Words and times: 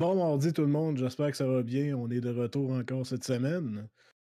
Bon 0.00 0.14
mardi 0.14 0.54
tout 0.54 0.62
le 0.62 0.68
monde, 0.68 0.96
j'espère 0.96 1.30
que 1.30 1.36
ça 1.36 1.46
va 1.46 1.62
bien. 1.62 1.94
On 1.94 2.08
est 2.10 2.22
de 2.22 2.30
retour 2.30 2.70
encore 2.72 3.06
cette 3.06 3.22
semaine. 3.22 3.86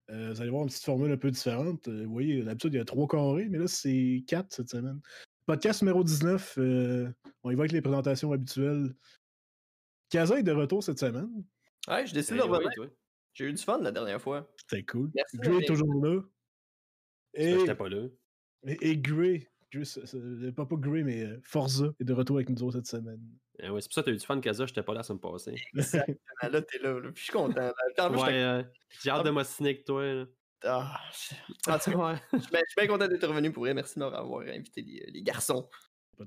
Euh, 0.09 0.33
vous 0.33 0.41
allez 0.41 0.49
voir 0.49 0.63
une 0.63 0.67
petite 0.67 0.83
formule 0.83 1.09
un 1.13 1.15
peu 1.17 1.31
différente. 1.31 1.87
Euh, 1.87 2.03
vous 2.03 2.11
voyez, 2.11 2.43
d'habitude, 2.43 2.73
il 2.73 2.77
y 2.77 2.79
a 2.81 2.83
trois 2.83 3.07
carrés, 3.07 3.47
mais 3.47 3.57
là, 3.57 3.67
c'est 3.67 4.21
quatre 4.27 4.51
cette 4.51 4.69
semaine. 4.69 4.99
Podcast 5.45 5.81
numéro 5.81 6.03
19. 6.03 6.57
euh, 6.57 7.09
on 7.45 7.51
y 7.51 7.55
va 7.55 7.61
avec 7.61 7.71
les 7.71 7.81
présentations 7.81 8.33
habituelles. 8.33 8.93
Kaza 10.09 10.39
est 10.39 10.43
de 10.43 10.51
retour 10.51 10.83
cette 10.83 10.99
semaine. 10.99 11.29
Ouais, 11.87 12.05
je 12.05 12.13
décide 12.13 12.35
de 12.35 12.41
Ben 12.41 12.47
oui, 12.47 12.51
revenir. 12.57 12.71
toi. 12.75 12.87
J'ai 13.33 13.45
eu 13.45 13.53
du 13.53 13.63
fun 13.63 13.79
la 13.79 13.93
dernière 13.93 14.21
fois. 14.21 14.51
C'était 14.57 14.83
cool. 14.83 15.09
Merci, 15.15 15.37
Gray 15.37 15.63
est 15.63 15.67
toujours 15.67 16.05
là. 16.05 16.21
Et, 17.33 17.57
J'étais 17.57 17.75
pas 17.75 17.87
là. 17.87 18.07
et, 18.67 18.89
et 18.89 18.97
Gray, 18.97 19.47
pas, 20.53 20.65
pas 20.65 20.75
Gray, 20.75 21.05
mais 21.05 21.23
euh, 21.23 21.39
Forza 21.43 21.93
est 21.97 22.03
de 22.03 22.11
retour 22.11 22.35
avec 22.35 22.49
nous 22.49 22.61
autres 22.61 22.75
cette 22.75 22.87
semaine. 22.87 23.21
Eh 23.63 23.69
ouais, 23.69 23.79
c'est 23.81 23.87
pour 23.89 23.93
ça 23.93 24.01
que 24.01 24.05
t'as 24.07 24.11
eu 24.13 24.17
du 24.17 24.25
fun, 24.25 24.39
Kaza, 24.41 24.65
j'étais 24.65 24.81
pas 24.83 24.93
là 24.93 24.99
la 24.99 25.03
semaine 25.03 25.19
passée. 25.19 25.55
Ah, 26.41 26.49
Là, 26.49 26.61
t'es 26.61 26.79
là, 26.79 26.93
là. 26.99 27.11
Puis 27.11 27.19
je 27.19 27.23
suis 27.25 27.33
content. 27.33 27.71
là. 27.97 28.09
Ouais, 28.09 28.33
euh, 28.43 28.63
j'ai 29.03 29.09
hâte 29.11 29.25
de 29.25 29.29
m'ostiner 29.29 29.69
avec 29.69 29.85
toi. 29.85 30.03
là. 30.03 30.25
Ah, 30.63 30.99
je- 31.11 31.35
en 31.71 31.79
tout 31.79 31.91
cas, 31.91 31.97
Ouais. 31.97 32.15
je 32.33 32.37
suis 32.39 32.51
bien- 32.51 32.59
je 32.61 32.69
suis 32.71 32.75
bien 32.77 32.87
content 32.87 33.07
d'être 33.07 33.27
revenu 33.27 33.51
pour 33.51 33.63
vrai. 33.63 33.73
Merci 33.73 33.99
de 33.99 34.05
m'avoir 34.05 34.41
invité 34.41 34.81
les, 34.81 35.05
les 35.11 35.21
garçons. 35.21 35.69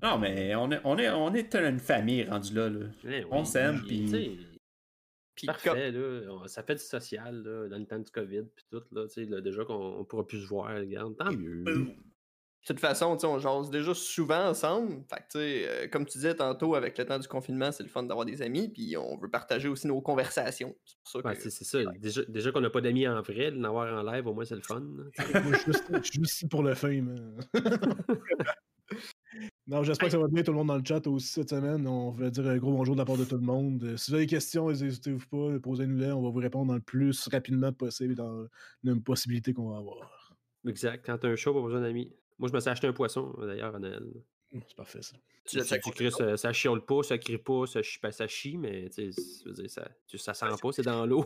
Non, 0.03 0.19
mais 0.19 0.55
on 0.57 0.71
est, 0.73 0.81
on 0.85 0.99
est, 0.99 1.09
on 1.11 1.35
est 1.35 1.55
une 1.55 1.79
famille 1.79 2.25
rendue 2.25 2.55
là. 2.55 2.69
là. 2.69 2.87
Eh 3.05 3.25
On 3.31 3.45
s'aime, 3.45 3.81
puis, 3.83 4.11
Puis 5.37 5.47
Parfait, 5.47 5.91
là. 5.93 6.47
Ça 6.47 6.63
fait 6.63 6.75
du 6.77 6.83
social, 6.83 7.43
là, 7.43 7.69
dans 7.69 7.79
le 7.79 7.87
temps 7.87 7.99
du 7.99 8.11
COVID, 8.11 8.43
puis 8.55 8.65
tout, 8.71 8.83
là. 8.93 9.07
Tu 9.09 9.15
sais, 9.15 9.25
là, 9.25 9.41
déjà 9.41 9.65
qu'on 9.65 9.99
on 9.99 10.05
pourra 10.05 10.27
plus 10.27 10.41
se 10.43 10.47
voir, 10.47 10.75
regarde. 10.77 11.17
Tant 11.17 11.33
mieux. 11.33 11.65
De 12.67 12.73
toute 12.73 12.81
façon, 12.81 13.15
tu 13.19 13.27
on 13.27 13.39
jase 13.39 13.69
déjà 13.69 13.93
souvent 13.93 14.49
ensemble. 14.49 15.05
Fait 15.11 15.17
que, 15.21 15.29
tu 15.33 15.39
euh, 15.39 15.87
comme 15.89 16.07
tu 16.07 16.17
disais 16.17 16.35
tantôt, 16.35 16.75
avec 16.75 16.97
le 16.97 17.05
temps 17.05 17.19
du 17.19 17.29
confinement, 17.29 17.71
c'est 17.73 17.83
le 17.83 17.91
fun 17.91 18.05
d'avoir 18.05 18.25
des 18.25 18.41
amis. 18.41 18.69
Puis 18.71 18.97
on 18.97 19.19
veut 19.19 19.29
partager 19.31 19.69
aussi 19.69 19.87
nos 19.87 20.01
conversations. 20.01 20.75
C'est 20.87 20.97
pour 21.03 21.11
ça 21.11 21.23
que. 21.23 21.29
Ouais, 21.29 21.35
c'est 21.35 21.51
c'est 21.51 21.65
ça. 21.65 21.85
Déjà, 21.99 22.23
déjà 22.27 22.53
qu'on 22.53 22.63
n'a 22.63 22.71
pas 22.71 22.81
d'amis 22.81 23.07
en 23.07 23.21
vrai, 23.21 23.51
de 23.53 23.61
l'avoir 23.61 23.93
en 23.93 24.03
live, 24.11 24.27
au 24.27 24.33
moins, 24.33 24.47
c'est 24.47 24.55
le 24.55 24.63
fun. 24.63 24.81
Moi, 24.81 25.53
je 26.03 26.11
suis 26.11 26.21
ici 26.23 26.49
pour 26.49 26.63
le 26.63 26.75
fame. 26.75 27.37
hein. 27.55 27.61
non, 29.67 29.83
j'espère 29.83 30.09
que 30.09 30.13
ça 30.13 30.19
va 30.19 30.29
bien 30.29 30.43
tout 30.43 30.53
le 30.53 30.59
monde 30.59 30.69
dans 30.69 30.77
le 30.79 30.85
chat 30.85 31.07
aussi 31.07 31.29
cette 31.29 31.51
semaine. 31.51 31.87
On 31.87 32.11
veut 32.13 32.31
dire 32.31 32.47
un 32.47 32.57
gros 32.57 32.73
bonjour 32.73 32.95
de 32.95 33.01
la 33.01 33.05
part 33.05 33.17
de 33.17 33.25
tout 33.25 33.37
le 33.37 33.43
monde. 33.43 33.83
Euh, 33.85 33.97
Si 33.97 34.11
vous 34.11 34.15
avez 34.17 34.25
des 34.27 34.31
questions, 34.31 34.69
n'hésitez-vous 34.71 35.27
pas, 35.31 35.59
posez-nous-les. 35.61 36.13
On 36.13 36.23
va 36.23 36.31
vous 36.31 36.39
répondre 36.39 36.69
dans 36.69 36.75
le 36.75 36.81
plus 36.81 37.29
rapidement 37.29 37.73
possible 37.73 38.15
dans 38.15 38.47
une 38.85 39.03
possibilité 39.03 39.53
qu'on 39.53 39.71
va 39.71 39.79
avoir. 39.79 40.35
exact. 40.67 41.05
Quand 41.05 41.19
t'as 41.19 41.29
un 41.29 41.37
show, 41.37 41.53
pas 41.55 41.63
besoin 41.63 41.81
d'amis. 41.81 42.11
Moi, 42.39 42.49
je 42.49 42.55
me 42.55 42.61
suis 42.61 42.71
acheté 42.71 42.87
un 42.87 42.93
poisson, 42.93 43.33
d'ailleurs, 43.41 43.75
à 43.75 43.79
Noël. 43.79 44.05
C'est 44.53 44.77
parfait, 44.77 45.03
ça. 45.03 45.17
tu 45.47 45.57
l'as 45.57 45.65
Ça, 45.65 45.79
Chris, 45.79 46.13
ça, 46.13 46.37
ça 46.37 46.53
chiole 46.53 46.85
pas, 46.85 47.03
ça 47.03 47.19
crie 47.19 47.39
pas, 47.39 47.67
ça 47.67 47.83
chie, 47.83 47.99
ben, 48.01 48.13
ça 48.13 48.29
chie 48.29 48.57
mais 48.57 48.89
tu 48.89 49.11
sais, 49.13 49.23
je 49.43 49.49
veux 49.49 49.55
dire, 49.55 49.69
ça, 49.71 49.89
ça 50.17 50.33
sent 50.35 50.47
pas, 50.63 50.73
c'est 50.73 50.83
dans 50.83 51.05
l'eau. 51.07 51.25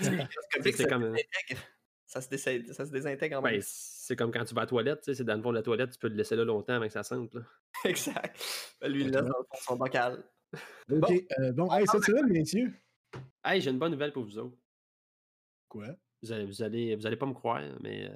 C'est 0.00 0.04
ça, 0.72 0.84
comme, 0.86 1.02
se 1.02 1.06
euh, 1.08 1.12
désintègre. 1.12 1.62
ça, 2.06 2.20
se 2.22 2.28
désintègre, 2.30 2.74
ça 2.74 2.86
se 2.86 2.90
désintègre 2.90 3.38
en 3.38 3.42
Ben, 3.42 3.50
même 3.52 3.60
c'est 3.62 4.16
comme 4.16 4.30
quand 4.32 4.44
tu 4.44 4.54
vas 4.54 4.62
à 4.62 4.64
la 4.64 4.68
toilette, 4.68 5.00
tu 5.00 5.04
sais, 5.06 5.14
c'est 5.16 5.24
dans 5.24 5.36
le 5.36 5.42
fond 5.42 5.50
de 5.50 5.56
la 5.56 5.62
toilette, 5.62 5.90
tu 5.90 5.98
peux 5.98 6.08
le 6.08 6.14
laisser 6.14 6.34
là 6.34 6.44
longtemps 6.44 6.72
avec 6.74 6.90
sa 6.92 7.02
sente. 7.02 7.34
Là. 7.34 7.42
Exact. 7.84 8.40
Ben, 8.80 8.88
lui, 8.90 9.02
il 9.02 9.10
laisse 9.10 9.20
dans 9.22 9.28
le 9.28 9.44
fond 9.50 9.58
son 9.60 9.76
bocal. 9.76 10.24
Ok, 10.54 10.98
Bon. 11.00 11.20
euh, 11.40 11.52
bon, 11.52 11.72
hey, 11.74 11.86
cette 11.86 12.04
semaine, 12.04 12.26
messieurs? 12.28 12.72
Hey, 13.44 13.60
j'ai 13.60 13.70
une 13.70 13.78
bonne 13.78 13.92
nouvelle 13.92 14.12
pour 14.12 14.24
vous 14.24 14.38
autres. 14.38 14.56
Quoi? 15.68 15.88
Vous 16.22 16.32
allez, 16.32 16.46
vous 16.46 16.62
allez, 16.62 16.96
vous 16.96 17.06
allez 17.06 17.16
pas 17.16 17.26
me 17.26 17.34
croire, 17.34 17.62
mais 17.80 18.08
euh, 18.08 18.14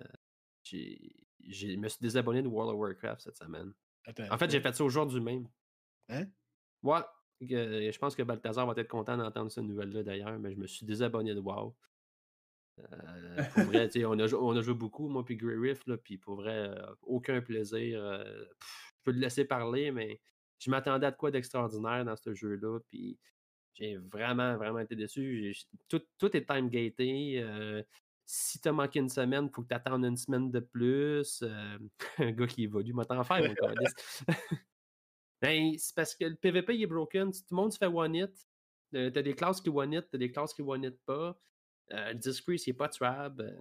j'ai- 0.63 1.13
je 1.49 1.69
me 1.77 1.89
suis 1.89 1.99
désabonné 2.01 2.43
de 2.43 2.49
World 2.49 2.75
of 2.75 2.81
Warcraft 2.81 3.21
cette 3.23 3.37
semaine. 3.37 3.73
Attends. 4.05 4.31
En 4.31 4.39
fait, 4.39 4.51
j'ai 4.51 4.61
fait 4.61 4.75
ça 4.75 4.85
aujourd'hui 4.85 5.21
même. 5.21 5.49
Hein? 6.09 6.27
Ouais. 6.83 7.01
euh, 7.53 7.91
je 7.91 7.99
pense 7.99 8.15
que 8.15 8.23
Balthazar 8.23 8.67
va 8.67 8.81
être 8.81 8.89
content 8.89 9.17
d'entendre 9.17 9.51
cette 9.51 9.65
nouvelle-là 9.65 10.03
d'ailleurs, 10.03 10.39
mais 10.39 10.53
je 10.53 10.59
me 10.59 10.67
suis 10.67 10.87
désabonné 10.87 11.35
de 11.35 11.41
WoW. 11.41 11.75
Euh, 12.79 13.43
pour 13.55 13.65
vrai, 13.65 13.89
on 14.05 14.19
a, 14.19 14.27
jou- 14.27 14.39
on 14.41 14.57
a 14.57 14.61
joué 14.61 14.75
beaucoup, 14.75 15.09
moi 15.09 15.25
puis 15.25 15.37
Grey 15.37 15.57
Riff, 15.57 15.87
là, 15.87 15.97
puis 15.97 16.19
pour 16.19 16.37
vrai, 16.37 16.69
euh, 16.69 16.95
aucun 17.03 17.41
plaisir. 17.41 18.03
euh, 18.03 18.45
pff, 18.45 18.93
je 18.99 19.03
peux 19.03 19.13
le 19.13 19.21
laisser 19.21 19.45
parler, 19.45 19.91
mais 19.91 20.21
je 20.59 20.71
m'attendais 20.71 21.07
à 21.07 21.11
de 21.11 21.17
quoi 21.17 21.31
d'extraordinaire 21.31 22.05
dans 22.05 22.17
ce 22.17 22.35
jeu-là, 22.35 22.79
puis 22.91 23.19
j'ai 23.75 23.97
vraiment, 23.97 24.57
vraiment 24.57 24.79
été 24.81 24.95
déçu. 24.95 25.55
Tout, 25.89 26.03
tout 26.19 26.37
est 26.37 26.45
time-gaté. 26.47 27.41
euh, 27.43 27.83
si 28.27 28.61
t'as 28.61 28.73
manqué 28.73 28.99
une 28.99 29.09
semaine, 29.09 29.49
faut 29.55 29.63
que 29.63 29.69
t'attendes 29.69 30.05
une 30.05 30.17
semaine 30.17 30.51
de 30.51 30.61
plus. 30.61 31.43
euh, 31.43 31.79
un 32.19 32.33
gars 32.33 32.47
qui 32.47 32.65
évolue, 32.65 32.93
m'a 32.93 33.05
t'en 33.05 33.25
faire. 33.25 33.55
Ben, 35.43 35.75
c'est 35.79 35.95
parce 35.95 36.15
que 36.15 36.25
le 36.25 36.35
PVP 36.35 36.75
il 36.77 36.83
est 36.83 36.87
broken. 36.87 37.31
Tout 37.31 37.41
le 37.51 37.57
monde 37.57 37.73
se 37.73 37.79
fait 37.79 37.87
one-hit. 37.87 38.33
Euh, 38.95 39.11
T'as 39.11 39.23
des 39.23 39.35
classes 39.35 39.61
qui 39.61 39.69
one-hit, 39.69 40.09
t'as 40.11 40.19
des 40.19 40.33
classes 40.33 40.55
qui 40.55 40.63
one-hit 40.63 40.99
pas. 41.05 41.39
Euh, 41.93 42.09
le 42.13 42.19
Discrease, 42.19 42.67
il 42.67 42.71
est 42.71 42.73
pas 42.73 42.89
tuable. 42.89 43.55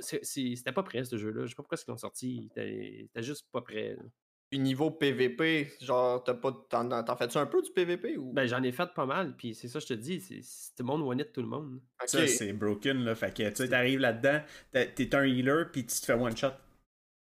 C'était 0.00 0.72
pas 0.72 0.82
prêt, 0.82 1.04
ce 1.04 1.16
jeu-là. 1.16 1.42
Je 1.44 1.48
sais 1.48 1.54
pas 1.54 1.62
pourquoi 1.62 1.78
ils 1.84 1.90
l'ont 1.90 1.96
sorti. 1.96 2.44
C'était 2.48 3.04
c'était 3.06 3.22
juste 3.22 3.48
pas 3.50 3.62
prêt. 3.62 3.96
là. 3.96 4.02
Puis 4.52 4.58
niveau 4.58 4.90
PVP, 4.90 5.72
genre, 5.80 6.22
t'as 6.22 6.34
pas. 6.34 6.52
T'en, 6.68 7.02
t'en 7.02 7.16
fais-tu 7.16 7.38
un 7.38 7.46
peu 7.46 7.62
du 7.62 7.70
PVP 7.70 8.18
ou? 8.18 8.34
Ben, 8.34 8.46
j'en 8.46 8.62
ai 8.62 8.70
fait 8.70 8.92
pas 8.94 9.06
mal, 9.06 9.34
puis 9.34 9.54
c'est 9.54 9.66
ça, 9.66 9.78
je 9.78 9.86
te 9.86 9.94
dis. 9.94 10.20
c'est- 10.20 10.42
c'est- 10.42 10.76
Tout 10.76 10.82
le 10.82 10.88
monde 10.88 11.00
one-hit 11.08 11.32
tout 11.32 11.40
le 11.40 11.48
monde. 11.48 11.80
Ça, 12.04 12.26
c'est 12.26 12.52
broken, 12.52 13.02
là. 13.02 13.14
Fait 13.14 13.34
que, 13.34 13.48
tu 13.48 13.56
sais, 13.56 13.68
t'arrives 13.70 14.00
là-dedans, 14.00 14.42
t'es 14.70 14.92
t'es 14.92 15.14
un 15.14 15.24
healer, 15.24 15.70
puis 15.72 15.86
tu 15.86 15.98
te 15.98 16.04
fais 16.04 16.12
one 16.12 16.36
shot. 16.36 16.50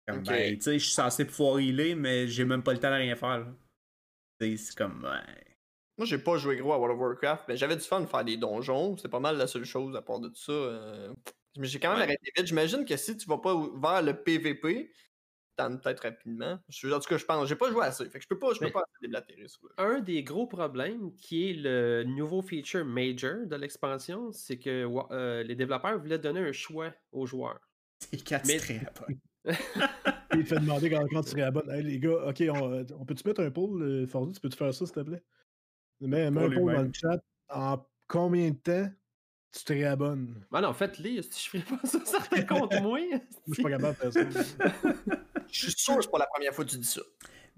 Comme, 0.07 0.21
Ok. 0.21 0.27
ben, 0.27 0.55
tu 0.55 0.63
sais, 0.63 0.79
je 0.79 0.85
suis 0.85 0.95
censé 0.95 1.25
pouvoir 1.25 1.59
healer, 1.59 1.97
mais 1.97 2.29
j'ai 2.29 2.45
même 2.45 2.63
pas 2.63 2.73
le 2.75 2.79
temps 2.79 2.91
de 2.91 2.95
rien 2.95 3.17
faire, 3.17 3.39
là. 3.41 3.47
Tu 4.41 4.57
sais, 4.57 4.65
c'est 4.67 4.77
comme, 4.79 5.03
ouais. 5.03 5.45
Moi, 5.99 6.07
j'ai 6.07 6.19
pas 6.19 6.37
joué 6.37 6.57
gros 6.59 6.75
à 6.75 6.79
World 6.79 6.95
of 6.95 7.01
Warcraft, 7.01 7.45
mais 7.49 7.57
j'avais 7.57 7.75
du 7.75 7.83
fun 7.83 8.03
de 8.03 8.07
faire 8.07 8.25
des 8.25 8.37
donjons. 8.37 8.97
C'est 8.99 9.09
pas 9.09 9.19
mal 9.19 9.37
la 9.37 9.49
seule 9.49 9.65
chose 9.65 9.97
à 9.97 10.03
part 10.03 10.21
de 10.21 10.29
tout 10.29 10.37
ça. 10.37 10.53
euh, 10.53 11.13
Mais 11.59 11.67
j'ai 11.67 11.81
quand 11.81 11.89
même 11.89 11.97
Ouais. 11.99 12.05
arrêté 12.05 12.31
vite. 12.37 12.47
J'imagine 12.47 12.85
que 12.85 12.97
si 12.97 13.17
tu 13.17 13.27
vas 13.27 13.39
pas 13.39 13.53
vers 13.83 14.03
le 14.03 14.13
PVP, 14.23 14.93
t'en 15.57 15.77
peut-être 15.77 16.01
rapidement. 16.05 16.59
Je- 16.69 16.89
En 16.89 17.01
tout 17.01 17.09
cas, 17.09 17.17
je 17.17 17.25
pense. 17.25 17.49
J'ai 17.49 17.57
pas 17.57 17.71
joué 17.71 17.85
assez. 17.85 18.09
Fait 18.09 18.19
que 18.19 18.23
je 18.25 18.29
peux 18.29 18.39
pas, 18.39 18.53
je 18.53 18.59
peux 18.59 18.67
Mais- 18.67 18.71
pas 18.71 18.81
assez 18.81 19.01
déblatérer 19.03 19.49
sur 19.49 19.61
le- 19.65 19.75
Un 19.85 20.01
des 20.01 20.23
gros 20.23 20.47
problèmes 20.47 21.15
qui 21.17 21.51
est 21.51 21.55
le 21.55 22.05
nouveau 22.05 22.43
feature 22.43 22.85
major 22.85 23.47
de 23.47 23.57
l'expansion, 23.57 24.31
c'est 24.33 24.59
que 24.59 24.87
euh, 25.13 25.43
les 25.43 25.55
développeurs 25.57 25.99
voulaient 25.99 26.19
donner 26.19 26.41
un 26.41 26.53
choix 26.53 26.93
aux 27.13 27.27
joueurs. 27.27 27.61
C'est 28.01 28.23
quatre 28.23 28.47
Mais-. 28.47 28.61
Il 30.35 30.43
te 30.43 30.49
fait 30.49 30.61
demander 30.61 30.91
quand, 30.91 31.07
quand 31.11 31.23
tu 31.23 31.35
réabonnes. 31.37 31.71
Hey, 31.71 31.83
les 31.83 31.99
gars, 31.99 32.27
ok, 32.29 32.43
on, 32.51 32.73
euh, 32.73 32.85
on 32.99 33.05
peut-tu 33.07 33.27
mettre 33.27 33.41
un 33.43 33.51
poll, 33.51 33.81
euh, 33.83 34.07
Forza? 34.07 34.33
Tu 34.33 34.41
peux-tu 34.41 34.57
faire 34.57 34.75
ça, 34.75 34.85
s'il 34.85 34.95
te 34.95 35.01
plaît? 35.01 35.23
Mets, 36.01 36.31
mets 36.31 36.43
un 36.45 36.51
poll 36.51 36.75
dans 36.75 36.83
le 36.83 36.91
chat. 36.93 37.23
En 37.49 37.87
combien 38.09 38.51
de 38.51 38.57
temps 38.57 38.91
tu 39.53 39.65
te 39.65 39.73
réabonnes? 39.73 40.45
Ah 40.53 40.61
non, 40.61 40.75
faites-les, 40.75 41.23
si 41.23 41.45
je 41.45 41.59
ferais 41.59 41.77
pas 41.79 41.87
ça, 41.87 42.05
ça 42.05 42.21
fait 42.21 42.45
contre 42.45 42.77
moi. 42.83 42.99
Moi, 43.01 43.21
je 43.49 43.55
suis 43.55 43.63
pas 43.63 43.71
capable 43.71 43.97
de 44.05 44.11
faire 44.11 44.31
ça. 44.33 44.59
Je 45.51 45.71
suis 45.71 45.73
sûr 45.73 45.97
que 45.97 46.03
c'est 46.03 46.11
pas 46.11 46.19
la 46.19 46.27
première 46.27 46.55
fois 46.55 46.65
que 46.65 46.71
tu 46.71 46.79
dis 46.79 46.87
ça. 46.87 47.03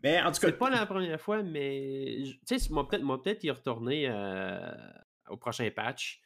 Mais 0.03 0.21
en 0.21 0.31
tout 0.31 0.41
cas, 0.41 0.49
C'est 0.49 0.59
pas 0.59 0.71
la 0.71 0.87
première 0.87 1.21
fois, 1.21 1.43
mais 1.43 2.22
tu 2.47 2.59
sais, 2.59 2.71
moi 2.71 2.87
peut-être 2.87 3.04
peut-être 3.22 3.44
y 3.44 3.50
retourner 3.50 4.09
euh, 4.09 4.72
au 5.28 5.37
prochain 5.37 5.69
patch. 5.75 6.22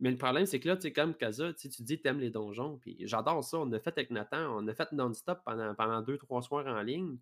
Mais 0.00 0.10
le 0.10 0.16
problème, 0.18 0.46
c'est 0.46 0.58
que 0.58 0.68
là, 0.68 0.76
tu 0.76 0.82
sais, 0.82 0.92
comme 0.92 1.14
Kaza, 1.14 1.52
tu 1.54 1.68
dis 1.68 1.96
que 1.96 2.02
t'aimes 2.02 2.18
les 2.18 2.30
donjons, 2.30 2.76
puis 2.78 2.96
j'adore 3.06 3.44
ça. 3.44 3.58
On 3.58 3.70
a 3.72 3.78
fait 3.78 3.96
avec 3.96 4.10
Nathan, 4.10 4.58
on 4.58 4.66
a 4.66 4.74
fait 4.74 4.90
non-stop 4.92 5.40
pendant, 5.44 5.74
pendant 5.74 6.02
deux, 6.02 6.18
trois 6.18 6.42
soirs 6.42 6.66
en 6.66 6.82
ligne. 6.82 7.18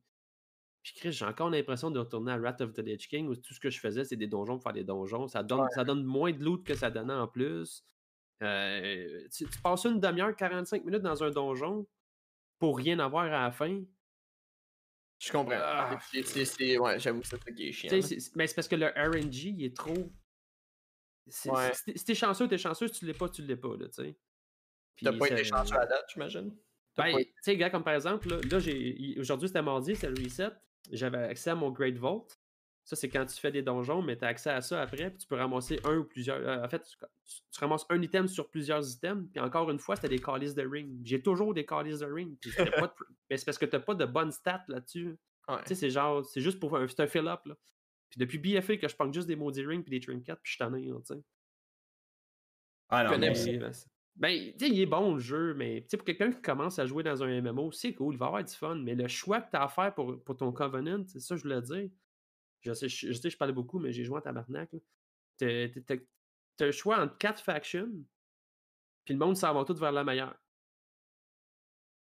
Puis 0.83 0.95
Chris, 0.95 1.13
j'ai 1.13 1.27
encore 1.27 1.51
l'impression 1.51 1.91
de 1.91 1.99
retourner 1.99 2.33
à 2.33 2.39
Wrath 2.39 2.63
of 2.63 2.73
the 2.73 2.79
Lich 2.79 3.07
King 3.07 3.29
où 3.29 3.37
tout 3.37 3.53
ce 3.53 3.61
que 3.61 3.69
je 3.69 3.79
faisais, 3.79 4.05
c'est 4.05 4.17
des 4.17 4.27
donjons 4.27 4.55
pour 4.55 4.63
faire 4.63 4.73
des 4.73 4.83
donjons. 4.83 5.29
Ça 5.29 5.43
donne, 5.43 5.69
ça 5.75 5.85
donne 5.85 6.05
moins 6.05 6.33
de 6.33 6.43
loot 6.43 6.65
que 6.65 6.75
ça 6.75 6.91
donnait 6.91 7.13
en 7.13 7.29
plus. 7.29 7.85
Euh, 8.43 9.29
tu, 9.31 9.45
tu 9.45 9.61
passes 9.61 9.85
une 9.85 10.01
demi-heure, 10.01 10.35
45 10.35 10.83
minutes 10.85 11.03
dans 11.03 11.23
un 11.23 11.31
donjon 11.31 11.87
pour 12.61 12.77
rien 12.77 12.99
avoir 13.01 13.25
à 13.25 13.31
la 13.45 13.51
fin? 13.51 13.83
Je 15.19 15.33
comprends. 15.33 15.57
Ah. 15.57 15.99
C'est- 16.13 16.23
c'est- 16.23 16.45
c'est- 16.45 16.79
ouais, 16.79 16.99
j'avoue 17.01 17.21
que 17.21 17.27
c'est 17.27 17.43
ça 17.43 17.51
qui 17.53 17.69
est 17.69 17.73
chiant. 17.73 17.91
C'est- 17.91 18.03
c'est- 18.21 18.37
mais 18.37 18.47
c'est 18.47 18.55
parce 18.55 18.69
que 18.69 18.77
le 18.77 18.87
RNG, 18.87 19.51
il 19.51 19.65
est 19.65 19.77
trop. 19.77 20.13
c'est- 21.27 21.51
Ouais. 21.51 21.73
Si 21.75 22.05
t'es- 22.05 22.15
chanceux, 22.15 22.49
t'es 22.49 22.59
chanceux. 22.59 22.89
Si 22.89 22.99
tu 23.01 23.07
l'es 23.07 23.15
pas, 23.15 23.29
tu 23.29 23.43
l'es 23.43 23.57
pas, 23.57 23.77
là, 23.77 23.87
tu 23.87 24.03
sais. 24.03 24.19
Puis 24.97 25.05
T'as 25.05 25.13
pas 25.17 25.27
été 25.29 25.45
chanceux 25.45 25.77
à 25.77 25.87
date, 25.87 26.05
j'imagine? 26.13 26.57
Ben, 26.97 27.17
tu 27.19 27.33
sais, 27.43 27.57
gars, 27.57 27.71
comme 27.71 27.85
par 27.85 27.95
exemple, 27.95 28.29
là, 28.29 28.41
là, 28.51 28.59
j'ai 28.59 29.15
aujourd'hui, 29.19 29.47
c'était 29.49 29.63
mardi, 29.63 29.95
c'était 29.95 30.11
le 30.11 30.23
reset. 30.25 30.51
J'avais 30.91 31.19
accès 31.19 31.51
à 31.51 31.55
mon 31.55 31.71
Great 31.71 31.97
Vault. 31.97 32.27
Ça, 32.91 32.97
c'est 32.97 33.09
quand 33.09 33.25
tu 33.25 33.37
fais 33.39 33.53
des 33.53 33.63
donjons, 33.63 34.03
mais 34.03 34.17
tu 34.19 34.25
as 34.25 34.27
accès 34.27 34.51
à 34.51 34.61
ça 34.61 34.83
après, 34.83 35.11
puis 35.11 35.19
tu 35.19 35.27
peux 35.29 35.37
ramasser 35.37 35.79
un 35.85 35.99
ou 35.99 36.05
plusieurs. 36.05 36.39
euh, 36.41 36.65
en 36.65 36.69
fait, 36.69 36.83
tu, 36.83 36.97
tu 37.53 37.61
ramasses 37.61 37.87
un 37.89 38.03
item 38.03 38.27
sur 38.27 38.51
plusieurs 38.51 38.83
items, 38.91 39.29
puis 39.31 39.41
encore 39.41 39.71
une 39.71 39.79
fois, 39.79 39.95
c'était 39.95 40.09
des 40.09 40.19
calices 40.19 40.57
de 40.57 40.67
ring. 40.67 41.01
J'ai 41.05 41.23
toujours 41.23 41.55
des 41.55 41.65
calices 41.65 42.01
de 42.01 42.07
ring. 42.07 42.37
puis 42.41 42.51
pas 42.53 42.65
de- 42.65 42.93
mais 43.31 43.37
c'est 43.37 43.45
parce 43.45 43.59
que 43.59 43.67
t'as 43.67 43.79
pas 43.79 43.95
de 43.95 44.05
bonnes 44.07 44.33
stats 44.33 44.65
là-dessus. 44.67 45.17
Ouais. 45.47 45.59
Tu 45.59 45.69
sais, 45.69 45.75
c'est 45.77 45.91
genre, 45.91 46.25
c'est 46.27 46.41
juste 46.41 46.59
pour 46.59 46.77
un, 46.77 46.87
un 46.99 47.07
fill-up, 47.07 47.43
là. 47.47 47.55
Puis 48.09 48.19
depuis 48.19 48.39
BFA 48.39 48.77
que 48.77 48.89
je 48.89 48.97
prends 48.97 49.13
juste 49.13 49.29
des 49.29 49.37
maudits 49.37 49.65
rings 49.65 49.85
puis 49.85 49.91
des 49.97 50.05
trinkets, 50.05 50.41
puis 50.43 50.53
je 50.55 50.59
tanné, 50.59 50.85
là, 50.87 50.97
tu 51.07 51.15
sais. 51.15 51.23
ah 52.89 53.05
non, 53.05 53.11
mais-. 53.21 53.35
Mais, 54.17 54.33
Ben, 54.51 54.53
tu 54.59 54.67
sais, 54.67 54.73
il 54.73 54.81
est 54.81 54.87
bon 54.87 55.15
le 55.15 55.21
jeu, 55.21 55.55
mais 55.55 55.83
pour 55.83 56.05
quelqu'un 56.05 56.33
qui 56.33 56.43
commence 56.43 56.81
à 56.81 56.87
jouer 56.87 57.05
dans 57.05 57.23
un 57.23 57.41
MMO, 57.41 57.71
c'est 57.71 57.95
cool, 57.95 58.15
il 58.15 58.19
va 58.19 58.27
avoir 58.27 58.43
du 58.43 58.53
fun. 58.53 58.75
Mais 58.75 58.97
le 58.97 59.07
choix 59.07 59.41
que 59.41 59.51
tu 59.51 59.57
as 59.57 59.63
à 59.63 59.69
faire 59.69 59.95
pour, 59.95 60.21
pour 60.25 60.37
ton 60.37 60.51
Covenant, 60.51 61.05
c'est 61.07 61.21
ça 61.21 61.37
que 61.37 61.39
je 61.39 61.45
voulais 61.45 61.63
dire. 61.63 61.89
Je 62.61 62.73
sais, 62.73 62.89
je, 62.89 63.13
sais, 63.13 63.31
je 63.31 63.37
parlais 63.37 63.55
beaucoup, 63.55 63.79
mais 63.79 63.93
j'ai 63.93 64.05
joué 64.05 64.19
en 64.19 64.21
tabarnak. 64.21 64.71
t'as 65.39 65.69
un 66.61 66.71
choix 66.71 67.01
entre 67.01 67.17
quatre 67.19 67.43
factions, 67.43 67.91
puis 69.05 69.15
le 69.15 69.19
monde 69.19 69.37
s'en 69.37 69.55
va 69.55 69.65
tout 69.65 69.75
vers 69.75 69.93
la 69.93 70.05
meilleure. 70.05 70.37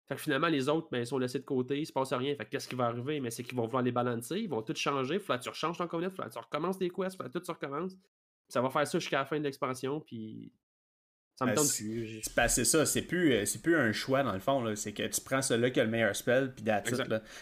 Fait 0.07 0.15
que 0.15 0.21
finalement, 0.21 0.47
les 0.47 0.69
autres, 0.69 0.87
ben, 0.91 0.99
ils 0.99 1.07
sont 1.07 1.17
laissés 1.17 1.39
de 1.39 1.45
côté, 1.45 1.79
il 1.79 1.85
se 1.85 1.91
passe 1.91 2.13
rien. 2.13 2.35
Fait 2.35 2.45
que 2.45 2.51
qu'est-ce 2.51 2.67
qui 2.67 2.75
va 2.75 2.85
arriver? 2.85 3.19
Mais 3.19 3.31
c'est 3.31 3.43
qu'ils 3.43 3.57
vont 3.57 3.65
vouloir 3.65 3.81
les 3.81 3.91
balancer, 3.91 4.39
ils 4.39 4.49
vont 4.49 4.61
tout 4.61 4.75
changer. 4.75 5.17
Faut 5.19 5.33
que 5.33 5.41
tu 5.41 5.49
rechanges 5.49 5.77
ton 5.77 5.87
communauté, 5.87 6.15
faut 6.15 6.23
que 6.23 6.29
tu 6.29 6.37
recommences 6.37 6.77
tes 6.77 6.89
quests, 6.89 7.17
faut 7.17 7.23
que 7.23 7.29
tout 7.29 7.39
tu 7.39 7.51
recommences. 7.51 7.97
Ça 8.47 8.61
va 8.61 8.69
faire 8.69 8.87
ça 8.87 8.99
jusqu'à 8.99 9.19
la 9.19 9.25
fin 9.25 9.39
de 9.39 9.43
l'expansion, 9.43 9.99
puis 9.99 10.53
ça 11.37 11.45
me 11.45 11.49
Ben, 11.51 11.55
tente 11.55 11.65
c'est- 11.65 11.83
plus. 11.83 12.05
J'ai- 12.05 12.21
C'est 12.23 12.33
passé 12.35 12.63
ça, 12.65 12.85
c'est 12.85 13.01
plus, 13.01 13.33
euh, 13.33 13.45
c'est 13.45 13.61
plus 13.61 13.75
un 13.75 13.91
choix 13.91 14.23
dans 14.23 14.33
le 14.33 14.39
fond, 14.39 14.73
c'est 14.75 14.93
que 14.93 15.05
tu 15.07 15.21
prends 15.21 15.41
celui 15.41 15.71
qui 15.71 15.79
a 15.79 15.83
le 15.83 15.89
meilleur 15.89 16.15
spell, 16.15 16.53
puis 16.55 16.63
là. 16.65 16.81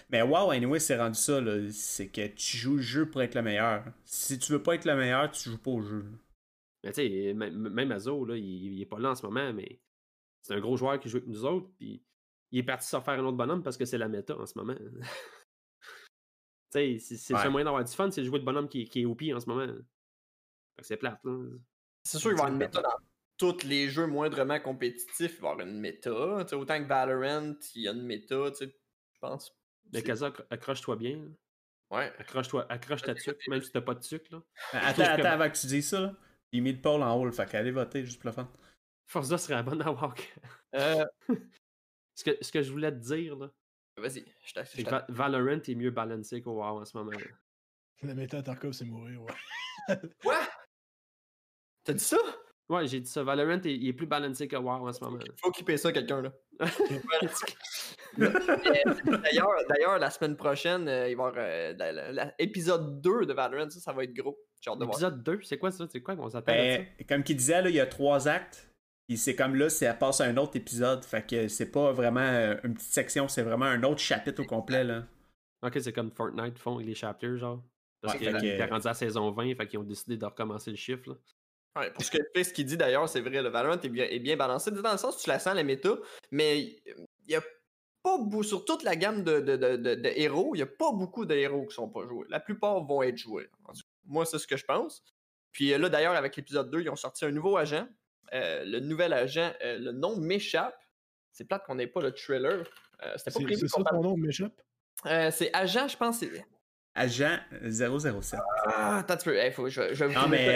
Mais 0.10 0.22
wow, 0.24 0.50
anyway, 0.52 0.80
c'est 0.80 0.98
rendu 0.98 1.20
ça, 1.20 1.40
là. 1.40 1.70
c'est 1.72 2.08
que 2.10 2.28
tu 2.28 2.58
joues 2.58 2.78
le 2.78 2.82
jeu 2.82 3.10
pour 3.10 3.22
être 3.22 3.36
le 3.36 3.44
meilleur. 3.44 3.86
Si 4.06 4.40
tu 4.40 4.52
veux 4.52 4.64
pas 4.64 4.76
être 4.76 4.86
le 4.86 4.96
meilleur, 4.96 5.30
tu 5.32 5.50
joues 5.50 5.58
pas 5.60 5.72
au 5.72 5.82
jeu. 5.82 6.06
Mais 6.84 6.92
tu 6.92 7.02
sais, 7.02 7.34
même 7.34 7.92
Azo, 7.92 8.26
là, 8.26 8.36
il, 8.36 8.74
il 8.74 8.82
est 8.82 8.86
pas 8.86 9.00
là 9.00 9.12
en 9.12 9.16
ce 9.16 9.26
moment, 9.26 9.54
mais 9.54 9.80
c'est 10.42 10.54
un 10.56 10.60
gros 10.60 10.76
joueur 10.76 11.00
qui 11.00 11.08
joue 11.08 11.18
avec 11.18 11.30
nous 11.30 11.46
autres, 11.46 11.70
puis 11.78 12.04
il 12.52 12.60
est 12.60 12.64
parti 12.64 12.88
se 12.88 13.00
faire 13.00 13.14
un 13.20 13.24
autre 13.26 13.38
bonhomme 13.38 13.64
parce 13.64 13.78
que 13.78 13.86
c'est 13.86 13.98
la 13.98 14.08
méta 14.10 14.36
en 14.38 14.46
ce 14.46 14.58
moment. 14.58 14.76
tu 16.72 16.98
sais, 16.98 16.98
c'est 17.00 17.34
le 17.34 17.40
seul 17.40 17.52
moyen 17.52 17.66
d'avoir 17.66 17.84
du 17.84 17.92
fun, 17.94 18.10
c'est 18.12 18.22
de 18.22 18.26
jouer 18.26 18.40
le 18.40 18.46
bonhomme 18.46 18.68
qui, 18.68 18.86
qui 18.86 19.02
est 19.02 19.06
OP 19.06 19.22
en 19.34 19.40
ce 19.40 19.48
moment. 19.48 19.68
Fait 19.68 20.82
que 20.82 20.86
c'est 20.88 20.98
plate, 20.98 21.20
là. 21.24 21.38
C'est 22.04 22.18
sûr 22.18 22.32
qu'il 22.32 22.38
va 22.40 22.44
y 22.46 22.48
avoir 22.48 22.52
une 22.54 22.58
méta 22.60 22.82
dans 22.82 22.90
tous 23.52 23.64
les 23.66 23.90
jeux 23.90 24.08
moindrement 24.08 24.60
compétitifs. 24.60 25.36
Il 25.38 25.42
va 25.42 25.50
y 25.50 25.52
avoir 25.52 25.68
une 25.68 25.80
méta. 25.80 26.10
Tu 26.44 26.50
sais, 26.50 26.56
autant 26.56 26.82
que 26.82 26.88
Valorant, 26.88 27.54
il 27.76 27.82
y 27.82 27.88
a 27.88 27.92
une 27.92 28.04
méta, 28.04 28.52
tu 28.52 28.58
sais, 28.66 28.76
je 29.14 29.20
pense. 29.20 29.52
Mais 29.92 30.00
C'est- 30.00 30.06
Kaza, 30.06 30.30
accro- 30.30 30.46
accroche-toi 30.50 30.96
bien. 30.96 31.18
là. 31.18 31.28
Ouais. 31.98 32.14
Accroche-toi, 32.18 32.66
accroche 32.72 33.02
ta 33.04 33.14
tuque, 33.14 33.48
même 33.50 33.62
si 33.62 33.72
t'as 33.72 33.82
pas 33.82 33.94
de 33.94 34.00
tuque, 34.00 34.30
là. 34.32 34.42
Attends, 34.72 35.04
que- 35.04 35.10
attends, 35.10 35.30
avant 35.30 35.50
que 35.50 35.58
tu 35.58 35.68
dises 35.68 35.90
ça, 35.90 36.00
là. 36.00 36.16
J'ai 36.52 36.60
mis 36.62 36.72
le 36.74 36.82
Paul 36.82 37.02
en 37.04 37.16
haut, 37.20 37.32
fait 37.32 37.50
qu'allez 37.50 37.72
voter 37.72 38.06
juste 38.06 38.20
pour 38.22 38.28
le 38.30 38.34
fun. 38.34 38.52
Forza 39.08 39.38
serait 39.38 39.56
la 39.56 39.64
bonne 39.64 39.82
à 39.82 39.92
walk. 39.92 40.34
Euh, 40.76 41.06
ce, 42.16 42.24
que, 42.24 42.32
ce 42.42 42.52
que 42.52 42.64
je 42.64 42.72
voulais 42.72 42.92
te 42.92 42.98
dire, 42.98 43.36
là, 43.36 43.52
Vas-y, 43.98 44.26
je 44.44 44.54
t'assure. 44.54 44.90
Va- 44.90 45.06
Valorant 45.10 45.62
est 45.62 45.76
mieux 45.76 45.92
balancé 45.92 46.42
qu'au 46.42 46.54
WoW 46.54 46.80
en 46.82 46.86
ce 46.86 46.98
moment. 46.98 47.12
là. 47.12 47.20
La 48.02 48.16
méta 48.16 48.40
à 48.40 48.42
Tarkov, 48.42 48.72
c'est 48.74 48.86
mourir, 48.86 49.22
ouais. 49.22 49.96
Quoi? 50.24 50.40
T'as 51.84 51.94
dit 51.94 52.04
ça? 52.04 52.18
Ouais, 52.70 52.88
j'ai 52.88 53.00
dit 53.02 53.10
ça. 53.10 53.24
Valorant, 53.24 53.62
est- 53.62 53.66
il 53.76 53.88
est 53.88 53.94
plus 53.94 54.08
balancé 54.08 54.48
que 54.48 54.56
WoW 54.56 54.88
en 54.88 54.94
ce 54.94 55.04
moment. 55.04 55.20
Faut 55.42 55.52
clipper 55.52 55.78
ça, 55.78 55.92
quelqu'un, 55.92 56.22
là. 56.22 56.32
D'ailleurs, 58.18 59.52
d'ailleurs, 59.70 60.00
la 60.00 60.10
semaine 60.10 60.36
prochaine, 60.38 60.88
euh, 60.88 61.10
il 61.10 61.16
va 61.18 61.24
y 61.26 61.28
avoir 61.28 61.34
euh, 61.38 61.74
la- 61.78 61.92
la- 61.92 62.12
la- 62.12 62.34
épisode 62.40 63.02
2 63.02 63.26
de 63.26 63.34
Valorant, 63.34 63.70
ça, 63.70 63.80
ça 63.80 63.94
va 63.94 64.04
être 64.04 64.14
gros. 64.14 64.38
J'ai 64.62 64.70
hâte 64.72 64.80
de 64.80 64.86
voir. 64.86 64.96
Épisode 64.96 65.24
2, 65.24 65.40
c'est 65.44 65.58
quoi 65.58 65.72
ça? 65.72 65.86
C'est 65.92 66.02
quoi 66.02 66.16
qu'on 66.16 66.30
s'appelle? 66.30 66.88
Ben, 66.98 67.06
comme 67.08 67.24
qu'il 67.24 67.36
disait, 67.38 67.62
là, 67.62 67.70
il 67.70 67.76
y 67.76 67.80
a 67.80 67.86
trois 67.86 68.28
actes. 68.28 68.70
Puis 69.08 69.18
c'est 69.18 69.36
comme 69.36 69.56
là, 69.56 69.70
ça 69.70 69.94
passe 69.94 70.22
à 70.22 70.26
un 70.26 70.38
autre 70.38 70.56
épisode. 70.56 71.04
Fait 71.04 71.28
que 71.28 71.48
c'est 71.50 71.72
pas 71.72 71.92
vraiment 71.92 72.22
euh, 72.22 72.56
une 72.64 72.74
petite 72.76 72.94
section, 72.94 73.28
c'est 73.28 73.42
vraiment 73.44 73.66
un 73.66 73.84
autre 73.84 74.00
chapitre 74.00 74.42
au 74.42 74.46
complet, 74.46 74.84
là. 74.86 75.04
Ok, 75.62 75.78
c'est 75.82 75.92
comme 75.94 76.12
Fortnite 76.12 76.58
font 76.58 76.78
les 76.78 76.96
chapters, 76.96 77.38
genre. 77.38 77.62
Parce 78.02 78.14
Ouais, 78.14 78.20
qu'ils 78.20 78.32
fait 78.32 78.40
que- 78.40 78.46
étaient 78.46 78.66
rendus 78.66 78.88
à 78.88 78.94
saison 78.94 79.32
20, 79.32 79.56
fait 79.56 79.68
qu'ils 79.68 79.80
ont 79.80 79.84
décidé 79.84 80.16
de 80.18 80.26
recommencer 80.26 80.72
le 80.72 80.78
chiffre. 80.78 81.10
Là. 81.10 81.16
Ouais, 81.76 81.92
pour 81.92 82.04
ce 82.04 82.12
que 82.12 82.20
fait, 82.36 82.44
ce 82.44 82.54
qu'il 82.54 82.66
dit 82.66 82.78
d'ailleurs, 82.78 83.10
c'est 83.10 83.22
vrai, 83.22 83.42
le 83.42 83.50
Valorant 83.50 83.80
est 83.82 83.90
bien, 83.90 84.06
est 84.06 84.20
bien 84.20 84.38
balancé, 84.38 84.70
dans 84.72 84.92
le 84.92 84.98
sens 84.98 85.18
où 85.18 85.24
tu 85.24 85.30
la 85.30 85.40
sens, 85.40 85.56
la 85.56 85.64
méta, 85.64 85.90
mais 86.32 86.60
il 86.60 86.82
y 87.28 87.36
a 87.36 87.42
pas 88.04 88.18
beaucoup, 88.20 88.44
sur 88.44 88.64
toute 88.66 88.84
la 88.84 88.96
gamme 88.96 89.24
de, 89.24 89.40
de- 89.40 89.56
de- 89.56 90.12
héros, 90.16 90.54
il 90.54 90.58
n'y 90.58 90.64
a 90.64 90.68
pas 90.68 90.92
beaucoup 90.92 91.26
de 91.26 91.34
héros 91.34 91.66
qui 91.66 91.74
sont 91.74 91.90
pas 91.90 92.06
joués. 92.08 92.28
La 92.30 92.40
plupart 92.40 92.84
vont 92.86 93.02
être 93.02 93.18
joués. 93.18 93.50
Moi, 94.06 94.26
c'est 94.26 94.38
ce 94.38 94.46
que 94.46 94.58
je 94.58 94.66
pense. 94.66 95.04
Puis 95.52 95.74
euh, 95.74 95.78
là, 95.78 95.90
d'ailleurs, 95.90 96.14
avec 96.14 96.36
l'épisode 96.36 96.70
2, 96.70 96.82
ils 96.82 96.90
ont 96.90 96.96
sorti 96.96 97.26
un 97.26 97.32
nouveau 97.32 97.58
agent. 97.58 97.88
Euh, 98.34 98.64
le 98.66 98.80
nouvel 98.80 99.14
agent, 99.14 99.54
euh, 99.64 99.78
le 99.80 99.92
nom 99.94 100.18
m'échappe. 100.18 100.78
C'est 101.32 101.46
plate 101.46 101.66
qu'on 101.66 101.76
n'ait 101.76 101.88
pas 101.88 102.02
le 102.02 102.12
trailer. 102.12 102.66
Euh, 103.04 103.14
C'était 103.18 103.32
pas 103.32 103.40
C'est 103.40 103.44
prévu 103.46 103.60
c'est 103.62 103.68
ça 103.70 103.82
ton 103.90 104.02
nom, 104.02 104.18
m'échappe? 104.18 104.62
C'est 105.32 105.50
agent, 105.54 105.88
je 105.88 105.98
pense. 105.98 106.24
Agent 106.96 107.40
007. 107.64 108.40
Ah, 108.66 108.98
attends 109.00 109.14
un 109.14 109.18
petit 109.18 109.26
peu. 109.26 109.36
Hey, 109.36 109.52
faut, 109.52 109.68
je, 109.68 109.82
vais- 109.82 109.96
je 109.96 110.06
vais 110.06 110.14
vous 110.14 110.20
Non, 110.20 110.28
mais 110.28 110.48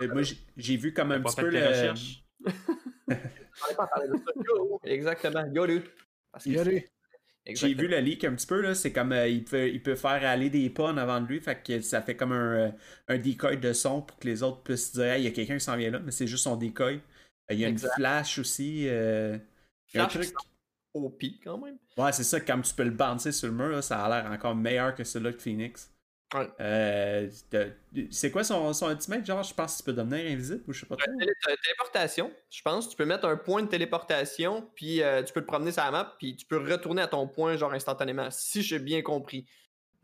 euh, 0.00 0.08
moi, 0.12 0.22
j'ai- 0.56 0.76
vu 0.76 0.92
comme 0.92 1.12
un 1.12 1.20
petit 1.20 1.36
peu 1.36 1.48
le. 1.48 1.58
recherches. 1.66 2.24
On 2.46 3.12
allait 3.12 3.74
pas 3.76 3.86
parler 3.86 4.08
de 4.08 4.14
ça. 4.16 4.32
Yo, 4.36 4.80
Exactement. 4.84 5.44
Yo, 5.52 5.66
dude. 5.66 5.84
J'ai 7.46 7.74
vu 7.74 7.88
le 7.88 7.98
leak 7.98 8.24
un 8.24 8.34
petit 8.34 8.46
peu, 8.46 8.60
là. 8.60 8.74
C'est 8.74 8.92
comme 8.92 9.12
euh, 9.12 9.26
il, 9.28 9.44
peut, 9.44 9.68
il 9.68 9.82
peut 9.82 9.94
faire 9.96 10.24
aller 10.24 10.50
des 10.50 10.70
pas 10.70 10.84
en 10.88 10.96
avant 10.96 11.20
de 11.20 11.26
lui. 11.26 11.40
Fait 11.40 11.60
que 11.62 11.80
ça 11.80 12.02
fait 12.02 12.14
comme 12.16 12.32
un, 12.32 12.52
euh, 12.68 12.70
un 13.08 13.18
decoy 13.18 13.56
de 13.56 13.72
son 13.72 14.02
pour 14.02 14.18
que 14.18 14.26
les 14.26 14.42
autres 14.42 14.62
puissent 14.62 14.92
dire 14.92 15.04
Hey, 15.04 15.22
il 15.22 15.24
y 15.24 15.28
a 15.28 15.30
quelqu'un 15.32 15.54
qui 15.54 15.64
s'en 15.64 15.76
vient 15.76 15.90
là, 15.90 15.98
mais 16.00 16.10
c'est 16.12 16.26
juste 16.26 16.44
son 16.44 16.56
decoy. 16.56 17.00
Il 17.50 17.58
y 17.58 17.64
a 17.64 17.68
Exact. 17.68 17.88
une 17.96 18.02
flash 18.02 18.38
aussi. 18.38 18.86
euh, 18.88 19.38
un 19.94 20.06
truc. 20.06 20.30
OP 20.94 21.22
quand 21.44 21.58
même. 21.58 21.78
Ouais, 21.96 22.12
c'est 22.12 22.24
ça, 22.24 22.40
comme 22.40 22.62
tu 22.62 22.74
peux 22.74 22.84
le 22.84 22.90
bouncer 22.90 23.32
sur 23.32 23.48
le 23.48 23.54
mur, 23.54 23.68
là, 23.68 23.82
ça 23.82 24.04
a 24.04 24.08
l'air 24.22 24.30
encore 24.30 24.54
meilleur 24.56 24.94
que 24.94 25.04
celui-là 25.04 25.32
de 25.32 25.38
Phoenix. 25.40 25.92
Ouais. 26.32 26.48
Euh, 26.60 27.28
c'est 28.10 28.30
quoi 28.30 28.44
son, 28.44 28.72
son 28.72 28.90
ultimate? 28.90 29.26
Genre, 29.26 29.42
je 29.42 29.52
pense 29.52 29.76
qu'il 29.76 29.84
peut 29.86 29.92
devenir 29.92 30.30
invisible 30.30 30.62
ou 30.68 30.72
je 30.72 30.80
sais 30.80 30.86
pas 30.86 30.96
trop. 30.96 31.10
Télé- 31.18 31.32
euh, 31.48 31.56
téléportation, 31.64 32.30
je 32.50 32.62
pense. 32.62 32.88
Tu 32.88 32.96
peux 32.96 33.04
mettre 33.04 33.26
un 33.26 33.36
point 33.36 33.62
de 33.62 33.68
téléportation, 33.68 34.68
puis 34.76 35.02
euh, 35.02 35.22
tu 35.24 35.32
peux 35.32 35.40
te 35.40 35.46
promener 35.46 35.72
sur 35.72 35.82
la 35.82 35.90
map, 35.90 36.14
puis 36.18 36.36
tu 36.36 36.46
peux 36.46 36.58
retourner 36.58 37.02
à 37.02 37.08
ton 37.08 37.26
point, 37.26 37.56
genre 37.56 37.72
instantanément, 37.72 38.30
si 38.30 38.62
j'ai 38.62 38.78
bien 38.78 39.02
compris. 39.02 39.44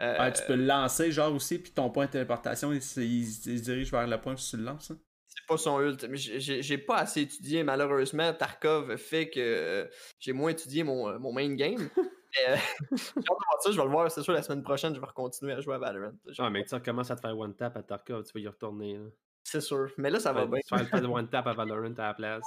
Euh, 0.00 0.18
Ouais, 0.18 0.32
tu 0.32 0.42
peux 0.46 0.56
le 0.56 0.66
lancer, 0.66 1.12
genre 1.12 1.32
aussi, 1.32 1.58
puis 1.58 1.70
ton 1.72 1.90
point 1.90 2.06
de 2.06 2.10
téléportation, 2.10 2.72
il, 2.72 2.82
se- 2.82 3.00
il 3.00 3.24
se 3.26 3.48
il 3.48 3.58
se 3.58 3.64
dirige 3.64 3.90
vers 3.92 4.06
le 4.06 4.20
point 4.20 4.34
que 4.34 4.40
tu 4.40 4.56
le 4.56 4.64
lances. 4.64 4.90
hein. 4.90 4.98
Pas 5.46 5.56
son 5.56 5.80
ult. 5.80 6.04
mais 6.08 6.16
j'ai- 6.16 6.78
pas 6.78 6.96
assez 6.96 7.22
étudié, 7.22 7.62
malheureusement. 7.62 8.32
Tarkov 8.34 8.96
fait 8.96 9.30
que 9.30 9.38
euh, 9.40 9.86
j'ai 10.18 10.32
moins 10.32 10.50
étudié 10.50 10.82
mon, 10.82 11.08
euh, 11.08 11.18
mon 11.18 11.32
main 11.32 11.54
game. 11.54 11.88
Mais, 12.36 12.52
euh, 12.52 12.56
ça, 13.60 13.70
je 13.70 13.76
vais 13.76 13.84
le 13.84 13.90
voir, 13.90 14.10
c'est 14.10 14.22
sûr, 14.22 14.32
la 14.34 14.42
semaine 14.42 14.62
prochaine, 14.62 14.94
je 14.94 15.00
vais 15.00 15.06
continuer 15.14 15.52
à 15.54 15.60
jouer 15.60 15.76
à 15.76 15.78
Valorant. 15.78 16.12
Ah, 16.38 16.50
mais 16.50 16.64
tu 16.64 16.74
recommences 16.74 17.10
à 17.10 17.16
te 17.16 17.20
faire 17.22 17.38
one 17.38 17.54
tap 17.54 17.74
à 17.76 17.82
Tarkov, 17.82 18.24
tu 18.24 18.32
vas 18.34 18.40
y 18.40 18.46
retourner. 18.48 18.98
là. 18.98 19.04
C'est 19.44 19.60
sûr. 19.62 19.90
Mais 19.96 20.10
là, 20.10 20.20
ça 20.20 20.32
va 20.34 20.44
Ouais, 20.44 20.48
bien. 20.50 20.60
Tu 20.68 20.74
vas 20.76 20.84
faire 20.84 21.10
one 21.12 21.30
tap 21.30 21.46
à 21.46 21.54
Valorant 21.54 21.94
à 21.96 22.08
la 22.08 22.14
place. 22.14 22.44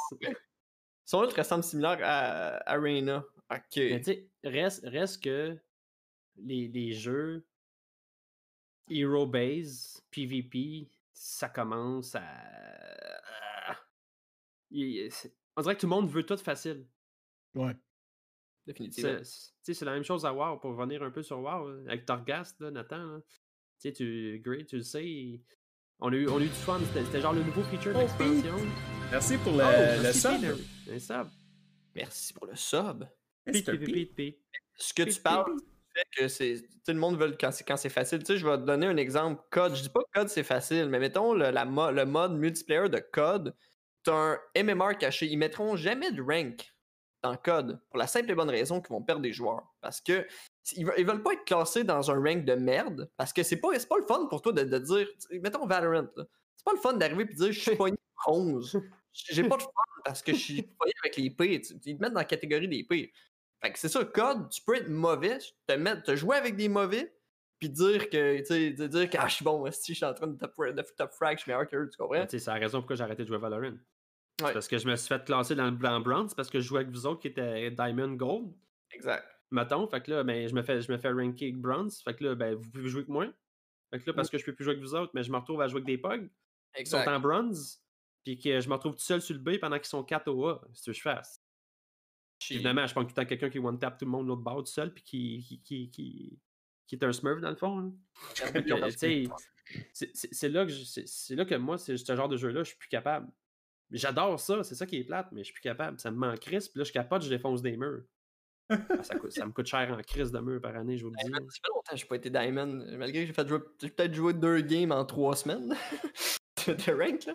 Son 1.06 1.24
ult 1.24 1.34
ressemble 1.34 1.64
similaire 1.64 1.98
à 2.04 2.70
Arena. 2.70 3.24
Ok. 3.52 3.62
Mais 3.78 4.02
tu 4.02 4.04
sais, 4.14 4.28
reste, 4.44 4.86
reste 4.86 5.24
que 5.24 5.58
les, 6.38 6.68
les 6.68 6.92
jeux 6.94 7.44
Hero 8.90 9.26
Base, 9.26 10.04
PvP, 10.12 10.88
ça 11.22 11.50
commence 11.50 12.16
à. 12.16 12.22
il- 14.72 15.10
On 15.58 15.62
dirait 15.62 15.76
que 15.76 15.82
tout 15.82 15.88
le 15.88 15.90
monde 15.90 16.10
veut 16.10 16.26
tout 16.26 16.38
facile. 16.38 16.88
Ouais. 17.56 17.76
Définitivement. 18.66 19.18
C'est 19.18 19.24
c'est- 19.26 19.50
tu 19.52 19.56
sais, 19.64 19.74
c'est 19.74 19.86
la 19.86 19.94
même 19.94 20.04
chose 20.04 20.26
à 20.26 20.34
WoW, 20.34 20.60
pour 20.60 20.72
revenir 20.76 21.04
un 21.04 21.12
peu 21.12 21.22
sur 21.24 21.40
WoW, 21.40 21.70
là, 21.70 21.92
avec 21.92 22.06
Torghast, 22.06 22.60
là, 22.62 22.72
Nathan. 22.72 23.04
là. 23.06 23.20
Tu 23.22 23.90
sais, 23.90 23.94
tu, 23.94 24.42
Grey, 24.44 24.66
tu 24.66 24.78
le 24.78 24.84
sais. 24.84 25.42
On 26.00 26.12
a 26.14 26.16
eu, 26.16 26.28
on 26.30 26.38
a 26.38 26.42
eu 26.42 26.48
du 26.48 26.54
fun, 26.54 26.80
c'était 26.86 27.04
c'était 27.04 27.22
genre 27.22 27.34
le 27.34 27.44
nouveau 27.44 27.64
feature 27.64 27.92
de 27.92 27.98
Oh, 27.98 28.02
l'expansion. 28.02 28.56
Merci 29.12 29.38
pour 29.40 29.52
le, 29.54 29.64
Oh, 29.64 30.04
le 30.04 30.14
sub. 30.14 31.00
Sub. 31.00 31.28
Merci 31.96 32.34
pour 32.34 32.46
le 32.46 32.56
sub. 32.56 33.06
Pete, 33.44 33.68
Mr. 33.68 33.78
Pete, 33.78 33.86
P. 33.86 33.92
Pete, 33.94 34.16
Pete. 34.16 34.40
Ce 34.76 34.94
que 34.94 35.04
tu 35.04 35.20
parles. 35.22 35.58
Que 36.16 36.28
c'est. 36.28 36.58
Sais, 36.86 36.94
le 36.94 37.00
monde 37.00 37.18
veut 37.20 37.36
quand 37.40 37.52
c'est 37.52 37.64
quand 37.64 37.78
c'est 37.78 37.90
facile. 37.90 38.20
Tu 38.20 38.26
sais, 38.34 38.38
je 38.38 38.48
vais 38.48 38.58
te 38.58 38.64
donner 38.64 38.88
un 38.88 38.98
exemple. 38.98 39.42
Code. 39.52 39.76
Je 39.76 39.84
dis 39.84 39.90
pas 39.90 40.02
que 40.02 40.20
code 40.20 40.30
c'est 40.30 40.44
facile, 40.44 40.88
mais 40.90 41.00
mettons 41.00 41.34
le, 41.34 41.50
la 41.52 41.66
le 41.66 42.06
mode 42.06 42.34
multiplayer 42.34 42.90
de 42.90 43.00
code. 43.00 43.56
T'as 44.04 44.14
un 44.14 44.40
MMR 44.56 44.98
caché. 44.98 45.28
Ils 45.28 45.38
mettront 45.38 45.76
jamais 45.76 46.12
de 46.12 46.22
rank 46.22 46.74
dans 47.22 47.36
code 47.36 47.82
pour 47.90 48.00
la 48.00 48.08
simple 48.08 48.32
et 48.32 48.36
bonne 48.36 48.50
raison 48.50 48.80
qu'ils 48.82 48.92
vont 48.92 49.02
perdre 49.04 49.22
des 49.22 49.34
joueurs. 49.34 49.74
Parce 49.82 50.00
que 50.02 50.26
ils, 50.76 50.86
ve- 50.86 50.94
ils 50.98 51.06
veulent 51.06 51.24
pas 51.24 51.34
être 51.34 51.46
classés 51.46 51.84
dans 51.84 52.10
un 52.12 52.16
rank 52.24 52.46
de 52.46 52.54
merde. 52.56 53.10
Parce 53.18 53.34
que 53.34 53.44
c'est 53.44 53.58
pas, 53.58 53.70
pas 53.72 53.98
le 53.98 54.06
fun 54.08 54.28
pour 54.28 54.42
toi 54.42 54.54
de, 54.54 54.64
de 54.64 54.78
dire. 54.80 55.08
Mettons 55.42 55.66
Valorant. 55.66 56.08
C'est 56.16 56.66
pas 56.66 56.74
le 56.74 56.80
fun 56.80 56.94
d'arriver 56.94 57.24
et 57.24 57.26
de 57.28 57.34
dire 57.34 57.52
je 57.52 57.60
suis 57.60 57.76
pogné 57.76 57.98
11. 58.28 58.82
J'ai 59.14 59.44
pas 59.44 59.58
de 59.58 59.64
fun 59.64 59.70
parce 60.06 60.22
que 60.22 60.34
je 60.34 60.38
suis 60.38 60.62
pogné 60.62 60.94
avec 61.04 61.18
les 61.18 61.30
pires. 61.30 61.60
Ils 61.86 61.98
te 61.98 62.02
mettent 62.02 62.14
dans 62.14 62.20
la 62.20 62.26
catégorie 62.26 62.68
des 62.68 62.84
pires. 62.84 63.10
Fait 63.62 63.72
que 63.72 63.80
c'est 63.80 63.90
ça, 63.90 64.06
code, 64.06 64.50
tu 64.50 64.62
peux 64.62 64.76
être 64.76 64.90
mauvais, 64.90 65.38
te, 65.68 65.74
mettre, 65.74 66.04
te 66.04 66.16
jouer 66.16 66.38
avec 66.38 66.56
des 66.56 66.70
mauvais, 66.70 67.14
puis 67.60 67.70
dire 67.70 68.10
que, 68.10 68.40
tu 68.40 68.46
sais, 68.46 68.72
dire 68.72 69.10
que 69.10 69.18
ah, 69.20 69.28
je 69.28 69.36
suis 69.36 69.46
bon, 69.46 69.70
si 69.72 69.94
je 69.94 69.98
suis 69.98 70.06
en 70.06 70.14
train 70.14 70.28
de 70.28 70.38
top, 70.38 70.54
de 70.58 70.82
top 70.96 71.12
frag, 71.12 71.38
je 71.38 71.44
suis 71.44 71.52
meilleur 71.52 71.68
qu'eux, 71.68 71.90
tu 71.90 71.98
comprends? 71.98 72.20
Ben, 72.20 72.26
tu 72.26 72.38
sais, 72.38 72.46
c'est 72.46 72.52
la 72.52 72.58
raison 72.58 72.80
pourquoi 72.80 72.96
j'ai 72.96 73.04
arrêté 73.04 73.24
de 73.24 73.28
jouer 73.28 73.38
à 73.38 73.40
Valorant. 73.40 73.78
Ouais. 74.42 74.54
Parce 74.54 74.68
que 74.68 74.78
je 74.78 74.88
me 74.88 74.96
suis 74.96 75.08
fait 75.08 75.24
classer 75.26 75.56
dans 75.56 75.66
le 75.66 75.72
blanc 75.72 76.00
bronze 76.00 76.34
parce 76.34 76.50
que 76.50 76.60
je 76.60 76.66
jouais 76.66 76.82
avec 76.82 76.92
vous 76.94 77.06
autres 77.06 77.20
qui 77.20 77.28
étaient 77.28 77.72
Diamond 77.72 78.14
Gold. 78.14 78.54
Exact. 78.92 79.28
Mettons, 79.52 79.88
fait 79.88 80.02
que 80.02 80.12
là, 80.12 80.24
ben, 80.24 80.48
je 80.48 80.54
me 80.54 80.62
fais, 80.62 80.82
je 80.82 80.92
me 80.92 80.98
fais 80.98 81.12
ranker 81.12 81.52
bronze. 81.52 82.02
Fait 82.02 82.14
que 82.14 82.24
là, 82.24 82.36
ben, 82.36 82.56
vous 82.56 82.70
pouvez 82.70 82.88
jouer 82.88 83.00
avec 83.00 83.10
moi. 83.10 83.28
Fait 83.92 84.00
que 84.00 84.10
là, 84.10 84.14
parce 84.14 84.30
que 84.30 84.38
je 84.38 84.46
peux 84.46 84.54
plus 84.54 84.64
jouer 84.64 84.76
avec 84.76 84.84
vous 84.84 84.96
autres, 84.96 85.12
mais 85.14 85.24
je 85.24 85.32
me 85.32 85.38
retrouve 85.38 85.62
à 85.62 85.68
jouer 85.68 85.82
avec 85.82 85.88
des 85.88 85.98
pugs 85.98 86.30
qui 86.76 86.86
sont 86.86 86.98
en 86.98 87.20
bronze. 87.20 87.82
Puis 88.24 88.38
que 88.38 88.60
je 88.60 88.70
me 88.70 88.76
retrouve 88.76 88.94
tout 88.94 89.04
seul 89.04 89.22
sur 89.22 89.34
le 89.34 89.42
B 89.42 89.60
pendant 89.60 89.78
qu'ils 89.78 89.88
sont 89.88 90.04
4 90.04 90.28
au 90.30 90.48
A. 90.48 90.62
C'est 90.74 90.82
ce 90.82 90.92
que 90.92 90.94
je 90.94 91.02
fasse. 91.02 91.39
Évidemment, 92.52 92.86
je 92.88 92.94
prends 92.94 93.02
tout 93.04 93.10
le 93.10 93.14
temps 93.14 93.26
quelqu'un 93.26 93.50
qui 93.50 93.60
one-tap 93.60 93.98
tout 93.98 94.06
le 94.06 94.12
monde 94.12 94.24
de 94.26 94.30
l'autre 94.30 94.42
bord 94.42 94.58
tout 94.64 94.72
seul, 94.72 94.94
puis 94.94 95.04
qui, 95.04 95.44
qui, 95.44 95.62
qui, 95.62 95.90
qui, 95.92 96.40
qui 96.88 96.96
est 96.96 97.04
un 97.04 97.12
smurf 97.12 97.42
dans 97.42 97.50
le 97.50 97.56
fond. 97.56 97.94
tu 98.36 99.30
sais, 99.94 100.10
c'est- 100.14 100.50
là, 100.50 100.66
que 100.66 100.72
je- 100.72 101.34
là 101.36 101.46
que 101.46 101.56
moi, 101.56 101.78
c'est 101.78 101.96
ce 101.98 102.16
genre 102.16 102.30
de 102.30 102.38
jeu-là, 102.38 102.64
je 102.64 102.70
suis 102.70 102.78
plus 102.78 102.90
capable. 102.90 103.28
J'adore 103.92 104.40
ça, 104.40 104.64
c'est 104.64 104.76
ça 104.76 104.86
qui 104.86 104.98
est 104.98 105.04
plate, 105.04 105.28
mais 105.32 105.42
je 105.42 105.46
suis 105.46 105.54
plus 105.54 105.62
capable. 105.62 106.00
Ça 106.00 106.12
me 106.12 106.18
manque 106.18 106.40
crisp, 106.40 106.72
puis 106.74 106.80
là, 106.80 106.84
je 106.86 106.92
capote, 106.92 107.24
je 107.24 107.30
défonce 107.30 107.62
des 107.62 107.76
murs. 107.78 108.04
Ah, 108.72 108.78
ça, 109.02 109.16
coûte- 109.16 109.32
ça 109.32 109.46
me 109.48 109.52
coûte 109.52 109.66
cher 109.66 109.92
en 109.92 110.02
crise 110.04 110.32
de 110.32 110.40
murs 110.40 110.62
par 110.62 110.76
année, 110.76 110.96
je 110.96 111.04
vous 111.04 111.10
le 111.12 111.18
Hey, 111.20 111.26
dis. 111.26 111.32
ça 111.32 111.40
fait 111.40 111.70
longtemps 111.74 111.92
que 111.92 111.98
j'ai 111.98 112.06
pas 112.06 112.16
été 112.18 112.30
Diamond. 112.30 112.86
Malgré 112.98 113.22
que 113.22 113.28
j'ai 113.28 113.34
fait 113.34 113.48
j'ai 113.82 113.90
peut-être 113.90 114.14
joué 114.14 114.34
deux 114.34 114.62
games 114.62 114.92
en 114.92 115.04
trois 115.06 115.36
semaines 115.36 115.70
de, 116.68 116.92
rank. 116.94 117.26
Là. 117.26 117.34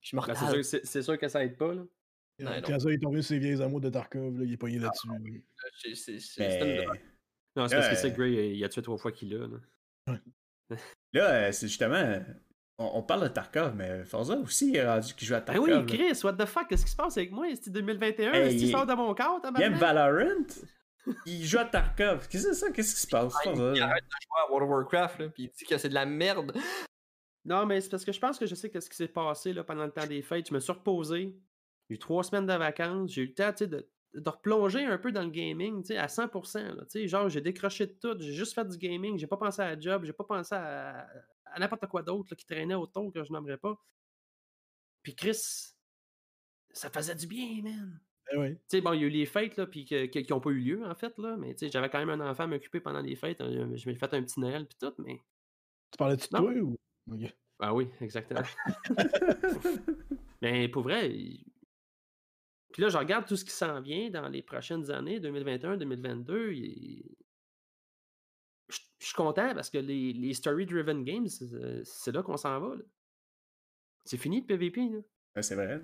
Je 0.00 0.16
me 0.16 0.26
Ben, 0.26 0.34
c'est 0.62 0.86
sûr, 0.86 1.04
sûr 1.04 1.18
que 1.18 1.28
ça 1.28 1.44
aide 1.44 1.58
pas. 1.58 1.74
Là. 1.74 1.82
Ouais, 2.46 2.60
non. 2.60 2.66
Quand 2.66 2.80
ça 2.80 2.90
il 2.90 2.94
est 2.94 2.98
tombé 2.98 3.22
sur 3.22 3.28
ses 3.28 3.38
vieilles 3.38 3.62
amours 3.62 3.80
de 3.80 3.90
Tarkov, 3.90 4.38
là, 4.38 4.44
il 4.44 4.52
est 4.52 4.56
pogné 4.56 4.78
Ah, 4.82 4.90
là-dessus. 5.08 5.94
C'est- 6.18 6.38
Mais. 6.38 6.86
Non, 7.56 7.66
c'est 7.68 7.76
parce 7.76 7.88
que 7.88 7.94
c'est 7.96 8.12
Gray, 8.12 8.56
il 8.56 8.64
a 8.64 8.68
tué 8.68 8.82
trois 8.82 8.96
fois 8.98 9.12
qu'il 9.12 9.34
a. 9.34 9.46
Là. 9.46 9.58
là, 11.12 11.30
euh, 11.48 11.52
c'est 11.52 11.66
justement. 11.68 12.20
On, 12.78 12.92
on 12.94 13.02
parle 13.02 13.24
de 13.24 13.28
Tarkov, 13.28 13.74
mais 13.76 14.04
Forza 14.04 14.34
aussi 14.36 14.74
est 14.74 14.86
rendu 14.86 15.12
qui 15.14 15.26
joue 15.26 15.34
à 15.34 15.40
Ben 15.40 15.46
Tarkov. 15.46 15.64
oui, 15.64 15.70
là. 15.70 15.82
Chris, 15.86 16.20
what 16.24 16.32
the 16.34 16.46
fuck, 16.46 16.68
qu'est-ce 16.68 16.84
qui 16.84 16.90
se 16.92 16.96
passe 16.96 17.16
avec 17.18 17.30
moi? 17.32 17.46
C'est 17.60 17.70
2021, 17.70 18.32
Hey, 18.32 18.42
est-ce 18.42 18.56
qu'il 18.56 18.68
il- 18.68 18.70
sort 18.70 18.86
de 18.86 18.94
mon 18.94 19.14
corps, 19.14 19.40
Il 19.56 19.62
aime? 19.62 19.74
Valorant? 19.74 20.46
Il 21.26 21.44
joue 21.44 21.58
à 21.58 21.64
Tarkov. 21.64 22.28
Qu'est-ce 22.28 22.46
que 22.48 22.54
c'est 22.54 22.60
ça? 22.60 22.70
Qu'est-ce 22.70 22.94
qui 22.94 23.00
se 23.00 23.06
passe? 23.08 23.32
Forza, 23.42 23.72
il 23.74 23.78
là? 23.80 23.86
arrête 23.86 24.04
de 24.04 24.10
jouer 24.10 24.40
à 24.46 24.50
World 24.50 24.64
of 24.70 24.70
Warcraft, 24.76 25.18
là, 25.20 25.28
puis 25.30 25.44
il 25.44 25.50
dit 25.50 25.64
que 25.64 25.76
c'est 25.78 25.88
de 25.88 25.94
la 25.94 26.06
merde. 26.06 26.56
Non, 27.44 27.64
mais 27.66 27.80
c'est 27.80 27.88
parce 27.90 28.04
que 28.04 28.12
je 28.12 28.20
pense 28.20 28.38
que 28.38 28.46
je 28.46 28.54
sais 28.54 28.70
qu'est-ce 28.70 28.88
qui 28.88 28.96
s'est 28.96 29.08
passé 29.08 29.52
là, 29.54 29.64
pendant 29.64 29.84
le 29.86 29.90
temps 29.90 30.06
des 30.06 30.20
fêtes. 30.22 30.48
Je 30.48 30.54
me 30.54 30.60
suis 30.60 30.72
reposé. 30.72 31.34
J'ai 31.90 31.96
eu 31.96 31.98
trois 31.98 32.22
semaines 32.22 32.46
de 32.46 32.52
vacances. 32.54 33.10
J'ai 33.12 33.22
eu 33.22 33.26
le 33.26 33.34
temps 33.34 33.52
de, 33.66 33.88
de 34.14 34.28
replonger 34.30 34.84
un 34.84 34.96
peu 34.96 35.10
dans 35.10 35.22
le 35.24 35.30
gaming 35.30 35.84
à 35.96 36.06
100%. 36.06 36.74
Là, 36.76 36.82
tu 36.84 36.90
sais, 36.90 37.08
genre, 37.08 37.28
j'ai 37.28 37.40
décroché 37.40 37.86
de 37.88 37.92
tout. 38.00 38.16
J'ai 38.20 38.32
juste 38.32 38.54
fait 38.54 38.64
du 38.66 38.78
gaming. 38.78 39.18
J'ai 39.18 39.26
pas 39.26 39.36
pensé 39.36 39.60
à 39.60 39.74
la 39.74 39.80
job. 39.80 40.04
J'ai 40.04 40.12
pas 40.12 40.22
pensé 40.24 40.54
à, 40.54 41.08
à 41.46 41.58
n'importe 41.58 41.86
quoi 41.88 42.02
d'autre 42.02 42.36
qui 42.36 42.46
traînait 42.46 42.74
autour 42.76 43.12
que 43.12 43.24
je 43.24 43.32
n'aimerais 43.32 43.58
pas. 43.58 43.76
Puis 45.02 45.16
Chris, 45.16 45.72
ça 46.72 46.90
faisait 46.90 47.16
du 47.16 47.26
bien, 47.26 47.60
man. 47.62 48.00
Eh 48.32 48.36
oui. 48.36 48.80
Bon, 48.80 48.92
il 48.92 49.00
y 49.00 49.04
a 49.04 49.06
eu 49.08 49.10
les 49.10 49.26
fêtes 49.26 49.56
là, 49.56 49.66
puis 49.66 49.84
que- 49.84 50.06
qui 50.06 50.24
n'ont 50.30 50.40
pas 50.40 50.50
eu 50.50 50.60
lieu, 50.60 50.86
en 50.86 50.94
fait, 50.94 51.18
là, 51.18 51.36
mais 51.36 51.56
j'avais 51.60 51.90
quand 51.90 51.98
même 52.04 52.20
un 52.20 52.30
enfant 52.30 52.44
à 52.44 52.46
m'occuper 52.46 52.78
pendant 52.78 53.00
les 53.00 53.16
fêtes. 53.16 53.40
euh, 53.40 53.76
Je 53.76 53.88
m'ai 53.88 53.96
fait 53.96 54.14
un 54.14 54.22
petit 54.22 54.38
Noël, 54.38 54.66
puis 54.68 54.78
tout, 54.80 54.94
mais. 54.98 55.20
Tu 55.90 55.96
parlais-tu 55.98 56.28
de 56.30 56.36
toi 56.36 56.52
ou? 56.52 56.76
Ah 57.58 57.74
oui, 57.74 57.88
exactement. 58.00 58.42
mais 60.42 60.68
pour 60.68 60.82
vrai. 60.84 61.10
Puis 62.72 62.82
là, 62.82 62.88
je 62.88 62.96
regarde 62.98 63.26
tout 63.26 63.36
ce 63.36 63.44
qui 63.44 63.50
s'en 63.50 63.80
vient 63.80 64.10
dans 64.10 64.28
les 64.28 64.42
prochaines 64.42 64.90
années, 64.90 65.18
2021, 65.20 65.76
2022. 65.76 66.52
il- 66.52 67.14
Je 68.68 68.78
je 69.00 69.06
suis 69.06 69.14
content 69.14 69.54
parce 69.54 69.70
que 69.70 69.78
les, 69.78 70.12
les 70.12 70.34
story-driven 70.34 71.02
games, 71.04 71.26
c'est 71.26 71.52
euh, 71.54 71.82
c'est 71.84 72.12
là 72.12 72.22
qu'on 72.22 72.36
s'en 72.36 72.60
va. 72.60 72.76
C'est 74.04 74.16
fini 74.18 74.40
le 74.40 74.46
PVP. 74.46 74.80
Là. 74.88 74.98
Ouais, 75.36 75.42
c'est 75.42 75.54
vrai. 75.56 75.80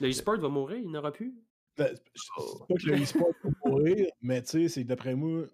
Le 0.00 0.08
e-sport 0.08 0.38
va 0.38 0.48
mourir, 0.48 0.78
il 0.78 0.90
n'aura 0.90 1.10
plus. 1.12 1.34
Ben, 1.76 1.94
Je 2.14 2.22
Oh. 2.38 2.64
pas 2.68 2.74
que 2.74 2.86
le 2.86 3.02
e-sport 3.02 3.30
va 3.42 3.50
mourir, 3.70 4.06
mais 4.20 4.42
tu 4.42 4.48
sais, 4.50 4.68
c'est 4.68 4.82
que 4.84 4.88
d'après 4.88 5.14
moi, 5.16 5.46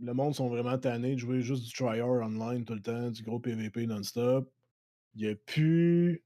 le 0.00 0.12
monde 0.14 0.34
sont 0.34 0.48
vraiment 0.48 0.76
tannés 0.78 1.14
de 1.14 1.20
jouer 1.20 1.40
juste 1.40 1.64
du 1.64 1.72
tryhard 1.72 2.22
online 2.26 2.64
tout 2.64 2.74
le 2.74 2.82
temps, 2.82 3.10
du 3.10 3.22
gros 3.22 3.38
PVP 3.38 3.86
non-stop. 3.86 4.50
Il 5.14 5.22
n'y 5.26 5.28
a 5.32 5.36
plus 5.36 6.24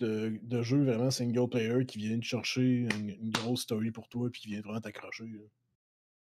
de, 0.00 0.38
de 0.42 0.62
jeux 0.62 0.82
vraiment 0.84 1.10
single 1.10 1.48
player 1.48 1.84
qui 1.86 1.98
viennent 1.98 2.20
te 2.20 2.24
chercher 2.26 2.62
une, 2.62 3.10
une 3.10 3.30
grosse 3.30 3.62
story 3.62 3.90
pour 3.90 4.08
toi 4.08 4.28
puis 4.30 4.40
qui 4.42 4.48
viennent 4.48 4.62
vraiment 4.62 4.80
t'accrocher. 4.80 5.24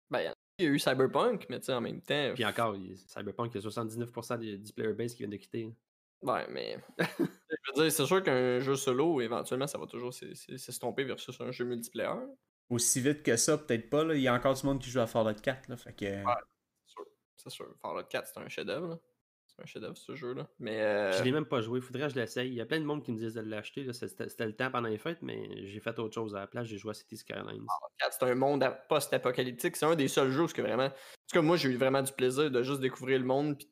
Ben, 0.09 0.19
il 0.59 0.63
y 0.65 0.67
a- 0.67 0.71
eu 0.71 0.79
Cyberpunk, 0.79 1.45
mais 1.49 1.59
tu 1.59 1.65
sais, 1.67 1.73
en 1.73 1.81
même 1.81 2.01
temps. 2.01 2.31
Puis 2.33 2.45
encore, 2.45 2.75
il- 2.75 2.97
Cyberpunk, 2.97 3.51
il 3.53 3.61
y 3.61 3.65
a 3.65 3.69
79% 3.69 4.37
du, 4.39 4.57
du 4.57 4.73
player 4.73 4.93
base 4.93 5.13
qui 5.13 5.19
vient 5.19 5.29
de 5.29 5.35
quitter. 5.37 5.71
Ouais, 6.21 6.47
mais. 6.49 6.77
je 6.97 7.71
veux 7.75 7.83
dire, 7.83 7.91
c'est 7.91 8.05
sûr 8.05 8.23
qu'un 8.23 8.59
jeu 8.59 8.75
solo, 8.75 9.21
éventuellement, 9.21 9.67
ça 9.67 9.77
va 9.77 9.85
toujours 9.85 10.13
s'es- 10.13 10.33
s'es- 10.33 10.57
s'estomper 10.57 11.03
versus 11.03 11.39
un 11.41 11.51
jeu 11.51 11.65
multiplayer. 11.65 12.09
Aussi 12.69 12.99
vite 13.01 13.21
que 13.23 13.35
ça, 13.37 13.57
peut-être 13.57 13.89
pas. 13.89 14.03
Là. 14.03 14.15
Il 14.15 14.21
y 14.21 14.27
a 14.27 14.33
encore 14.33 14.53
du 14.55 14.65
monde 14.65 14.81
qui 14.81 14.89
joue 14.89 14.99
à 14.99 15.07
Fallout 15.07 15.39
4. 15.39 15.69
Là, 15.69 15.77
fait 15.77 15.93
que... 15.93 16.05
Ouais. 16.05 16.33
C'est 16.85 16.91
sûr. 16.93 17.05
C'est 17.37 17.49
sûr. 17.51 17.75
Fallout 17.81 18.07
4, 18.09 18.27
c'est 18.33 18.39
un 18.39 18.49
chef-d'œuvre. 18.49 18.99
Un 19.61 19.65
chef-d'œuvre, 19.65 19.97
ce 19.97 20.15
jeu-là. 20.15 20.47
Mais. 20.59 20.81
euh, 20.81 21.11
Je 21.13 21.23
l'ai 21.23 21.31
même 21.31 21.45
pas 21.45 21.61
joué, 21.61 21.81
faudrait 21.81 22.03
que 22.07 22.13
je 22.13 22.19
l'essaye. 22.19 22.49
Il 22.49 22.53
y 22.53 22.61
a 22.61 22.65
plein 22.65 22.79
de 22.79 22.85
monde 22.85 23.03
qui 23.03 23.11
me 23.11 23.17
disait 23.17 23.41
de 23.41 23.49
l'acheter. 23.49 23.85
C'était 23.93 24.45
le 24.45 24.53
temps 24.53 24.69
pendant 24.71 24.89
les 24.89 24.97
fêtes, 24.97 25.19
mais 25.21 25.65
j'ai 25.65 25.79
fait 25.79 25.97
autre 25.99 26.13
chose 26.13 26.35
à 26.35 26.39
la 26.41 26.47
place. 26.47 26.67
J'ai 26.67 26.77
joué 26.77 26.91
à 26.91 26.93
City 26.93 27.17
Skylines. 27.17 27.65
4, 27.99 28.17
c'est 28.19 28.25
un 28.29 28.35
monde 28.35 28.65
post-apocalyptique. 28.89 29.75
C'est 29.75 29.85
un 29.85 29.95
des 29.95 30.07
seuls 30.07 30.31
jeux 30.31 30.43
où 30.43 30.47
que 30.47 30.61
vraiment. 30.61 30.85
En 30.85 30.89
tout 30.89 31.33
cas, 31.33 31.41
moi, 31.41 31.57
j'ai 31.57 31.69
eu 31.69 31.75
vraiment 31.77 32.01
du 32.01 32.11
plaisir 32.11 32.49
de 32.51 32.63
juste 32.63 32.79
découvrir 32.81 33.19
le 33.19 33.25
monde. 33.25 33.57
Puis 33.57 33.69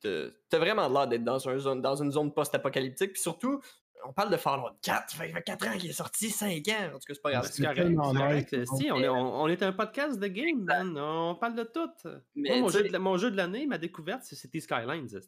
t'as 0.49 0.57
vraiment 0.59 0.87
l'air 0.89 1.07
d'être 1.07 1.23
dans, 1.23 1.47
un 1.47 1.57
zone, 1.57 1.81
dans 1.81 1.95
une 2.01 2.11
zone 2.11 2.33
post-apocalyptique. 2.33 3.13
Puis 3.13 3.21
surtout, 3.21 3.61
on 4.07 4.13
parle 4.13 4.29
de 4.31 4.38
Fallout 4.38 4.69
4. 4.81 5.09
Ça 5.09 5.17
fait 5.17 5.31
4 5.43 5.67
ans 5.67 5.77
qu'il 5.77 5.89
est 5.89 5.93
sorti, 5.93 6.29
5 6.29 6.67
ans. 6.69 6.88
En 6.95 7.00
tout 7.00 7.05
cas, 7.07 7.13
c'est 7.13 7.21
pas 7.21 7.31
grave. 7.31 7.50
C'est 7.51 7.62
correct, 7.63 7.75
tellement 7.81 8.12
c'est 8.13 8.17
correct. 8.19 8.53
nice, 8.53 8.69
Si, 8.77 8.91
on 8.91 9.00
est, 9.01 9.07
on, 9.09 9.41
on 9.41 9.47
est 9.47 9.63
un 9.63 9.71
podcast 9.74 10.19
de 10.19 10.27
game, 10.27 10.63
man. 10.63 10.97
On 10.97 11.35
parle 11.35 11.55
de 11.55 11.63
tout. 11.63 11.89
Mais 12.35 12.50
Moi, 12.50 12.59
mon, 12.62 12.69
jeu 12.69 12.83
de, 12.83 12.91
la- 12.93 13.00
mon 13.00 13.17
jeu 13.17 13.31
de 13.31 13.38
l'année, 13.38 13.65
ma 13.65 13.77
découverte, 13.77 14.21
c'est 14.24 14.35
City 14.35 14.62
Skylines. 14.62 15.07
Je- 15.09 15.19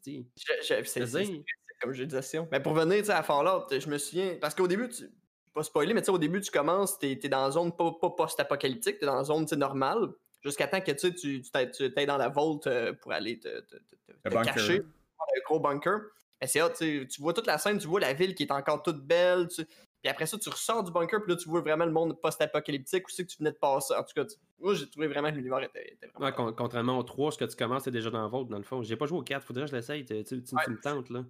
je- 0.62 0.84
c'est- 0.84 1.05
Je 1.05 1.41
comme 1.79 1.93
jeu 1.93 2.05
d'action. 2.07 2.48
Mais 2.51 2.60
pour 2.60 2.74
venir 2.74 3.03
à 3.12 3.22
Fallout, 3.24 3.67
je 3.72 3.88
me 3.89 3.98
souviens. 3.98 4.36
Parce 4.41 4.55
qu'au 4.55 4.67
début, 4.67 4.89
tu. 4.89 5.10
Pas 5.53 5.63
spoiler, 5.63 5.93
mais 5.96 6.01
tu 6.01 6.05
sais, 6.05 6.12
au 6.12 6.17
début, 6.19 6.39
tu 6.41 6.51
commences, 6.51 7.00
t'es 7.00 7.19
es 7.24 7.29
dans 7.29 7.46
une 7.48 7.51
zone 7.51 7.75
pas, 7.75 7.91
pas 8.00 8.12
post-apocalyptique, 8.12 9.00
t'es 9.00 9.05
dans 9.07 9.31
une 9.31 9.48
zone 9.48 9.60
normale. 9.60 10.10
Jusqu'à 10.43 10.67
temps 10.67 10.79
que 10.81 10.91
tu 10.91 10.98
sais, 11.00 11.13
tu 11.15 11.41
tu 11.41 11.50
t'ailles- 11.51 11.72
tu 11.72 11.91
t'ailles 11.91 12.05
dans 12.05 12.17
la 12.17 12.29
vault 12.29 12.60
euh, 12.67 12.93
pour 12.93 13.12
aller 13.12 13.39
te, 13.39 13.48
te, 13.62 13.75
te- 13.75 14.29
te- 14.29 14.43
cacher. 14.46 14.81
Un 15.19 15.39
gros 15.46 15.60
bunker. 15.60 16.00
C'est 16.46 16.62
tu 16.75 17.08
tu 17.08 17.22
vois 17.22 17.34
toute 17.34 17.48
la 17.48 17.58
scène, 17.58 17.77
tu 17.79 17.88
vois 17.88 18.00
la 18.00 18.13
ville 18.13 18.36
qui 18.36 18.44
est 18.44 18.51
encore 18.51 18.84
toute 18.84 19.01
belle. 19.06 19.48
tu- 19.48 19.65
Puis 19.65 20.12
après 20.12 20.27
ça, 20.27 20.38
tu 20.38 20.50
ressors 20.50 20.84
du 20.84 20.91
bunker, 20.91 21.24
puis 21.24 21.32
là, 21.32 21.38
tu 21.38 21.50
vois 21.50 21.62
vraiment 21.62 21.86
le 21.86 21.91
monde 21.91 22.22
post-apocalyptique, 22.22 23.08
où 23.08 23.10
c'est 23.10 23.25
que 23.25 23.32
tu 23.32 23.38
venais 23.39 23.51
de 23.51 23.58
passer. 23.58 23.96
En 23.96 24.03
tout 24.03 24.13
cas, 24.15 24.24
tu- 24.25 24.36
moi, 24.60 24.75
j'ai 24.75 24.88
trouvé 24.88 25.08
vraiment 25.08 25.32
que 25.32 25.36
l'univers 25.36 25.63
était, 25.63 25.94
était 25.94 26.06
vraiment. 26.08 26.25
ouais, 26.27 26.34
con- 26.34 26.53
contrairement 26.56 26.98
au 27.00 27.03
3, 27.03 27.32
ce 27.32 27.38
que 27.39 27.46
tu 27.46 27.56
commences, 27.56 27.84
c'est 27.86 27.91
déjà 27.91 28.12
dans 28.12 28.22
le 28.22 28.29
vôtre, 28.29 28.50
dans 28.50 28.58
le 28.60 28.63
fond. 28.63 28.84
J'ai 28.84 28.96
pas 28.96 29.08
joué 29.08 29.17
au 29.17 29.24
4, 29.24 29.44
faudrait 29.44 29.63
que 29.65 29.72
je 29.72 29.75
l'essaye. 29.75 30.06
Tu, 30.06 30.24
tu- 30.24 30.44
tu- 30.44 30.56
me 30.56 30.79
tentes, 30.82 31.10
là. 31.10 31.22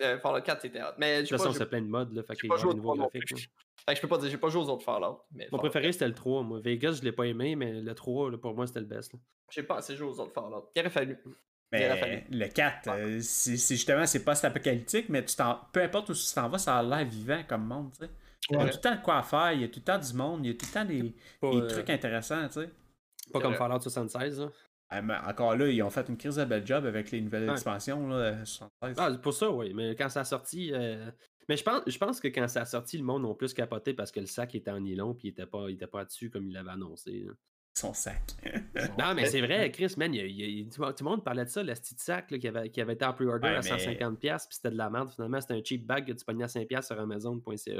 De 0.00 0.04
Euh, 0.04 0.18
Fallout 0.18 0.42
4, 0.42 0.60
c'était 0.60 0.82
hot. 0.82 0.86
Mais 0.98 1.20
toute 1.20 1.28
j'ai 1.30 1.36
pas, 1.36 1.44
façon, 1.44 1.56
c'est 1.56 1.66
plein 1.66 1.80
de 1.80 1.86
modes, 1.86 2.12
là. 2.12 2.22
Fait 2.24 2.34
qu'il 2.34 2.50
y 2.50 2.52
a 2.52 2.56
des 2.56 2.64
au 2.64 2.74
nouveaux 2.74 2.94
3 2.94 2.96
non 2.96 3.02
graphiques. 3.04 3.48
Fait 3.88 3.92
que 3.92 3.96
je 3.96 4.00
peux 4.02 4.08
pas 4.08 4.18
dire, 4.18 4.28
j'ai 4.30 4.36
pas 4.38 4.48
joué 4.48 4.62
aux 4.62 4.68
autres 4.68 4.84
Fallout. 4.84 5.20
Mais 5.30 5.44
Mon 5.52 5.58
Fallout 5.58 5.70
préféré, 5.70 5.92
c'était 5.92 6.08
le 6.08 6.14
3. 6.14 6.42
Moi. 6.42 6.58
Vegas, 6.60 6.92
je 6.98 7.02
l'ai 7.02 7.12
pas 7.12 7.24
aimé, 7.24 7.54
mais 7.56 7.80
le 7.80 7.94
3, 7.94 8.30
là, 8.32 8.36
pour 8.36 8.52
moi, 8.54 8.66
c'était 8.66 8.80
le 8.80 8.86
best. 8.86 9.12
J'ai 9.50 9.62
pas 9.62 9.76
assez 9.76 9.96
joué 9.96 10.08
aux 10.08 10.18
autres 10.20 10.32
Fallout. 10.32 10.68
Il 10.74 10.80
aurait 10.80 10.90
fallu. 10.90 11.16
Mais 11.72 12.24
le 12.30 12.46
4, 12.46 12.88
euh, 12.88 13.18
c'est 13.20 13.56
justement, 13.56 14.06
c'est 14.06 14.24
post-apocalyptique, 14.24 15.08
mais 15.08 15.24
tu 15.24 15.34
peu 15.72 15.82
importe 15.82 16.10
où 16.10 16.14
tu 16.14 16.34
t'en 16.34 16.48
vas, 16.48 16.58
ça 16.58 16.78
a 16.78 16.82
l'air 16.82 17.04
vivant 17.04 17.42
comme 17.48 17.66
monde. 17.66 17.90
tu 17.92 18.04
sais. 18.06 18.10
Il 18.50 18.56
y 18.56 18.60
a 18.60 18.68
tout 18.68 18.76
le 18.76 18.80
temps 18.80 18.94
de 18.94 19.02
quoi 19.02 19.22
faire, 19.24 19.52
il 19.52 19.62
y 19.62 19.64
a 19.64 19.68
tout 19.68 19.80
le 19.80 19.84
temps 19.84 19.98
du 19.98 20.14
monde, 20.14 20.46
il 20.46 20.52
y 20.52 20.54
a 20.54 20.54
tout 20.56 20.66
le 20.66 20.72
temps 20.72 20.84
des, 20.84 21.14
Pas, 21.40 21.50
des 21.50 21.56
euh, 21.62 21.66
trucs 21.66 21.90
intéressants. 21.90 22.46
tu 22.46 22.60
sais. 22.60 22.70
pas 23.32 23.40
comme 23.40 23.50
vrai. 23.54 23.58
Fallout 23.58 23.80
76. 23.80 24.40
Là. 24.40 24.48
Ah, 24.88 25.02
mais 25.02 25.14
encore 25.26 25.56
là, 25.56 25.66
ils 25.68 25.82
ont 25.82 25.90
fait 25.90 26.08
une 26.08 26.16
crise 26.16 26.36
de 26.36 26.44
bel 26.44 26.64
job 26.64 26.86
avec 26.86 27.10
les 27.10 27.20
nouvelles 27.20 27.46
Ouais. 27.48 27.52
expansions. 27.54 28.06
Là, 28.06 28.44
76. 28.44 28.94
Ah, 28.98 29.10
pour 29.20 29.34
ça, 29.34 29.50
oui. 29.50 29.74
Mais 29.74 29.96
quand 29.96 30.08
ça 30.08 30.20
a 30.20 30.24
sorti. 30.24 30.70
euh, 30.72 31.10
Mais 31.48 31.56
je 31.56 31.64
pense, 31.64 31.82
je 31.88 31.98
pense 31.98 32.20
que 32.20 32.28
quand 32.28 32.46
ça 32.46 32.60
a 32.60 32.64
sorti, 32.66 32.96
le 32.98 33.02
monde 33.02 33.26
a 33.26 33.34
plus 33.34 33.52
capoté 33.52 33.94
parce 33.94 34.12
que 34.12 34.20
le 34.20 34.26
sac 34.26 34.54
était 34.54 34.70
en 34.70 34.78
nylon 34.78 35.14
puis 35.14 35.28
il 35.28 35.30
était 35.32 35.46
pas, 35.46 35.66
il 35.68 35.74
était 35.74 35.88
pas 35.88 36.04
dessus 36.04 36.30
comme 36.30 36.46
il 36.46 36.52
l'avait 36.52 36.70
annoncé. 36.70 37.24
là. 37.26 37.32
Son 37.78 37.92
sac. 37.92 38.22
Non, 38.98 39.12
mais 39.14 39.26
c'est 39.26 39.40
vrai, 39.42 39.70
Chris, 39.70 39.92
man, 39.98 40.12
il 40.14 40.20
il 40.30 40.68
tout, 40.70 40.82
le 40.82 41.04
monde 41.04 41.22
parlait 41.24 41.44
de 41.44 41.50
ça, 41.50 41.62
le 41.62 41.72
petit 41.74 41.94
sac 41.98 42.30
là, 42.30 42.38
qui, 42.38 42.48
avait, 42.48 42.70
qui 42.70 42.80
avait 42.80 42.94
été 42.94 43.04
en 43.04 43.12
pre-order 43.12 43.48
Ouais, 43.48 43.54
à 43.56 43.60
mais- 43.60 43.70
150$, 43.70 44.18
puis 44.18 44.30
c'était 44.50 44.70
de 44.70 44.76
la 44.78 44.88
merde. 44.88 45.10
Finalement, 45.14 45.40
c'était 45.40 45.54
un 45.54 45.60
cheap 45.62 45.86
bag 45.86 46.06
que 46.06 46.12
tu 46.12 46.24
pognais 46.24 46.44
à 46.44 46.46
5$ 46.46 46.82
sur 46.86 46.98
Amazon.ca. 46.98 47.72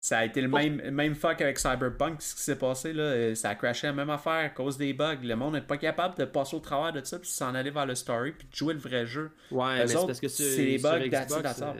Ça 0.00 0.18
a 0.18 0.24
été 0.24 0.40
le 0.40 0.48
même, 0.48 0.90
même 0.90 1.14
fuck 1.14 1.40
avec 1.40 1.58
Cyberpunk, 1.58 2.20
ce 2.22 2.34
qui 2.34 2.42
s'est 2.42 2.58
passé. 2.58 2.92
là. 2.92 3.02
euh, 3.04 3.34
Ça 3.36 3.50
a 3.50 3.54
crashé 3.54 3.86
la 3.86 3.92
même 3.92 4.10
affaire 4.10 4.32
à 4.46 4.48
cause 4.48 4.76
des 4.78 4.92
bugs. 4.92 5.18
Le 5.22 5.36
monde 5.36 5.54
n'est 5.54 5.60
pas 5.62 5.76
capable 5.78 6.16
de 6.18 6.24
passer 6.24 6.56
au 6.56 6.60
travers 6.60 6.92
de 6.92 7.04
ça, 7.04 7.18
puis 7.18 7.28
s'en 7.28 7.54
aller 7.54 7.70
vers 7.70 7.86
le 7.86 7.94
story, 7.94 8.32
puis 8.32 8.48
de 8.48 8.54
jouer 8.54 8.74
le 8.74 8.80
vrai 8.80 9.06
jeu. 9.06 9.30
Ouais, 9.52 9.76
Eux 9.76 9.78
mais 9.82 9.86
c'est 9.86 9.94
parce 10.06 10.20
que 10.20 10.28
sur, 10.28 10.44
c'est 10.44 10.64
les 10.64 10.78
sur 10.78 10.90
bugs 10.90 11.06
Xbox, 11.06 11.62
euh, 11.62 11.72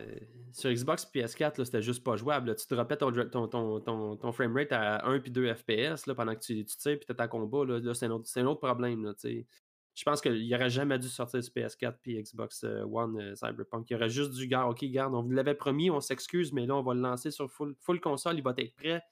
sur 0.57 0.71
Xbox 0.71 1.09
et 1.15 1.19
PS4, 1.21 1.59
là, 1.59 1.65
c'était 1.65 1.83
juste 1.83 2.03
pas 2.03 2.17
jouable. 2.17 2.49
là. 2.49 2.55
Tu 2.55 2.67
te 2.67 2.75
droppais 2.75 2.97
ton, 2.97 3.13
ton, 3.13 3.81
ton, 3.81 4.17
ton, 4.17 4.33
framerate 4.33 4.73
à 4.73 5.07
1 5.07 5.21
puis 5.21 5.31
2 5.31 5.53
FPS 5.55 6.07
là, 6.07 6.15
pendant 6.15 6.35
que 6.35 6.41
tu, 6.41 6.65
tu 6.65 6.77
tires 6.77 6.99
puis 6.99 7.07
t'es 7.07 7.21
en 7.21 7.29
combat. 7.29 7.65
Là, 7.65 7.79
Là, 7.79 7.95
c'est 7.95 8.07
un, 8.07 8.11
autre- 8.11 8.27
c'est 8.27 8.41
un 8.41 8.47
autre 8.47 8.61
problème. 8.61 9.05
Là, 9.05 9.13
je 9.23 10.03
pense 10.05 10.21
qu'il 10.21 10.55
aurait 10.55 10.69
jamais 10.71 10.99
dû 10.99 11.09
sortir 11.09 11.43
sur 11.43 11.53
PS4 11.55 11.95
puis 12.03 12.23
Xbox 12.23 12.65
euh, 12.65 12.85
One 12.85 13.19
euh, 13.19 13.35
Cyberpunk. 13.35 13.89
Il 13.91 13.97
aurait 13.97 14.09
juste 14.11 14.33
dû, 14.33 14.47
gars, 14.47 14.67
ok, 14.67 14.85
garde, 14.87 15.15
on 15.15 15.23
vous 15.23 15.31
l'avait 15.33 15.55
promis, 15.55 15.91
on 15.91 16.01
s'excuse, 16.01 16.53
mais 16.53 16.67
là, 16.67 16.75
on 16.77 16.83
va 16.83 16.93
le 16.95 17.01
lancer 17.01 17.31
sur 17.31 17.51
full, 17.51 17.75
full 17.81 18.01
console, 18.01 18.37
il 18.37 18.43
va 18.43 18.53
être 18.59 18.75
prêt. 18.77 19.03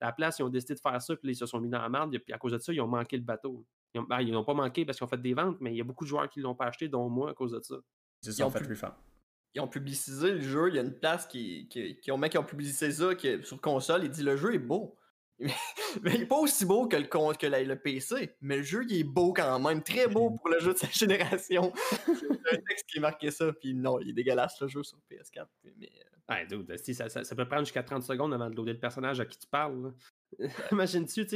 À 0.00 0.06
la 0.06 0.12
place, 0.12 0.38
ils 0.38 0.42
ont 0.44 0.48
décidé 0.48 0.74
de 0.74 0.80
faire 0.80 1.00
ça, 1.02 1.14
puis 1.16 1.32
ils 1.32 1.36
se 1.36 1.44
sont 1.44 1.60
mis 1.60 1.68
dans 1.68 1.82
la 1.82 1.90
merde, 1.90 2.16
puis 2.18 2.32
à 2.32 2.38
cause 2.38 2.52
de 2.52 2.58
ça, 2.58 2.72
ils 2.72 2.80
ont 2.80 2.86
manqué 2.86 3.18
le 3.18 3.22
bateau. 3.22 3.66
Ils 3.94 4.00
n'ont 4.32 4.40
ont 4.40 4.44
pas 4.44 4.54
manqué 4.54 4.86
parce 4.86 4.96
qu'ils 4.96 5.04
ont 5.04 5.08
fait 5.08 5.20
des 5.20 5.34
ventes, 5.34 5.58
mais 5.60 5.72
il 5.74 5.76
y 5.76 5.80
a 5.82 5.84
beaucoup 5.84 6.04
de 6.04 6.08
joueurs 6.08 6.28
qui 6.30 6.40
l'ont 6.40 6.54
pas 6.54 6.66
acheté, 6.66 6.88
dont 6.88 7.06
moi, 7.10 7.30
à 7.30 7.34
cause 7.34 7.52
de 7.52 7.60
ça. 7.60 7.76
Ils 8.24 8.42
ont 8.44 8.50
fait 8.50 8.60
pu- 8.64 8.70
refund. 8.70 8.92
Ils 9.54 9.60
ont 9.60 9.68
publicisé 9.68 10.32
le 10.32 10.40
jeu. 10.40 10.68
Il 10.68 10.76
y 10.76 10.78
a 10.78 10.82
une 10.82 10.98
place 10.98 11.26
qui, 11.26 11.66
qui, 11.68 11.96
qui 12.00 12.12
ont 12.12 12.18
mec 12.18 12.32
qui 12.32 12.38
ont 12.38 12.44
publicisé 12.44 12.90
ça 12.92 13.14
qui, 13.14 13.42
sur 13.42 13.60
console. 13.60 14.04
Il 14.04 14.10
dit 14.10 14.22
le 14.22 14.36
jeu 14.36 14.54
est 14.54 14.58
beau. 14.58 14.96
Mais 16.02 16.14
il 16.14 16.22
est 16.22 16.26
pas 16.26 16.36
aussi 16.38 16.66
beau 16.66 16.86
que 16.86 16.96
le, 16.96 17.04
que 17.06 17.46
la- 17.46 17.62
le 17.62 17.76
PC, 17.76 18.36
mais 18.42 18.58
le 18.58 18.62
jeu, 18.62 18.84
il 18.88 19.00
est 19.00 19.04
beau 19.04 19.32
quand 19.32 19.58
même. 19.58 19.82
Très 19.82 20.06
beau 20.06 20.30
pour 20.32 20.50
le 20.50 20.60
jeu 20.60 20.74
de 20.74 20.78
sa 20.78 20.86
génération. 20.90 21.72
C'est 22.06 22.12
un 22.30 22.60
texte 22.68 22.84
qui 22.92 23.00
marqué 23.00 23.30
ça, 23.30 23.50
puis 23.54 23.72
non, 23.74 23.98
il 24.00 24.10
est 24.10 24.12
dégueulasse 24.12 24.60
le 24.60 24.68
jeu 24.68 24.82
sur 24.82 24.98
PS4. 25.10 25.46
Mais, 25.78 25.88
euh, 25.88 26.34
Ouais, 26.34 26.46
dude, 26.46 26.76
si, 26.76 26.94
ça, 26.94 27.08
ça, 27.08 27.24
ça 27.24 27.34
peut 27.34 27.48
prendre 27.48 27.64
jusqu'à 27.64 27.82
30 27.82 28.04
secondes 28.04 28.32
avant 28.34 28.48
de 28.50 28.54
loader 28.54 28.74
le 28.74 28.78
personnage 28.78 29.18
à 29.18 29.24
qui 29.24 29.36
tu 29.38 29.48
parles. 29.48 29.92
Imagine-tu, 30.70 31.26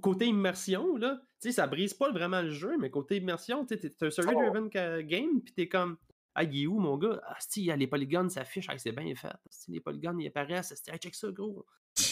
côté 0.00 0.24
immersion, 0.26 0.96
là, 0.96 1.20
tu 1.40 1.48
sais, 1.48 1.52
ça 1.52 1.66
brise 1.66 1.92
pas 1.94 2.10
vraiment 2.12 2.40
le 2.40 2.50
jeu, 2.50 2.78
mais 2.78 2.90
côté 2.90 3.16
immersion, 3.16 3.66
t'es 3.66 3.78
un 4.00 4.10
story-driven 4.10 4.70
ca- 4.72 5.02
game, 5.02 5.42
pis 5.42 5.52
t'es 5.52 5.68
comme, 5.68 5.96
ah, 6.34 6.44
il 6.44 6.62
est 6.62 6.66
où, 6.66 6.78
mon 6.78 6.96
gars? 6.96 7.20
Ah, 7.26 7.36
si, 7.40 7.70
les 7.76 7.86
polygones 7.86 8.30
s'affichent, 8.30 8.66
ah, 8.68 8.78
c'est 8.78 8.92
bien 8.92 9.14
fait. 9.14 9.32
Si, 9.50 9.70
les 9.70 9.80
polygones, 9.80 10.20
ils 10.20 10.28
apparaissent, 10.28 10.72
hey, 10.88 10.98
check 10.98 11.14
ça, 11.14 11.30
gros. 11.30 11.66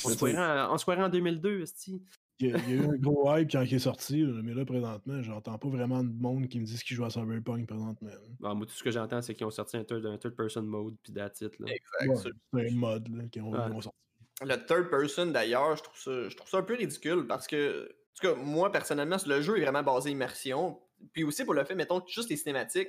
On 0.04 0.08
se 0.10 0.16
croirait 0.16 0.36
en, 0.36 0.74
on 0.74 0.78
se 0.78 0.84
croirait 0.84 1.02
en 1.02 1.08
2002, 1.08 1.62
asti. 1.62 2.02
Il 2.38 2.48
y, 2.48 2.54
a, 2.54 2.58
il 2.58 2.70
y 2.70 2.72
a 2.72 2.82
eu 2.82 2.86
un 2.86 2.96
gros 2.96 3.36
hype 3.36 3.50
quand 3.50 3.62
il 3.62 3.74
est 3.74 3.78
sorti, 3.78 4.22
mais 4.24 4.54
là, 4.54 4.64
présentement, 4.64 5.20
j'entends 5.22 5.58
pas 5.58 5.68
vraiment 5.68 6.02
de 6.02 6.10
monde 6.10 6.48
qui 6.48 6.58
me 6.58 6.64
disent 6.64 6.82
qu'ils 6.82 6.96
jouent 6.96 7.04
à 7.04 7.10
Cyberpunk 7.10 7.66
présentement. 7.66 8.10
Bon, 8.38 8.54
moi, 8.54 8.66
tout 8.66 8.72
ce 8.72 8.82
que 8.82 8.90
j'entends, 8.90 9.20
c'est 9.20 9.34
qu'ils 9.34 9.46
ont 9.46 9.50
sorti 9.50 9.76
un 9.76 9.84
third, 9.84 10.06
un 10.06 10.16
third 10.16 10.34
person 10.34 10.62
mode, 10.62 10.96
puis 11.02 11.12
that's 11.12 11.40
it, 11.42 11.58
là. 11.58 11.66
exact, 11.70 12.08
Ouais, 12.08 12.32
c'est 12.54 12.68
un 12.72 12.74
mod 12.74 13.08
là, 13.14 13.24
qui 13.30 13.40
ont, 13.42 13.50
Ouais. 13.50 13.58
ils 13.68 13.72
ont 13.74 13.80
sorti. 13.82 13.98
Le 14.42 14.56
third 14.56 14.88
person, 14.88 15.26
d'ailleurs, 15.26 15.76
je 15.76 15.82
trouve 15.82 15.98
ça, 15.98 16.28
je 16.30 16.34
trouve 16.36 16.48
ça 16.48 16.58
un 16.58 16.62
peu 16.62 16.74
ridicule 16.74 17.26
parce 17.26 17.46
que, 17.46 17.84
en 17.90 18.28
tout 18.28 18.34
cas, 18.34 18.42
moi, 18.42 18.72
personnellement, 18.72 19.18
le 19.26 19.42
jeu 19.42 19.58
est 19.58 19.62
vraiment 19.62 19.82
basé 19.82 20.10
immersion. 20.10 20.80
Puis 21.12 21.24
aussi 21.24 21.44
pour 21.44 21.52
le 21.52 21.64
fait, 21.64 21.74
mettons, 21.74 22.02
juste 22.06 22.30
les 22.30 22.36
cinématiques. 22.36 22.88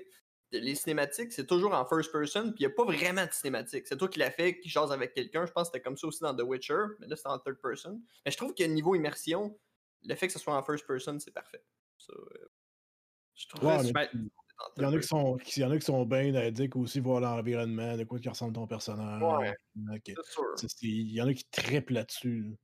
Les 0.52 0.76
cinématiques, 0.76 1.32
c'est 1.32 1.48
toujours 1.48 1.74
en 1.74 1.86
first 1.86 2.12
person, 2.12 2.52
puis 2.52 2.64
il 2.64 2.68
n'y 2.68 2.74
a 2.74 2.76
pas 2.76 2.84
vraiment 2.86 3.26
de 3.26 3.32
cinématiques. 3.32 3.88
C'est 3.88 3.98
toi 3.98 4.10
qui 4.10 4.20
l'as 4.20 4.32
fait, 4.32 4.60
qui 4.60 4.68
jase 4.70 4.92
avec 4.92 5.14
quelqu'un. 5.14 5.46
Je 5.46 5.52
pense 5.54 5.70
que 5.70 5.74
c'était 5.74 5.82
comme 5.84 5.96
ça 5.98 6.08
aussi 6.08 6.22
dans 6.22 6.36
The 6.36 6.42
Witcher, 6.42 6.84
mais 7.00 7.08
là, 7.08 7.16
c'est 7.16 7.28
en 7.30 7.40
third 7.40 7.58
person. 7.62 8.02
Mais 8.26 8.32
je 8.32 8.38
trouve 8.38 8.54
que 8.54 8.64
niveau 8.64 8.94
immersion, 8.96 9.58
le 10.04 10.16
fait 10.16 10.28
que 10.28 10.34
ce 10.34 10.40
soit 10.40 10.56
en 10.56 10.62
first 10.64 10.86
person, 10.86 11.20
c'est 11.20 11.32
parfait. 11.32 11.64
Euh, 12.10 12.50
je 13.36 13.48
trouve 13.48 13.62
super 13.88 14.10
Il 14.78 14.84
y 14.84 14.86
en 14.86 14.94
a 14.94 15.00
qui 15.00 15.08
sont, 15.08 15.38
qui- 15.38 15.60
il 15.60 15.64
y 15.64 15.66
en 15.66 15.72
a 15.72 15.78
qui 15.80 15.86
sont 15.86 16.06
bien 16.06 16.36
addicts 16.36 16.76
aussi, 16.76 17.00
voir 17.00 17.22
l'environnement, 17.22 17.98
de 17.98 18.04
quoi 18.04 18.20
qui 18.20 18.30
ressemble 18.30 18.54
ton 18.54 18.68
personnage. 18.68 19.22
Ouais. 19.22 19.56
Sûr. 20.24 20.56
Il 20.82 21.12
y 21.12 21.22
en 21.22 21.28
a 21.28 21.34
qui 21.34 21.46
trippent 21.50 21.90
là-dessus. 21.92 22.58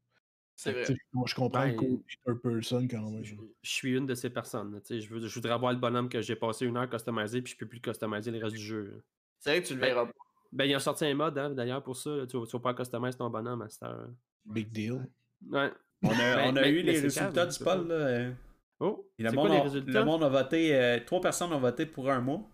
C'est 0.59 0.71
vrai. 0.71 0.83
je 1.27 1.35
comprends 1.35 1.63
le 1.65 1.69
Ben, 1.71 1.75
côté 1.75 2.01
third 2.25 2.41
person 2.41 2.87
quand 2.87 3.11
même. 3.11 3.23
Je, 3.23 3.35
je 3.61 3.69
suis 3.69 3.95
une 3.95 4.07
de 4.07 4.15
ces 4.15 4.29
personnes. 4.31 4.73
là, 4.73 4.81
tu 4.81 4.87
sais, 4.87 5.01
Je, 5.01 5.13
veux, 5.13 5.25
je 5.27 5.33
voudrais 5.35 5.51
avoir 5.53 5.71
le 5.71 5.77
bonhomme 5.77 6.09
que 6.09 6.19
j'ai 6.19 6.35
passé 6.35 6.65
une 6.65 6.75
heure 6.77 6.89
customisé, 6.89 7.41
puis 7.43 7.53
je 7.53 7.57
peux 7.57 7.67
plus 7.67 7.77
le 7.77 7.81
customiser 7.91 8.31
le 8.31 8.43
reste 8.43 8.55
du 8.55 8.61
jeu. 8.63 9.03
C'est 9.39 9.51
vrai 9.51 9.61
que 9.61 9.67
tu 9.67 9.75
le 9.75 9.79
verras 9.81 10.07
pas. 10.07 10.11
Ben, 10.51 10.65
il 10.65 10.73
a 10.73 10.79
sorti 10.79 11.05
un 11.05 11.13
mode, 11.13 11.37
hein, 11.37 11.51
d'ailleurs, 11.51 11.83
pour 11.83 11.95
ça. 11.95 12.09
là, 12.09 12.25
Tu 12.25 12.37
vas, 12.39 12.45
tu 12.47 12.51
vas 12.53 12.59
pas 12.59 12.73
customiser 12.73 13.17
ton 13.17 13.29
bonhomme 13.29 13.61
à 13.61 13.69
cette 13.69 13.83
heure. 13.83 14.09
Big 14.45 14.69
deal. 14.71 15.07
Ouais. 15.47 15.71
On 16.03 16.09
a, 16.09 16.15
Ben, 16.15 16.53
on 16.53 16.55
a 16.55 16.61
mais- 16.61 16.69
eu 16.71 16.81
les 16.81 16.99
résultats 16.99 17.31
calme, 17.31 17.49
du 17.51 17.63
poll. 17.63 17.87
Là. 17.87 17.93
euh, 17.95 18.31
Oh, 18.79 19.09
et 19.17 19.23
Le 19.23 19.31
monde, 19.31 19.47
quoi 19.47 19.55
les 19.55 19.59
a, 19.59 19.63
résultats? 19.63 19.91
le 19.99 20.05
monde 20.05 20.23
a 20.23 20.29
voté. 20.29 20.75
euh, 20.75 20.99
trois 21.05 21.19
personnes 21.21 21.51
ont 21.53 21.59
voté 21.59 21.85
pour 21.87 22.09
un 22.11 22.19
mois. 22.21 22.47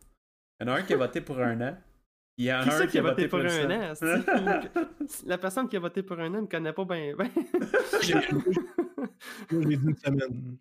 Il 0.60 0.68
y 0.68 0.70
en 0.70 0.74
a 0.74 0.78
un 0.80 0.82
qui 0.84 0.94
a 0.94 0.98
voté 0.98 1.20
pour 1.22 1.40
un 1.40 1.60
an. 1.62 1.78
Il 2.38 2.46
y 2.46 2.50
a 2.50 2.64
Qui 2.64 2.70
un 2.70 2.78
c'est 2.80 2.88
qui 2.88 2.98
a 2.98 3.02
voté 3.04 3.28
pour 3.28 3.40
un 3.40 3.92
an? 3.92 3.94
La 5.26 5.38
personne 5.38 5.70
qui 5.70 5.78
a 5.78 5.80
voté 5.80 6.02
pour 6.02 6.20
un 6.20 6.34
an 6.34 6.42
ne 6.42 6.48
connaît 6.48 6.74
pas 6.74 6.86
bien. 6.86 7.16
Ben... 7.16 7.30
J'ai- 8.02 8.14
Moi, 9.52 9.62
j'ai 9.70 9.78
dit 9.78 9.86
une 9.88 9.96
semaine. 9.96 10.58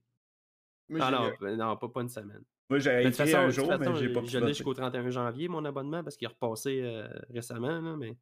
Moi, 0.88 1.00
Ah 1.02 1.10
non, 1.10 1.32
ben 1.40 1.56
non, 1.56 1.76
pas, 1.76 1.88
pas 1.88 2.02
une 2.02 2.08
semaine. 2.08 2.42
Moi, 2.68 2.78
j'ai 2.78 3.10
façon, 3.12 3.36
un 3.36 3.50
jour, 3.50 3.66
façon, 3.68 3.92
mais 3.92 3.98
j'ai 3.98 4.08
pas 4.12 4.20
pu 4.20 4.28
je 4.28 4.38
l'ai 4.38 4.48
jusqu'au 4.48 4.74
31 4.74 5.10
janvier, 5.10 5.48
mon 5.48 5.64
abonnement, 5.64 6.02
parce 6.04 6.16
qu'il 6.16 6.26
est 6.26 6.32
repassé 6.32 6.80
euh, 6.82 7.08
récemment. 7.32 7.80
Là, 7.80 7.96
mais... 7.96 8.16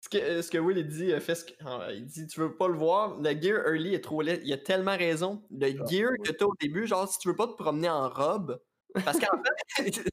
Ce 0.00 0.08
que, 0.08 0.42
ce 0.42 0.50
que 0.50 0.58
Will 0.58 0.78
il 0.78 0.86
dit, 0.86 1.12
euh, 1.12 1.20
fait 1.20 1.34
ce 1.34 1.44
que- 1.44 1.94
il 1.94 2.06
dit 2.06 2.26
tu 2.26 2.40
veux 2.40 2.54
pas 2.56 2.68
le 2.68 2.74
voir, 2.74 3.18
le 3.20 3.30
gear 3.40 3.66
early 3.66 3.94
est 3.94 4.00
trop 4.00 4.22
laid. 4.22 4.40
Il 4.44 4.52
a 4.52 4.58
tellement 4.58 4.96
raison. 4.96 5.42
Le 5.50 5.66
Ah, 5.80 5.86
gear 5.86 6.10
que 6.24 6.32
t'as 6.32 6.44
au 6.46 6.54
début, 6.60 6.86
genre 6.86 7.08
si 7.08 7.18
tu 7.18 7.28
veux 7.28 7.36
pas 7.36 7.46
te 7.46 7.54
promener 7.54 7.88
en 7.90 8.08
robe, 8.08 8.60
parce 9.04 9.18
qu'en 9.18 9.36
fait, 9.76 10.04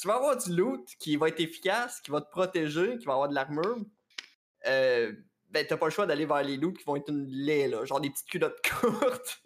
tu 0.00 0.08
vas 0.08 0.16
avoir 0.16 0.36
du 0.36 0.54
loot 0.54 0.88
qui 0.98 1.16
va 1.16 1.28
être 1.28 1.40
efficace, 1.40 2.00
qui 2.00 2.10
va 2.10 2.20
te 2.20 2.30
protéger, 2.30 2.98
qui 2.98 3.06
va 3.06 3.14
avoir 3.14 3.28
de 3.28 3.34
l'armure. 3.34 3.78
Euh, 4.66 5.12
ben 5.50 5.64
t'as 5.66 5.76
pas 5.76 5.86
le 5.86 5.92
choix 5.92 6.06
d'aller 6.06 6.26
vers 6.26 6.42
les 6.42 6.56
loots 6.56 6.74
qui 6.74 6.84
vont 6.84 6.96
être 6.96 7.08
une 7.08 7.26
lait, 7.28 7.68
là, 7.68 7.84
genre 7.84 8.00
des 8.00 8.10
petites 8.10 8.26
culottes 8.26 8.60
courtes. 8.80 9.42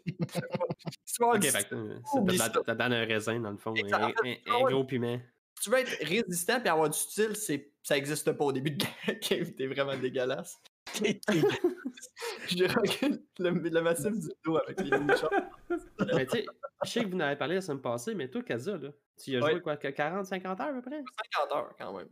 Ok, 1.21 1.45
fait 1.45 1.69
que, 1.69 2.81
un 2.81 3.05
raisin, 3.05 3.41
dans 3.41 3.51
le 3.51 3.59
fond. 3.59 3.75
Un, 3.93 4.61
gros 4.65 4.85
piment. 4.85 5.21
si 5.57 5.65
tu 5.65 5.71
veux 5.71 5.79
être 5.79 6.07
résistant 6.07 6.63
et 6.65 6.69
avoir 6.69 6.89
du 6.89 6.99
style, 6.99 7.37
ça 7.83 7.97
existe 7.97 8.33
pas 8.33 8.45
au 8.45 8.53
début 8.53 8.71
de 8.71 8.85
la 9.07 9.15
game, 9.29 9.53
t'es 9.53 9.67
vraiment 9.67 9.97
dégueulasse. 9.97 10.59
J'ai 12.49 12.67
reculé 12.67 13.19
le, 13.39 13.51
le 13.51 13.81
massif 13.83 14.13
du 14.13 14.29
dos 14.45 14.57
avec 14.57 14.81
les 14.81 14.99
mini-shots. 14.99 15.29
mais 16.15 16.27
tu 16.27 16.39
sais, 16.39 16.47
je 16.85 16.91
sais 16.91 17.01
que 17.05 17.09
vous 17.09 17.17
en 17.17 17.21
avez 17.21 17.37
parlé 17.37 17.57
la 17.57 17.61
semaine 17.61 17.81
passée, 17.81 18.15
mais 18.15 18.29
toi, 18.29 18.43
Kaza, 18.43 18.77
là, 18.77 18.91
tu 19.23 19.31
y 19.31 19.37
as 19.37 19.41
Ouais. 19.41 19.53
joué 19.53 19.61
quoi, 19.63 19.77
40-50 19.77 20.47
heures 20.47 20.61
à 20.69 20.73
peu 20.73 20.83
près? 20.83 21.03
50 21.37 21.53
heures 21.57 21.75
quand 21.79 21.97
même. 21.97 22.09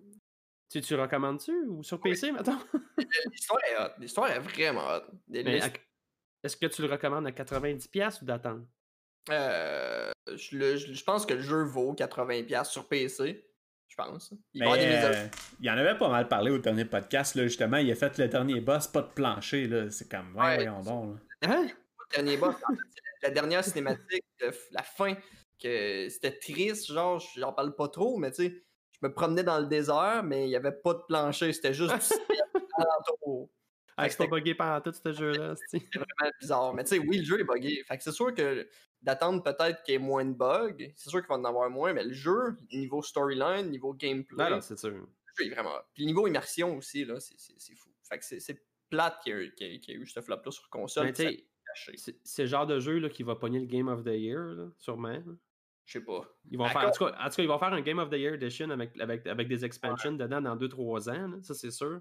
Tu, 0.71 0.81
tu 0.83 0.95
recommandes-tu 0.95 1.53
ou 1.67 1.83
sur 1.83 2.01
PC, 2.01 2.31
maintenant? 2.33 2.59
L'histoire 3.33 3.61
est 3.71 3.77
hot. 3.83 3.91
L'histoire 3.99 4.31
est 4.31 4.39
vraiment 4.41 4.87
hot. 4.87 5.03
Des- 5.27 5.43
Mais 5.43 5.53
les- 5.55 5.63
à- 5.63 5.71
Est-$ 6.45 6.57
que 6.61 6.67
tu 6.67 6.83
le 6.83 6.89
recommandes 6.89 7.27
à 7.27 7.33
90$ 7.33 8.23
ou 8.23 8.25
d'attendre? 8.25 8.65
euh, 9.31 10.11
je, 10.35 10.57
le- 10.57 10.77
je- 10.77 10.93
je 10.93 11.05
pense 11.05 11.27
que 11.27 11.35
le 11.35 11.41
jeu 11.41 11.63
vaut 11.65 11.95
80$ 11.95 12.65
sur 12.65 12.87
PC. 12.89 13.45
Je 13.89 13.97
pense. 13.97 14.33
Il 14.55 14.61
Mais, 14.63 14.67
euh, 14.95 15.27
il 15.61 15.71
en 15.71 15.77
avait 15.79 15.97
pas 15.97 16.09
mal 16.09 16.29
parlé 16.29 16.51
au 16.51 16.59
dernier 16.59 16.85
podcast, 16.85 17.35
là, 17.35 17.45
justement. 17.45 17.79
Il 17.79 17.91
a 17.91 17.95
fait 17.95 18.17
le 18.19 18.29
dernier 18.29 18.61
boss, 18.61 18.87
pas 18.87 19.03
de 19.03 19.09
plancher, 19.13 19.67
là. 19.67 19.91
C'est 19.91 20.11
comme, 20.11 20.37
ouais, 20.37 20.43
Ouais. 20.43 20.55
voyons 20.57 20.83
donc, 20.83 21.19
là. 21.43 21.49
Hein? 21.51 21.63
le 21.67 22.17
dernier 22.17 22.37
boss. 22.37 22.55
en 22.55 22.59
fait, 22.75 22.81
c'est 22.95 23.01
la, 23.23 23.29
la 23.29 23.35
dernière 23.35 23.65
cinématique, 23.65 24.25
la 24.73 24.83
fin, 24.83 25.15
que 25.63 26.09
c'était 26.09 26.39
triste, 26.39 26.93
genre, 26.93 27.19
j'en 27.37 27.53
parle 27.53 27.75
pas 27.75 27.89
trop, 27.89 28.17
mais 28.19 28.31
tu 28.31 28.45
sais, 28.47 28.63
je 28.93 29.07
me 29.07 29.13
promenais 29.13 29.43
dans 29.43 29.59
le 29.59 29.67
désert, 29.67 30.23
mais 30.23 30.45
il 30.47 30.51
y 30.51 30.57
avait 30.57 30.73
pas 30.73 30.95
de 30.95 31.03
plancher, 31.09 31.53
c'était 31.53 31.75
juste 31.75 31.95
du 31.95 32.01
ciel 32.01 32.19
alentour. 32.77 33.49
Ah, 33.97 34.09
c'est 34.09 34.17
pas 34.19 34.27
bugué 34.29 34.55
pendant 34.55 34.81
tout 34.81 34.93
ce 34.93 35.13
jeu-là. 35.13 35.55
c'est- 35.69 35.79
C'est 35.93 35.99
vraiment 35.99 36.33
bizarre. 36.41 36.75
Mais 36.75 36.85
tu 36.85 36.91
sais, 36.91 36.99
oui, 37.01 37.19
le 37.19 37.25
jeu 37.25 37.41
est 37.41 37.45
buggé. 37.45 37.83
Fait 37.89 37.97
que 37.99 38.05
c'est 38.05 38.13
sûr 38.13 38.33
que 38.33 38.69
d'attendre 39.03 39.43
peut-être 39.43 39.83
qu'il 39.83 39.93
y 39.93 39.97
ait 39.97 40.01
moins 40.01 40.25
de 40.25 40.33
bugs, 40.35 40.93
c'est 40.97 41.11
sûr 41.11 41.21
qu'il 41.21 41.29
va 41.29 41.37
en 41.37 41.45
avoir 41.45 41.71
moins, 41.71 41.93
mais 41.93 42.05
le 42.05 42.13
jeu, 42.13 42.57
niveau 42.73 43.03
storyline, 43.03 43.71
niveau 43.71 43.95
gameplay, 43.95 44.45
Non, 44.45 44.57
non, 44.57 44.61
c'est 44.61 44.79
sûr. 44.79 44.91
le 44.91 45.07
jeu 45.39 45.47
est 45.47 45.51
vraiment. 45.55 45.77
Puis 45.95 46.05
niveau 46.07 46.27
immersion 46.27 46.77
aussi, 46.77 47.05
là, 47.05 47.21
c'est- 47.21 47.35
c'est 47.39 47.55
c'est 47.59 47.75
fou. 47.77 47.91
Fait 48.09 48.19
que 48.19 48.25
c'est- 48.25 48.63
plate 48.91 49.21
qu'il 49.23 49.33
y, 49.33 49.37
a 49.37 49.39
eu- 49.41 49.55
y 49.61 49.93
y 50.03 50.07
ce 50.07 50.21
flop-là 50.23 50.51
sur 50.51 50.69
console. 50.71 51.13
C'est 52.25 52.43
le 52.43 52.47
genre 52.49 52.67
de 52.67 52.81
jeu 52.81 52.99
là, 52.99 53.09
qui 53.11 53.23
va 53.23 53.37
pogner 53.37 53.61
le 53.61 53.67
Game 53.67 53.89
of 53.89 54.03
the 54.03 54.09
Year, 54.15 54.41
là, 54.41 54.69
sûrement. 54.79 55.23
Je 55.85 55.99
sais 55.99 56.05
pas. 56.05 56.23
Ils 56.51 56.59
vont 56.59 56.65
À 56.65 56.69
faire, 56.71 56.89
en, 56.89 56.91
tout 56.91 57.05
cas, 57.05 57.17
en 57.19 57.29
tout 57.29 57.37
cas, 57.37 57.43
ils 57.43 57.49
vont 57.49 57.59
faire 57.59 57.73
un 57.73 57.81
Game 57.83 57.99
of 57.99 58.11
the 58.11 58.15
Year 58.15 58.35
Edition 58.35 58.71
avec, 58.71 58.99
avec, 59.01 59.27
avec 59.27 59.49
des 59.49 59.65
expansions 59.65 60.13
dedans 60.13 60.41
dans 60.41 60.57
2-3 60.57 61.09
ans, 61.11 61.29
là, 61.29 61.37
ça 61.43 61.55
c'est 61.55 61.71
sûr. 61.71 62.01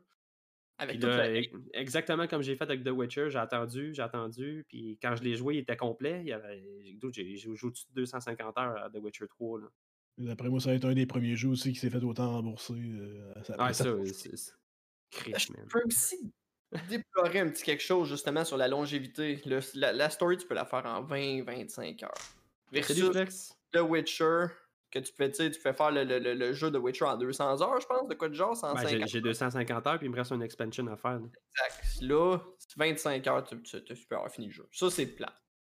Avec 0.79 0.99
Puis 0.99 1.07
toute 1.07 1.09
là, 1.17 1.29
la- 1.29 1.41
exactement 1.73 2.27
comme 2.27 2.43
j'ai 2.43 2.55
fait 2.55 2.65
avec 2.65 2.83
The 2.83 2.89
Witcher, 2.89 3.29
j'ai 3.31 3.39
attendu, 3.39 3.93
j'ai 3.95 4.01
attendu, 4.03 4.63
puis 4.69 4.99
quand 5.01 5.15
je 5.15 5.23
l'ai 5.23 5.35
joué, 5.35 5.55
il 5.55 5.57
était 5.59 5.75
complet. 5.77 6.19
Il 6.21 6.27
y 6.27 6.33
avait, 6.33 6.61
j'ai 7.11 7.35
joué 7.37 7.57
au-dessus 7.63 7.85
de 7.89 7.95
250 7.95 8.57
heures 8.59 8.83
à 8.83 8.89
The 8.89 8.97
Witcher 9.01 9.25
3. 9.27 9.61
Là. 9.61 9.67
D'après 10.19 10.49
moi, 10.49 10.59
ça 10.59 10.69
va 10.69 10.75
être 10.75 10.85
un 10.85 10.93
des 10.93 11.05
premiers 11.07 11.35
jeux 11.35 11.49
aussi 11.49 11.73
qui 11.73 11.79
s'est 11.79 11.89
fait 11.89 12.03
autant 12.03 12.29
rembourser. 12.31 12.73
euh, 12.75 13.33
à 13.35 13.43
sa- 13.43 13.55
Ah, 13.57 13.73
sa- 13.73 13.83
ça, 13.85 13.95
c'est. 14.05 14.35
c'est- 14.37 14.51
Christ, 15.09 15.47
Je 15.47 15.53
man. 15.53 15.67
peux 15.69 15.81
aussi 15.87 16.33
déplorer 16.89 17.39
un 17.39 17.49
petit 17.49 17.63
quelque 17.63 17.83
chose 17.83 18.09
justement 18.09 18.43
sur 18.45 18.57
la 18.57 18.67
longévité. 18.67 19.41
Le- 19.45 19.59
la, 19.79 19.93
la 19.93 20.09
story, 20.11 20.37
tu 20.37 20.45
peux 20.47 20.53
la 20.55 20.65
faire 20.65 20.85
en 20.85 21.01
20-25 21.01 22.03
heures. 22.03 22.13
Versus. 22.71 23.53
The 23.71 23.79
Witcher, 23.79 24.47
que 24.91 24.99
tu 24.99 25.11
fais, 25.13 25.29
tu 25.31 25.51
fais 25.53 25.73
faire 25.73 25.91
le, 25.91 26.03
le- 26.03 26.33
le- 26.33 26.53
jeu 26.53 26.71
de 26.71 26.77
Witcher 26.77 27.05
en 27.05 27.17
200 27.17 27.61
heures, 27.61 27.81
je 27.81 27.85
pense, 27.87 28.07
de 28.07 28.13
quoi 28.15 28.29
de 28.29 28.33
genre, 28.33 28.51
Ben, 28.51 28.55
150 28.75 28.89
j'ai- 28.89 29.07
j'ai 29.07 29.21
250 29.21 29.87
heures, 29.87 29.97
puis 29.97 30.07
il 30.07 30.09
me 30.11 30.15
reste 30.15 30.31
une 30.31 30.41
expansion 30.41 30.87
à 30.87 30.95
faire. 30.95 31.19
là. 31.19 31.27
exact. 31.27 32.01
Là, 32.01 32.37
25 32.77 33.27
heures, 33.27 33.43
tu, 33.43 33.61
tu, 33.61 33.83
tu 33.83 34.07
peux 34.07 34.15
avoir 34.15 34.31
fini 34.31 34.47
le 34.47 34.53
jeu. 34.53 34.67
Ça, 34.71 34.89
c'est 34.89 35.07
plat. 35.07 35.33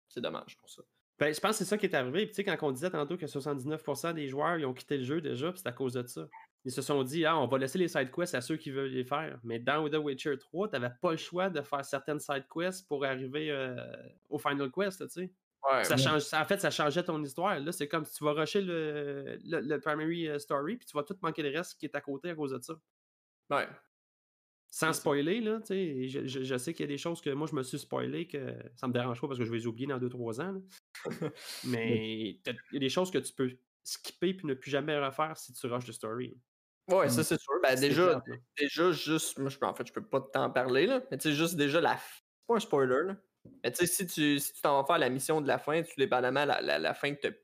C'est 0.08 0.20
dommage 0.20 0.56
pour 0.58 0.68
ça. 0.70 0.82
Ben, 1.18 1.34
je 1.34 1.40
pense 1.40 1.52
que 1.52 1.56
c'est 1.58 1.64
ça 1.64 1.76
qui 1.76 1.86
est 1.86 1.94
arrivé. 1.94 2.26
Puis, 2.26 2.28
tu 2.28 2.34
sais, 2.36 2.44
quand 2.44 2.56
on 2.66 2.70
disait 2.70 2.90
tantôt 2.90 3.16
que 3.16 3.26
79% 3.26 4.12
des 4.14 4.28
joueurs 4.28 4.56
ils 4.56 4.64
ont 4.66 4.72
quitté 4.74 4.96
le 4.98 5.02
jeu 5.04 5.20
déjà, 5.20 5.52
c'est 5.56 5.66
à 5.66 5.72
cause 5.72 5.94
de 5.94 6.06
ça. 6.06 6.28
Ils 6.64 6.70
se 6.72 6.82
sont 6.82 7.02
dit, 7.02 7.24
ah, 7.24 7.36
on 7.38 7.46
va 7.46 7.58
laisser 7.58 7.78
les 7.78 7.88
side 7.88 8.10
quests 8.10 8.34
à 8.34 8.40
ceux 8.40 8.56
qui 8.56 8.70
veulent 8.70 8.90
les 8.90 9.04
faire. 9.04 9.38
Mais 9.42 9.58
dans 9.58 9.88
The 9.88 9.96
Witcher 9.96 10.38
3, 10.38 10.68
tu 10.70 10.78
pas 11.00 11.10
le 11.12 11.16
choix 11.16 11.50
de 11.50 11.60
faire 11.62 11.84
certaines 11.84 12.20
side 12.20 12.44
quests 12.52 12.86
pour 12.86 13.04
arriver 13.04 13.50
euh, 13.50 13.74
au 14.28 14.38
final 14.38 14.70
quest, 14.70 15.00
tu 15.02 15.08
sais. 15.08 15.32
Ouais, 15.64 15.84
Ça 15.84 15.94
Ouais. 15.96 16.00
change, 16.02 16.22
ça- 16.22 16.40
en 16.40 16.44
fait, 16.44 16.60
ça 16.60 16.70
changeait 16.70 17.02
ton 17.04 17.22
histoire. 17.22 17.58
Là, 17.60 17.72
c'est 17.72 17.88
comme 17.88 18.04
si 18.04 18.14
tu 18.14 18.24
vas 18.24 18.32
rusher 18.32 18.60
le, 18.62 19.38
le, 19.44 19.60
le 19.60 19.80
primary 19.80 20.28
euh, 20.28 20.38
story, 20.38 20.76
puis 20.76 20.86
tu 20.86 20.96
vas 20.96 21.02
tout 21.02 21.16
manquer 21.22 21.42
le 21.42 21.56
reste 21.56 21.78
qui 21.78 21.86
est 21.86 21.94
à 21.96 22.00
côté 22.00 22.30
à 22.30 22.34
cause 22.34 22.52
de 22.52 22.60
ça. 22.62 22.74
ouais. 23.50 23.68
Sans 24.70 24.92
spoiler, 24.92 25.40
là, 25.40 25.60
tu 25.60 25.66
sais, 25.68 26.08
je, 26.08 26.26
je- 26.26 26.42
je 26.44 26.58
sais 26.58 26.74
qu'il 26.74 26.82
y 26.84 26.88
a 26.88 26.92
des 26.92 26.98
choses 26.98 27.22
que 27.22 27.30
moi 27.30 27.46
je 27.50 27.54
me 27.54 27.62
suis 27.62 27.78
spoilé 27.78 28.28
que 28.28 28.54
ça 28.76 28.86
me 28.86 28.92
dérange 28.92 29.18
pas 29.18 29.26
parce 29.26 29.38
que 29.38 29.44
je 29.46 29.50
vais 29.50 29.56
les 29.56 29.66
oublier 29.66 29.86
dans 29.86 29.96
2-3 29.98 30.42
ans. 30.42 30.52
là. 30.52 30.60
Mais 31.64 32.40
il 32.44 32.52
y 32.72 32.76
a 32.76 32.78
des 32.78 32.90
choses 32.90 33.10
que 33.10 33.16
tu 33.16 33.32
peux 33.32 33.50
skipper 33.82 34.34
puis 34.34 34.46
ne 34.46 34.52
plus 34.52 34.70
jamais 34.70 34.98
refaire 34.98 35.38
si 35.38 35.54
tu 35.54 35.66
rushes 35.68 35.86
le 35.86 35.94
story. 35.94 36.38
Ouais, 36.90 37.08
ça, 37.08 37.24
c'est 37.24 37.40
sûr. 37.40 37.54
Ben, 37.62 37.80
déjà, 37.80 38.22
déjà, 38.58 38.92
juste. 38.92 39.38
Moi, 39.38 39.48
je, 39.48 39.58
en 39.62 39.74
fait, 39.74 39.86
je 39.86 39.92
peux 39.92 40.06
pas 40.06 40.20
t'en 40.20 40.50
parler, 40.50 40.86
là. 40.86 41.02
Mais 41.10 41.16
tu 41.16 41.30
sais, 41.30 41.34
juste 41.34 41.56
déjà 41.56 41.80
la. 41.80 41.96
C'est 41.96 42.46
pas 42.46 42.56
un 42.56 42.60
spoiler, 42.60 43.04
là. 43.06 43.16
Mais 43.64 43.70
tu 43.72 43.78
sais, 43.78 43.86
si 43.86 44.06
tu 44.06 44.38
si 44.38 44.52
tu 44.52 44.60
t'en 44.62 44.80
vas 44.80 44.86
faire 44.86 44.98
la 44.98 45.08
mission 45.08 45.40
de 45.40 45.48
la 45.48 45.58
fin, 45.58 45.82
tu 45.82 45.92
dépendamment 45.96 46.44
la, 46.44 46.60
la, 46.60 46.78
la 46.78 46.94
fin 46.94 47.14
que 47.14 47.20
t'as. 47.28 47.34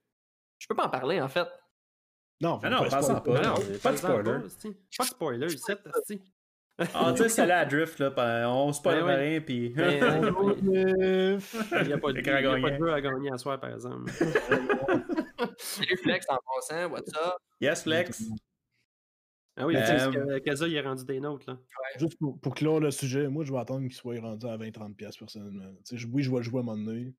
Je 0.58 0.66
peux 0.68 0.74
pas 0.76 0.86
en 0.86 0.90
parler 0.90 1.20
en 1.20 1.28
fait. 1.28 1.48
Non, 2.40 2.58
Ah 2.62 2.70
non, 2.70 2.88
pas 2.88 3.02
spoiler. 3.02 3.20
pas. 3.40 3.42
Non, 3.42 3.54
mais 3.70 3.78
pas 3.78 3.92
de 3.92 3.96
spoiler. 3.96 4.22
pas. 4.24 4.38
Pas 4.98 5.04
de 5.04 5.08
spoiler, 5.08 5.48
c'est. 5.48 5.78
Ah, 6.92 7.12
tu 7.16 7.22
sais, 7.22 7.28
c'est 7.28 7.46
là 7.46 7.60
à 7.60 7.64
Drift, 7.64 8.00
là. 8.00 8.12
On 8.50 8.72
spoil 8.72 8.96
Ben 8.96 9.06
ouais. 9.06 9.14
rien, 9.14 9.40
puis. 9.40 9.72
Mais, 9.76 10.02
euh, 10.02 11.38
il 11.82 11.86
n'y 11.86 11.92
a, 11.92 11.98
pas 11.98 12.12
de- 12.12 12.20
pas 12.60 12.76
jeu 12.78 12.92
à 12.92 13.00
gagner 13.00 13.30
à 13.32 13.38
soir, 13.38 13.60
par 13.60 13.70
exemple. 13.72 14.10
Salut 15.58 15.96
Flex 16.02 16.26
en 16.28 16.38
passant, 16.54 16.86
what's 16.90 17.12
up? 17.14 17.34
yes, 17.60 17.82
Flex. 17.84 18.24
Ah 19.56 19.66
oui, 19.66 19.76
Euh, 19.76 19.80
tu 19.80 19.86
sais, 19.86 20.10
que- 20.10 20.38
Kaza, 20.40 20.66
il 20.66 20.74
est 20.74 20.80
rendu 20.80 21.04
des 21.04 21.20
notes, 21.20 21.46
là. 21.46 21.58
Juste 21.98 22.18
pour, 22.18 22.40
pour 22.40 22.54
clore 22.54 22.80
le 22.80 22.90
sujet, 22.90 23.28
moi, 23.28 23.44
je 23.44 23.52
vais 23.52 23.58
attendre 23.60 23.82
qu'il 23.82 23.92
soit 23.94 24.18
rendu 24.20 24.46
à 24.46 24.56
20-30$ 24.56 24.94
piastres, 24.96 25.20
personnellement. 25.20 25.70
Tu 25.76 25.80
sais, 25.84 25.96
je- 25.96 26.08
oui, 26.08 26.22
je 26.24 26.30
vais 26.30 26.38
le 26.38 26.42
jouer 26.42 26.58
à 26.58 26.62
un 26.62 26.64
moment 26.64 26.84
donné. 26.84 27.14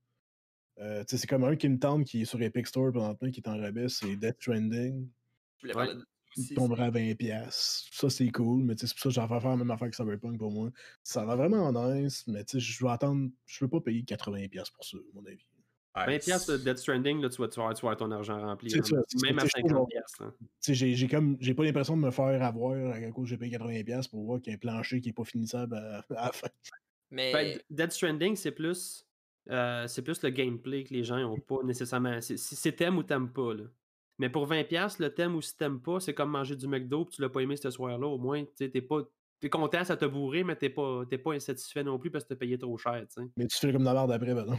Euh, 0.79 0.99
tu 1.05 1.11
sais, 1.11 1.17
c'est 1.21 1.27
comme 1.27 1.45
un 1.45 1.55
qui 1.55 1.69
me 1.69 1.79
tente 1.79 2.03
qui 2.05 2.21
est 2.23 2.25
sur 2.25 2.41
Epic 2.41 2.67
Store 2.67 2.91
présentement, 2.91 3.31
qui 3.31 3.39
est 3.39 3.47
en 3.47 3.57
rabais, 3.57 3.87
c'est 3.87 4.17
Death 4.17 4.35
Stranding. 4.41 5.07
Je 5.57 5.61
voulais 5.61 5.75
Ouais. 5.77 5.85
parler 5.87 5.93
de 6.01 6.05
Il 6.37 6.41
aussi, 6.41 6.53
tomberait 6.55 6.83
à 6.83 6.91
20$. 6.91 7.15
piastres. 7.15 7.87
Ça, 7.93 8.09
c'est 8.09 8.27
cool, 8.31 8.63
mais 8.65 8.75
tu 8.75 8.81
sais, 8.81 8.87
c'est 8.87 8.95
pour 8.95 9.03
ça 9.03 9.07
que 9.09 9.15
j'en 9.15 9.33
vais 9.33 9.39
faire 9.39 9.51
la 9.51 9.55
même 9.55 9.71
affaire 9.71 9.89
que 9.89 9.95
Cyberpunk 9.95 10.37
pour 10.37 10.51
moi. 10.51 10.69
Ça 11.01 11.23
va 11.23 11.37
vraiment 11.37 11.71
nice, 11.71 12.27
mais 12.27 12.43
tu 12.43 12.59
sais, 12.59 12.59
je 12.59 12.83
vais 12.83 12.91
attendre. 12.91 13.29
Je 13.45 13.59
peux 13.63 13.69
pas 13.69 13.79
payer 13.79 14.03
80$ 14.03 14.49
piastres 14.49 14.73
pour 14.73 14.83
ça, 14.83 14.97
à 14.97 15.01
mon 15.13 15.25
avis. 15.25 15.47
Ouais, 15.95 16.17
20$ 16.17 16.25
piastres 16.25 16.51
de 16.53 16.57
Death 16.57 16.77
Stranding, 16.79 17.21
là, 17.21 17.29
tu 17.29 17.41
vas, 17.41 17.47
tu 17.47 17.55
vas 17.55 17.63
avoir- 17.63 17.75
tu 17.75 17.85
vas 17.85 17.91
avoir 17.91 17.97
ton 17.97 18.11
argent 18.11 18.39
rempli. 18.41 18.73
Hein. 18.77 18.81
ça, 18.83 18.95
Même 19.23 19.39
ça, 19.39 19.45
à 19.45 19.47
tu 19.47 19.49
sais, 19.49 19.61
je 19.61 19.73
trouve 19.73 19.85
50$. 19.85 19.87
piastres, 19.89 20.23
là. 20.23 20.31
Tu 20.39 20.45
sais, 20.59 20.73
j'ai 20.73 20.93
j'ai 20.95 21.07
comme. 21.07 21.37
J'ai 21.39 21.53
pas 21.53 21.63
l'impression 21.63 21.95
de 21.95 22.01
me 22.01 22.11
faire 22.11 22.43
avoir 22.43 22.75
à 22.93 23.11
cause 23.11 23.27
j'ai 23.29 23.37
payé 23.37 23.51
80$ 23.57 23.83
piastres 23.85 24.11
pour 24.11 24.25
voir 24.25 24.41
qu'il 24.41 24.51
y 24.51 24.53
a 24.53 24.57
un 24.57 24.59
plancher 24.59 24.99
qui 25.01 25.09
est 25.09 25.13
pas 25.13 25.23
finissable 25.23 25.75
à, 25.75 25.99
à 26.17 26.25
la 26.27 26.31
fin. 26.31 26.47
Mais 27.11 27.31
Ben, 27.31 27.59
Death 27.69 27.91
Stranding, 27.93 28.35
c'est 28.35 28.51
plus, 28.51 29.05
euh, 29.49 29.87
c'est 29.87 30.01
plus 30.01 30.21
le 30.23 30.29
gameplay 30.31 30.83
que 30.83 30.93
les 30.93 31.03
gens 31.03 31.17
ont 31.31 31.39
pas 31.39 31.63
nécessairement. 31.63 32.19
C'est 32.21 32.71
t'aimes 32.75 32.97
ou 32.97 33.03
t'aimes 33.03 33.31
pas. 33.31 33.53
Là. 33.53 33.63
Mais 34.17 34.29
pour 34.29 34.47
20$, 34.47 34.99
le 34.99 35.13
thème 35.13 35.35
ou 35.35 35.41
si 35.41 35.55
t'aimes 35.57 35.79
pas, 35.81 35.99
c'est 35.99 36.13
comme 36.13 36.31
manger 36.31 36.55
du 36.55 36.67
McDo 36.67 37.05
puis 37.05 37.15
tu 37.17 37.21
l'as 37.21 37.29
pas 37.29 37.41
aimé 37.41 37.55
ce 37.57 37.69
soir-là. 37.69 38.07
Au 38.07 38.17
moins, 38.17 38.43
tu 38.43 38.49
sais, 38.55 38.69
t'es 38.69 38.81
pas. 38.81 39.01
T'es 39.41 39.49
content, 39.49 39.83
ça 39.83 39.97
t'a 39.97 40.07
bourré, 40.07 40.43
mais 40.43 40.55
t'es 40.55 40.69
pas, 40.69 41.03
t'es 41.09 41.17
pas 41.17 41.33
insatisfait 41.33 41.83
non 41.83 41.99
plus 41.99 42.09
parce 42.09 42.23
que 42.23 42.29
t'as 42.29 42.35
payé 42.37 42.57
trop 42.57 42.77
cher. 42.77 43.05
tu 43.07 43.21
sais. 43.21 43.29
Mais 43.35 43.47
tu 43.47 43.57
fais 43.57 43.71
comme 43.71 43.83
la 43.83 43.93
merde 43.93 44.11
après, 44.11 44.33
ben 44.33 44.45
non. 44.45 44.57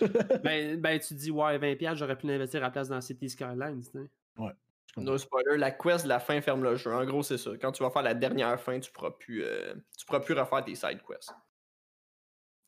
ben, 0.44 0.80
ben, 0.80 1.00
tu 1.00 1.14
dis, 1.14 1.30
ouais, 1.30 1.58
20$, 1.58 1.94
j'aurais 1.96 2.16
pu 2.16 2.26
l'investir 2.26 2.60
à 2.60 2.64
la 2.66 2.70
place 2.70 2.88
dans 2.88 3.00
City 3.00 3.28
Skylines. 3.30 3.82
tu 3.82 3.90
sais. 3.98 4.50
no 4.98 5.16
spoiler, 5.16 5.56
la 5.56 5.70
quest 5.70 6.04
de 6.04 6.08
la 6.10 6.20
fin 6.20 6.40
ferme 6.42 6.62
le 6.62 6.76
jeu. 6.76 6.92
En 6.92 7.04
gros, 7.06 7.22
c'est 7.22 7.38
ça. 7.38 7.52
Quand 7.60 7.72
tu 7.72 7.82
vas 7.82 7.90
faire 7.90 8.02
la 8.02 8.14
dernière 8.14 8.60
fin, 8.60 8.78
tu 8.78 8.92
pourras 8.92 9.12
plus, 9.12 9.42
euh, 9.44 9.74
tu 9.98 10.04
pourras 10.04 10.20
plus 10.20 10.34
refaire 10.34 10.62
tes 10.64 10.74
side 10.74 11.00
quests. 11.06 11.32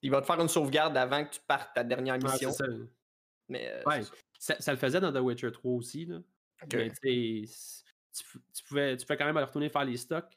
Il 0.02 0.10
va 0.10 0.22
te 0.22 0.26
faire 0.26 0.40
une 0.40 0.48
sauvegarde 0.48 0.96
avant 0.96 1.24
que 1.24 1.30
tu 1.34 1.40
partes 1.46 1.74
ta 1.74 1.84
dernière 1.84 2.14
Ouais, 2.16 2.22
mission. 2.32 2.50
c'est 2.52 2.64
ça. 2.64 2.70
mais 3.48 3.68
euh, 3.68 3.82
Ouais. 3.84 4.02
c'est 4.02 4.04
ça. 4.04 4.14
Ça, 4.38 4.60
ça 4.60 4.72
le 4.72 4.78
faisait 4.78 5.00
dans 5.00 5.12
The 5.12 5.18
Witcher 5.22 5.52
3 5.52 5.72
aussi. 5.72 6.06
Là. 6.06 6.16
Ok. 6.62 6.74
Mais 6.74 6.90
tu 6.90 7.46
tu, 8.54 8.64
pouvais, 8.64 8.96
tu 8.96 9.06
peux 9.06 9.14
quand 9.16 9.26
même 9.26 9.36
aller 9.36 9.46
retourner 9.46 9.68
faire 9.68 9.84
les 9.84 9.98
stocks 9.98 10.36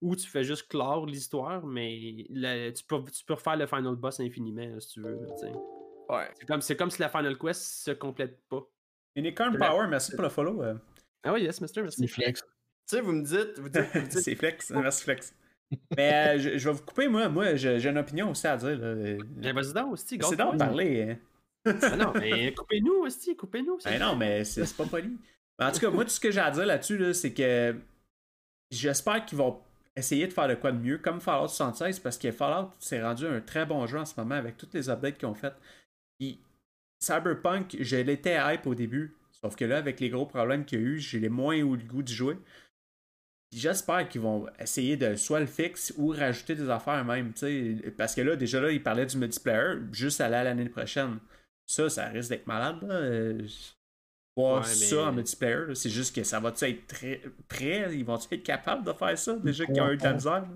ou 0.00 0.16
tu 0.16 0.26
fais 0.28 0.44
juste 0.44 0.68
clore 0.68 1.06
l'histoire, 1.06 1.64
mais 1.66 2.26
le- 2.30 2.70
tu, 2.72 2.84
peux, 2.84 3.02
tu 3.10 3.24
peux 3.24 3.34
refaire 3.34 3.56
le 3.56 3.66
final 3.66 3.94
boss 3.96 4.20
infiniment 4.20 4.66
là, 4.74 4.80
si 4.80 4.88
tu 4.94 5.00
veux. 5.00 5.18
Ouais. 6.08 6.28
C'est 6.38 6.46
comme, 6.46 6.60
c'est 6.60 6.76
comme 6.76 6.90
si 6.90 7.00
la 7.00 7.08
final 7.08 7.38
quest 7.38 7.62
se 7.62 7.90
complète 7.92 8.38
pas. 8.48 8.60
Unicorn 9.16 9.56
Power, 9.56 9.86
merci 9.88 10.12
pour 10.12 10.22
le 10.22 10.28
follow. 10.28 10.62
euh. 10.62 10.74
Ah 11.22 11.32
oui, 11.32 11.42
yes, 11.42 11.60
mister, 11.60 11.80
merci. 11.82 12.00
C'est 12.00 12.06
flex. 12.08 12.40
Tu 12.42 12.48
sais, 12.96 13.00
vous 13.00 13.12
me 13.12 13.22
dites, 13.24 13.58
vous 13.58 13.68
dites, 13.70 13.86
vous 13.94 14.00
dites 14.08 14.12
c'est 14.20 14.34
Flex. 14.34 14.70
Merci, 14.70 15.04
Flex. 15.04 15.34
Mais 15.96 16.34
euh, 16.36 16.38
je, 16.38 16.58
je 16.58 16.68
vais 16.68 16.74
vous 16.74 16.82
couper, 16.84 17.08
moi. 17.08 17.28
Moi, 17.30 17.54
j'ai 17.54 17.78
j'ai 17.80 17.88
une 17.88 17.96
opinion 17.96 18.30
aussi 18.30 18.46
à 18.46 18.56
dire. 18.58 18.76
là. 18.78 18.86
Euh, 18.88 19.18
Ben, 19.36 19.54
vas-y 19.54 19.72
donc, 19.72 19.94
hostie, 19.94 20.18
C'est 20.20 20.36
donc 20.36 20.58
parler. 20.58 21.16
hein. 21.66 21.74
Ah 21.80 21.96
non, 21.96 22.12
mais 22.12 22.52
coupez-nous, 22.52 23.04
hostie, 23.06 23.34
coupez-nous. 23.34 23.78
Ben 23.84 23.98
non, 23.98 24.14
mais 24.16 24.44
c'est 24.44 24.66
c'est 24.66 24.76
pas 24.76 24.84
poli. 24.84 25.16
Mais 25.58 25.64
en 25.64 25.72
tout 25.72 25.80
cas, 25.80 25.88
moi, 25.88 26.04
tout 26.04 26.10
ce 26.10 26.20
que 26.20 26.30
j'ai 26.30 26.40
à 26.40 26.50
dire 26.50 26.66
là-dessus, 26.66 26.98
là, 26.98 27.14
c'est 27.14 27.32
que 27.32 27.74
j'espère 28.70 29.24
qu'ils 29.24 29.38
vont 29.38 29.60
essayer 29.96 30.26
de 30.26 30.32
faire 30.32 30.48
de 30.48 30.54
quoi 30.54 30.72
de 30.72 30.78
mieux, 30.78 30.98
comme 30.98 31.20
Fallout 31.20 31.48
76, 31.48 32.00
parce 32.00 32.18
que 32.18 32.32
Fallout 32.32 32.70
s'est 32.80 33.02
rendu 33.02 33.26
un 33.26 33.40
très 33.40 33.64
bon 33.66 33.86
jeu 33.86 33.98
en 33.98 34.04
ce 34.04 34.18
moment 34.18 34.34
avec 34.34 34.56
toutes 34.56 34.74
les 34.74 34.90
updates 34.90 35.18
qu'ils 35.18 35.28
ont 35.28 35.34
faites. 35.34 35.56
Puis, 36.18 36.40
Cyberpunk, 37.00 37.76
je 37.80 37.96
l'étais 37.96 38.38
hype 38.38 38.66
au 38.66 38.74
début, 38.74 39.16
sauf 39.30 39.56
que 39.56 39.64
là, 39.64 39.78
avec 39.78 40.00
les 40.00 40.08
gros 40.08 40.26
problèmes 40.26 40.64
qu'il 40.64 40.80
y 40.80 40.82
a 40.82 40.84
eu, 40.84 40.98
j'ai 40.98 41.28
moins 41.28 41.54
eu 41.54 41.76
le 41.76 41.84
goût 41.84 42.02
de 42.02 42.08
jouer. 42.08 42.36
J'espère 43.52 44.08
qu'ils 44.08 44.22
vont 44.22 44.46
essayer 44.58 44.96
de 44.96 45.14
soit 45.14 45.38
le 45.38 45.46
fixe 45.46 45.94
ou 45.96 46.08
rajouter 46.08 46.56
des 46.56 46.70
affaires 46.70 47.04
même, 47.04 47.32
parce 47.96 48.14
que 48.16 48.20
là, 48.20 48.34
déjà 48.34 48.60
là, 48.60 48.72
ils 48.72 48.82
parlaient 48.82 49.06
du 49.06 49.16
multiplayer, 49.16 49.78
juste 49.92 50.20
aller 50.20 50.34
à 50.34 50.44
l'année 50.44 50.68
prochaine. 50.68 51.20
Ça, 51.66 51.88
ça 51.88 52.08
risque 52.08 52.30
d'être 52.30 52.48
malade, 52.48 52.82
là. 52.82 53.32
Voir 54.36 54.62
Ouais, 54.62 54.68
ça 54.68 54.96
mais- 54.96 55.02
en 55.02 55.12
multiplayer, 55.12 55.74
c'est 55.74 55.90
juste 55.90 56.14
que 56.14 56.24
ça 56.24 56.40
va 56.40 56.52
être 56.60 56.86
très 56.86 57.22
prêt, 57.48 57.88
ils 57.96 58.04
vont 58.04 58.18
être 58.18 58.42
capables 58.42 58.84
de 58.84 58.92
faire 58.92 59.16
ça, 59.18 59.36
déjà 59.36 59.64
qu'ils 59.66 59.80
ont 59.80 59.90
eu 59.90 59.96
de 59.96 60.02
la 60.04 60.12
misère? 60.14 60.32
là? 60.42 60.48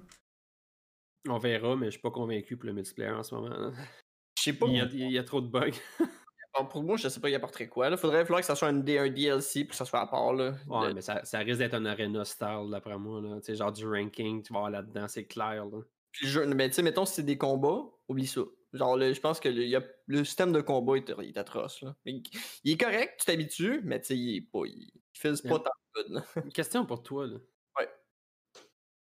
On 1.29 1.39
verra, 1.39 1.77
mais 1.77 1.87
je 1.87 1.91
suis 1.93 2.01
pas 2.01 2.11
convaincu 2.11 2.57
pour 2.57 2.67
le 2.67 2.73
multiplayer 2.73 3.13
en 3.13 3.23
ce 3.23 3.35
moment. 3.35 3.49
là. 3.51 3.71
je 4.39 4.43
sais 4.43 4.53
pas. 4.53 4.67
Il 4.69 4.77
y, 4.77 4.81
a, 4.81 4.85
il 4.85 5.13
y 5.13 5.19
a 5.19 5.25
trop 5.25 5.41
de 5.41 5.49
bugs. 5.49 5.71
Bon, 6.59 6.65
pour 6.65 6.83
moi, 6.83 6.97
je 6.97 7.09
sais 7.09 7.21
pas, 7.21 7.29
il 7.29 7.35
apporterait 7.35 7.69
quoi. 7.69 7.91
Là. 7.91 7.97
Faudrait 7.99 8.25
falloir 8.25 8.41
que 8.41 8.47
ça 8.47 8.57
soit 8.57 8.69
un, 8.69 8.79
un 8.79 9.09
DLC 9.11 9.65
pour 9.65 9.71
que 9.73 9.77
ça 9.77 9.85
soit 9.85 10.01
à 10.01 10.07
part. 10.07 10.33
Là. 10.33 10.55
Ouais, 10.67 10.95
mais 10.95 11.03
ça, 11.03 11.23
ça 11.25 11.39
risque 11.41 11.59
d'être 11.59 11.75
un 11.75 11.85
arena 11.85 12.25
style 12.25 12.69
d'après 12.71 12.97
moi. 12.99 13.21
Là. 13.21 13.37
Tu 13.37 13.43
sais, 13.45 13.55
genre 13.55 13.71
du 13.71 13.87
ranking, 13.87 14.43
tu 14.43 14.53
vas 14.55 14.61
voir 14.61 14.71
là-dedans, 14.71 15.07
c'est 15.09 15.27
clair. 15.27 15.67
Là. 15.67 15.79
Puis 16.11 16.25
le 16.27 16.33
jeu- 16.33 16.47
mais 16.47 16.69
tu 16.69 16.75
sais, 16.77 16.83
mettons, 16.83 17.05
si 17.05 17.17
c'est 17.17 17.23
des 17.23 17.37
combats, 17.37 17.83
oublie 18.09 18.27
ça. 18.27 18.41
Genre, 18.73 18.99
je 19.01 19.21
pense 19.21 19.41
que 19.41 19.49
le, 19.49 19.63
il 19.63 19.69
y 19.71 19.77
a- 19.77 19.85
le 20.07 20.25
système 20.25 20.53
de 20.53 20.61
combat 20.61 20.97
est, 20.97 21.09
il 21.23 21.29
est 21.29 21.39
atroce. 21.39 21.81
Là. 21.83 21.97
Il, 22.05 22.23
il 22.65 22.73
est 22.73 22.77
correct, 22.79 23.21
tu 23.21 23.27
t'habitues, 23.27 23.81
mais 23.85 24.01
tu 24.01 24.09
sais, 24.09 24.17
il 24.19 24.37
est 24.37 24.41
pas. 24.43 24.67
Il, 24.67 24.91
il 24.93 25.01
file 25.15 25.35
pas 25.49 25.59
tant. 25.61 25.71
Là. 26.11 26.23
Une 26.45 26.53
question 26.53 26.85
pour 26.85 27.03
toi. 27.03 27.27
Là. 27.27 27.39
Ouais. 27.79 27.89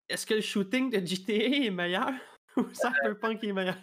Est-ce 0.08 0.26
que 0.26 0.34
le 0.34 0.40
shooting 0.40 0.90
de 0.90 1.04
GTA 1.06 1.66
est 1.66 1.70
meilleur 1.70 2.10
ou 2.56 2.64
Cyberpunk 2.72 3.44
est 3.44 3.52
meilleur? 3.52 3.76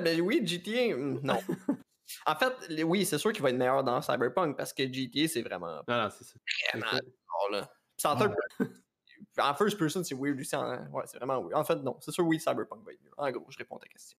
mais 0.00 0.20
oui, 0.20 0.40
GTA, 0.46 0.94
hum, 0.94 1.20
non. 1.22 1.38
en 2.26 2.34
fait, 2.34 2.82
oui, 2.84 3.04
c'est 3.04 3.18
sûr 3.18 3.32
qu'il 3.32 3.42
va 3.42 3.50
être 3.50 3.56
meilleur 3.56 3.84
dans 3.84 4.00
Cyberpunk 4.02 4.56
parce 4.56 4.72
que 4.72 4.82
GTA, 4.90 5.28
c'est 5.28 5.42
vraiment, 5.42 5.82
Ah, 5.86 6.08
c'est 6.10 6.24
ça. 6.24 6.34
là. 7.50 7.62
Puis 7.62 7.70
c'est 7.98 8.08
en 8.08 8.16
third 8.16 8.34
person. 8.34 8.74
En 9.38 9.54
first 9.54 9.78
person, 9.78 10.02
c'est 10.02 10.16
weird 10.16 10.40
aussi. 10.40 10.56
en- 10.56 10.88
Ouais, 10.90 11.04
c'est 11.06 11.18
vraiment 11.18 11.40
weird. 11.40 11.54
En 11.54 11.64
fait, 11.64 11.76
non. 11.76 11.96
C'est 12.00 12.10
sûr, 12.10 12.26
oui, 12.26 12.40
Cyberpunk 12.40 12.84
va 12.84 12.92
être 12.92 13.02
mieux. 13.02 13.10
En 13.16 13.30
gros, 13.30 13.46
je 13.50 13.58
réponds 13.58 13.76
à 13.76 13.80
ta 13.80 13.86
question. 13.88 14.18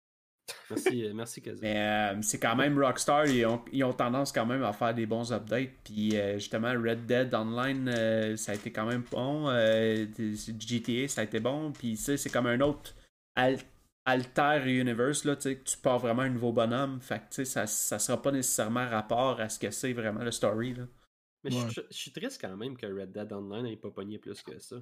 Merci, 0.70 1.04
euh, 1.04 1.12
merci 1.14 1.40
Kazu. 1.42 1.60
Mais 1.62 1.76
euh, 2.14 2.22
c'est 2.22 2.38
quand 2.38 2.56
même 2.56 2.78
Rockstar, 2.78 3.26
ils 3.26 3.46
ont, 3.46 3.64
ils 3.72 3.82
ont 3.84 3.92
tendance 3.92 4.30
quand 4.32 4.44
même 4.46 4.62
à 4.62 4.72
faire 4.72 4.94
des 4.94 5.06
bons 5.06 5.32
updates. 5.32 5.70
Puis 5.84 6.16
euh, 6.16 6.34
justement, 6.34 6.72
Red 6.72 7.06
Dead 7.06 7.34
Online, 7.34 7.88
euh, 7.88 8.36
ça 8.36 8.52
a 8.52 8.54
été 8.54 8.70
quand 8.72 8.86
même 8.86 9.04
bon. 9.10 9.48
Euh, 9.48 10.06
GTA, 10.18 11.08
ça 11.08 11.22
a 11.22 11.24
été 11.24 11.40
bon. 11.40 11.72
Puis 11.72 11.92
tu 11.92 11.96
sais, 11.96 12.16
c'est 12.16 12.30
comme 12.30 12.46
un 12.46 12.60
autre 12.60 12.94
al- 13.36 13.58
alter 14.04 14.62
universe, 14.66 15.24
là, 15.24 15.36
tu 15.36 15.42
sais, 15.42 15.56
que 15.56 15.64
tu 15.64 15.78
pars 15.78 15.98
vraiment 15.98 16.22
un 16.22 16.30
nouveau 16.30 16.52
bonhomme. 16.52 17.00
Fait 17.00 17.18
que 17.20 17.24
tu 17.30 17.34
sais, 17.36 17.44
ça, 17.46 17.66
ça 17.66 17.98
sera 17.98 18.20
pas 18.20 18.30
nécessairement 18.32 18.86
rapport 18.86 19.40
à 19.40 19.48
ce 19.48 19.58
que 19.58 19.70
c'est 19.70 19.92
vraiment 19.94 20.22
le 20.24 20.30
story. 20.30 20.74
Là. 20.74 20.84
Mais 21.42 21.50
je 21.50 21.56
Ouais. 21.58 21.70
suis- 21.70 21.82
je 21.90 21.96
suis 21.96 22.12
triste 22.12 22.40
quand 22.40 22.56
même 22.56 22.76
que 22.76 22.86
Red 22.86 23.12
Dead 23.12 23.32
Online 23.32 23.64
n'ait 23.64 23.76
pas 23.76 23.90
pogné 23.90 24.18
plus 24.18 24.42
que 24.42 24.58
ça. 24.58 24.76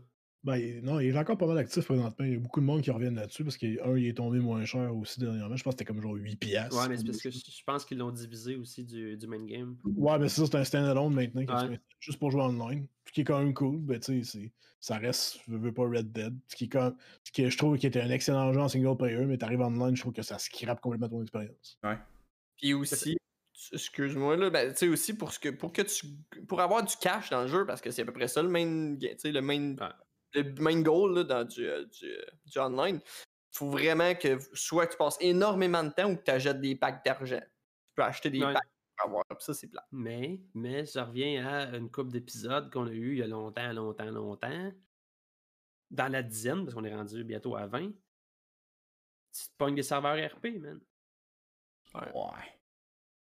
Ben, 0.44 0.56
il- 0.56 0.82
non, 0.82 0.98
il 0.98 1.08
est 1.14 1.18
encore 1.18 1.38
pas 1.38 1.46
mal 1.46 1.58
actif 1.58 1.84
présentement. 1.84 2.24
Il 2.26 2.32
y 2.32 2.36
a 2.36 2.38
beaucoup 2.40 2.60
de 2.60 2.64
monde 2.66 2.82
qui 2.82 2.90
reviennent 2.90 3.14
là-dessus 3.14 3.44
parce 3.44 3.56
qu'un, 3.56 3.96
il 3.96 4.06
est 4.08 4.16
tombé 4.16 4.40
moins 4.40 4.64
cher 4.64 4.94
aussi 4.96 5.20
dernièrement. 5.20 5.54
Je 5.54 5.62
pense 5.62 5.74
que 5.74 5.78
c'était 5.78 5.84
comme 5.92 6.02
genre 6.02 6.14
8 6.14 6.34
piastres. 6.36 6.76
Ouais, 6.76 6.88
mais 6.88 6.96
c'est 6.96 7.04
parce 7.04 7.22
que 7.22 7.30
je 7.30 7.62
pense 7.64 7.84
qu'ils 7.84 7.98
l'ont 7.98 8.10
divisé 8.10 8.56
aussi 8.56 8.84
du, 8.84 9.16
du 9.16 9.26
main 9.28 9.44
game. 9.44 9.76
Ouais, 9.84 10.18
mais 10.18 10.28
ça, 10.28 10.44
c'est 10.44 10.56
un 10.56 10.64
standalone 10.64 11.14
maintenant 11.14 11.68
Ouais. 11.68 11.80
juste 12.00 12.18
pour 12.18 12.32
jouer 12.32 12.42
online. 12.42 12.88
Ce 13.06 13.12
qui 13.12 13.20
est 13.20 13.24
quand 13.24 13.38
même 13.38 13.54
cool. 13.54 13.78
Ben, 13.78 14.00
tu 14.00 14.24
sais, 14.24 14.38
c'est- 14.38 14.52
ça 14.80 14.98
reste, 14.98 15.38
je 15.48 15.54
veux 15.56 15.72
pas 15.72 15.84
Red 15.84 16.10
Dead. 16.10 16.34
Ce 16.48 16.56
qui, 16.56 16.64
est 16.64 16.68
quand- 16.68 16.92
ce 17.22 17.30
qui 17.30 17.42
est- 17.42 17.50
je 17.50 17.56
trouve 17.56 17.78
qui 17.78 17.86
était 17.86 18.00
un 18.00 18.10
excellent 18.10 18.52
jeu 18.52 18.60
en 18.60 18.68
single 18.68 18.96
player, 18.96 19.24
mais 19.26 19.38
t'arrives 19.38 19.60
en 19.60 19.66
online, 19.72 19.94
je 19.94 20.00
trouve 20.00 20.12
que 20.12 20.22
ça 20.22 20.38
scrape 20.40 20.80
complètement 20.80 21.08
ton 21.08 21.22
expérience. 21.22 21.78
Puis 22.56 22.74
aussi, 22.74 23.16
excuse-moi, 23.72 24.36
là, 24.36 24.50
ben, 24.50 24.72
tu 24.72 24.78
sais, 24.78 24.88
aussi 24.88 25.14
pour, 25.16 25.32
ce 25.32 25.38
que, 25.38 25.50
pour 25.50 25.72
que 25.72 25.82
tu. 25.82 26.06
Pour 26.48 26.60
avoir 26.60 26.84
du 26.84 26.94
cash 27.00 27.30
dans 27.30 27.42
le 27.42 27.48
jeu, 27.48 27.64
parce 27.64 27.80
que 27.80 27.92
c'est 27.92 28.02
à 28.02 28.04
peu 28.04 28.12
près 28.12 28.26
ça 28.26 28.42
le 28.42 28.48
main. 28.48 28.94
ga- 28.94 29.10
Tu 29.14 29.18
sais, 29.20 29.30
le 29.32 29.40
main. 29.40 29.70
Ouais. 29.76 29.86
Le 30.34 30.42
main 30.60 30.80
goal 30.82 31.14
là, 31.16 31.24
dans 31.24 31.44
du, 31.44 31.66
euh, 31.68 31.84
du, 31.86 32.06
euh, 32.10 32.24
du 32.46 32.58
online. 32.58 33.00
faut 33.54 33.68
vraiment 33.70 34.14
que 34.14 34.38
soit 34.54 34.86
tu 34.86 34.96
passes 34.96 35.18
énormément 35.20 35.84
de 35.84 35.90
temps 35.90 36.10
ou 36.10 36.16
que 36.16 36.22
tu 36.22 36.30
achètes 36.30 36.60
des 36.60 36.74
packs 36.76 37.04
d'argent. 37.04 37.40
Tu 37.40 37.94
peux 37.96 38.02
acheter 38.02 38.30
des 38.30 38.42
Ouais. 38.42 38.54
packs 38.54 38.62
pour 38.96 39.06
avoir. 39.08 39.24
Ça, 39.40 39.52
c'est 39.54 39.68
plat. 39.68 39.86
Mais, 39.92 40.40
mais 40.54 40.86
je 40.86 40.98
reviens 40.98 41.46
à 41.46 41.76
une 41.76 41.90
couple 41.90 42.10
d'épisodes 42.12 42.72
qu'on 42.72 42.86
a 42.86 42.92
eu 42.92 43.12
il 43.12 43.18
y 43.18 43.22
a 43.22 43.26
longtemps, 43.26 43.72
longtemps, 43.72 44.10
longtemps. 44.10 44.72
Dans 45.90 46.08
la 46.10 46.22
dizaine, 46.22 46.64
parce 46.64 46.74
qu'on 46.74 46.84
est 46.84 46.94
rendu 46.94 47.22
bientôt 47.24 47.54
à 47.56 47.66
20. 47.66 47.90
Tu 49.34 49.44
te 49.48 49.56
pognes 49.58 49.74
des 49.74 49.82
serveurs 49.82 50.16
RP, 50.36 50.58
man. 50.58 50.80
Ouais. 51.94 52.61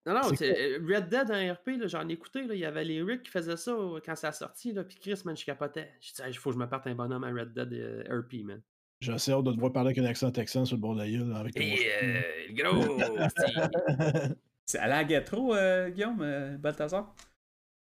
Non, 0.08 0.14
non, 0.14 0.32
euh, 0.42 0.80
Red 0.88 1.10
Dead 1.10 1.30
en 1.30 1.54
RP, 1.54 1.86
j'en 1.86 2.08
ai 2.08 2.14
écouté, 2.14 2.44
là, 2.44 2.54
il 2.54 2.62
y 2.62 2.66
avait 2.66 2.86
les 2.86 3.02
Rick 3.02 3.24
qui 3.24 3.30
faisaient 3.30 3.58
ça 3.58 3.72
euh, 3.72 4.00
quand 4.04 4.16
ça 4.16 4.30
a 4.30 4.32
sorti, 4.32 4.72
là, 4.72 4.86
puis 4.86 4.98
Chris, 4.98 5.22
man, 5.26 5.36
je 5.36 5.44
capotais. 5.44 5.92
J'ai 6.00 6.14
dit, 6.14 6.22
il 6.30 6.38
faut 6.38 6.52
que 6.52 6.56
je 6.56 6.60
me 6.60 6.70
parte 6.70 6.88
un 6.88 6.96
bonhomme 6.96 7.26
à 7.26 7.30
Red 7.30 7.54
Dead 7.54 7.74
euh, 7.74 8.22
RP, 8.22 8.46
man. 8.46 8.62
J'ai 9.02 9.12
hâte 9.12 9.44
de 9.44 9.52
te 9.52 9.60
voir 9.60 9.74
parler 9.74 9.90
avec 9.90 9.98
un 10.00 10.06
accent 10.06 10.32
texan 10.32 10.66
sur 10.66 10.78
le 10.78 10.82
bord 10.82 10.96
de 10.96 11.02
la 11.02 11.10
gueule. 11.10 11.36
Avec 11.36 11.58
Et 11.58 11.92
euh, 12.02 12.22
le 12.48 12.64
gros! 12.64 14.36
C'est 14.66 14.80
à 14.80 14.88
la 14.88 15.04
Gatro, 15.04 15.54
euh, 15.54 15.90
Guillaume, 15.90 16.22
euh, 16.22 16.58
Balthazar? 16.58 17.14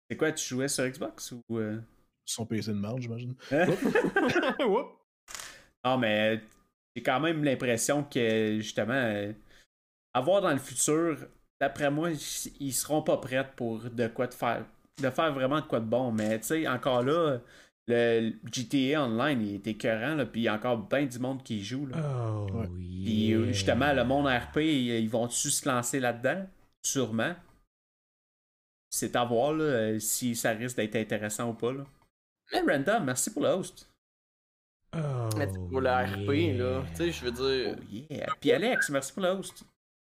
C'est 0.09 0.15
quoi, 0.15 0.31
tu 0.31 0.45
jouais 0.45 0.67
sur 0.67 0.85
Xbox 0.85 1.31
ou. 1.31 1.43
Euh... 1.57 1.79
Son 2.25 2.45
PC 2.45 2.71
de 2.71 2.75
marge, 2.75 3.01
j'imagine. 3.01 3.35
Non, 5.85 5.97
mais 5.97 6.41
j'ai 6.93 7.01
quand 7.01 7.21
même 7.21 7.45
l'impression 7.45 8.03
que, 8.03 8.57
justement, 8.59 8.91
euh, 8.91 9.31
avoir 10.13 10.41
dans 10.41 10.51
le 10.51 10.57
futur, 10.57 11.27
d'après 11.59 11.91
moi, 11.91 12.11
ils 12.59 12.73
seront 12.73 13.01
pas 13.01 13.17
prêts 13.17 13.49
pour 13.55 13.79
de 13.89 14.07
quoi 14.07 14.27
de 14.27 14.33
faire. 14.33 14.65
De 15.01 15.09
faire 15.09 15.31
vraiment 15.33 15.61
de 15.61 15.65
quoi 15.65 15.79
de 15.79 15.85
bon. 15.85 16.11
Mais, 16.11 16.39
tu 16.39 16.47
sais, 16.47 16.67
encore 16.67 17.03
là, 17.03 17.39
le 17.87 18.33
GTA 18.51 19.03
Online, 19.03 19.41
il 19.41 19.55
est 19.55 19.67
écœurant, 19.67 20.15
là, 20.15 20.25
puis 20.25 20.41
il 20.41 20.43
y 20.45 20.47
a 20.47 20.55
encore 20.55 20.77
bien 20.77 21.05
du 21.05 21.19
monde 21.19 21.43
qui 21.43 21.59
y 21.59 21.63
joue. 21.63 21.85
Là. 21.85 21.97
Oh, 21.97 22.47
Ouais. 22.51 22.67
Puis 22.67 23.33
euh, 23.33 23.47
justement, 23.47 23.93
le 23.93 24.03
monde 24.03 24.27
RP, 24.27 24.57
ils 24.57 25.09
vont-tu 25.09 25.49
se 25.49 25.67
lancer 25.67 25.99
là-dedans? 25.99 26.45
Sûrement. 26.83 27.35
C'est 28.89 29.15
à 29.15 29.23
voir 29.23 29.53
là, 29.53 29.99
si 29.99 30.35
ça 30.35 30.51
risque 30.51 30.77
d'être 30.77 30.95
intéressant 30.95 31.49
ou 31.49 31.53
pas. 31.53 31.71
Là. 31.73 31.85
Mais 32.51 32.61
Random, 32.61 33.03
merci 33.05 33.31
pour 33.31 33.43
le 33.43 33.49
host. 33.49 33.89
Oh, 34.95 35.29
c'est 35.37 35.53
pour 35.69 35.81
le 35.81 35.89
RP, 35.89 36.57
là. 36.57 36.83
Tu 36.91 36.95
sais, 36.95 37.11
je 37.11 37.25
veux 37.25 37.31
dire. 37.31 37.75
Oh 37.77 37.83
yeah. 38.09 38.27
Puis 38.39 38.51
Alex, 38.51 38.89
merci 38.89 39.13
pour 39.13 39.23
le 39.23 39.29
host. 39.29 39.63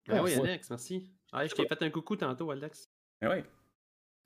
Ah 0.10 0.22
oui. 0.22 0.34
Alex, 0.34 0.70
merci. 0.70 1.10
Ah, 1.34 1.46
je 1.48 1.54
t'ai 1.56 1.68
fait 1.68 1.82
un 1.82 1.90
coucou 1.90 2.16
tantôt, 2.16 2.52
Alex. 2.52 2.90
Ah 3.22 3.30
ouais. 3.30 3.44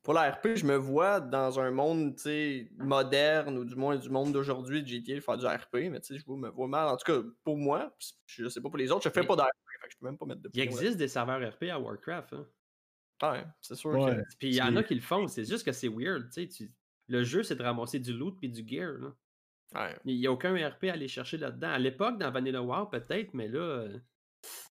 Pour 0.04 0.14
la 0.14 0.32
RP, 0.32 0.56
je 0.56 0.66
me 0.66 0.76
vois 0.76 1.20
dans 1.20 1.60
un 1.60 1.72
monde, 1.72 2.16
tu 2.16 2.22
sais, 2.24 2.70
moderne, 2.78 3.58
ou 3.58 3.66
du 3.66 3.76
moins 3.76 3.98
du 3.98 4.10
monde 4.10 4.32
d'aujourd'hui 4.32 4.82
de 4.84 4.88
GTA 4.88 5.20
faire 5.22 5.38
du 5.38 5.46
RP, 5.46 5.90
mais 5.92 6.00
tu 6.00 6.14
sais, 6.16 6.24
je 6.26 6.32
me 6.32 6.50
vois 6.50 6.68
mal. 6.68 6.88
En 6.88 6.96
tout 6.98 7.12
cas, 7.12 7.28
pour 7.44 7.58
moi, 7.58 7.94
je 8.26 8.48
sais 8.48 8.62
pas 8.62 8.70
pour 8.70 8.78
les 8.78 8.92
autres, 8.92 9.04
je 9.04 9.10
fais 9.10 9.22
Mais- 9.22 9.28
pas 9.28 9.36
d'RP, 9.36 9.48
fait 9.82 9.88
que 9.88 9.94
je 9.94 9.98
peux 10.00 10.06
même 10.06 10.18
pas 10.18 10.26
mettre 10.26 10.42
de 10.42 10.50
Il 10.54 10.60
existe 10.62 10.98
des 10.98 11.08
serveurs 11.08 11.42
RP 11.54 11.64
à 11.70 11.80
Warcraft. 11.80 12.34
Hein. 12.34 12.48
là. 13.22 13.32
Ouais, 13.34 13.44
c'est 13.62 13.76
sûr 13.76 13.90
Ouais. 13.92 14.16
que. 14.18 14.22
Puis 14.38 14.50
il 14.50 14.56
y 14.56 14.62
en 14.62 14.76
a 14.76 14.84
qui 14.84 14.96
le 14.96 15.02
font, 15.02 15.28
c'est 15.28 15.44
juste 15.46 15.66
que 15.66 15.72
c'est 15.72 15.90
weird. 15.90 16.30
tu 16.32 16.44
sais, 16.44 16.48
tu- 16.48 16.70
Le 17.10 17.24
jeu, 17.24 17.42
c'est 17.44 17.56
de 17.56 17.64
ramasser 17.64 18.00
du 18.00 18.14
loot 18.14 18.38
puis 18.40 18.50
du 18.50 18.68
gear. 18.68 18.92
Là. 19.00 19.14
Ouais. 19.76 19.98
Il 20.06 20.20
n'y 20.20 20.28
a 20.28 20.32
aucun 20.32 20.54
RP 20.56 20.86
à 20.90 20.94
aller 20.94 21.08
chercher 21.08 21.38
là-dedans. 21.38 21.70
À 21.70 21.80
l'époque, 21.80 22.18
dans 22.18 22.30
Vanilla 22.32 22.62
WoW, 22.62 22.86
peut-être, 22.90 23.34
mais 23.34 23.48
là, 23.48 23.60
euh, 23.60 23.98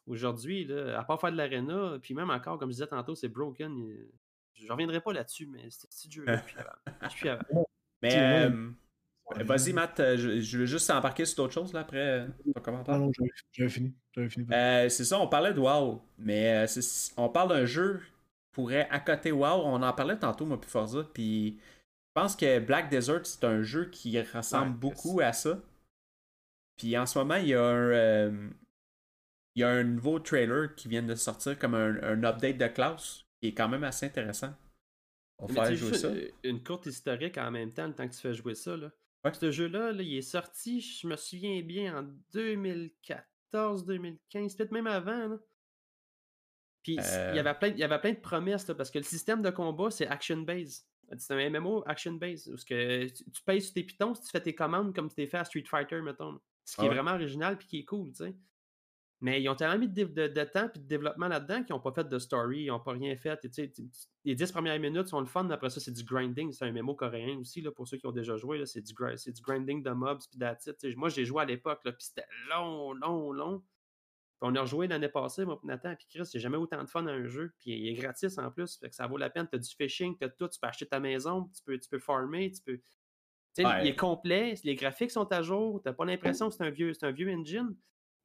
aujourd'hui, 0.07 0.65
là, 0.65 0.99
à 0.99 1.03
part 1.03 1.19
faire 1.19 1.31
de 1.31 1.37
l'arena, 1.37 1.97
puis 2.01 2.13
même 2.13 2.29
encore, 2.29 2.57
comme 2.59 2.69
je 2.69 2.75
disais 2.75 2.87
tantôt, 2.87 3.15
c'est 3.15 3.29
broken. 3.29 3.87
Je 4.53 4.71
reviendrai 4.71 5.01
pas 5.01 5.13
là-dessus, 5.13 5.47
mais 5.47 5.67
c'est 5.69 5.91
ce 5.91 6.09
jeu-là. 6.11 6.37
puis 7.09 7.29
avant. 7.29 7.43
Mais 8.01 8.45
euh, 8.45 8.69
vas-y, 9.43 9.73
Matt, 9.73 9.99
euh, 9.99 10.17
je, 10.17 10.39
je 10.39 10.57
veux 10.59 10.65
juste 10.65 10.89
embarquer 10.91 11.25
sur 11.25 11.37
d'autres 11.43 11.53
choses 11.53 11.73
là, 11.73 11.81
après 11.81 11.97
euh, 11.97 12.27
ton 12.53 12.61
commentaire. 12.61 12.99
Non, 12.99 13.11
j'avais 13.51 13.69
fini. 13.69 13.93
J'avais 14.13 14.29
fini. 14.29 14.45
Euh, 14.51 14.89
c'est 14.89 15.03
ça, 15.03 15.19
on 15.19 15.27
parlait 15.27 15.53
de 15.53 15.59
WoW, 15.59 16.01
mais 16.17 16.65
euh, 16.65 16.81
on 17.17 17.29
parle 17.29 17.49
d'un 17.49 17.65
jeu 17.65 17.99
qui 17.99 18.51
pourrait 18.51 18.87
accoter 18.89 19.31
WoW. 19.31 19.63
On 19.65 19.81
en 19.81 19.93
parlait 19.93 20.17
tantôt, 20.17 20.45
moi, 20.45 20.59
puis 20.59 20.69
Forza, 20.69 21.03
puis 21.13 21.57
je 21.59 22.21
pense 22.21 22.35
que 22.35 22.59
Black 22.59 22.89
Desert, 22.89 23.25
c'est 23.25 23.43
un 23.43 23.61
jeu 23.61 23.89
qui 23.89 24.19
ressemble 24.21 24.71
Ouais, 24.71 24.77
beaucoup 24.79 25.19
à 25.21 25.33
ça. 25.33 25.59
Puis 26.77 26.97
en 26.97 27.05
ce 27.05 27.17
moment, 27.17 27.35
il 27.35 27.47
y 27.47 27.55
a 27.55 27.63
un, 27.63 27.91
euh, 27.91 28.49
il 29.55 29.61
y 29.61 29.63
a 29.63 29.69
un 29.69 29.83
nouveau 29.83 30.19
trailer 30.19 30.75
qui 30.75 30.87
vient 30.87 31.03
de 31.03 31.15
sortir 31.15 31.57
comme 31.57 31.75
un, 31.75 32.01
un 32.03 32.23
update 32.23 32.57
de 32.57 32.67
classe 32.67 33.23
qui 33.41 33.47
est 33.49 33.53
quand 33.53 33.69
même 33.69 33.83
assez 33.83 34.05
intéressant. 34.05 34.53
On 35.37 35.47
va 35.47 35.65
faire 35.65 35.75
jouer 35.75 35.93
ça. 35.97 36.09
une- 36.09 36.29
Une 36.43 36.63
courte 36.63 36.85
historique 36.85 37.37
en 37.37 37.51
même 37.51 37.73
temps, 37.73 37.87
le 37.87 37.93
temps 37.93 38.07
que 38.07 38.13
tu 38.13 38.21
fais 38.21 38.33
jouer 38.33 38.55
ça. 38.55 38.75
Là. 38.77 38.91
Ouais. 39.23 39.33
Ce 39.33 39.51
jeu-là, 39.51 39.91
là, 39.91 40.01
il 40.03 40.15
est 40.17 40.21
sorti, 40.21 40.79
je 40.81 41.07
me 41.07 41.15
souviens 41.15 41.61
bien, 41.61 41.97
en 41.99 42.03
2014, 42.33 43.85
2015, 43.85 44.55
peut-être 44.55 44.71
même 44.71 44.87
avant. 44.87 45.27
là. 45.27 45.37
Puis 46.83 46.99
Euh. 46.99 47.31
il, 47.33 47.37
y 47.37 47.39
avait 47.39 47.53
plein, 47.55 47.69
il 47.69 47.79
y 47.79 47.83
avait 47.83 47.99
plein 47.99 48.11
de 48.11 48.19
promesses, 48.19 48.67
là, 48.67 48.75
parce 48.75 48.91
que 48.91 48.99
le 48.99 49.03
système 49.03 49.41
de 49.41 49.49
combat, 49.49 49.89
c'est 49.89 50.07
action-based. 50.07 50.85
C'est 51.17 51.33
un 51.33 51.49
MMO 51.49 51.83
action-based. 51.87 52.51
Où 52.53 52.57
ce 52.57 52.65
que 52.65 53.07
tu, 53.07 53.29
tu 53.31 53.41
payes 53.43 53.61
sur 53.61 53.73
tes 53.73 53.83
pitons 53.83 54.13
si 54.15 54.21
tu 54.23 54.29
fais 54.29 54.41
tes 54.41 54.55
commandes 54.55 54.93
comme 54.95 55.07
tu 55.09 55.15
t'es 55.15 55.27
fait 55.27 55.37
à 55.37 55.45
Street 55.45 55.63
Fighter, 55.67 56.01
mettons. 56.01 56.39
Ce 56.63 56.75
qui 56.75 56.81
Ah 56.81 56.85
est 56.85 56.89
ouais. 56.89 56.95
vraiment 56.95 57.11
original 57.13 57.57
puis 57.57 57.67
qui 57.67 57.79
est 57.79 57.85
cool, 57.85 58.09
tu 58.09 58.17
sais. 58.25 58.35
Mais 59.25 59.41
ils 59.41 59.49
ont 59.49 59.55
tellement 59.55 59.79
mis 59.79 59.87
de, 59.89 60.03
dév- 60.05 60.13
de- 60.13 60.27
de 60.27 60.43
temps 60.43 60.69
et 60.75 60.77
de 60.77 60.83
développement 60.85 61.27
là-dedans 61.27 61.63
qu'ils 61.63 61.73
n'ont 61.73 61.79
pas 61.81 61.91
fait 61.91 62.07
de 62.07 62.19
story, 62.19 62.63
ils 62.63 62.67
n'ont 62.67 62.79
pas 62.79 62.91
rien 62.91 63.15
fait. 63.15 63.43
Et 63.43 63.71
les 64.23 64.35
10 64.35 64.51
premières 64.51 64.79
minutes 64.79 65.07
sont 65.07 65.19
le 65.19 65.25
fun, 65.25 65.49
après 65.49 65.69
ça, 65.71 65.79
c'est 65.79 65.91
du 65.93 66.03
grinding. 66.03 66.51
C'est 66.51 66.65
un 66.65 66.71
mémo 66.71 66.93
coréen 66.95 67.37
aussi, 67.39 67.61
là, 67.61 67.71
pour 67.71 67.87
ceux 67.87 67.97
qui 67.97 68.05
ont 68.05 68.11
déjà 68.11 68.37
joué. 68.37 68.59
là, 68.59 68.65
C'est 68.67 68.81
du, 68.81 68.93
du 68.93 69.41
grinding 69.41 69.81
de 69.81 69.89
mobs 69.91 70.19
puis 70.29 70.39
sais, 70.59 70.95
Moi, 70.95 71.09
j'ai 71.09 71.25
joué 71.25 71.41
à 71.41 71.45
l'époque, 71.45 71.81
là, 71.85 71.91
puis 71.91 72.05
c'était 72.05 72.27
long, 72.51 72.93
long, 72.93 73.31
long. 73.31 73.63
On 74.41 74.53
a 74.55 74.61
rejoué 74.61 74.87
l'année 74.87 75.09
passée, 75.09 75.43
moi, 75.45 75.57
puis 75.57 75.67
Nathan, 75.67 75.95
puis 75.95 76.05
Chris, 76.07 76.29
j'ai 76.31 76.39
jamais 76.39 76.57
autant 76.57 76.83
de 76.83 76.89
fun 76.89 77.07
à 77.07 77.11
un 77.11 77.25
jeu. 77.25 77.51
Puis 77.59 77.71
il 77.71 77.87
est 77.87 77.93
gratis 77.93 78.37
en 78.37 78.51
plus, 78.51 78.77
fait 78.77 78.89
que 78.89 78.95
ça 78.95 79.07
vaut 79.07 79.17
la 79.17 79.29
peine. 79.31 79.47
Tu 79.49 79.55
as 79.55 79.59
du 79.59 79.69
fishing, 79.75 80.15
tu 80.17 80.25
as 80.25 80.29
tout, 80.29 80.47
tu 80.49 80.59
peux 80.59 80.67
acheter 80.67 80.85
ta 80.85 80.99
maison, 80.99 81.49
tu 81.55 81.63
peux, 81.63 81.79
tu 81.79 81.89
peux 81.89 81.99
farmer, 81.99 82.51
tu 82.51 82.61
peux. 82.61 82.79
Ouais. 83.63 83.85
Il 83.85 83.87
est 83.87 83.95
complet, 83.95 84.53
les 84.65 84.75
graphiques 84.75 85.11
sont 85.11 85.31
à 85.31 85.41
jour, 85.41 85.81
t'as 85.81 85.93
pas 85.93 86.03
l'impression 86.05 86.49
que 86.49 86.55
c'est 86.55 86.63
un 86.63 86.69
vieux, 86.69 86.93
c'est 86.93 87.05
un 87.07 87.11
vieux 87.11 87.31
engine. 87.33 87.75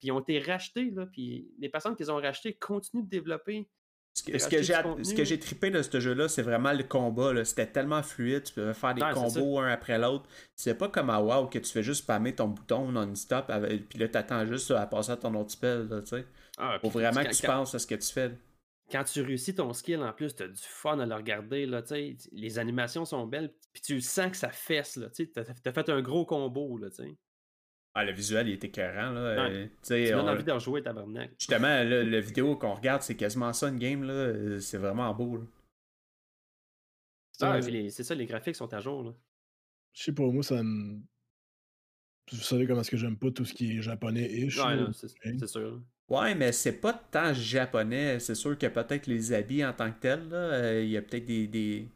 Puis 0.01 0.09
ils 0.09 0.13
ont 0.13 0.21
été 0.21 0.41
rachetés, 0.41 0.91
là, 0.91 1.07
puis 1.07 1.49
les 1.59 1.69
personnes 1.69 1.95
qui 1.95 2.03
les 2.03 2.11
ont 2.11 2.17
rachetés 2.17 2.55
continuent 2.55 3.05
de 3.05 3.09
développer. 3.09 3.69
Ce 4.15 4.25
que, 5.15 5.25
j'ai 5.25 5.39
trippé 5.39 5.71
de 5.71 5.83
ce 5.83 6.01
jeu-là, 6.01 6.29
c'est 6.29 6.43
vraiment 6.43 6.73
le 6.73 6.83
combat. 6.83 7.45
C'était 7.45 7.67
tellement 7.71 8.03
fluide, 8.03 8.43
tu 8.43 8.55
pouvais 8.55 8.75
faire 8.75 8.95
des 8.95 9.03
combos 9.15 9.59
un 9.61 9.69
après 9.69 9.99
l'autre. 9.99 10.29
C'est 10.57 10.75
pas 10.75 10.89
comme 10.89 11.11
à 11.11 11.23
WoW 11.23 11.47
que 11.49 11.59
tu 11.59 11.71
fais 11.71 11.83
juste 11.83 12.03
spammer 12.03 12.35
ton 12.35 12.49
bouton 12.49 12.91
non-stop, 12.91 13.49
avec- 13.51 13.89
puis 13.89 13.99
là 13.99 14.09
t'attends 14.09 14.45
juste 14.47 14.71
à 14.73 14.87
passer 14.87 15.13
à 15.13 15.17
ton 15.17 15.35
autre 15.35 15.53
spell. 15.53 15.87
Là, 15.89 16.01
tu 16.01 16.09
sais. 16.09 16.27
Ah, 16.59 16.79
Faut 16.81 16.89
vraiment 16.89 17.23
que 17.23 17.31
tu 17.35 17.47
quand- 17.47 17.53
penses 17.59 17.75
à 17.75 17.79
ce 17.79 17.87
que 17.87 17.95
tu 17.95 18.13
fais. 18.13 18.33
quand 18.91 19.05
tu 19.05 19.23
réussis 19.23 19.55
ton 19.55 19.73
skill, 19.73 20.01
en 20.03 20.13
plus, 20.13 20.35
tu 20.35 20.43
as 20.43 20.49
du 20.49 20.61
fun 20.61 20.99
à 20.99 21.07
le 21.07 21.15
regarder. 21.15 21.65
Là, 21.67 21.81
tu 21.81 21.89
sais. 21.89 22.17
les 22.33 22.59
animations 22.59 23.05
sont 23.05 23.27
belles, 23.27 23.55
puis 23.73 23.81
tu 23.81 24.01
sens 24.01 24.33
que 24.33 24.37
ça 24.37 24.51
fesse. 24.51 24.99
Tu 25.15 25.31
as, 25.37 25.73
fait 25.73 25.89
un 25.89 26.03
gros 26.03 26.27
combo. 26.27 26.77
Là, 26.79 26.91
tu 26.91 26.97
sais. 26.97 27.17
Ah, 27.94 28.05
le 28.05 28.12
visuel, 28.12 28.48
il 28.48 28.55
était 28.55 28.68
écœurant. 28.68 29.11
Là. 29.11 29.48
Ouais. 29.48 29.55
Euh, 29.55 29.66
tu 30.09 30.14
on- 30.14 30.29
envie 30.29 30.44
de 30.44 30.53
rejouer, 30.53 30.83
tabarnak. 30.83 31.33
Justement, 31.38 31.83
le, 31.83 32.05
le 32.05 32.18
vidéo 32.20 32.55
qu'on 32.57 32.74
regarde, 32.74 33.03
c'est 33.03 33.16
quasiment 33.16 33.53
ça, 33.53 33.68
une 33.68 33.79
game. 33.79 34.05
là. 34.05 34.12
Euh, 34.12 34.61
C'est 34.61 34.79
vraiment 34.79 35.12
beau. 35.12 35.38
là. 35.38 35.42
Ah, 37.42 37.53
Ouais. 37.55 37.61
puis 37.61 37.70
les- 37.72 37.90
c'est 37.90 38.05
ça, 38.05 38.14
les 38.14 38.26
graphiques 38.26 38.57
sont 38.57 38.72
à 38.72 38.81
jour. 38.81 39.03
Là. 39.03 39.14
Je 39.94 40.03
sais 40.05 40.12
pas, 40.12 40.22
moi, 40.26 40.42
ça 40.42 40.62
me. 40.62 41.00
Vous 42.33 42.38
savez 42.38 42.66
comment 42.66 42.81
est-ce 42.83 42.90
que 42.92 42.96
j'aime 42.96 43.16
pas 43.16 43.31
tout 43.33 43.44
ce 43.44 43.53
qui 43.55 43.79
est 43.79 43.83
japonais-ish. 43.83 44.59
Ouais, 44.62 44.76
non, 44.76 44.92
c'est 44.92 45.46
sûr. 45.48 45.81
Ouais, 46.09 46.35
mais 46.35 46.53
c'est 46.53 46.81
pas 46.81 46.92
tant 46.92 47.33
japonais. 47.35 48.20
C'est 48.20 48.35
sûr 48.37 48.57
que 48.57 48.66
peut-être 48.66 49.07
les 49.09 49.33
habits 49.33 49.64
en 49.64 49.72
tant 49.72 49.90
que 49.90 49.98
tels, 50.00 50.29
là, 50.29 50.37
euh, 50.37 50.83
il 50.85 50.90
y 50.90 50.96
a 50.96 51.03
peut-être 51.03 51.24
des, 51.26 51.46
des, 51.48 51.88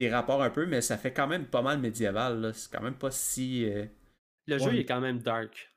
des 0.00 0.10
rapports 0.10 0.42
un 0.42 0.50
peu, 0.50 0.66
mais 0.66 0.80
ça 0.82 0.98
fait 0.98 1.12
quand 1.12 1.26
même 1.26 1.46
pas 1.46 1.62
mal 1.62 1.78
médiéval. 1.78 2.40
là. 2.40 2.52
C'est 2.52 2.70
quand 2.70 2.82
même 2.82 2.96
pas 2.96 3.10
si. 3.10 3.64
euh, 3.64 3.86
Le 4.48 4.58
jeu 4.58 4.72
il 4.72 4.78
est 4.80 4.84
quand 4.86 5.00
même 5.00 5.18
dark. 5.20 5.72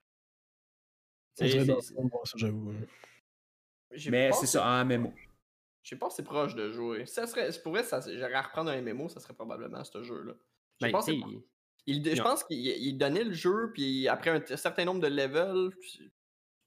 C'est- 1.35 1.49
c'est- 1.65 1.95
j'avoue. 2.35 2.73
Mais 4.09 4.31
c'est 4.31 4.45
ça, 4.47 4.65
en 4.65 4.85
MMO. 4.85 5.13
J'ai 5.83 5.95
pas 5.95 6.07
assez 6.07 6.23
proche 6.23 6.55
de 6.55 6.71
jouer. 6.71 7.05
Ça 7.05 7.25
serait, 7.25 7.49
pour 7.63 7.71
vrai, 7.73 7.83
ça, 7.83 7.99
j'aurais 8.01 8.33
à 8.33 8.41
reprendre 8.41 8.69
un 8.69 8.77
MMO, 8.81 9.09
ça 9.09 9.19
serait 9.19 9.33
probablement 9.33 9.83
ce 9.83 10.03
jeu-là. 10.03 10.33
Ben, 10.79 10.87
je 10.87 10.91
Non. 12.17 12.23
pense 12.23 12.43
qu'il 12.43 12.59
il 12.59 12.97
donnait 12.97 13.23
le 13.23 13.33
jeu, 13.33 13.71
puis 13.73 14.07
après 14.07 14.29
un 14.29 14.55
certain 14.57 14.85
nombre 14.85 15.01
de 15.01 15.07
levels, 15.07 15.71
puis 15.79 15.91
je 16.03 16.09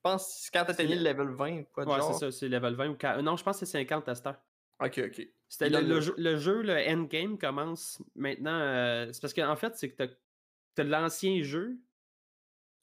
pense 0.02 0.48
que 0.50 0.58
quand 0.58 0.64
t'atteignais 0.64 0.96
le 0.96 1.04
level 1.04 1.28
20, 1.28 1.62
quoi 1.72 1.84
de 1.84 1.90
ouais, 1.90 2.00
c'est 2.02 2.18
ça, 2.18 2.32
c'est 2.32 2.48
level 2.48 2.74
20 2.74 2.88
ou 2.90 2.94
40. 2.96 3.22
Non, 3.22 3.36
je 3.36 3.44
pense 3.44 3.60
que 3.60 3.66
c'est 3.66 3.72
50 3.78 4.08
à 4.08 4.14
cette 4.16 4.26
heure. 4.26 4.40
Ok, 4.80 4.98
ok. 5.06 5.28
C'était 5.48 5.68
le, 5.70 5.76
donne 5.78 5.88
le 5.88 5.94
le 5.94 6.00
jeu, 6.00 6.14
le 6.18 6.36
jeu, 6.36 6.62
le 6.62 6.74
endgame 6.88 7.38
commence 7.38 8.02
maintenant. 8.16 8.58
euh, 8.58 9.08
c'est 9.12 9.20
parce 9.22 9.32
qu'en 9.32 9.54
fait, 9.54 9.76
c'est 9.76 9.90
que 9.92 10.04
tu 10.04 10.80
as, 10.80 10.84
l'ancien 10.84 11.40
jeu 11.42 11.78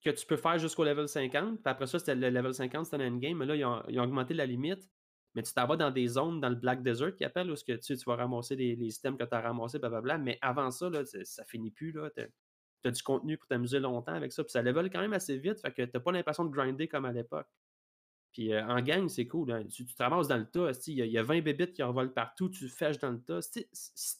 que 0.03 0.09
tu 0.09 0.25
peux 0.25 0.37
faire 0.37 0.57
jusqu'au 0.57 0.83
level 0.83 1.07
50. 1.07 1.55
Puis 1.55 1.61
après 1.65 1.87
ça, 1.87 1.99
c'était 1.99 2.15
le 2.15 2.29
level 2.29 2.53
50, 2.53 2.85
c'était 2.85 3.03
un 3.03 3.07
endgame. 3.13 3.37
Mais 3.37 3.45
là, 3.45 3.55
ils 3.55 3.65
ont, 3.65 3.83
ils 3.87 3.99
ont 3.99 4.03
augmenté 4.03 4.33
la 4.33 4.45
limite. 4.45 4.89
Mais 5.33 5.43
tu 5.43 5.53
t'en 5.53 5.65
vas 5.65 5.77
dans 5.77 5.91
des 5.91 6.07
zones 6.07 6.41
dans 6.41 6.49
le 6.49 6.55
Black 6.55 6.83
Desert 6.83 7.15
qui 7.15 7.23
appelle 7.23 7.49
où 7.49 7.55
que 7.55 7.71
tu, 7.73 7.95
tu 7.95 8.03
vas 8.05 8.15
ramasser 8.17 8.55
les, 8.55 8.75
les 8.75 8.89
que 8.89 9.23
tu 9.23 9.33
as 9.35 9.41
ramassés, 9.41 9.79
blablabla. 9.79 10.17
Mais 10.17 10.37
avant 10.41 10.71
ça, 10.71 10.89
là, 10.89 11.03
ça 11.05 11.45
finit 11.45 11.71
plus. 11.71 11.93
Tu 12.83 12.87
as 12.87 12.91
du 12.91 13.01
contenu 13.03 13.37
pour 13.37 13.47
t'amuser 13.47 13.79
longtemps 13.79 14.13
avec 14.13 14.33
ça. 14.33 14.43
Puis 14.43 14.51
ça 14.51 14.61
level 14.61 14.89
quand 14.89 14.99
même 14.99 15.13
assez 15.13 15.37
vite. 15.37 15.61
Fait 15.61 15.71
que 15.71 15.83
tu 15.83 15.99
pas 15.99 16.11
l'impression 16.11 16.43
de 16.45 16.49
grinder 16.51 16.87
comme 16.87 17.05
à 17.05 17.11
l'époque. 17.13 17.47
Puis 18.33 18.53
euh, 18.53 18.65
en 18.65 18.81
gang, 18.81 19.07
c'est 19.07 19.27
cool. 19.27 19.51
hein. 19.51 19.63
Tu, 19.69 19.85
tu 19.85 19.93
te 19.93 20.01
ramasses 20.03 20.27
dans 20.27 20.37
le 20.37 20.45
tas. 20.49 20.71
Il 20.87 20.93
y, 20.95 21.01
a- 21.01 21.05
il 21.05 21.11
y 21.11 21.17
a 21.17 21.23
20 21.23 21.41
bébites 21.41 21.73
qui 21.73 21.83
revolent 21.83 22.13
partout. 22.13 22.49
Tu 22.49 22.67
fèches 22.67 22.97
dans 22.99 23.11
le 23.11 23.21
tas. 23.21 23.39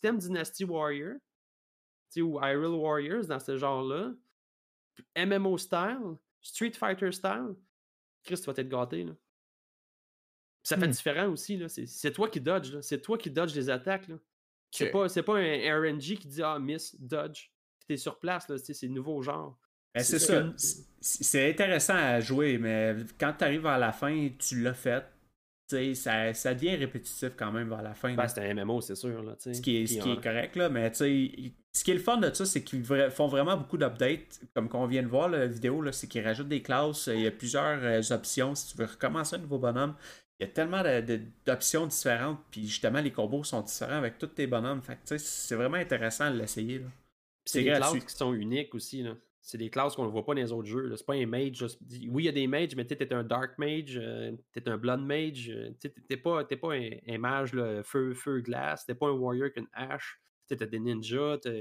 T'aimes 0.02 0.17
Dynasty 0.17 0.63
Warrior 0.63 1.15
ou 2.17 2.39
Hyrule 2.41 2.76
Warriors 2.76 3.26
dans 3.28 3.39
ce 3.39 3.58
genre-là, 3.58 4.13
MMO 5.15 5.58
style, 5.58 6.17
Street 6.41 6.71
Fighter 6.73 7.12
style, 7.12 7.56
Chris, 8.23 8.36
tu 8.38 8.43
vas 8.43 8.54
t'être 8.54 8.69
gâté. 8.69 9.04
Là. 9.04 9.13
Ça 10.63 10.77
fait 10.77 10.88
Hmm. 10.88 10.91
différent 10.91 11.27
aussi. 11.30 11.58
là. 11.58 11.67
C'est, 11.69 12.12
toi 12.12 12.30
qui 12.30 12.39
dodge. 12.39 12.80
C'est 12.82 13.01
toi 13.01 13.17
qui 13.17 13.32
dodge 13.32 13.56
les 13.56 13.69
attaques. 13.69 14.08
Là. 14.08 14.15
C'est, 14.69 14.91
pas, 14.91 15.10
c'est 15.10 15.23
pas 15.23 15.38
un 15.38 15.80
RNG 15.82 16.17
qui 16.17 16.27
dit 16.27 16.43
Ah, 16.43 16.60
miss, 16.60 16.95
dodge. 16.99 17.49
Puis 17.80 17.88
t'es 17.88 17.97
sur 17.97 18.19
place. 18.19 18.47
Là, 18.47 18.58
c'est 18.58 18.88
nouveau 18.88 19.21
genre. 19.21 19.58
Ben, 19.93 20.04
c'est 20.04 20.19
C'est 20.19 20.25
ça. 20.27 20.41
que- 20.43 20.54
C'est- 20.58 20.86
C'est 21.01 21.49
intéressant 21.49 21.95
à 21.95 22.19
jouer, 22.21 22.60
mais 22.60 22.95
quand 23.19 23.34
tu 23.38 23.43
arrives 23.43 23.65
à 23.65 23.80
la 23.80 23.91
fin, 23.91 24.30
tu 24.38 24.62
l'as 24.62 24.75
fait. 24.75 25.04
Ça, 25.95 26.34
ça 26.34 26.54
devient 26.54 26.75
répétitif 26.75 27.32
quand 27.36 27.51
même 27.51 27.69
vers 27.69 27.82
la 27.82 27.93
fin. 27.95 28.13
Ben, 28.13 28.27
c'est 28.27 28.41
un 28.41 28.54
MMO, 28.54 28.82
c'est 28.82 28.95
sûr. 28.95 29.23
Là, 29.23 29.36
ce 29.39 29.49
qui 29.62 29.77
est, 29.77 29.86
Puis 29.86 29.95
ce 29.95 29.99
qui 30.01 30.10
en- 30.10 30.13
est 30.13 30.21
correct, 30.23 30.56
là, 30.58 30.69
mais 30.69 30.91
tu 30.91 30.97
sais, 30.97 31.54
ce 31.73 31.84
qui 31.84 31.91
est 31.91 31.95
le 31.95 31.99
fun 32.01 32.17
de 32.17 32.34
ça, 32.34 32.45
c'est 32.45 32.63
qu'ils 32.63 32.84
font 32.84 33.27
vraiment 33.27 33.55
beaucoup 33.55 33.77
d'updates. 33.77 34.41
Comme 34.53 34.67
qu'on 34.67 34.88
vient 34.88 35.03
de 35.03 35.07
voir 35.07 35.29
la 35.29 35.47
vidéo, 35.47 35.89
c'est 35.91 36.07
qu'ils 36.07 36.23
rajoutent 36.25 36.49
des 36.49 36.62
classes. 36.62 37.07
Il 37.07 37.21
y 37.21 37.27
a 37.27 37.31
plusieurs 37.31 37.79
euh, 37.84 38.01
options. 38.13 38.55
Si 38.55 38.71
tu 38.73 38.77
veux 38.77 38.86
recommencer 38.86 39.36
un 39.38 39.39
nouveau 39.39 39.57
bonhomme, 39.57 39.95
il 40.39 40.43
y 40.47 40.49
a 40.49 40.51
tellement 40.51 40.84
d'options 41.45 41.88
différentes. 41.88 42.39
Puis 42.51 42.67
justement, 42.67 42.99
les 42.99 43.12
combos 43.12 43.43
sont 43.43 43.62
différents 43.62 43.97
avec 43.97 44.17
tous 44.17 44.27
tes 44.27 44.47
bonhommes. 44.47 44.81
Fait 44.81 44.99
tu 45.05 45.17
c'est 45.17 45.55
vraiment 45.55 45.77
intéressant 45.77 46.31
de 46.31 46.38
l'essayer. 46.38 46.81
C'est 47.45 47.60
des 47.60 47.65
gratuit. 47.69 47.99
classes 47.99 48.12
qui 48.12 48.17
sont 48.17 48.34
uniques 48.34 48.75
aussi. 48.75 49.03
Là. 49.03 49.15
C'est 49.39 49.57
des 49.57 49.69
classes 49.69 49.95
qu'on 49.95 50.05
ne 50.05 50.12
voit 50.12 50.25
pas 50.25 50.34
dans 50.36 50.41
les 50.41 50.51
autres 50.51 50.67
jeux. 50.67 50.93
C'est 50.95 51.05
pas 51.05 51.15
un 51.15 51.25
mage. 51.25 51.63
Oui, 52.10 52.23
il 52.23 52.25
y 52.25 52.29
a 52.29 52.31
des 52.31 52.47
mages, 52.47 52.75
mais 52.75 52.86
tu 52.86 52.93
es 52.93 53.13
un 53.13 53.23
dark 53.23 53.57
mage, 53.57 53.97
euh, 53.97 54.34
t'es 54.51 54.67
un 54.69 54.77
blood 54.77 55.01
mage. 55.01 55.49
euh, 55.49 55.71
tu 55.79 55.89
t'es 56.07 56.17
pas, 56.17 56.41
un, 56.41 56.89
un 57.07 57.17
mage 57.17 57.53
là, 57.53 57.81
feu, 57.84 58.13
feu, 58.13 58.41
glace. 58.41 58.86
T'es 58.86 58.93
pas 58.93 59.07
un 59.07 59.13
warrior 59.13 59.45
avec 59.45 59.57
une 59.57 59.69
hache. 59.73 60.21
Tu 60.51 60.57
t'as 60.57 60.65
des 60.65 60.79
ninjas. 60.79 61.37
t'as- 61.41 61.51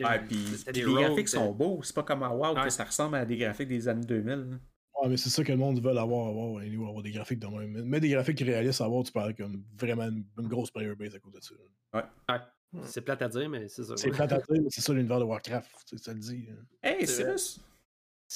Ouais, 0.00 0.20
puis 0.26 0.38
les 0.72 0.82
graphiques 0.82 1.28
sont 1.28 1.52
beaux. 1.52 1.80
C'est 1.82 1.94
pas 1.94 2.04
comme 2.04 2.22
à 2.22 2.32
WoW 2.32 2.54
que 2.54 2.60
Ouais. 2.60 2.70
ça 2.70 2.84
ressemble 2.84 3.16
à 3.16 3.24
des 3.24 3.36
graphiques 3.36 3.68
des 3.68 3.88
années 3.88 4.06
2000. 4.06 4.32
là. 4.50 4.56
Ouais, 5.02 5.08
mais 5.08 5.16
c'est 5.16 5.28
ça 5.28 5.42
que 5.44 5.50
le 5.52 5.58
monde 5.58 5.80
veut 5.82 5.90
avoir, 5.90 6.28
avoir, 6.28 6.60
avoir 6.62 7.02
des 7.02 7.10
graphiques 7.10 7.38
de 7.40 7.46
même. 7.46 7.82
Mais 7.84 8.00
des 8.00 8.08
graphiques 8.10 8.38
réalistes, 8.40 8.80
avoir, 8.80 9.02
tu 9.04 9.12
parles 9.12 9.34
comme 9.34 9.62
vraiment 9.76 10.04
une, 10.04 10.24
une 10.38 10.48
grosse 10.48 10.70
player 10.70 10.94
base 10.94 11.14
à 11.14 11.18
côté 11.20 11.38
de 11.38 11.44
ça. 11.44 11.54
C'est 12.84 13.00
plate 13.00 13.22
à 13.22 13.28
dire, 13.28 13.48
mais 13.48 13.66
c'est 13.68 13.84
ça. 13.84 13.96
C'est 13.96 14.10
plate 14.10 14.32
à 14.32 14.38
dire, 14.38 14.62
mais 14.62 14.70
c'est 14.70 14.80
ça 14.80 14.92
l'univers 14.92 15.18
de 15.20 15.24
Warcraft, 15.24 15.70
tu 15.88 15.96
sais, 15.98 16.04
ça 16.04 16.12
le 16.12 16.18
dit. 16.20 16.46
hein. 16.50 16.64
Hey. 16.82 17.06
Cyrus! 17.06 17.60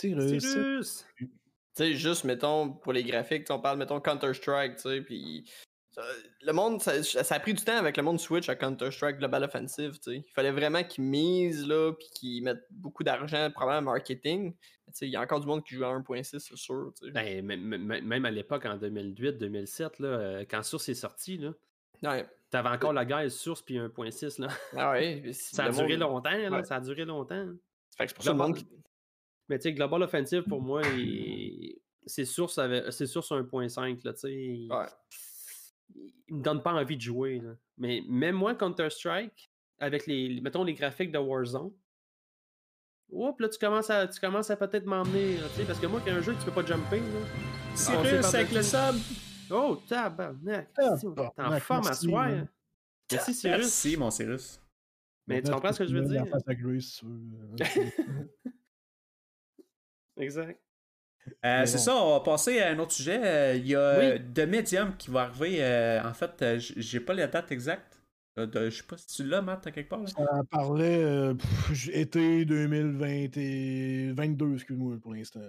Russe. 0.05 0.55
russe. 0.55 1.07
Tu 1.19 1.29
sais, 1.75 1.95
juste, 1.95 2.25
mettons, 2.25 2.71
pour 2.73 2.93
les 2.93 3.03
graphiques, 3.05 3.47
on 3.51 3.61
parle, 3.61 3.79
mettons, 3.79 4.01
Counter-Strike, 4.01 4.77
tu 4.77 4.83
sais, 4.83 5.01
puis... 5.03 5.51
ça- 5.93 6.03
Le 6.43 6.53
monde, 6.53 6.81
ça, 6.83 7.03
ça 7.03 7.35
a 7.35 7.41
pris 7.41 7.55
du 7.55 7.63
temps 7.65 7.77
avec 7.77 7.97
le 7.97 8.03
monde 8.03 8.19
Switch 8.19 8.49
à 8.49 8.57
Counter-Strike 8.57 9.19
Global 9.19 9.45
Offensive. 9.45 9.99
Il 10.07 10.25
fallait 10.35 10.51
vraiment 10.51 10.83
qu'ils 10.85 11.05
misent, 11.05 11.67
là, 11.67 11.93
puis 11.93 12.09
qu'ils 12.15 12.43
mettent 12.45 12.67
beaucoup 12.71 13.05
d'argent, 13.05 13.51
probablement 13.53 13.91
en 13.91 13.95
marketing. 13.95 14.55
Il 15.01 15.09
y 15.09 15.17
a 15.17 15.21
encore 15.23 15.41
du 15.41 15.47
monde 15.47 15.65
qui 15.65 15.75
joue 15.75 15.85
à 15.85 15.89
1.6, 15.89 16.39
c'est 16.39 16.57
sûr. 16.57 16.93
Ben, 17.15 17.45
même, 17.45 18.25
à 18.25 18.31
l'époque, 18.31 18.65
en 18.67 18.77
2008-2007, 18.77 19.99
là, 20.01 20.09
euh, 20.09 20.45
quand 20.49 20.63
Source 20.63 20.89
est 20.89 20.95
sorti, 20.95 21.39
là, 21.39 21.53
Ouais. 22.03 22.27
t'avais 22.51 22.69
encore 22.69 22.93
la 22.93 23.05
guerre 23.05 23.31
Source 23.31 23.63
puis 23.63 23.79
1.6. 23.79 24.39
là. 24.39 24.49
Ah 24.77 24.91
ouais, 24.93 25.21
mais 25.25 25.33
si 25.33 25.55
Ça 25.55 25.65
a 25.67 25.71
duré 25.71 25.97
monde- 25.97 26.01
longtemps, 26.01 26.31
là, 26.37 26.51
Ouais. 26.51 26.65
ça 26.65 26.77
a 26.77 26.81
duré 26.81 27.05
longtemps. 27.05 27.47
Ça 27.97 28.07
Global- 28.07 28.37
monde 28.49 28.57
qui... 28.57 28.67
Mais 29.49 29.59
tu 29.59 29.65
sais, 29.65 29.73
Global 29.73 30.03
Offensive, 30.03 30.43
pour 30.43 30.61
moi, 30.61 30.83
il- 30.97 31.79
c'est 32.05 32.25
Source, 32.25 32.59
c'est 32.91 33.07
Source 33.07 33.31
1.5, 33.31 34.03
là, 34.05 34.13
tu 34.13 34.19
sais. 34.21 34.33
il- 34.35 34.73
Ouais. 34.73 34.87
Il 36.29 36.37
me 36.37 36.43
donne 36.43 36.63
pas 36.63 36.73
envie 36.73 36.97
de 36.97 37.03
jouer, 37.03 37.41
là. 37.41 37.51
Mais 37.79 38.03
même 38.09 38.37
moi, 38.37 38.55
Counter-Strike, 38.55 39.51
avec 39.79 40.07
les, 40.07 40.41
mettons, 40.41 40.65
les 40.65 40.75
graphiques 40.75 41.13
de 41.13 41.19
Warzone, 41.19 41.73
Oups, 43.11 43.41
là, 43.41 43.49
tu 43.51 43.59
commences 43.59 43.91
à, 43.91 44.09
tu 44.09 44.19
commences 44.19 44.51
à 44.51 44.57
peut-être 44.57 44.87
m'emmener, 44.87 45.37
tu 45.37 45.61
sais, 45.61 45.65
parce 45.65 45.79
que 45.79 45.87
moi, 45.87 46.01
a 46.07 46.11
un 46.11 46.23
jeu 46.23 46.33
que 46.33 46.39
tu 46.39 46.47
peux 46.47 46.63
pas 46.63 46.65
jumper, 46.65 46.99
là. 46.99 47.21
Cyrus 47.75 48.35
avec 48.35 48.53
le 48.53 48.63
sub! 48.63 48.97
Oh, 49.51 49.77
tabarnak! 49.87 50.71
Ah, 50.79 50.97
T'es 50.99 51.43
en 51.43 51.61
forme 51.61 51.87
à 51.87 51.91
merci, 51.91 52.07
soir. 52.07 52.29
man. 52.29 52.49
Merci, 53.11 53.35
Cyrus. 53.35 53.59
Merci, 53.59 53.97
mon 53.99 54.11
Cyrus. 54.11 54.61
Mais 55.27 55.43
tu 55.43 55.51
comprends 55.51 55.73
ce 55.73 55.81
que 55.81 55.87
je 55.87 55.95
veux 55.95 56.07
dire? 56.07 56.27
face 56.27 56.49
à 56.49 56.55
Grace, 56.55 57.03
veux. 57.03 57.57
Exact. 60.17 60.62
Euh, 61.45 61.67
c'est 61.67 61.77
bon. 61.77 61.83
ça, 61.83 61.97
on 61.97 62.11
va 62.15 62.21
passer 62.21 62.61
à 62.61 62.71
un 62.71 62.79
autre 62.79 62.93
sujet. 62.93 63.21
Euh, 63.25 63.55
Il 63.57 63.67
y 63.69 63.75
a 63.77 64.15
Oui. 64.17 64.21
The 64.35 64.41
Medium 64.41 64.97
qui 64.97 65.11
va 65.11 65.23
arriver. 65.23 65.59
euh, 65.63 66.03
en 66.03 66.13
fait, 66.15 66.45
j'ai 66.59 67.01
pas 67.01 67.15
la 67.15 67.27
date 67.29 67.53
exacte. 67.53 68.01
De- 68.37 68.71
je 68.71 68.77
sais 68.79 68.83
pas 68.83 68.97
si 68.97 69.07
tu 69.09 69.25
l'as, 69.25 69.43
Matt, 69.43 69.67
à 69.67 69.71
quelque 69.71 69.91
part. 69.91 70.01
là. 70.01 70.07
Ça 70.07 70.25
parlait 70.51 71.05
euh, 71.05 71.35
pff, 71.35 71.89
été 71.95 72.45
2022, 72.47 74.55
excuse-moi 74.55 74.97
pour 75.03 75.13
l'instant. 75.15 75.41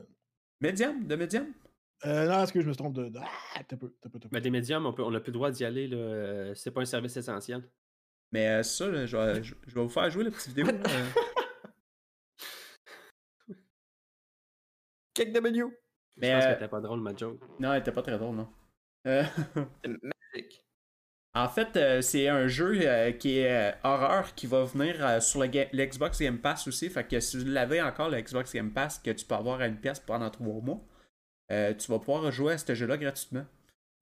Medium, 0.62 1.08
The 1.08 1.14
Medium. 1.14 1.46
Euh, 2.06 2.28
non, 2.28 2.44
est-ce 2.44 2.52
que 2.52 2.60
je 2.62 2.68
me 2.68 2.76
trompe 2.76 2.94
de. 2.96 3.08
de- 3.10 3.20
Ah, 3.56 3.62
t'as 3.68 3.78
peu, 3.78 3.94
t'as 4.02 4.10
peu, 4.10 4.20
t'as 4.20 4.28
peu. 4.28 4.34
Mais 4.34 4.42
des 4.42 4.50
médiums, 4.50 4.86
on 4.86 4.92
n'a 4.92 5.04
on 5.04 5.14
a 5.16 5.20
plus 5.22 5.30
le 5.32 5.34
droit 5.34 5.50
d'y 5.52 5.64
aller. 5.64 5.88
là, 5.88 6.54
C'est 6.56 6.72
pas 6.72 6.82
un 6.82 6.86
service 6.86 7.16
essentiel. 7.16 7.64
Mais 8.34 8.48
euh, 8.50 8.64
ça, 8.64 8.88
là, 8.90 9.06
je, 9.06 9.16
vais, 9.16 9.44
je- 9.44 9.54
je 9.68 9.76
vais 9.76 9.82
vous 9.82 9.90
faire 9.90 10.10
jouer 10.10 10.26
la 10.26 10.32
petite 10.32 10.50
vidéo. 10.50 10.66
Kick 15.14 15.32
W! 15.34 15.58
Je 16.16 16.22
Mais 16.22 16.32
pense 16.34 16.44
euh, 16.44 16.48
que 16.48 16.54
c'était 16.54 16.68
pas 16.68 16.82
drôle, 16.82 17.02
ma 17.02 17.16
joke. 17.16 17.40
non, 17.60 17.74
elle 17.74 17.82
était 17.82 17.92
pas 17.92 18.02
très 18.04 18.18
drôle, 18.18 18.36
non. 18.36 18.48
Euh, 19.08 19.24
C'est 19.84 19.90
magique. 19.90 20.64
en 21.36 21.50
fait, 21.50 21.76
euh, 21.76 22.02
c'est 22.02 22.28
un 22.28 22.48
jeu 22.48 22.80
euh, 22.82 23.12
qui 23.12 23.40
est 23.40 23.72
euh, 23.72 23.76
horreur 23.84 24.36
qui 24.36 24.46
va 24.48 24.64
venir 24.64 25.06
euh, 25.06 25.20
sur 25.20 25.42
le 25.42 25.48
ga- 25.48 25.68
l'Xbox 25.74 26.20
Game 26.20 26.38
Pass 26.40 26.68
aussi. 26.68 26.90
Fait 26.90 27.04
que 27.08 27.20
si 27.20 27.38
vous 27.38 27.46
l'avez 27.50 27.82
encore, 27.82 28.10
le 28.10 28.22
Xbox 28.22 28.54
Game 28.54 28.72
Pass, 28.72 29.00
que 29.00 29.12
tu 29.12 29.26
peux 29.26 29.36
avoir 29.36 29.60
à 29.62 29.68
une 29.68 29.78
pièce 29.80 30.00
pendant 30.00 30.30
trois 30.30 30.62
mois, 30.62 30.80
euh, 31.52 31.74
tu 31.74 31.92
vas 31.92 32.00
pouvoir 32.00 32.32
jouer 32.32 32.54
à 32.54 32.58
ce 32.58 32.74
jeu-là 32.76 32.98
gratuitement. 32.98 33.46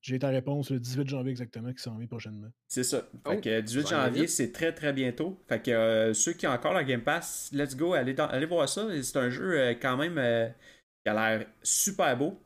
J'ai 0.01 0.17
ta 0.17 0.29
réponse 0.29 0.71
le 0.71 0.79
18 0.79 1.07
janvier 1.07 1.29
exactement 1.31 1.71
qui 1.71 1.81
s'en 1.83 1.95
vient 1.97 2.07
prochainement. 2.07 2.49
C'est 2.67 2.83
ça. 2.83 3.01
Fait 3.01 3.37
Oh, 3.37 3.39
que 3.41 3.49
euh, 3.49 3.61
18 3.61 3.87
ça 3.87 3.95
va 3.95 4.01
aller 4.03 4.11
janvier, 4.13 4.27
c'est 4.27 4.51
très 4.51 4.73
très 4.73 4.93
bientôt. 4.93 5.39
Fait 5.47 5.61
que 5.61 5.69
euh, 5.71 6.13
ceux 6.13 6.33
qui 6.33 6.47
ont 6.47 6.51
encore 6.51 6.73
la 6.73 6.83
Game 6.83 7.03
Pass, 7.03 7.51
let's 7.53 7.75
go, 7.77 7.93
allez, 7.93 8.13
dans- 8.15 8.27
allez 8.27 8.47
voir 8.47 8.67
ça. 8.67 8.87
C'est 9.03 9.17
un 9.17 9.29
jeu 9.29 9.59
euh, 9.59 9.73
quand 9.79 9.97
même 9.97 10.17
euh, 10.17 10.49
qui 11.03 11.09
a 11.09 11.13
l'air 11.13 11.47
super 11.63 12.17
beau. 12.17 12.39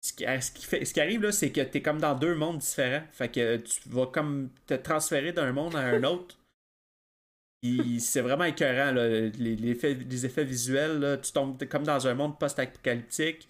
Ce 0.00 0.12
qui, 0.12 0.24
ce 0.24 0.50
qui 0.52 0.66
fait, 0.66 0.84
ce 0.84 0.92
qui 0.92 1.00
arrive 1.00 1.22
là, 1.22 1.32
c'est 1.32 1.50
que 1.50 1.62
t'es 1.62 1.80
comme 1.80 1.98
dans 2.00 2.14
deux 2.14 2.34
mondes 2.34 2.58
différents. 2.58 3.06
Fait 3.12 3.30
que 3.30 3.56
tu 3.56 3.88
vas 3.88 4.06
comme 4.06 4.50
te 4.66 4.74
transférer 4.74 5.32
d'un 5.32 5.52
monde 5.52 5.74
à 5.76 5.80
un 5.80 6.02
autre. 6.04 6.38
Puis 7.62 8.00
c'est 8.00 8.20
vraiment 8.20 8.44
écœurant, 8.44 8.92
là. 8.92 9.08
Les, 9.08 9.30
les 9.56 9.70
effets, 9.70 9.94
les 9.94 10.26
effets 10.26 10.44
visuels, 10.44 10.98
là, 10.98 11.16
tu 11.16 11.32
tombes 11.32 11.62
comme 11.66 11.84
dans 11.84 12.06
un 12.06 12.14
monde 12.14 12.38
post-apocalyptique. 12.38 13.48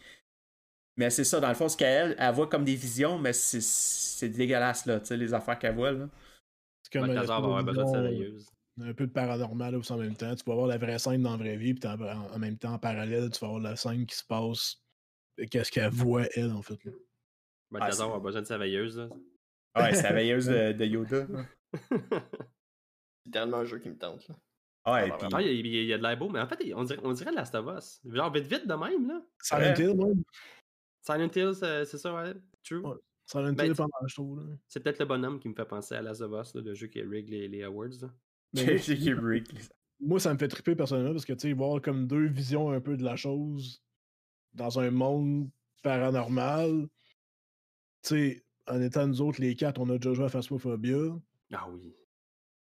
Mais 0.96 1.10
c'est 1.10 1.24
ça, 1.24 1.40
dans 1.40 1.48
le 1.48 1.54
fond, 1.56 1.68
ce 1.68 1.76
qu'elle, 1.76 2.14
elle 2.16 2.34
voit 2.34 2.48
comme 2.48 2.64
des 2.64 2.76
visions, 2.76 3.18
mais 3.18 3.32
c'est- 3.32 3.60
c'est 3.60 4.28
dégueulasse, 4.28 4.86
là, 4.86 5.00
tu 5.00 5.06
sais, 5.06 5.16
les 5.16 5.34
affaires 5.34 5.58
qu'elle 5.58 5.74
voit, 5.74 5.90
là. 5.90 6.08
C'est 6.84 6.92
comme 6.92 7.08
va 7.26 7.34
avoir 7.36 7.64
besoin 7.64 7.84
de 7.84 8.08
veilleuse. 8.08 8.53
Un 8.80 8.92
peu 8.94 9.06
de 9.06 9.12
paranormal 9.12 9.74
aussi 9.76 9.92
en 9.92 9.98
même 9.98 10.16
temps. 10.16 10.34
Tu 10.34 10.44
vas 10.44 10.52
avoir 10.52 10.66
la 10.66 10.78
vraie 10.78 10.98
scène 10.98 11.22
dans 11.22 11.32
la 11.32 11.36
vraie 11.36 11.56
vie, 11.56 11.74
puis 11.74 11.88
en, 11.88 12.00
en- 12.00 12.38
même 12.38 12.58
temps, 12.58 12.72
en 12.74 12.78
parallèle, 12.78 13.30
tu 13.30 13.38
vas 13.40 13.46
avoir 13.48 13.62
la 13.62 13.76
scène 13.76 14.04
qui 14.06 14.16
se 14.16 14.24
passe. 14.24 14.82
et 15.38 15.46
Qu'est-ce 15.46 15.70
qu'elle 15.70 15.90
voit, 15.92 16.24
elle, 16.34 16.50
en 16.52 16.62
fait. 16.62 16.82
là. 16.84 16.92
Balthazar 17.70 18.06
va 18.08 18.14
avoir 18.14 18.20
besoin 18.20 18.42
de 18.42 18.46
sa 18.46 18.58
veilleuse. 18.58 18.98
Là. 18.98 19.08
Ouais, 19.76 19.90
la 19.92 20.12
veilleuse 20.12 20.46
de, 20.46 20.72
de 20.78 20.84
Yoda. 20.84 21.26
C'est 23.24 23.30
tellement 23.32 23.58
un 23.58 23.64
jeu 23.64 23.78
qui 23.78 23.88
me 23.88 23.96
tente, 23.98 24.28
là. 24.28 24.34
Ouais, 24.86 25.08
Ah, 25.10 25.16
puis 25.18 25.28
Ah, 25.32 25.40
il 25.42 25.46
y, 25.46 25.50
a- 25.50 25.52
il 25.52 25.84
y 25.86 25.92
a- 25.92 25.94
a 25.94 25.98
de 25.98 26.02
l'air 26.02 26.18
beau, 26.18 26.28
mais 26.28 26.40
en 26.40 26.46
fait, 26.46 26.72
on 26.74 26.84
dirait, 26.84 27.00
on 27.02 27.12
dirait 27.12 27.32
Last 27.32 27.54
of 27.54 27.66
Us. 27.78 28.00
Genre 28.04 28.30
vite 28.32 28.46
vite 28.46 28.66
de 28.66 28.74
même, 28.74 29.08
là. 29.08 29.22
Silent. 29.40 29.74
Hill, 29.78 29.90
ouais. 29.98 30.12
Silent 31.00 31.30
Hill, 31.34 31.54
c'est 31.54 31.84
c'est 31.86 31.98
ça, 31.98 32.14
ouais. 32.14 32.34
True. 32.62 32.78
Ouais. 32.80 32.96
Silent 33.26 33.54
Ben, 33.54 33.66
Hill 33.66 33.74
pendant 33.74 34.06
je 34.06 34.14
trouve. 34.14 34.40
Là. 34.40 34.56
C'est 34.68 34.80
peut-être 34.80 34.98
le 34.98 35.06
bonhomme 35.06 35.40
qui 35.40 35.48
me 35.48 35.54
fait 35.54 35.64
penser 35.64 35.94
à 35.94 36.02
Last 36.02 36.20
of 36.20 36.32
Us, 36.38 36.54
là, 36.54 36.60
le 36.60 36.74
jeu 36.74 36.88
qui 36.88 37.00
rig 37.02 37.30
les, 37.30 37.48
les 37.48 37.62
awards. 37.62 37.88
là. 38.02 38.08
Moi, 40.00 40.20
ça 40.20 40.32
me 40.32 40.38
fait 40.38 40.48
triper 40.48 40.74
personnellement 40.74 41.12
parce 41.12 41.24
que, 41.24 41.32
tu 41.32 41.48
sais, 41.48 41.52
voir 41.52 41.80
comme 41.80 42.06
deux 42.06 42.26
visions 42.26 42.70
un 42.70 42.80
peu 42.80 42.96
de 42.96 43.04
la 43.04 43.16
chose 43.16 43.82
dans 44.52 44.78
un 44.78 44.90
monde 44.90 45.48
paranormal. 45.82 46.88
Tu 48.02 48.08
sais, 48.08 48.44
en 48.66 48.80
étant 48.80 49.06
nous 49.06 49.20
autres, 49.20 49.40
les 49.40 49.54
quatre, 49.54 49.80
on 49.80 49.88
a 49.90 49.98
déjà 49.98 50.14
joué 50.14 50.24
à 50.26 50.28
Phasmophobia. 50.28 50.98
Ah 51.52 51.68
oui. 51.70 51.94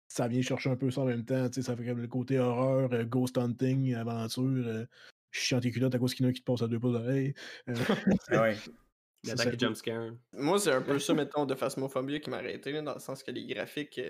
Ça 0.08 0.26
vient 0.26 0.40
chercher 0.40 0.70
un 0.70 0.76
peu 0.76 0.90
ça 0.90 1.02
en 1.02 1.06
même 1.06 1.24
temps. 1.24 1.48
Tu 1.48 1.56
sais, 1.56 1.62
ça 1.62 1.76
fait 1.76 1.84
comme 1.84 2.00
le 2.00 2.08
côté 2.08 2.38
horreur, 2.38 2.92
euh, 2.92 3.04
ghost 3.04 3.36
hunting, 3.36 3.94
aventure. 3.94 4.66
Euh, 4.66 4.86
chiant 5.30 5.60
tes 5.60 5.70
culottes 5.70 5.94
à 5.94 5.98
cause 5.98 6.14
qu'il 6.14 6.24
y 6.24 6.28
en 6.28 6.30
a 6.30 6.32
qui 6.32 6.40
te 6.40 6.50
passe 6.50 6.62
à 6.62 6.68
deux 6.68 6.80
pas 6.80 6.90
d'oreille. 6.90 7.34
Euh, 7.68 7.74
Ah 8.30 8.42
ouais. 8.42 8.56
L'attaque 9.24 9.58
jumpscare. 9.58 10.12
Moi, 10.32 10.58
c'est 10.60 10.72
un 10.72 10.80
peu 10.80 10.98
ça, 10.98 11.12
mettons, 11.12 11.44
de 11.44 11.54
Phasmophobia 11.54 12.20
qui 12.20 12.30
m'a 12.30 12.36
arrêté, 12.36 12.72
là, 12.72 12.82
dans 12.82 12.94
le 12.94 13.00
sens 13.00 13.22
que 13.22 13.30
les 13.32 13.44
graphiques... 13.46 14.00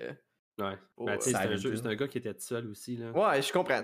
euh, 0.60 0.70
Ouais. 0.70 0.76
Oh, 0.96 1.04
Ben, 1.06 1.20
sais, 1.20 1.30
c'est 1.30 1.36
un, 1.36 1.56
jeu- 1.56 1.70
Hill. 1.70 1.78
c'est 1.78 1.86
un 1.86 1.94
gars 1.94 2.08
qui 2.08 2.18
était 2.18 2.34
tout 2.34 2.40
seul 2.40 2.66
aussi. 2.68 2.96
Là. 2.96 3.10
Ouais, 3.12 3.40
je 3.42 3.52
comprends, 3.52 3.82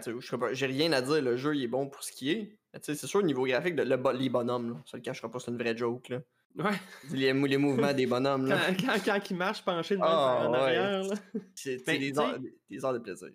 j'ai 0.53 0.67
rien 0.67 0.93
à 0.93 1.01
dire, 1.03 1.23
le 1.23 1.37
jeu, 1.37 1.55
il 1.55 1.63
est 1.63 1.69
bon 1.69 1.89
pour 1.89 2.03
ce 2.03 2.11
qui 2.13 2.31
est. 2.31 2.59
Mais 2.73 2.81
tu 2.81 2.87
sais, 2.87 2.95
c'est 2.97 3.07
sûr, 3.07 3.21
au 3.21 3.23
niveau 3.23 3.45
graphique, 3.47 3.77
de, 3.77 3.83
le, 3.85 3.97
bo- 3.97 4.13
les 4.13 4.29
bonhommes, 4.29 4.71
là, 4.71 4.83
ça 4.87 4.97
le 4.97 5.03
cachera 5.03 5.31
pas, 5.31 5.39
c'est 5.39 5.51
une 5.51 5.59
vraie 5.59 5.77
joke, 5.77 6.09
là. 6.09 6.21
Ouais. 6.57 6.71
Les, 7.13 7.33
mou- 7.33 7.47
les 7.47 7.57
mouvements 7.57 7.93
des 7.93 8.07
bonhommes, 8.07 8.49
Quand, 8.49 8.55
là. 8.55 8.75
quand, 8.79 9.05
quand 9.05 9.31
il 9.31 9.37
marche 9.37 9.65
penché 9.65 9.97
de 9.97 10.01
même 10.01 10.09
Ah, 10.09 10.47
en 10.49 10.53
ouais. 10.53 10.59
arrière. 10.59 11.03
là. 11.03 11.15
C'est 11.55 11.85
Ben, 11.85 11.99
des, 11.99 12.17
heures, 12.19 12.39
des 12.71 12.85
heures 12.85 12.93
de 12.93 12.99
plaisir. 13.01 13.29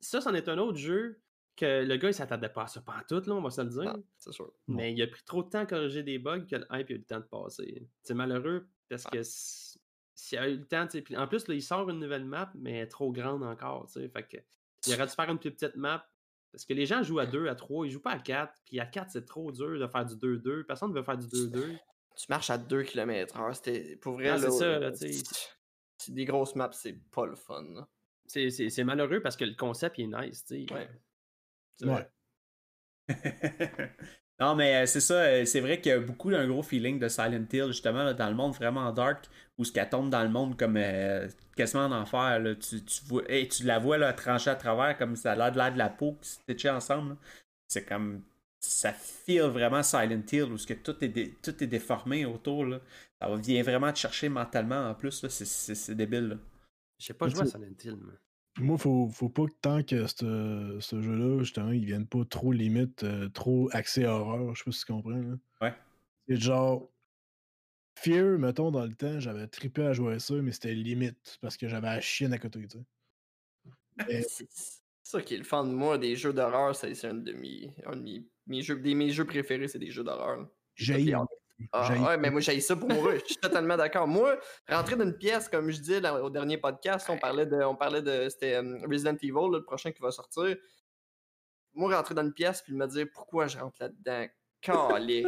Ça, 0.00 0.20
c'en 0.20 0.34
est 0.34 0.48
un 0.48 0.58
autre 0.58 0.76
jeu 0.76 1.18
que 1.56 1.82
le 1.84 1.96
gars, 1.96 2.08
il 2.08 2.14
s'attendait 2.14 2.50
pas 2.50 2.64
à 2.64 2.66
ça 2.66 2.80
pantoute, 2.82 3.26
là, 3.26 3.34
on 3.34 3.40
va 3.42 3.50
se 3.50 3.62
le 3.62 3.68
dire. 3.68 3.84
Non, 3.84 4.02
c'est 4.18 4.32
sûr. 4.32 4.52
Mais 4.68 4.92
il 4.92 5.02
a 5.02 5.06
pris 5.06 5.22
trop 5.24 5.42
de 5.42 5.48
temps 5.48 5.60
à 5.60 5.66
corriger 5.66 6.02
des 6.02 6.18
bugs 6.18 6.44
que 6.44 6.56
le 6.56 6.66
hype 6.72 6.90
a 6.90 6.92
eu 6.92 6.98
le 6.98 7.04
temps 7.04 7.20
de 7.20 7.24
passer. 7.24 7.88
C'est 8.02 8.14
malheureux 8.14 8.66
parce 8.90 9.04
que 9.04 9.18
s- 9.18 9.67
s'il 10.20 10.38
a 10.38 10.48
eu 10.48 10.56
le 10.56 10.66
temps, 10.66 10.84
tu 10.86 10.92
sais, 10.98 11.02
puis 11.02 11.16
en 11.16 11.26
plus, 11.28 11.46
là, 11.46 11.54
il 11.54 11.62
sort 11.62 11.88
une 11.90 12.00
nouvelle 12.00 12.24
map, 12.24 12.50
mais 12.56 12.72
elle 12.72 12.82
est 12.84 12.88
trop 12.88 13.12
grande 13.12 13.42
encore, 13.44 13.86
tu 13.86 14.00
sais. 14.00 14.08
Fait 14.08 14.24
que 14.26 14.36
il 14.86 14.94
aurait 14.94 15.06
dû 15.06 15.12
faire 15.12 15.30
une 15.30 15.38
plus 15.38 15.52
petite 15.52 15.76
map, 15.76 16.08
Parce 16.50 16.64
que 16.64 16.72
les 16.72 16.86
gens 16.86 17.02
jouent 17.02 17.18
à 17.18 17.26
2, 17.26 17.46
à 17.48 17.54
3, 17.54 17.86
ils 17.86 17.90
jouent 17.90 18.00
pas 18.00 18.12
à 18.12 18.18
4. 18.18 18.52
Puis 18.64 18.80
à 18.80 18.86
4, 18.86 19.10
c'est 19.10 19.26
trop 19.26 19.52
dur 19.52 19.78
de 19.78 19.86
faire 19.86 20.06
du 20.06 20.16
2-2. 20.16 20.64
Personne 20.64 20.90
ne 20.90 20.94
veut 20.96 21.02
faire 21.04 21.18
du 21.18 21.26
2-2. 21.26 21.76
Tu 22.16 22.26
marches 22.30 22.48
à 22.50 22.56
2 22.58 22.82
km/h. 22.84 23.54
C'était 23.54 23.96
pour 23.96 24.14
vrai. 24.14 24.30
Ah, 24.30 24.38
c'est 24.38 24.46
là, 24.46 24.50
ça, 24.50 24.78
là, 24.78 24.86
euh, 24.86 24.90
tu 24.92 25.12
sais. 25.12 25.24
C'est 25.98 26.14
des 26.14 26.24
grosses 26.24 26.54
maps, 26.56 26.70
c'est 26.72 26.94
pas 27.10 27.26
le 27.26 27.36
fun. 27.36 27.62
là. 27.74 27.86
C'est- 28.26 28.50
C'est 28.50 28.70
c'est 28.70 28.82
malheureux 28.84 29.20
parce 29.20 29.36
que 29.36 29.44
le 29.44 29.54
concept 29.54 29.98
il 29.98 30.04
est 30.12 30.20
nice. 30.26 30.44
tu 30.44 30.66
sais. 30.66 30.72
Ouais. 30.74 30.88
C'est 31.76 31.86
vrai. 31.86 32.10
Ouais. 33.08 33.14
non, 34.40 34.54
mais 34.54 34.82
euh, 34.82 34.86
c'est 34.86 35.00
ça, 35.00 35.14
euh, 35.22 35.44
c'est 35.44 35.60
vrai 35.60 35.80
qu'il 35.80 35.90
y 35.90 35.94
a 35.94 35.98
beaucoup 36.00 36.30
d'un 36.30 36.46
gros 36.46 36.62
feeling 36.62 36.98
de 36.98 37.08
Silent 37.08 37.44
Hill, 37.52 37.66
justement, 37.68 38.04
là, 38.04 38.14
dans 38.14 38.28
le 38.28 38.36
monde 38.36 38.54
vraiment 38.54 38.92
dark, 38.92 39.28
où 39.58 39.64
ce 39.64 39.72
qu'elle 39.72 39.88
tombe 39.88 40.10
dans 40.10 40.22
le 40.22 40.28
monde 40.28 40.56
comme 40.56 40.76
euh, 40.76 41.28
quasiment 41.56 41.86
en 41.86 41.92
enfer. 41.92 42.38
Là. 42.38 42.54
Tu, 42.54 42.84
tu, 42.84 43.04
vois, 43.06 43.22
hey, 43.28 43.48
tu 43.48 43.64
la 43.64 43.78
vois 43.80 43.98
là, 43.98 44.12
trancher 44.12 44.50
à 44.50 44.54
travers 44.56 44.96
comme 44.96 45.16
ça 45.16 45.32
a 45.32 45.36
l'air 45.36 45.50
de 45.52 45.56
l'air 45.58 45.72
de 45.72 45.78
la 45.78 45.88
peau 45.90 46.16
qui 46.22 46.30
se 46.30 46.68
ensemble. 46.68 47.10
là. 47.10 47.16
C'est 47.68 47.84
comme. 47.84 48.22
Ça 48.60 48.92
feel 48.92 49.42
vraiment 49.42 49.82
Silent 49.84 50.22
Hill, 50.32 50.44
où 50.52 50.58
ce 50.58 50.66
que 50.66 50.74
tout 50.74 50.96
est, 51.04 51.08
dé- 51.08 51.34
tout 51.42 51.62
est 51.62 51.66
déformé 51.68 52.24
autour. 52.26 52.64
Là. 52.66 52.80
Ça 53.20 53.34
vient 53.36 53.62
vraiment 53.62 53.92
te 53.92 53.98
chercher 53.98 54.28
mentalement 54.28 54.88
en 54.90 54.94
plus. 54.94 55.22
là. 55.22 55.28
C'est- 55.30 55.44
C'est 55.46 55.74
c'est 55.74 55.94
débile. 55.94 56.28
là. 56.28 56.36
J'ai 56.98 57.14
pas 57.14 57.26
Mais 57.26 57.32
joué 57.32 57.42
à 57.42 57.46
Silent 57.46 57.66
Hill. 57.84 57.96
moi. 57.96 58.14
Moi, 58.58 58.76
faut, 58.76 59.08
faut 59.08 59.28
pas 59.28 59.46
que 59.46 59.54
tant 59.60 59.82
que 59.82 60.06
ce, 60.06 60.78
ce 60.80 61.00
jeu-là, 61.00 61.38
justement, 61.40 61.70
il 61.70 61.84
vienne 61.84 62.06
pas 62.06 62.24
trop 62.24 62.52
limite, 62.52 63.04
euh, 63.04 63.28
trop 63.28 63.68
axé 63.72 64.04
horreur. 64.04 64.54
Je 64.54 64.58
sais 64.60 64.64
pas 64.64 64.72
si 64.72 64.84
tu 64.84 64.92
comprends. 64.92 65.10
Là. 65.10 65.36
Ouais. 65.60 65.74
C'est 66.28 66.36
genre. 66.36 66.90
Fear, 68.00 68.38
mettons, 68.38 68.70
dans 68.70 68.84
le 68.86 68.94
temps, 68.94 69.18
j'avais 69.18 69.48
trippé 69.48 69.82
à 69.82 69.92
jouer 69.92 70.14
à 70.14 70.18
ça, 70.20 70.34
mais 70.34 70.52
c'était 70.52 70.74
limite 70.74 71.38
parce 71.40 71.56
que 71.56 71.66
j'avais 71.66 71.88
la 71.88 72.00
chienne 72.00 72.32
à 72.32 72.38
côté, 72.38 72.60
tu 72.68 72.78
sais. 72.78 72.84
Mais- 74.08 74.22
C'est 74.22 74.48
ça 75.02 75.20
qui 75.22 75.34
est 75.34 75.38
le 75.38 75.44
fun 75.44 75.64
de 75.64 75.72
moi, 75.72 75.98
des 75.98 76.14
jeux 76.14 76.32
d'horreur, 76.32 76.76
c'est 76.76 76.92
un 77.04 77.14
de 77.14 77.32
mes, 77.32 77.74
un 77.86 77.96
de 77.96 78.02
mes, 78.02 78.24
mes 78.46 78.62
jeux, 78.62 78.78
des, 78.78 78.94
mes 78.94 79.10
jeux 79.10 79.24
préférés, 79.24 79.66
c'est 79.66 79.78
des 79.80 79.90
jeux 79.90 80.04
d'horreur. 80.04 80.48
J'ai 80.76 81.12
Ah, 81.72 81.92
ouais, 81.92 82.16
mais 82.16 82.30
moi, 82.30 82.40
j'ai 82.40 82.60
ça 82.60 82.76
pour 82.76 82.88
mourir. 82.88 83.20
Je 83.20 83.26
suis 83.32 83.36
totalement 83.36 83.76
d'accord. 83.76 84.06
Moi, 84.06 84.38
rentrer 84.68 84.96
dans 84.96 85.04
une 85.04 85.16
pièce, 85.18 85.48
comme 85.48 85.70
je 85.70 85.78
disais 85.78 86.00
là, 86.00 86.22
au 86.22 86.30
dernier 86.30 86.56
podcast, 86.58 87.08
on 87.10 87.18
parlait 87.18 87.46
de. 87.46 87.56
On 87.56 87.74
parlait 87.74 88.02
de. 88.02 88.28
C'était 88.28 88.54
euh, 88.54 88.78
Resident 88.88 89.14
Evil, 89.16 89.32
là, 89.32 89.58
le 89.58 89.64
prochain 89.64 89.90
qui 89.90 90.00
va 90.00 90.10
sortir. 90.10 90.56
Moi, 91.74 91.94
rentrer 91.96 92.14
dans 92.14 92.22
une 92.22 92.32
pièce 92.32 92.62
puis 92.62 92.74
me 92.74 92.86
dire 92.86 93.06
pourquoi 93.12 93.46
je 93.46 93.58
rentre 93.58 93.76
là-dedans. 93.80 94.26
Calique. 94.60 95.26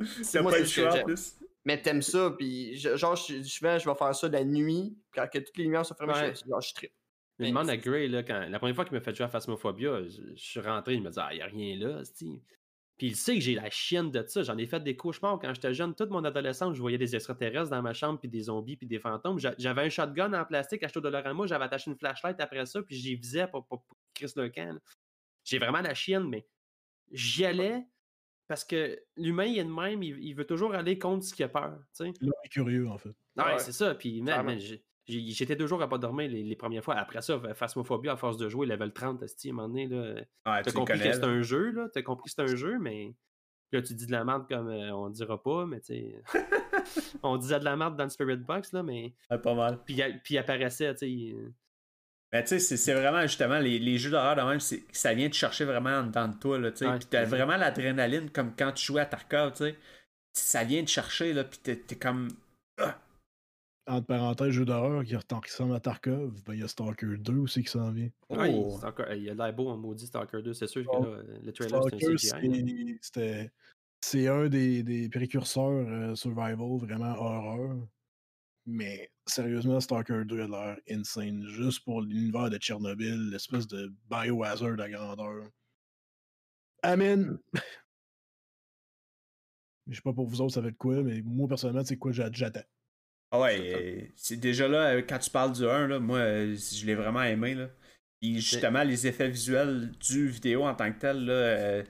C'est 0.22 0.40
moi, 0.42 0.52
c'est 0.52 0.60
le 0.60 0.66
ce 0.66 0.74
que 0.76 0.80
choix 0.82 0.90
en 0.90 0.96
j'aime. 0.96 1.04
plus. 1.06 1.36
Mais 1.66 1.80
t'aimes 1.80 2.02
ça, 2.02 2.30
puis 2.36 2.76
je- 2.76 2.96
genre, 2.96 3.16
je, 3.16 3.36
je, 3.36 3.42
je 3.42 3.60
vais 3.88 3.94
faire 3.94 4.14
ça 4.14 4.28
la 4.28 4.44
nuit, 4.44 4.98
quand 5.14 5.26
que 5.30 5.38
toutes 5.38 5.56
les 5.56 5.64
lumières 5.64 5.84
sont 5.86 5.94
fermées, 5.94 6.12
Ouais. 6.14 6.34
je, 6.34 6.46
genre, 6.48 6.60
je 6.60 6.74
trippe. 6.74 6.92
Mais 7.38 7.46
Mais 7.46 7.48
demande 7.50 7.70
à 7.70 7.76
Gray, 7.76 8.08
là, 8.08 8.22
quand, 8.22 8.46
la 8.48 8.58
première 8.58 8.74
fois 8.76 8.84
qu'il 8.84 8.94
m'a 8.94 9.00
fait 9.00 9.14
jouer 9.14 9.24
à 9.26 9.28
Phasmophobia, 9.28 10.02
je, 10.04 10.20
je 10.34 10.42
suis 10.42 10.60
rentré, 10.60 10.94
il 10.94 11.02
me 11.02 11.10
dit 11.10 11.18
Ah, 11.20 11.28
il 11.32 11.36
n'y 11.36 11.42
a 11.42 11.46
rien 11.46 11.76
là, 11.78 12.04
c'ti. 12.04 12.40
Puis 12.96 13.08
il 13.08 13.16
sait 13.16 13.34
que 13.34 13.40
j'ai 13.40 13.54
la 13.56 13.68
chienne 13.70 14.10
de 14.12 14.24
ça. 14.26 14.42
J'en 14.44 14.56
ai 14.56 14.66
fait 14.66 14.78
des 14.80 14.96
cauchemars 14.96 15.38
quand 15.40 15.52
j'étais 15.52 15.74
jeune. 15.74 15.94
Toute 15.96 16.10
mon 16.10 16.22
adolescence, 16.24 16.76
je 16.76 16.80
voyais 16.80 16.98
des 16.98 17.16
extraterrestres 17.16 17.70
dans 17.70 17.82
ma 17.82 17.92
chambre, 17.92 18.20
puis 18.20 18.28
des 18.28 18.42
zombies, 18.42 18.76
puis 18.76 18.86
des 18.86 19.00
fantômes. 19.00 19.38
J'a- 19.40 19.54
J'avais 19.58 19.82
un 19.82 19.88
shotgun 19.88 20.32
en 20.32 20.44
plastique 20.44 20.82
acheté 20.84 20.98
au 20.98 21.02
Dollarama, 21.02 21.46
j'avais 21.46 21.64
attaché 21.64 21.90
une 21.90 21.96
flashlight 21.96 22.40
après 22.40 22.64
ça, 22.66 22.82
puis 22.82 22.94
j'y 22.96 23.16
visais 23.16 23.48
pour, 23.48 23.66
pour, 23.66 23.82
pour 23.84 23.96
Chris 24.14 24.32
le 24.36 24.48
camp. 24.48 24.78
J'ai 25.44 25.58
vraiment 25.58 25.80
la 25.80 25.92
chienne, 25.94 26.28
mais 26.28 26.46
j'y 27.10 27.44
allais 27.44 27.84
parce 28.46 28.64
que 28.64 29.00
l'humain, 29.16 29.46
il 29.46 29.58
est 29.58 29.64
de 29.64 29.70
même, 29.70 30.02
il, 30.02 30.18
il 30.22 30.34
veut 30.34 30.46
toujours 30.46 30.74
aller 30.74 30.98
contre 30.98 31.24
ce 31.24 31.34
qu'il 31.34 31.44
a 31.44 31.48
peur. 31.48 31.78
L'homme 31.98 32.32
est 32.44 32.48
curieux, 32.48 32.88
en 32.88 32.98
fait. 32.98 33.08
Ouais, 33.36 33.44
Ouais. 33.44 33.58
c'est 33.58 33.72
ça. 33.72 33.94
Puis, 33.96 34.22
man, 34.22 34.44
man, 34.46 34.58
j'étais 35.06 35.56
deux 35.56 35.66
jours 35.66 35.82
à 35.82 35.88
pas 35.88 35.98
dormir 35.98 36.30
les, 36.30 36.42
les 36.42 36.56
premières 36.56 36.82
fois. 36.84 36.94
Après 36.96 37.20
ça, 37.22 37.40
Phasmophobia, 37.54 38.12
à 38.12 38.16
force 38.16 38.36
de 38.36 38.48
jouer 38.48 38.66
level 38.66 38.92
30, 38.92 39.22
esti, 39.22 39.48
à 39.48 39.52
un 39.52 39.54
moment 39.54 39.68
donné, 39.68 39.86
là, 39.86 40.14
t'as 40.44 40.72
compris 40.72 40.98
connais, 40.98 41.10
que 41.10 41.16
c'est 41.16 41.24
un 41.24 41.42
jeu, 41.42 41.70
là. 41.72 41.88
T'as 41.92 42.02
compris 42.02 42.24
que 42.24 42.30
c'est 42.36 42.42
un 42.42 42.56
jeu, 42.56 42.78
mais 42.78 43.14
là, 43.72 43.82
tu 43.82 43.94
dis 43.94 44.06
de 44.06 44.12
la 44.12 44.24
merde 44.24 44.46
comme 44.48 44.68
euh, 44.68 44.92
on 44.94 45.10
dira 45.10 45.42
pas, 45.42 45.66
mais 45.66 45.80
tu 45.80 46.14
on 47.22 47.36
disait 47.36 47.58
de 47.60 47.64
la 47.64 47.76
merde 47.76 47.96
dans 47.96 48.04
le 48.04 48.10
Spirit 48.10 48.36
Box, 48.38 48.72
là, 48.72 48.82
mais. 48.82 49.14
Pas 49.28 49.54
mal. 49.54 49.78
Puis, 49.84 49.94
il- 49.94 50.20
puis 50.22 50.34
il 50.34 50.38
apparaissait, 50.38 50.94
tu 50.94 50.98
sais. 51.06 51.34
euh, 51.36 51.50
Mais 52.32 52.42
tu 52.44 52.58
sais, 52.58 52.76
c'est- 52.76 52.94
vraiment 52.94 53.22
justement 53.22 53.58
les, 53.58 53.78
les 53.78 53.98
jeux 53.98 54.10
d'horreur 54.10 54.36
de 54.36 54.42
même, 54.42 54.60
ça 54.60 55.14
vient 55.14 55.28
te 55.28 55.34
chercher 55.34 55.64
vraiment 55.64 55.90
en 55.98 56.04
dedans 56.04 56.28
de 56.28 56.36
toi, 56.38 56.58
là, 56.58 56.70
tu 56.72 56.78
sais. 56.78 56.86
Ouais, 56.86 56.98
Puis 56.98 57.08
t'as 57.10 57.24
vraiment 57.24 57.56
l'adrénaline 57.56 58.30
comme 58.30 58.54
quand 58.56 58.72
tu 58.72 58.84
jouais 58.84 59.02
à 59.02 59.06
Tarkov, 59.06 59.52
tu 59.52 59.58
sais. 59.64 59.76
Ça 60.36 60.64
vient 60.64 60.82
te 60.82 60.90
chercher, 60.90 61.32
là, 61.32 61.44
puis 61.44 61.58
t'es 61.62 61.76
t'es 61.76 61.94
comme. 61.96 62.28
Entre 63.86 64.06
parenthèses, 64.06 64.50
jeu 64.52 64.64
d'horreur 64.64 65.04
qui 65.04 65.14
ressemble 65.14 65.74
à 65.74 65.80
Tarkov, 65.80 66.42
ben, 66.44 66.54
il 66.54 66.60
y 66.60 66.62
a 66.62 66.68
Stalker 66.68 67.18
2 67.18 67.36
aussi 67.36 67.62
qui 67.62 67.70
s'en 67.70 67.90
vient. 67.92 68.08
il- 68.30 68.36
Oh! 68.56 68.78
il 69.14 69.28
a 69.30 69.34
l'air 69.34 69.52
beau 69.54 69.68
en 69.68 69.76
maudit 69.76 70.06
Stalker 70.06 70.40
2, 70.42 70.54
c'est 70.54 70.66
sûr 70.66 70.84
que 70.84 70.96
là, 71.02 71.22
le 71.42 71.52
trailer, 71.52 71.82
c'était. 73.02 73.52
C'est 74.00 74.28
un 74.28 74.48
des, 74.48 74.82
des 74.82 75.08
précurseurs 75.08 75.64
euh, 75.88 76.14
survival 76.14 76.78
vraiment 76.78 77.14
horreur. 77.18 77.76
Mais 78.66 79.10
sérieusement, 79.26 79.80
Stalker 79.80 80.24
2 80.24 80.40
a 80.42 80.48
l'air 80.48 80.78
insane. 80.90 81.44
Juste 81.46 81.84
pour 81.84 82.00
l'univers 82.00 82.48
de 82.50 82.56
Tchernobyl, 82.56 83.30
l'espèce 83.30 83.66
de 83.66 83.92
biohazard 84.10 84.80
à 84.80 84.88
grandeur. 84.90 85.50
Amen! 86.82 87.38
Je 89.86 89.94
sais 89.96 90.02
pas 90.02 90.12
pour 90.14 90.26
vous 90.26 90.40
autres, 90.40 90.54
ça 90.54 90.60
va 90.62 90.68
être 90.68 90.78
quoi, 90.78 91.02
mais 91.02 91.20
moi 91.22 91.46
personnellement, 91.48 91.84
c'est 91.84 91.98
quoi 91.98 92.12
j'a- 92.12 92.30
j'attends. 92.32 92.60
Ah 93.34 93.40
ouais, 93.40 93.58
C'est 93.58 94.12
c'est 94.14 94.36
déjà 94.36 94.68
là, 94.68 94.94
euh, 94.94 95.02
quand 95.02 95.18
tu 95.18 95.28
parles 95.28 95.52
du 95.52 95.66
1, 95.66 95.88
là, 95.88 95.98
moi, 95.98 96.18
euh, 96.18 96.54
je 96.54 96.86
l'ai 96.86 96.94
vraiment 96.94 97.22
aimé. 97.24 97.54
Là. 97.54 97.68
Puis 98.20 98.40
justement, 98.40 98.84
les 98.84 99.08
effets 99.08 99.28
visuels 99.28 99.90
du 99.98 100.28
vidéo 100.28 100.62
en 100.64 100.74
tant 100.74 100.92
que 100.92 101.00
tel, 101.00 101.24
là, 101.24 101.32
euh, 101.32 101.84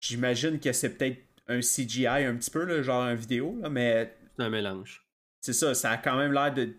j'imagine 0.00 0.58
que 0.58 0.72
c'est 0.72 0.96
peut-être 0.96 1.20
un 1.48 1.60
CGI 1.60 2.06
un 2.06 2.34
petit 2.36 2.50
peu, 2.50 2.64
là, 2.64 2.80
genre 2.82 3.02
un 3.02 3.14
vidéo, 3.14 3.58
là, 3.60 3.68
mais 3.68 4.16
C'est 4.38 4.44
un 4.44 4.48
mélange. 4.48 5.06
c'est 5.42 5.52
ça, 5.52 5.74
ça 5.74 5.90
a 5.90 5.98
quand 5.98 6.16
même 6.16 6.32
l'air 6.32 6.52
de 6.54 6.74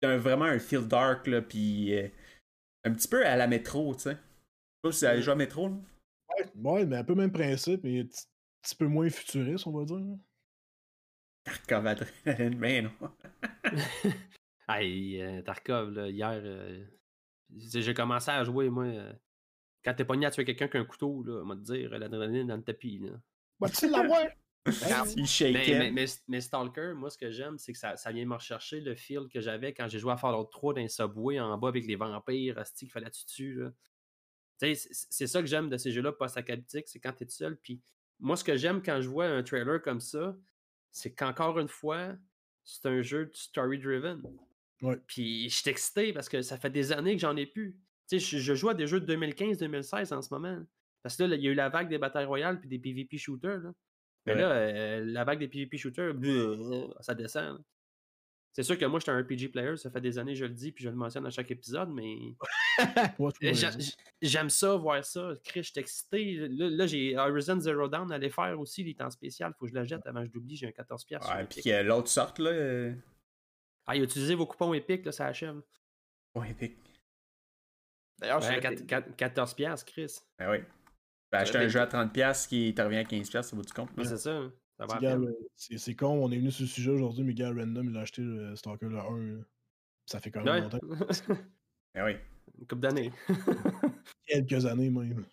d'un 0.00 0.16
vraiment 0.16 0.44
un 0.44 0.60
feel 0.60 0.86
dark, 0.86 1.26
là, 1.26 1.42
puis 1.42 1.92
euh, 1.98 2.06
un 2.84 2.92
petit 2.92 3.08
peu 3.08 3.26
à 3.26 3.34
la 3.34 3.48
métro, 3.48 3.92
tu 3.96 4.02
sais. 4.02 4.12
Je 4.12 4.16
sais 4.16 4.80
pas 4.82 4.92
si 4.92 4.98
vous 5.00 5.10
avez 5.10 5.22
joué 5.22 5.32
à 5.32 5.36
métro, 5.36 5.68
là. 5.68 5.74
Ouais, 6.28 6.72
ouais, 6.72 6.86
mais 6.86 6.96
un 6.98 7.04
peu 7.04 7.16
même 7.16 7.32
principe, 7.32 7.82
mais 7.82 8.02
un 8.02 8.04
petit 8.04 8.76
peu 8.76 8.86
moins 8.86 9.10
futuriste, 9.10 9.66
on 9.66 9.72
va 9.72 9.84
dire. 9.84 10.16
Tarkov 11.48 11.86
Adrenaline, 11.86 12.58
mais 12.58 12.82
non. 12.82 12.90
hey, 14.68 15.20
euh, 15.20 15.42
Tarkov, 15.42 15.90
là, 15.90 16.08
hier, 16.08 16.40
euh, 16.42 16.84
j'ai 17.56 17.94
commencé 17.94 18.30
à 18.30 18.44
jouer, 18.44 18.68
moi. 18.70 18.84
euh, 18.84 19.12
quand 19.84 19.94
t'es 19.94 20.04
pogné 20.04 20.26
à 20.26 20.30
tuer 20.30 20.44
quelqu'un 20.44 20.64
avec 20.66 20.74
un 20.76 20.84
couteau, 20.84 21.22
là, 21.24 21.42
on 21.44 21.48
va 21.48 21.54
te 21.56 21.60
dire, 21.60 21.90
l'adrénaline 21.98 22.48
dans 22.48 22.56
le 22.56 22.62
tapis. 22.64 22.98
Là. 22.98 23.10
Va-t-il 23.60 23.90
l'avoir? 23.90 24.22
Il 24.66 25.22
Mais, 25.22 25.26
shakeait. 25.26 25.78
mais, 25.78 25.90
mais, 25.92 26.04
mais 26.26 26.40
Stalker, 26.42 26.92
moi, 26.94 27.08
ce 27.08 27.16
que 27.16 27.30
j'aime, 27.30 27.56
c'est 27.58 27.72
que 27.72 27.78
ça, 27.78 27.96
ça 27.96 28.12
vient 28.12 28.26
me 28.26 28.34
rechercher 28.34 28.80
le 28.80 28.94
feel 28.96 29.28
que 29.32 29.40
j'avais 29.40 29.72
quand 29.72 29.88
j'ai 29.88 29.98
joué 29.98 30.12
à 30.12 30.18
Fallout 30.18 30.44
3 30.44 30.74
dans 30.74 30.80
un 30.82 30.88
subway 30.88 31.40
en 31.40 31.56
bas 31.56 31.68
avec 31.68 31.86
les 31.86 31.96
vampires, 31.96 32.58
asti, 32.58 32.84
qu'il 32.84 32.92
fallait 32.92 33.08
tuer 33.10 33.54
là. 33.54 33.70
Tu 34.60 34.74
sais, 34.74 34.88
c'est- 34.92 35.06
c'est 35.08 35.26
ça 35.26 35.40
que 35.40 35.46
j'aime 35.46 35.70
de 35.70 35.76
ces 35.78 35.90
jeux-là 35.90 36.12
post-apocalyptiques, 36.12 36.88
c'est 36.88 36.98
quand 37.00 37.12
t'es 37.12 37.24
tout 37.24 37.30
seul. 37.30 37.56
Puis 37.56 37.80
moi, 38.18 38.36
ce 38.36 38.44
que 38.44 38.56
j'aime 38.56 38.82
quand 38.82 39.00
je 39.00 39.08
vois 39.08 39.26
un 39.26 39.42
trailer 39.42 39.80
comme 39.80 40.00
ça, 40.00 40.36
c'est 40.90 41.12
qu'encore 41.14 41.58
une 41.58 41.68
fois, 41.68 42.14
c'est 42.64 42.86
un 42.86 43.02
jeu 43.02 43.26
de 43.26 43.34
story-driven. 43.34 44.22
Ouais. 44.82 44.96
Puis 45.06 45.48
je 45.50 45.56
suis 45.56 45.70
excité 45.70 46.12
parce 46.12 46.28
que 46.28 46.42
ça 46.42 46.58
fait 46.58 46.70
des 46.70 46.92
années 46.92 47.14
que 47.14 47.20
j'en 47.20 47.36
ai 47.36 47.46
plus. 47.46 47.72
Tu 48.08 48.18
sais, 48.18 48.38
je, 48.38 48.38
je 48.42 48.54
joue 48.54 48.68
à 48.68 48.74
des 48.74 48.86
jeux 48.86 49.00
de 49.00 49.14
2015-2016 49.14 50.14
en 50.14 50.22
ce 50.22 50.32
moment. 50.32 50.62
Parce 51.02 51.16
que 51.16 51.24
là, 51.24 51.36
il 51.36 51.42
y 51.42 51.48
a 51.48 51.50
eu 51.50 51.54
la 51.54 51.68
vague 51.68 51.88
des 51.88 51.98
batailles 51.98 52.24
royales 52.26 52.60
puis 52.60 52.68
des 52.68 52.78
PvP 52.78 53.18
shooters. 53.18 53.60
Là. 53.60 53.72
Mais 54.26 54.34
Ouais. 54.34 54.40
là, 54.40 54.50
euh, 54.52 55.04
la 55.04 55.24
vague 55.24 55.38
des 55.38 55.48
PvP 55.48 55.78
shooters, 55.78 56.14
bleu, 56.14 56.56
ça 57.00 57.14
descend. 57.14 57.58
là. 57.58 57.64
C'est 58.52 58.62
sûr 58.64 58.76
que 58.76 58.84
moi, 58.86 58.98
j'étais 58.98 59.12
un 59.12 59.20
RPG 59.20 59.50
player, 59.52 59.76
ça 59.76 59.88
fait 59.90 60.00
des 60.00 60.18
années, 60.18 60.34
je 60.34 60.44
le 60.44 60.52
dis, 60.54 60.72
puis 60.72 60.82
je 60.82 60.88
le 60.90 60.96
mentionne 60.96 61.24
à 61.26 61.30
chaque 61.30 61.50
épisode, 61.50 61.90
mais 61.90 62.34
Ouais, 63.18 63.30
euh, 63.44 63.52
j'aime 64.22 64.50
ça, 64.50 64.74
voir 64.76 65.04
ça. 65.04 65.32
Chris, 65.44 65.62
je 65.62 65.70
suis 65.70 65.80
excité. 65.80 66.48
Là, 66.48 66.68
là, 66.70 66.86
j'ai 66.86 67.16
Horizon 67.16 67.60
Zero 67.60 67.86
Dawn 67.88 68.10
à 68.10 68.16
aller 68.16 68.30
faire 68.30 68.58
aussi, 68.58 68.82
il 68.82 68.88
est 68.88 69.00
en 69.00 69.10
spécial, 69.10 69.52
faut 69.58 69.66
que 69.66 69.70
je 69.72 69.76
le 69.78 69.84
jette 69.84 70.04
avant 70.06 70.22
que 70.22 70.28
je 70.28 70.32
l'oublie, 70.34 70.56
j'ai 70.56 70.66
un 70.66 70.70
14$. 70.70 71.04
piastres 71.06 71.28
sur 71.28 71.36
Ouais, 71.36 71.44
puis 71.46 71.62
que 71.62 71.82
l'autre 71.82 72.08
sorte, 72.08 72.38
là. 72.40 72.50
euh, 72.50 72.94
Ah, 73.86 73.94
il 73.96 74.00
a 74.00 74.04
utilisé 74.04 74.34
vos 74.34 74.46
coupons 74.46 74.74
Epic, 74.74 75.04
là, 75.04 75.12
ça 75.12 75.26
achève. 75.26 75.60
Ouais, 76.34 76.50
épique. 76.50 76.76
D'ailleurs, 78.18 78.40
je 78.40 78.48
Ouais, 78.48 78.60
serais- 78.60 78.74
14$, 79.16 79.54
piastres, 79.54 79.86
Chris. 79.92 80.16
Ben 80.38 80.50
oui. 80.50 80.58
Ben, 81.30 81.38
acheter 81.40 81.58
Ouais, 81.58 81.64
un 81.64 81.68
jeu 81.68 81.80
à 81.80 81.86
30$ 81.86 82.46
qui 82.48 82.74
te 82.74 82.82
revient 82.82 82.96
à 82.98 83.04
15$, 83.04 83.42
ça 83.48 83.54
vaut 83.56 83.62
du 83.62 83.72
compte. 83.72 83.90
Mais 83.96 84.04
c'est 84.04 84.16
ça. 84.18 84.50
Va 84.86 84.98
C'est 85.56 85.94
con, 85.94 86.08
on 86.24 86.30
est 86.30 86.36
venu 86.38 86.50
sur 86.50 86.66
ce 86.66 86.72
sujet 86.72 86.90
aujourd'hui, 86.90 87.24
mais 87.24 87.34
gars, 87.34 87.48
random, 87.52 87.90
il 87.90 87.96
a 87.96 88.00
acheté 88.00 88.22
le 88.22 88.54
Stalker 88.56 88.86
le 88.86 88.98
1. 88.98 89.18
là. 89.38 89.42
Ça 90.06 90.20
fait 90.20 90.30
quand 90.30 90.42
même 90.42 90.54
Ouais. 90.54 90.60
longtemps. 90.60 90.78
Ben 91.94 92.04
oui. 92.04 92.12
Une 92.58 92.66
couple 92.66 92.80
d'années. 92.82 93.12
Quelques 94.26 94.64
années 94.66 94.90
même. 94.90 95.24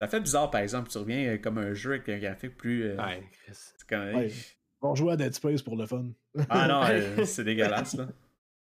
Ça 0.00 0.08
fait 0.08 0.20
bizarre, 0.20 0.50
par 0.50 0.60
exemple, 0.60 0.90
tu 0.90 0.98
reviens 0.98 1.34
euh, 1.34 1.38
comme 1.38 1.58
un 1.58 1.72
jeu 1.72 1.92
avec 1.92 2.08
un 2.08 2.18
graphique 2.18 2.56
plus. 2.56 2.84
euh, 2.84 2.96
ouais, 2.96 3.22
Chris. 3.32 3.52
c'est 3.54 3.86
quand 3.88 3.98
même- 4.04 4.16
Ouais. 4.16 4.32
On 4.82 4.94
joue 4.94 5.08
à 5.08 5.16
Dead 5.16 5.32
Space 5.34 5.62
pour 5.62 5.76
le 5.76 5.86
fun. 5.86 6.06
Ah 6.50 6.68
non, 6.68 6.82
euh, 6.90 7.24
c'est 7.24 7.44
dégueulasse, 7.44 7.94
là. 7.96 8.08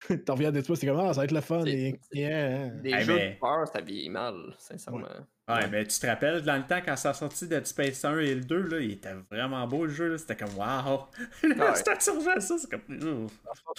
T'en 0.26 0.34
reviens 0.34 0.50
à 0.50 0.52
Dead 0.52 0.64
Space, 0.64 0.80
c'est 0.80 0.88
comme, 0.88 1.00
ah, 1.00 1.14
ça 1.14 1.22
va 1.22 1.26
être 1.26 1.32
le 1.32 1.42
fun. 1.42 1.64
Et... 1.66 2.00
Yeah. 2.14 2.70
Des 2.70 2.92
Hey, 2.92 3.04
jeux 3.04 3.16
mais- 3.16 3.34
de 3.34 3.40
peur, 3.40 3.68
ça 3.68 3.82
vieillit 3.82 4.10
mal, 4.10 4.36
sincèrement. 4.58 5.08
Ouais, 5.48 5.68
mais 5.70 5.86
tu 5.86 6.00
te 6.00 6.08
rappelles, 6.08 6.42
dans 6.42 6.58
le 6.58 6.66
temps, 6.66 6.80
quand 6.84 6.96
ça 6.96 7.12
a 7.12 7.14
sorti 7.14 7.48
Dead 7.48 7.66
Space 7.68 8.04
1 8.04 8.18
et 8.20 8.34
le 8.36 8.42
2, 8.42 8.62
là, 8.64 8.80
il 8.80 8.92
était 8.94 9.14
vraiment 9.30 9.68
beau 9.68 9.86
le 9.86 9.92
jeu, 9.92 10.10
là. 10.10 10.18
C'était 10.18 10.36
comme 10.36 10.56
wow! 10.58 11.04
Ouais. 11.44 11.76
C'était 11.76 12.00
ça, 12.00 12.58
c'est 12.58 12.70
comme. 12.72 13.26
Ouf. 13.26 13.32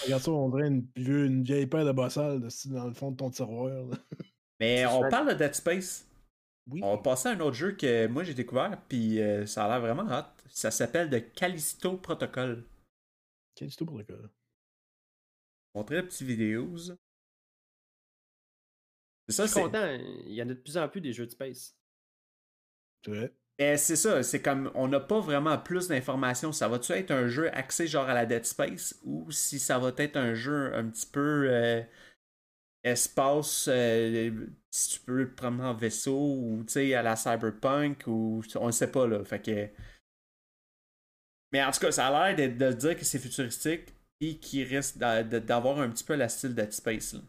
Regarde 0.05 0.23
ça, 0.23 0.31
on 0.31 0.49
dirait 0.51 0.69
une, 0.69 0.87
vieux- 0.95 1.27
une 1.27 1.43
vieille 1.43 1.67
paire 1.67 1.85
de 1.85 1.93
bossales 1.93 2.41
dans 2.67 2.85
le 2.87 2.95
fond 2.95 3.11
de 3.11 3.17
ton 3.17 3.31
tiroir. 3.31 3.69
là. 3.71 3.97
Mais 4.61 4.87
on 4.87 5.09
parle 5.11 5.29
de 5.31 5.35
Dead 5.35 5.55
Space. 5.55 6.07
Oui. 6.71 6.81
On 6.83 6.97
va 6.97 7.03
passer 7.03 7.29
à 7.29 7.33
un 7.33 7.41
autre 7.41 7.55
jeu 7.57 7.73
que 7.73 8.07
moi 8.09 8.25
j'ai 8.25 8.35
découvert, 8.35 8.77
puis 8.89 9.21
euh, 9.21 9.45
ça 9.47 9.65
a 9.67 9.69
l'air 9.69 9.81
vraiment 9.81 10.03
hot. 10.13 10.25
Ça 10.49 10.71
s'appelle 10.71 11.11
The 11.11 11.33
Callisto 11.35 11.97
Protocol. 11.97 12.65
Quel 13.55 13.69
du 13.69 13.77
Montrer 15.77 15.97
la 15.97 16.03
petite 16.05 16.23
vidéo. 16.27 16.75
ça. 16.79 16.95
C'est 19.29 19.35
ça, 19.35 19.43
Je 19.45 19.49
suis 19.51 19.55
c'est. 19.55 19.63
content, 19.63 19.87
il 20.27 20.33
y 20.33 20.43
en 20.43 20.49
a 20.49 20.55
de 20.55 20.55
plus 20.55 20.79
en 20.79 20.89
plus 20.89 21.03
des 21.03 21.13
jeux 21.13 21.27
de 21.27 21.31
space. 21.31 21.77
C'est 23.05 23.11
vrai. 23.11 23.33
Eh, 23.59 23.77
c'est 23.77 23.97
ça, 23.97 24.23
c'est 24.23 24.41
comme 24.41 24.71
on 24.75 24.89
n'a 24.89 25.01
pas 25.01 25.21
vraiment 25.21 25.59
plus 25.59 25.89
d'informations. 25.89 26.53
Ça 26.53 26.69
va-tu 26.69 26.93
être 26.93 27.11
un 27.11 27.29
jeu 27.29 27.51
axé 27.55 27.87
genre 27.87 28.09
à 28.09 28.15
la 28.15 28.25
Dead 28.25 28.45
Space 28.47 28.99
ou 29.05 29.31
si 29.31 29.59
ça 29.59 29.79
va 29.79 29.93
être 29.99 30.17
un 30.17 30.33
jeu 30.35 30.75
un 30.75 30.89
petit 30.89 31.07
peu 31.07 31.47
euh, 31.51 31.83
espace, 32.85 33.69
euh, 33.69 34.47
si 34.71 34.99
tu 34.99 35.01
peux 35.01 35.27
te 35.29 35.35
promener 35.35 35.65
en 35.65 35.75
vaisseau 35.75 36.37
ou 36.39 36.65
tu 36.67 36.73
sais 36.73 36.95
à 36.95 37.03
la 37.03 37.17
Cyberpunk 37.17 38.05
ou 38.07 38.43
on 38.57 38.67
ne 38.69 38.73
sait 38.73 38.91
pas 38.91 39.07
là. 39.07 39.25
Fait 39.25 39.41
que. 39.43 39.69
Mais 41.53 41.63
en 41.63 41.71
tout 41.71 41.81
cas, 41.81 41.93
ça 41.93 42.09
a 42.09 42.33
l'air 42.33 42.51
de, 42.51 42.55
de 42.67 42.73
dire 42.73 42.97
que 42.97 43.05
c'est 43.05 43.19
futuristique 43.19 43.96
et 44.21 44.39
qu'il 44.39 44.63
risque 44.67 44.99
d'avoir 44.99 45.79
un 45.81 45.91
petit 45.91 46.05
peu 46.05 46.15
la 46.15 46.29
style 46.29 46.55
Dead 46.55 46.73
Space. 46.73 47.13
Là. 47.15 47.21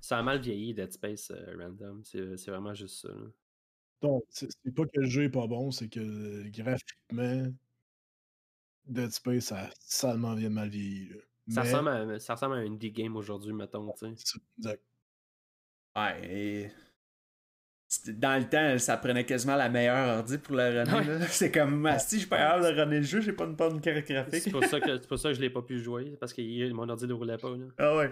Ça 0.00 0.18
a 0.18 0.22
mal 0.22 0.40
vieilli, 0.40 0.74
Dead 0.74 0.92
Space 0.92 1.30
euh, 1.30 1.56
Random. 1.58 2.02
C'est 2.04 2.48
vraiment 2.50 2.74
juste 2.74 3.02
ça. 3.02 3.08
là. 3.08 3.26
Donc, 4.00 4.24
c'est 4.30 4.48
pas 4.74 4.84
que 4.84 4.98
le 5.00 5.06
jeu 5.06 5.24
est 5.24 5.28
pas 5.30 5.46
bon, 5.46 5.70
c'est 5.70 5.88
que 5.88 6.48
graphiquement, 6.48 7.52
Dead 8.86 9.10
Space, 9.12 9.44
ça 9.44 9.66
a 9.66 9.70
salement 9.78 10.34
bien 10.34 10.48
mal 10.50 10.68
vieilli. 10.70 11.08
là. 11.10 11.16
Ça, 11.48 11.62
Mais- 11.62 11.72
ressemble 11.72 11.88
à, 11.88 12.18
ça 12.18 12.34
ressemble 12.34 12.54
à 12.54 12.58
un 12.58 12.66
indie 12.66 12.90
game 12.92 13.16
aujourd'hui, 13.16 13.52
mettons. 13.52 13.92
tu 13.92 14.06
sais. 14.06 14.12
c'est 14.16 14.26
ça, 14.28 14.38
exact. 14.58 14.82
Ouais, 15.96 16.30
et. 16.34 16.70
Dans 18.14 18.38
le 18.40 18.48
temps, 18.48 18.78
ça 18.78 18.96
prenait 18.96 19.24
quasiment 19.26 19.56
la 19.56 19.68
meilleure 19.68 20.18
ordi 20.18 20.38
pour 20.38 20.56
le 20.56 20.62
runner. 20.82 21.18
Ouais. 21.20 21.26
C'est 21.28 21.50
comme, 21.52 21.88
si 21.98 22.14
je 22.16 22.20
suis 22.20 22.28
pas 22.28 22.38
capable 22.38 22.64
de 22.74 22.80
runner 22.80 22.96
le 22.98 23.02
jeu, 23.02 23.20
j'ai 23.20 23.32
pas 23.32 23.44
une 23.44 23.54
bonne 23.54 23.80
carte 23.80 24.04
C'est 24.06 24.12
graphique. 24.14 24.50
pour, 24.52 24.64
ça 24.64 24.80
que- 24.80 24.98
c'est 24.98 25.06
pour 25.08 25.18
ça 25.18 25.28
que 25.30 25.34
je 25.34 25.40
l'ai 25.40 25.50
pas 25.50 25.62
pu 25.62 25.78
jouer, 25.78 26.16
parce 26.18 26.32
que 26.32 26.72
mon 26.72 26.88
ordi 26.88 27.06
ne 27.06 27.12
roulait 27.12 27.36
pas. 27.38 27.50
Là. 27.50 27.66
Ah 27.78 27.96
ouais. 27.96 28.10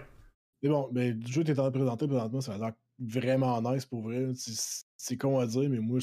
Mais 0.61 0.69
bon, 0.69 0.87
ben, 0.91 1.19
le 1.19 1.25
jeu 1.27 1.41
que 1.41 1.47
t'es 1.47 1.51
en 1.53 1.63
train 1.63 1.69
de 1.71 1.77
présenter 1.77 2.07
présentement, 2.07 2.41
ça 2.41 2.53
a 2.53 2.57
l'air 2.59 2.73
vraiment 2.99 3.59
nice 3.73 3.85
pour 3.85 4.01
vrai. 4.03 4.27
C'est- 4.35 4.85
C'est 4.95 5.17
con 5.17 5.39
à 5.39 5.47
dire, 5.47 5.67
mais 5.69 5.79
moi, 5.79 5.99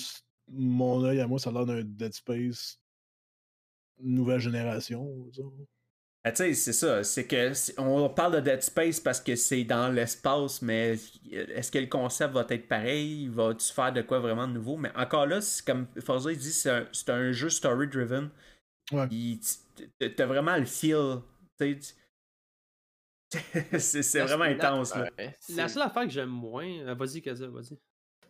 mon 0.48 1.04
œil 1.04 1.20
à 1.20 1.26
moi, 1.28 1.38
ça 1.38 1.50
a 1.50 1.52
l'air 1.52 1.66
d'un 1.66 1.82
Dead 1.84 2.12
Space 2.12 2.80
nouvelle 4.00 4.40
génération. 4.40 5.06
disons. 5.30 5.52
Ah, 6.24 6.32
tu 6.32 6.36
sais, 6.38 6.54
c'est 6.54 6.72
ça. 6.72 7.04
C'est 7.04 7.26
que 7.26 7.52
on 7.80 8.08
parle 8.10 8.34
de 8.34 8.40
Dead 8.40 8.60
Space 8.62 8.98
parce 9.00 9.20
que 9.20 9.36
c'est 9.36 9.64
dans 9.64 9.88
l'espace, 9.88 10.60
mais 10.62 10.96
est-ce 11.30 11.70
que 11.70 11.78
le 11.78 11.86
concept 11.86 12.34
va 12.34 12.44
être 12.50 12.68
pareil? 12.68 13.28
Va-tu 13.28 13.72
faire 13.72 13.92
de 13.92 14.02
quoi 14.02 14.18
vraiment 14.18 14.46
de 14.48 14.52
nouveau? 14.52 14.76
Mais 14.76 14.90
encore 14.96 15.26
là, 15.26 15.40
c'est 15.40 15.64
comme 15.64 15.86
Forza 16.04 16.32
il 16.32 16.38
dit, 16.38 16.52
c'est 16.52 16.70
un, 16.70 16.86
c'est 16.92 17.08
un 17.10 17.30
jeu 17.32 17.48
story-driven. 17.48 18.30
Ouais. 18.92 19.06
T'as 20.16 20.26
vraiment 20.26 20.56
le 20.56 20.64
feel. 20.66 21.20
tu 21.58 21.78
sais, 21.78 21.78
tu- 21.78 21.94
c'est 23.78 24.02
c'est 24.02 24.20
vraiment 24.22 24.44
intense. 24.44 24.94
Là. 24.94 25.08
ouais, 25.18 25.36
c'est- 25.38 25.54
La 25.54 25.68
seule 25.68 25.82
affaire 25.82 26.04
que 26.04 26.10
j'aime 26.10 26.30
moins. 26.30 26.66
euh, 26.66 26.94
vas-y, 26.94 27.22
Kaza, 27.22 27.46
vas-y. 27.48 27.78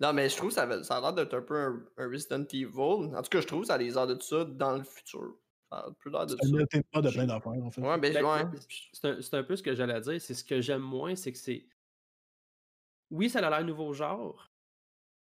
Non, 0.00 0.12
mais 0.12 0.28
je 0.28 0.36
trouve 0.36 0.48
que 0.50 0.54
ça, 0.54 0.84
ça 0.84 0.96
a 0.96 1.00
l'air 1.00 1.12
d'être 1.12 1.34
un 1.34 1.42
peu 1.42 1.56
un, 1.56 1.80
un 1.96 2.08
Resident 2.08 2.44
Evil. 2.52 3.14
En 3.16 3.22
tout 3.22 3.30
cas, 3.30 3.40
je 3.40 3.46
trouve 3.46 3.62
que 3.62 3.66
ça 3.68 3.74
a 3.74 3.78
les 3.78 3.96
airs 3.96 4.06
de 4.06 4.20
ça 4.20 4.44
dans 4.44 4.76
le 4.76 4.84
futur. 4.84 5.36
Ça 5.70 5.78
a 5.78 5.90
plus 5.92 6.10
l'air 6.10 6.26
de 6.26 6.36
C'est 6.40 6.46
ça. 6.46 6.56
melting 6.56 6.82
pot 6.90 7.02
de 7.02 7.10
plein 7.10 7.26
d'affaires, 7.26 7.52
en 7.52 7.70
fait. 7.70 7.80
Ouais, 7.82 7.98
ben, 7.98 8.12
Ben, 8.12 8.24
ouais. 8.24 8.58
C'est 8.92 9.04
un, 9.06 9.20
c'est 9.20 9.34
un 9.34 9.42
peu 9.42 9.54
ce 9.56 9.62
que 9.62 9.74
j'allais 9.74 10.00
dire. 10.00 10.20
C'est 10.20 10.34
ce 10.34 10.44
que 10.44 10.60
j'aime 10.60 10.82
moins, 10.82 11.14
c'est 11.14 11.32
que 11.32 11.38
c'est. 11.38 11.66
Oui, 13.10 13.28
ça 13.30 13.40
a 13.46 13.50
l'air 13.50 13.64
nouveau 13.66 13.92
genre. 13.92 14.50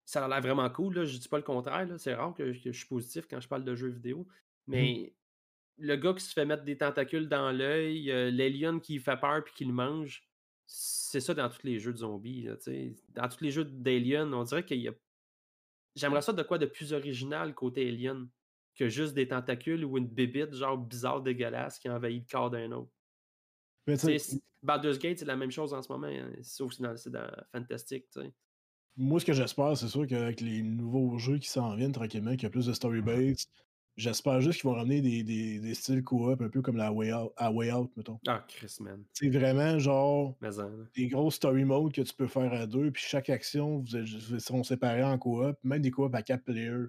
Ça 0.04 0.24
a 0.24 0.28
l'air 0.28 0.40
vraiment 0.40 0.68
cool. 0.70 0.94
Là. 0.94 1.04
Je 1.04 1.18
dis 1.18 1.28
pas 1.28 1.36
le 1.36 1.42
contraire. 1.42 1.86
C'est 1.98 2.14
rare 2.14 2.34
que, 2.34 2.42
que 2.62 2.72
je 2.72 2.78
suis 2.78 2.86
positif 2.88 3.26
quand 3.28 3.40
je 3.40 3.48
parle 3.48 3.64
de 3.64 3.74
jeux 3.74 3.88
vidéo. 3.88 4.26
Mais 4.66 5.14
le 5.76 5.96
gars 5.96 6.12
qui 6.14 6.24
se 6.24 6.32
fait 6.32 6.44
mettre 6.46 6.64
des 6.64 6.76
tentacules 6.78 7.28
dans 7.28 7.52
l'œil, 7.52 8.10
euh, 8.10 8.30
l'alien 8.30 8.80
qui 8.80 8.98
fait 8.98 9.16
peur 9.18 9.44
puis 9.44 9.54
qui 9.54 9.64
le 9.64 9.72
mange, 9.72 10.26
c'est 10.66 11.20
ça 11.20 11.34
dans 11.34 11.48
tous 11.48 11.62
les 11.64 11.78
jeux 11.78 11.92
de 11.92 11.98
zombies. 11.98 12.42
là, 12.42 12.54
dans 13.10 13.28
tous 13.28 13.42
les 13.44 13.50
jeux 13.50 13.64
d'aliens, 13.64 14.30
on 14.32 14.44
dirait 14.44 14.64
qu'il 14.64 14.80
y 14.80 14.88
a. 14.88 14.92
J'aimerais 15.94 16.22
ça 16.22 16.32
de 16.32 16.42
quoi 16.42 16.58
de 16.58 16.66
plus 16.66 16.92
original 16.92 17.54
côté 17.54 17.86
alien 17.88 18.28
que 18.78 18.88
juste 18.88 19.14
des 19.14 19.28
tentacules 19.28 19.84
ou 19.84 19.98
une 19.98 20.06
bébite 20.08 20.54
genre 20.54 20.78
bizarre 20.78 21.22
dégueulasse 21.22 21.78
qui 21.78 21.90
envahit 21.90 22.22
le 22.22 22.30
corps 22.30 22.50
d'un 22.50 22.72
autre. 22.72 22.92
Mais 23.86 24.18
Baldur's 24.62 24.98
Gate, 24.98 25.18
c'est 25.18 25.24
la 25.24 25.36
même 25.36 25.50
chose 25.50 25.72
en 25.72 25.82
ce 25.82 25.90
moment, 25.92 26.08
hein, 26.08 26.30
sauf 26.42 26.76
que 26.76 26.96
c'est 26.96 27.10
dans, 27.10 27.30
Fantastic. 27.52 28.06
moi, 28.96 29.20
ce 29.20 29.24
que 29.24 29.32
j'espère, 29.32 29.76
c'est 29.76 29.88
sûr 29.88 30.06
qu'avec 30.06 30.40
les 30.40 30.62
nouveaux 30.62 31.18
jeux 31.18 31.38
qui 31.38 31.48
s'en 31.48 31.74
viennent 31.76 31.92
tranquillement, 31.92 32.32
qu'il 32.32 32.42
y 32.44 32.46
a 32.46 32.50
plus 32.50 32.66
de 32.66 32.72
story 32.72 33.00
base, 33.00 33.46
j'espère 33.96 34.40
juste 34.40 34.60
qu'ils 34.60 34.68
vont 34.68 34.74
ramener 34.76 35.00
des, 35.00 35.22
des, 35.22 35.60
des 35.60 35.74
styles 35.74 36.02
co-op 36.02 36.40
un 36.42 36.48
peu 36.48 36.62
comme 36.62 36.76
la 36.76 36.92
Way 36.92 37.12
Out, 37.12 37.32
à 37.36 37.52
Way 37.52 37.72
Out, 37.72 37.92
mettons. 37.96 38.18
Ah, 38.26 38.44
Chris, 38.48 38.76
man. 38.80 39.04
C'est 39.12 39.30
vraiment 39.30 39.78
genre 39.78 40.36
Mais 40.40 40.58
en, 40.58 40.68
là. 40.68 40.84
des 40.96 41.08
gros 41.08 41.30
story 41.30 41.64
modes 41.64 41.92
que 41.92 42.02
tu 42.02 42.14
peux 42.14 42.26
faire 42.26 42.52
à 42.52 42.66
deux, 42.66 42.90
puis 42.90 43.02
chaque 43.06 43.30
action, 43.30 43.78
vous, 43.78 43.96
êtes- 43.96 44.08
vous 44.08 44.40
seront 44.40 44.64
séparés 44.64 45.04
en 45.04 45.18
coop, 45.18 45.56
même 45.62 45.82
des 45.82 45.90
coops 45.92 46.14
à 46.14 46.22
quatre 46.22 46.44
players. 46.44 46.86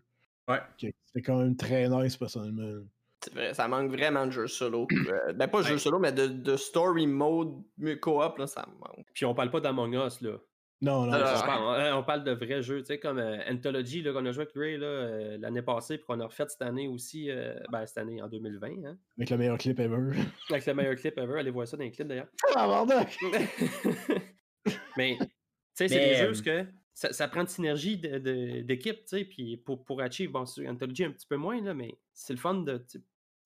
Ouais. 0.50 1.22
Quand 1.24 1.38
même 1.38 1.56
très 1.56 1.88
nice, 1.88 2.18
personnellement. 2.18 2.82
C'est 3.24 3.34
vrai, 3.34 3.54
ça 3.54 3.68
manque 3.68 3.92
vraiment 3.92 4.26
de 4.26 4.32
jeux 4.32 4.48
solo. 4.48 4.88
Euh, 4.92 5.34
ben, 5.34 5.48
pas 5.48 5.62
jeux 5.62 5.78
solo, 5.78 6.00
mais 6.00 6.12
de, 6.14 6.28
de 6.28 6.56
story 6.56 7.06
mode 7.06 7.62
co-op, 8.02 8.38
là, 8.38 8.48
ça 8.48 8.66
manque. 8.80 9.06
Puis 9.14 9.26
on 9.26 9.36
parle 9.36 9.52
pas 9.52 9.60
d'Among 9.60 9.94
Us, 9.94 10.22
là. 10.22 10.38
Non, 10.82 11.06
non, 11.08 11.12
Ah, 11.14 11.36
c'est 11.36 11.44
On 11.44 11.46
parle, 11.46 11.94
on- 11.94 11.98
on 11.98 12.04
parle 12.04 12.24
de 12.24 12.32
vrais 12.32 12.64
jeux, 12.64 12.80
tu 12.80 12.86
sais, 12.86 13.00
comme 13.00 13.20
euh, 13.20 13.38
Anthology, 13.52 14.02
là, 14.02 14.14
qu'on 14.14 14.26
a 14.26 14.32
joué 14.32 14.44
avec 14.44 14.56
Ray 14.56 14.78
là, 14.78 14.88
euh, 14.88 15.38
l'année 15.38 15.62
passée, 15.62 15.98
puis 15.98 16.06
qu'on 16.08 16.22
a 16.22 16.26
refait 16.28 16.46
cette 16.48 16.62
année 16.62 16.88
aussi, 16.88 17.30
euh, 17.30 17.54
ben, 17.70 17.86
cette 17.86 17.98
année, 17.98 18.22
en 18.22 18.30
2020, 18.30 18.86
hein, 18.86 18.98
avec 19.18 19.30
le 19.30 19.38
meilleur 19.38 19.58
clip 19.58 19.78
ever. 19.82 20.12
avec 20.50 20.66
le 20.66 20.74
meilleur 20.74 20.96
clip 20.96 21.18
ever. 21.18 21.40
Allez 21.40 21.52
voir 21.52 21.68
ça 21.68 21.76
dans 21.76 21.84
les 21.84 21.92
clips, 21.92 22.08
d'ailleurs. 22.08 22.28
Ah! 22.56 22.86
Mais, 24.98 25.18
tu 25.20 25.26
sais, 25.74 25.88
c'est 25.90 26.00
des 26.00 26.16
jeux 26.16 26.28
parce 26.28 26.42
que 26.42 26.66
ça, 27.00 27.14
ça 27.14 27.28
prend 27.30 27.46
de 27.46 27.50
synergie 27.50 27.98
d'équipe, 27.98 29.06
tu 29.06 29.08
sais, 29.08 29.24
puis 29.24 29.56
pour, 29.56 29.86
pour 29.86 30.02
achieve, 30.02 30.32
bon, 30.32 30.46
sur 30.46 30.68
Anthology 30.70 31.06
un 31.06 31.12
petit 31.12 31.26
peu 31.28 31.38
moins, 31.38 31.62
là, 31.62 31.74
mais 31.74 31.98
c'est 32.12 32.34
le 32.34 32.40
fun 32.40 32.56
de, 32.56 32.78
tu 32.80 33.00
sais, 33.00 33.02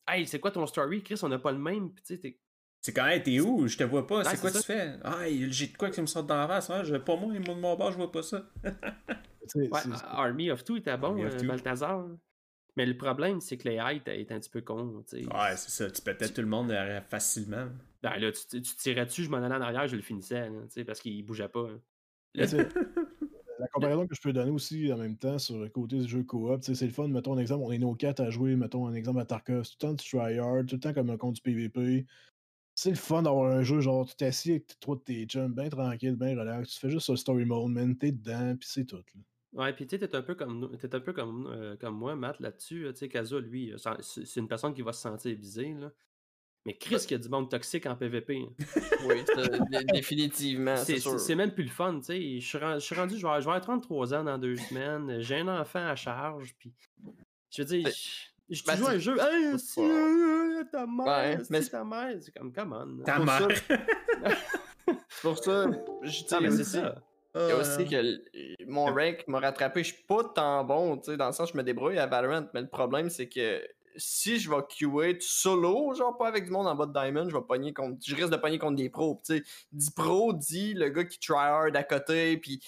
hey, 0.08 0.26
c'est 0.26 0.39
quoi 0.39 0.49
ton 0.49 0.66
story, 0.66 1.04
Chris, 1.04 1.20
on 1.22 1.30
n'a 1.30 1.38
pas 1.38 1.51
le 1.51 1.60
même, 1.60 1.91
puis 1.93 2.04
tu 2.04 2.16
sais, 2.16 2.20
t'es- 2.20 2.39
C'est 2.82 2.93
quand 2.93 3.06
même, 3.06 3.22
t'es 3.22 3.39
où? 3.39 3.68
Je 3.68 3.78
te 3.78 3.84
vois 3.84 4.08
pas. 4.08 4.18
Ouais, 4.20 4.24
c'est 4.26 4.39
quoi 4.41 4.51
tu 4.51 4.58
fais? 4.64 4.93
Ah, 5.04 5.26
j'ai 5.30 5.68
de 5.68 5.78
quoi 5.78 5.91
qui 5.91 6.01
me 6.01 6.08
sort 6.08 6.24
dans 6.24 6.36
la 6.36 6.47
face? 6.47 6.70
Hein? 6.72 6.84
Je, 6.84 6.95
pas 6.95 7.16
moi, 7.16 7.28
moi 7.45 7.54
de 7.56 7.60
mon 7.60 7.76
bord, 7.76 7.91
je 7.91 7.97
vois 7.97 8.12
pas 8.12 8.24
ça. 8.24 8.43
Ouais, 9.56 9.80
Army 10.04 10.49
of 10.49 10.64
Two 10.64 10.78
était 10.78 10.97
bon, 10.97 11.24
euh. 11.24 11.30
Balthazar. 11.43 12.08
Mais 12.76 12.88
le 12.88 12.97
problème, 12.97 13.39
c'est 13.39 13.58
que 13.58 13.70
les 13.70 13.76
heights 13.76 14.08
est 14.08 14.32
un 14.32 14.39
petit 14.39 14.49
peu 14.49 14.62
con. 14.62 15.04
Ouais, 15.14 15.56
c'est 15.58 15.70
ça. 15.70 15.91
Tu 15.91 16.01
pétais 16.01 16.28
tout 16.30 16.41
le 16.41 16.47
monde 16.47 16.72
euh, 16.72 17.01
facilement. 17.01 17.68
Ben 18.01 18.18
là, 18.18 18.32
tu, 18.32 18.62
tu 18.64 18.76
tirais 18.76 19.06
dessus, 19.06 19.24
je 19.26 19.30
m'en 19.30 19.38
allais 19.38 19.56
en 19.56 19.62
arrière, 19.62 19.88
je 19.88 19.95
le 19.95 20.01
finissais, 20.01 20.49
là, 20.49 20.62
tu 20.64 20.72
sais, 20.72 20.84
parce 20.84 20.99
qu'il 20.99 21.24
bougeait 21.24 21.47
pas. 21.49 21.70
hein. 21.70 21.80
Mais 22.36 22.47
tu 22.47 22.58
sais, 22.58 22.68
La 23.64 23.68
comparaison 23.70 24.05
que 24.07 24.14
je 24.16 24.22
peux 24.22 24.34
donner 24.34 24.51
aussi 24.51 24.91
en 24.91 24.97
même 24.97 25.18
temps 25.18 25.39
sur 25.39 25.57
le 25.57 25.70
côté 25.70 25.97
du 25.99 26.07
jeu 26.07 26.24
coop, 26.24 26.61
c'est 26.61 26.82
le 26.86 26.91
fun. 26.91 27.07
Mettons 27.07 27.34
un 27.34 27.38
exemple, 27.38 27.64
on 27.66 27.72
est 27.72 27.78
nos 27.78 27.95
quatre 27.95 28.20
à 28.20 28.30
jouer, 28.30 28.55
mettons 28.55 28.88
un 28.88 28.93
exemple 28.93 29.20
à 29.22 29.26
Tarkov, 29.26 29.64
tout 29.64 29.72
le 29.74 29.88
temps 29.88 29.93
du 29.93 30.03
tryhard, 30.03 30.66
tout 30.66 30.76
le 30.76 30.80
temps 30.82 30.93
comme 30.93 31.09
un 31.09 31.18
compte 31.18 31.36
du 31.36 31.41
PVP. 31.41 32.05
C'est 32.76 32.89
le 32.91 32.95
fun 32.95 33.24
d'avoir 33.24 33.51
un 33.51 33.64
jeu 33.64 33.82
genre 33.82 34.05
tu 34.07 34.16
t'assis 34.16 34.51
avec 34.51 34.80
trois 34.80 34.95
de 34.97 35.01
tes 35.01 35.26
chums, 35.26 35.53
bien 35.53 35.70
tranquille, 35.70 36.16
bien 36.16 36.38
relax, 36.38 36.72
tu 36.74 36.80
fais 36.80 36.89
juste 36.89 37.09
le 37.09 37.16
story 37.16 37.45
mode, 37.45 37.72
man, 37.72 37.97
t'es 37.97 38.11
dedans, 38.11 38.55
puis 38.57 38.68
c'est 38.70 38.86
tout. 38.86 38.97
là. 38.97 39.22
Ouais, 39.53 39.72
puis 39.74 39.86
tu 39.86 39.97
sais, 39.97 39.99
t'es 40.07 40.16
un 40.16 40.24
peu 40.24 40.34
comme, 40.36 40.76
t'es 40.78 40.95
un 40.95 40.99
peu 40.99 41.14
comme, 41.14 41.45
euh, 41.47 41.78
comme 41.78 41.95
moi, 41.95 42.16
Matt, 42.16 42.39
là-dessus. 42.39 42.84
là, 42.86 42.93
Tu 42.93 42.99
sais, 42.99 43.09
Kaza, 43.09 43.39
lui, 43.39 43.72
euh, 43.72 43.78
c'est 44.01 44.39
une 44.39 44.47
personne 44.47 44.74
qui 44.74 44.82
va 44.82 44.93
se 44.93 45.01
sentir 45.01 45.38
visée, 45.38 45.74
là. 45.76 45.91
Mais 46.66 46.78
Chris, 46.78 46.99
qu'il 46.99 47.11
y 47.11 47.16
a 47.16 47.18
du 47.18 47.28
monde 47.30 47.49
toxique 47.49 47.86
en 47.86 47.95
PVP. 47.95 48.38
hein. 48.47 48.53
Oui, 49.05 49.24
définitivement, 49.93 50.76
C'est 50.78 51.36
même 51.36 51.51
plus 51.51 51.66
le 51.66 51.70
fun, 51.70 51.99
tu 51.99 52.05
sais. 52.05 52.39
Je 52.39 52.80
suis 52.80 52.95
rendu, 52.95 53.18
je 53.18 53.26
vais, 53.28 53.34
avoir 53.34 53.59
33 53.59 54.14
ans 54.14 54.24
dans 54.24 54.38
deux 54.38 54.55
semaines. 54.55 55.18
J'ai 55.20 55.39
un 55.39 55.47
enfant 55.59 55.86
à 55.86 55.95
charge, 55.95 56.55
puis. 56.57 56.72
Je 57.51 57.61
veux 57.61 57.68
dire, 57.68 57.84
Ben, 57.84 57.91
je, 58.49 58.55
je 58.55 58.64
ben, 58.66 58.76
joue 58.78 58.88
un 58.88 58.97
jeu. 58.97 59.16
Hey, 59.20 59.59
si, 59.59 59.76
pas- 59.76 59.82
euh, 59.82 60.64
ta 60.72 60.88
mère, 60.88 61.05
Ouais, 61.05 61.38
mais 61.49 61.61
c'est- 61.61 61.70
ta 61.70 61.84
mère. 61.84 62.16
C'est 62.22 62.34
comme, 62.34 62.51
come 62.53 62.74
on. 62.99 63.03
Ta 63.03 63.18
Pour 63.18 63.28
ça- 63.30 63.47
mère. 63.47 64.38
C'est 65.09 65.22
pour 65.22 65.38
ça, 65.38 65.66
je 66.01 66.24
Non, 66.36 66.41
mais 66.41 66.51
c'est 66.51 66.64
ça. 66.66 66.95
Il 67.36 67.41
y 67.47 67.51
a 67.51 67.55
aussi 67.57 67.86
que 67.86 68.66
mon 68.66 68.86
rank 68.86 69.24
m'a 69.28 69.39
rattrapé. 69.39 69.84
Je 69.84 69.93
suis 69.93 70.03
pas 70.03 70.24
tant 70.26 70.64
bon, 70.66 70.97
tu 70.97 71.11
sais, 71.11 71.18
dans 71.18 71.28
le 71.28 71.32
sens 71.34 71.51
je 71.51 71.57
me 71.57 71.64
débrouille 71.64 71.97
à 71.97 72.05
Valorant, 72.05 72.47
mais 72.53 72.61
le 72.61 72.68
problème 72.68 73.09
c'est 73.09 73.30
que 73.30 73.66
si 73.96 74.39
je 74.39 74.50
vais 74.50 74.58
QA 74.68 75.18
solo, 75.20 75.94
genre 75.94 76.18
pas 76.18 76.28
avec 76.28 76.46
du 76.46 76.52
monde 76.52 76.68
en 76.68 76.76
bas 76.76 76.86
de 76.86 76.94
Diamond, 76.94 77.30
je 77.30 77.36
vais 77.36 77.44
pogner 77.44 77.74
contre. 77.74 78.00
Je 78.06 78.16
risque 78.16 78.32
de 78.32 78.38
pogner 78.38 78.60
contre 78.60 78.76
des 78.76 78.89
pros. 78.89 79.22
Tu 79.26 79.38
sais, 79.38 79.44
dit 79.72 80.74
le 80.74 80.89
gars 80.89 81.06
qui 81.06 81.20
try 81.20 81.36
hard 81.38 81.76
à 81.76 81.84
côté, 81.84 82.38
puis. 82.38 82.62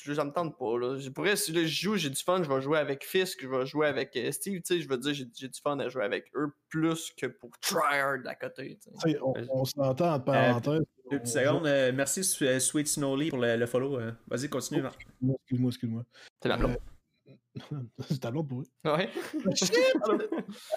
Je 0.00 0.14
ça 0.14 0.24
me 0.24 0.30
tente 0.30 0.56
pas, 0.56 0.78
là. 0.78 0.98
Je 0.98 1.10
pourrais, 1.10 1.36
si 1.36 1.52
là, 1.52 1.62
je 1.62 1.66
joue, 1.66 1.96
j'ai 1.96 2.08
du 2.08 2.22
fun, 2.22 2.42
je 2.42 2.48
vais 2.48 2.62
jouer 2.62 2.78
avec 2.78 3.04
Fisk, 3.04 3.42
je 3.42 3.48
vais 3.48 3.66
jouer 3.66 3.88
avec 3.88 4.16
euh, 4.16 4.30
Steve, 4.32 4.62
tu 4.62 4.76
sais, 4.76 4.80
je 4.80 4.88
veux 4.88 4.96
dire, 4.96 5.12
j'ai 5.12 5.26
j'ai 5.34 5.48
du 5.48 5.60
fun 5.60 5.78
à 5.80 5.88
jouer 5.88 6.04
avec 6.04 6.30
eux 6.36 6.52
plus 6.68 7.10
que 7.16 7.26
pour 7.26 7.50
try 7.60 7.98
hard 7.98 8.26
à 8.26 8.34
côté, 8.36 8.78
on, 9.20 9.34
on 9.50 9.64
s'entend 9.64 10.14
entre 10.14 10.24
parenthèses. 10.24 10.84
Deux 11.10 11.18
petites 11.18 11.34
secondes. 11.34 11.66
euh, 11.66 11.92
merci 11.92 12.20
euh, 12.42 12.60
Sweet 12.60 12.86
Snowly 12.86 13.30
pour 13.30 13.40
le, 13.40 13.56
le 13.56 13.66
follow. 13.66 13.98
euh. 13.98 14.12
Vas-y, 14.28 14.48
continue. 14.48 14.80
Marc. 14.80 15.06
Excuse-moi, 15.22 15.70
excuse-moi. 15.70 16.04
C'est 16.40 16.48
la. 16.48 16.58
C'est 18.08 18.20
ta 18.20 18.30
blonde 18.30 18.48
pour 18.48 18.62
vrai. 18.62 18.68
Ouais. 18.84 19.10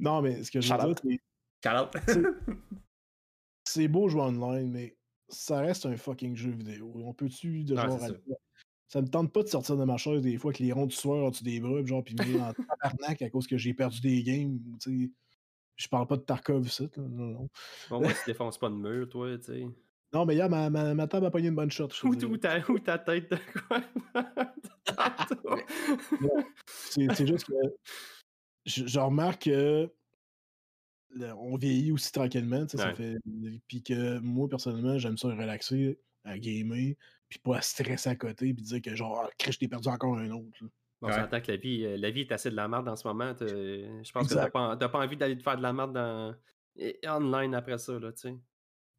Non, 0.00 0.22
mais 0.22 0.42
ce 0.42 0.50
que 0.50 0.60
je 0.60 0.72
veux 0.72 0.94
dire, 0.94 1.18
c'est 2.06 2.22
c'est 3.64 3.88
beau 3.88 4.08
jouer 4.08 4.22
online, 4.22 4.70
mais 4.70 4.96
ça 5.28 5.60
reste 5.60 5.86
un 5.86 5.96
fucking 5.96 6.36
jeu 6.36 6.50
vidéo. 6.50 6.92
On 6.96 7.14
peut-tu 7.14 7.64
de 7.64 7.74
Ouais, 7.74 7.82
genre. 7.82 8.00
ça. 8.00 8.08
Ça 8.88 9.00
me 9.00 9.08
tente 9.08 9.32
pas 9.32 9.42
de 9.42 9.48
sortir 9.48 9.76
de 9.76 9.84
ma 9.84 9.96
chaise 9.96 10.22
des 10.22 10.36
fois 10.36 10.52
que 10.52 10.62
les 10.62 10.72
ronds 10.72 10.86
du 10.86 10.94
soir 10.94 11.24
en-dessus 11.24 11.44
des 11.44 11.60
bras, 11.60 11.82
genre, 11.84 12.04
puis 12.04 12.14
me 12.14 12.24
dire 12.24 12.42
en 12.42 12.52
tabarnak 12.52 13.22
à 13.22 13.30
cause 13.30 13.46
que 13.46 13.56
j'ai 13.56 13.72
perdu 13.72 14.00
des 14.00 14.22
games. 14.22 14.58
tu 14.80 15.06
sais. 15.06 15.10
Je 15.76 15.88
parle 15.88 16.06
pas 16.06 16.16
de 16.16 16.22
Tarkov. 16.22 16.68
Non, 16.98 17.08
non. 17.08 17.48
Bon, 17.88 18.00
moi, 18.00 18.12
tu 18.12 18.20
défonces 18.26 18.58
pas 18.58 18.68
de 18.68 18.74
mur, 18.74 19.08
toi, 19.08 19.36
tu 19.38 19.44
sais. 19.44 19.66
Non, 20.12 20.26
mais 20.26 20.34
hier, 20.34 20.48
ma, 20.48 20.68
ma, 20.70 20.94
ma 20.94 21.06
table 21.06 21.26
a 21.26 21.30
pogné 21.30 21.48
une 21.48 21.54
bonne 21.54 21.70
shot. 21.70 21.88
Ou, 22.04 22.08
ou 22.24 22.36
ta, 22.36 22.58
ou 22.70 22.78
ta 22.78 22.98
tête 22.98 23.30
de 23.30 23.38
quoi? 23.68 23.80
C'est 26.66 27.12
c'est 27.14 27.26
juste 27.26 27.46
que 27.46 27.52
je, 28.66 28.86
je 28.86 28.98
remarque 29.00 29.44
que 29.44 29.90
le- 31.10 31.32
on 31.34 31.56
vieillit 31.56 31.92
aussi 31.92 32.12
tranquillement, 32.12 32.64
tu 32.66 32.72
sais, 32.76 32.78
ça 32.78 32.94
fait 32.94 33.16
puis 33.66 33.82
que 33.82 34.18
moi 34.18 34.48
personnellement, 34.48 34.98
j'aime 34.98 35.16
ça 35.16 35.28
relaxer, 35.28 35.98
à 36.24 36.38
gamer, 36.38 36.94
puis 37.28 37.38
pas 37.38 37.56
à 37.58 37.60
stresser 37.62 38.10
à 38.10 38.16
côté 38.16 38.52
puis 38.54 38.62
dire 38.62 38.80
que 38.82 38.94
genre 38.94 39.22
ah, 39.24 39.30
Christ, 39.38 39.54
je 39.54 39.58
t'ai 39.60 39.68
perdu 39.68 39.88
encore 39.88 40.16
un 40.16 40.30
autre. 40.30 40.56
là. 40.60 40.68
On 41.04 41.08
Ouais. 41.08 41.14
s'entend 41.14 41.40
que 41.40 41.50
la 41.50 41.56
vie, 41.56 41.84
euh, 41.84 41.96
la 41.96 42.10
vie 42.12 42.20
est 42.20 42.30
assez 42.32 42.48
de 42.50 42.54
la 42.54 42.68
merde 42.68 42.88
en 42.88 42.94
ce 42.94 43.08
moment. 43.08 43.34
Je 43.40 44.12
pense 44.12 44.28
que 44.28 44.34
t'as 44.34 44.50
pas, 44.50 44.76
t'as 44.76 44.88
pas 44.88 45.00
envie 45.00 45.16
d'aller 45.16 45.36
te 45.36 45.42
faire 45.42 45.56
de 45.56 45.62
la 45.62 45.72
merde 45.72 45.92
dans... 45.94 46.32
et- 46.76 47.00
online 47.08 47.54
après 47.56 47.78
ça, 47.78 47.98
là, 47.98 48.12
tu 48.12 48.20
sais. 48.20 48.38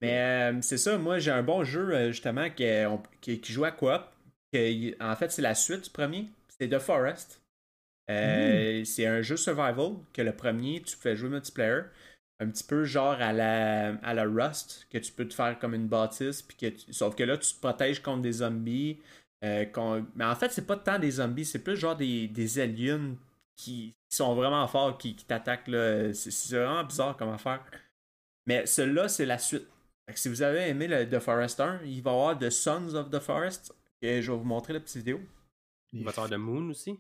Mais 0.04 0.20
euh, 0.54 0.62
c'est 0.62 0.78
ça, 0.78 0.98
moi 1.00 1.20
j'ai 1.20 1.32
un 1.32 1.44
bon 1.44 1.64
jeu 1.64 1.94
euh, 1.96 2.12
justement 2.12 2.50
qui, 2.52 2.66
on- 2.88 3.04
qui, 3.22 3.40
qui 3.42 3.54
joue 3.54 3.66
à 3.66 3.72
coop. 3.72 4.04
que 4.54 5.04
en 5.04 5.16
fait, 5.16 5.32
c'est 5.32 5.42
la 5.42 5.56
suite 5.56 5.86
du 5.86 5.90
premier. 5.92 6.30
C'est 6.60 6.70
The 6.70 6.80
Forest. 6.80 7.42
Euh, 8.12 8.84
C'est 8.86 9.08
un 9.08 9.22
jeu 9.22 9.38
survival 9.38 9.94
que 10.14 10.22
le 10.22 10.36
premier, 10.36 10.82
tu 10.82 10.96
fais 10.98 11.16
jouer 11.16 11.30
multiplayer. 11.30 11.84
Un 12.40 12.50
petit 12.50 12.64
peu 12.66 12.86
genre 12.86 13.14
à 13.22 13.34
la, 13.34 13.96
à 14.04 14.14
la 14.14 14.26
Rust, 14.26 14.88
que 14.92 14.98
tu 15.00 15.12
peux 15.14 15.28
te 15.28 15.34
faire 15.34 15.60
comme 15.60 15.76
une 15.76 15.88
bâtisse. 15.88 16.42
Puis 16.44 16.58
que 16.58 16.68
tu- 16.68 16.94
sauf 16.94 17.16
que 17.16 17.24
là, 17.24 17.38
tu 17.38 17.54
te 17.54 17.60
protèges 17.62 18.02
contre 18.02 18.22
des 18.24 18.34
zombies. 18.34 19.00
euh, 19.46 19.66
Mais 20.16 20.26
en 20.26 20.36
fait, 20.36 20.52
c'est 20.52 20.68
pas 20.68 20.78
tant 20.78 21.00
des 21.00 21.12
zombies, 21.12 21.46
c'est 21.46 21.64
plus 21.64 21.78
genre 21.78 21.96
des, 21.96 22.28
des 22.28 22.60
aliens 22.60 23.16
qui, 23.56 23.96
qui 24.10 24.18
sont 24.18 24.36
vraiment 24.36 24.68
forts, 24.68 24.98
qui, 24.98 25.16
qui 25.16 25.26
t'attaquent. 25.26 25.68
là. 25.70 26.14
C'est 26.14 26.32
c'est 26.32 26.58
vraiment 26.58 26.84
bizarre 26.84 27.18
comme 27.18 27.30
affaire. 27.32 27.64
Mais 28.46 28.66
celui-là, 28.66 29.08
c'est 29.10 29.26
la 29.26 29.38
suite. 29.38 29.68
Fait 30.06 30.14
que 30.14 30.20
si 30.20 30.30
vous 30.30 30.42
avez 30.42 30.68
aimé 30.70 30.88
le 30.88 31.08
The 31.10 31.20
Forest 31.20 31.60
1, 31.60 31.82
il 31.86 32.02
va 32.02 32.12
y 32.12 32.14
avoir 32.14 32.38
The 32.38 32.50
Sons 32.50 32.94
of 32.96 33.10
the 33.10 33.20
Forest. 33.20 33.74
Et 34.02 34.22
je 34.22 34.32
vais 34.32 34.38
vous 34.38 34.44
montrer 34.44 34.74
la 34.74 34.80
petite 34.82 34.98
vidéo. 34.98 35.22
Il 35.94 36.04
va 36.04 36.12
te 36.12 36.16
faire 36.16 36.30
de 36.30 36.36
Moon 36.36 36.70
aussi. 36.70 37.00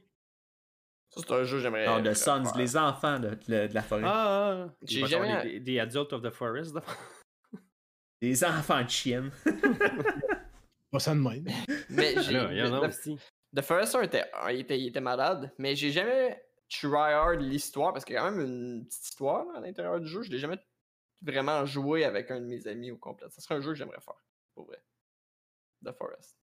Ça, 1.10 1.22
c'est 1.28 1.34
un 1.34 1.44
jeu 1.44 1.58
que 1.58 1.64
j'aimerais. 1.64 1.86
Non, 1.86 2.02
The 2.02 2.14
Sons, 2.16 2.46
faire. 2.46 2.58
les 2.58 2.78
enfants 2.78 3.20
de, 3.20 3.30
de- 3.30 3.68
de 3.68 3.74
la 3.74 3.82
forêt. 3.82 4.04
Ah! 4.06 4.68
J'ai 4.84 5.02
va 5.02 5.08
te 5.08 5.12
faire 5.14 5.26
jamais- 5.26 5.44
des, 5.44 5.60
des 5.60 5.80
Adults 5.80 6.14
of 6.14 6.22
the 6.22 6.30
Forest. 6.30 6.78
Les 8.22 8.44
enfants 8.46 8.82
de 8.84 8.90
chiennes. 8.90 9.32
Pas 10.92 11.00
ça 11.00 11.14
de 11.14 11.20
même. 11.20 11.46
Mais 11.90 12.16
j'ai. 12.22 12.34
Là, 12.34 12.48
il 12.52 12.58
y 12.58 12.62
en 12.64 12.74
a 12.82 12.88
The- 12.88 12.90
aussi. 12.90 13.18
The 13.56 13.62
Forest 13.62 13.96
1 13.96 14.02
était, 14.04 14.24
il 14.52 14.60
était, 14.62 14.80
il 14.80 14.88
était 14.88 15.02
malade, 15.02 15.52
mais 15.60 15.76
j'ai 15.76 15.92
jamais 15.92 16.42
tryhard 16.70 17.34
l'histoire 17.34 17.94
parce 17.94 18.04
qu'il 18.06 18.16
y 18.16 18.18
a 18.18 18.22
quand 18.22 18.32
même 18.32 18.42
une 18.46 18.86
petite 18.86 19.04
histoire 19.06 19.46
là, 19.46 19.58
à 19.58 19.60
l'intérieur 19.62 20.00
du 20.00 20.08
jeu. 20.08 20.24
Je 20.24 20.32
l'ai 20.32 20.40
jamais 20.40 20.58
vraiment 21.24 21.66
joué 21.66 22.04
avec 22.06 22.30
un 22.32 22.40
de 22.40 22.46
mes 22.46 22.68
amis 22.68 22.92
au 22.92 22.98
complet. 22.98 23.28
Ça 23.30 23.42
serait 23.42 23.56
un 23.56 23.62
jeu 23.62 23.72
que 23.72 23.76
j'aimerais 23.78 24.02
faire, 24.02 24.22
pour 24.54 24.66
vrai. 24.68 24.84
The 25.86 25.92
Forest. 25.92 26.38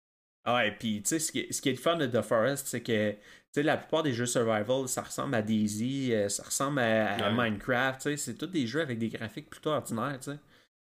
Ah 0.44 0.54
Ouais, 0.56 0.72
puis 0.72 1.02
tu 1.02 1.08
sais, 1.10 1.18
ce 1.18 1.30
qui, 1.32 1.40
est- 1.40 1.52
ce 1.52 1.60
qui 1.60 1.68
est 1.68 1.72
le 1.72 1.78
fun 1.78 1.96
de 1.96 2.06
The 2.06 2.22
Forest, 2.22 2.66
c'est 2.66 2.82
que 2.82 3.12
tu 3.12 3.18
sais, 3.52 3.62
la 3.62 3.76
plupart 3.76 4.02
des 4.02 4.12
jeux 4.12 4.26
survival, 4.26 4.88
ça 4.88 5.02
ressemble 5.02 5.34
à 5.34 5.42
Daisy, 5.42 6.14
euh, 6.14 6.28
ça 6.28 6.42
ressemble 6.44 6.78
à, 6.80 7.14
à 7.26 7.30
Ouais. 7.34 7.50
Minecraft, 7.50 8.00
tu 8.00 8.10
sais, 8.10 8.16
c'est 8.16 8.34
tous 8.36 8.46
des 8.46 8.66
jeux 8.66 8.80
avec 8.80 8.98
des 8.98 9.08
graphiques 9.10 9.50
plutôt 9.50 9.70
ordinaires, 9.70 10.18
tu 10.18 10.30
sais. 10.32 10.38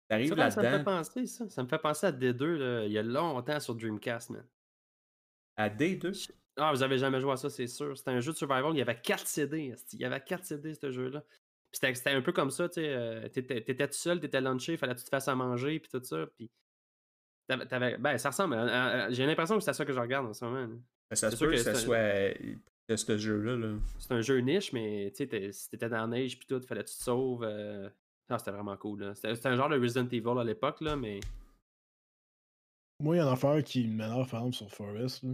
T'arrives 0.09 0.35
Ça, 0.35 0.51
ça 0.51 0.61
me 0.61 0.67
fait 0.67 0.71
là-dedans 0.73 0.85
penser, 0.99 1.27
ça. 1.27 1.49
Ça 1.49 1.63
me 1.63 1.69
fait 1.69 1.79
penser 1.79 2.07
à 2.07 2.13
D2, 2.13 2.57
là, 2.57 2.85
il 2.85 2.93
y 2.93 2.99
a 2.99 3.03
longtemps 3.03 3.59
sur 3.61 3.75
Dreamcast, 3.75 4.31
man. 4.31 4.45
à 5.57 5.69
D2. 5.71 6.31
Ah, 6.57 6.73
vous 6.73 6.83
avez 6.83 6.99
jamais 6.99 7.21
joué 7.21 7.33
à 7.33 7.37
ça, 7.37 7.49
c'est 7.51 7.67
sûr. 7.67 7.97
C'était 7.97 8.11
un 8.11 8.21
jeu 8.21 8.33
de 8.33 8.37
survival, 8.37 8.73
il 8.73 8.79
y 8.79 8.83
avait 8.83 9.01
4 9.01 9.27
CD. 9.27 9.75
Il 9.93 9.99
y 10.01 10.05
avait 10.05 10.21
4 10.21 10.45
CD, 10.45 10.75
ce 10.75 10.91
jeu-là. 10.91 11.23
Puis 11.81 11.95
C'était 11.97 12.11
un 12.11 12.23
peu 12.23 12.33
comme 12.33 12.51
ça, 12.51 12.69
tu 12.69 12.75
sais. 12.75 12.89
euh, 12.89 13.29
T'étais 13.29 13.61
t'étais 13.63 13.89
tout 13.89 13.95
seul, 13.95 14.21
t'étais 14.21 14.41
lunché, 14.41 14.77
fallait 14.77 14.95
que 14.95 14.99
tu 15.01 15.05
te 15.05 15.11
fasses 15.11 15.29
à 15.29 15.35
manger, 15.35 15.81
puis 15.81 15.89
tout 15.91 16.03
ça. 16.05 16.27
Puis. 16.37 16.51
t'avais- 17.49 17.67
t'avais- 17.67 17.99
Ben, 17.99 18.17
ça 18.17 18.31
ressemble. 18.31 18.55
à- 18.55 18.63
à- 18.63 19.05
à- 19.07 19.11
J'ai 19.11 19.27
l'impression 19.27 19.57
que 19.59 19.65
c'est 19.65 19.73
ça 19.73 19.85
que 19.85 19.93
je 19.93 19.99
regarde 20.01 20.27
en 20.27 20.33
ce 20.33 20.45
moment. 20.45 20.67
là. 20.67 20.77
Ça 21.13 21.31
se 21.31 21.31
C'est 21.31 21.37
sûr 21.37 21.47
peut 21.47 21.53
que, 21.53 21.57
que 21.59 21.63
ça 21.63 21.75
c'est 21.75 21.81
un- 21.81 21.85
soit 21.85 21.97
euh, 21.97 22.35
de 22.89 22.97
ce 22.97 23.19
jeu-là. 23.19 23.57
Là. 23.57 23.77
C'est 23.99 24.13
un 24.13 24.21
jeu 24.21 24.39
niche, 24.39 24.73
mais 24.73 25.13
tu 25.17 25.27
sais, 25.29 25.53
si 25.53 25.69
t'étais 25.71 25.89
dans 25.89 25.99
la 25.99 26.07
neige, 26.07 26.39
puis 26.39 26.47
tout, 26.47 26.61
fallait 26.67 26.85
que 26.85 26.89
tu 26.91 26.97
te 26.97 27.03
sauves. 27.03 27.43
euh, 27.45 27.89
Non, 28.31 28.39
c'était 28.39 28.53
vraiment 28.53 28.77
cool. 28.79 29.01
là. 29.01 29.15
C'était 29.15 29.35
c'était 29.35 29.49
un 29.49 29.57
genre 29.57 29.69
de 29.69 29.79
Resident 29.79 30.09
Evil 30.09 30.39
à 30.41 30.45
l'époque, 30.45 30.81
là, 30.81 30.97
mais. 30.97 31.21
Moi, 33.01 33.17
il 33.17 33.19
y 33.19 33.21
a 33.21 33.25
une 33.27 33.33
affaire 33.33 33.63
qui 33.65 33.87
m'énerve, 33.87 34.31
par 34.31 34.41
exemple, 34.47 34.55
sur 34.57 34.73
Forest. 34.73 35.25
Là. 35.25 35.31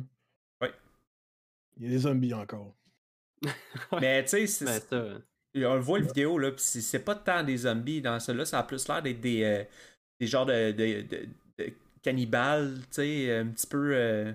Ouais. 0.63 0.73
Il 1.77 1.85
y 1.85 1.87
a 1.87 1.91
des 1.91 1.99
zombies 1.99 2.35
encore. 2.35 2.75
Mais 4.01 4.23
tu 4.25 4.31
sais, 4.31 4.47
c'est- 4.47 4.65
Ben, 4.65 4.81
ça. 4.81 5.23
On 5.57 5.75
le 5.75 5.81
voit 5.81 5.99
le 5.99 6.07
vidéo, 6.07 6.39
là, 6.39 6.53
pis 6.53 6.63
c'est 6.63 6.81
c'est 6.81 7.05
pas 7.05 7.15
tant 7.15 7.43
des 7.43 7.59
zombies 7.59 8.01
dans 8.03 8.19
celui-là, 8.21 8.45
ça 8.45 8.59
a 8.61 8.63
plus 8.63 8.87
l'air 8.89 9.03
d'être 9.03 9.21
des, 9.21 9.43
euh, 9.43 9.65
des 10.21 10.27
genres 10.27 10.47
de, 10.47 10.73
de, 10.73 11.03
de- 11.03 11.29
de 11.59 11.73
cannibales, 12.03 12.79
tu 12.83 12.87
sais, 12.93 13.37
un 13.39 13.47
petit 13.49 13.67
peu. 13.67 13.95
euh, 13.95 14.33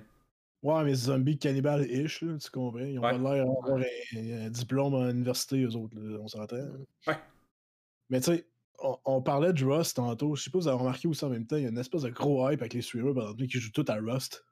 Ouais, 0.63 0.84
mais 0.84 0.95
zombies 0.95 1.38
cannibales-ish, 1.38 2.24
là, 2.24 2.38
tu 2.39 2.49
comprends? 2.49 2.80
Ils 2.80 2.97
ont 2.97 3.03
Ouais. 3.03 3.11
pas 3.11 3.36
l'air 3.36 3.45
d'avoir 3.45 3.78
un, 3.78 4.45
un 4.45 4.49
diplôme 4.49 4.95
à 4.95 5.07
l'université, 5.11 5.63
eux 5.63 5.76
autres, 5.76 5.95
là, 5.95 6.18
on 6.20 6.28
s'entend. 6.28 6.55
Ouais. 7.05 7.20
Mais 8.09 8.20
tu 8.20 8.26
sais, 8.34 8.45
on, 8.80 8.97
on 9.05 9.22
parlait 9.22 9.53
de 9.53 9.63
Rust 9.63 9.97
tantôt. 9.97 10.36
Je 10.36 10.43
sais 10.43 10.49
pas 10.49 10.59
si 10.59 10.63
vous 10.63 10.68
avez 10.70 10.80
remarqué 10.80 11.07
aussi 11.07 11.24
en 11.24 11.30
même 11.30 11.45
temps, 11.45 11.55
il 11.57 11.63
y 11.63 11.66
a 11.66 11.70
une 11.70 11.78
espèce 11.78 12.01
de 12.01 12.09
gros 12.09 12.49
hype 12.49 12.61
avec 12.61 12.74
les 12.74 12.82
streamers, 12.82 13.13
par 13.13 13.24
exemple, 13.26 13.45
qui 13.45 13.59
jouent 13.59 13.72
tout 13.72 13.86
à 13.88 13.95
Rust. 13.95 14.43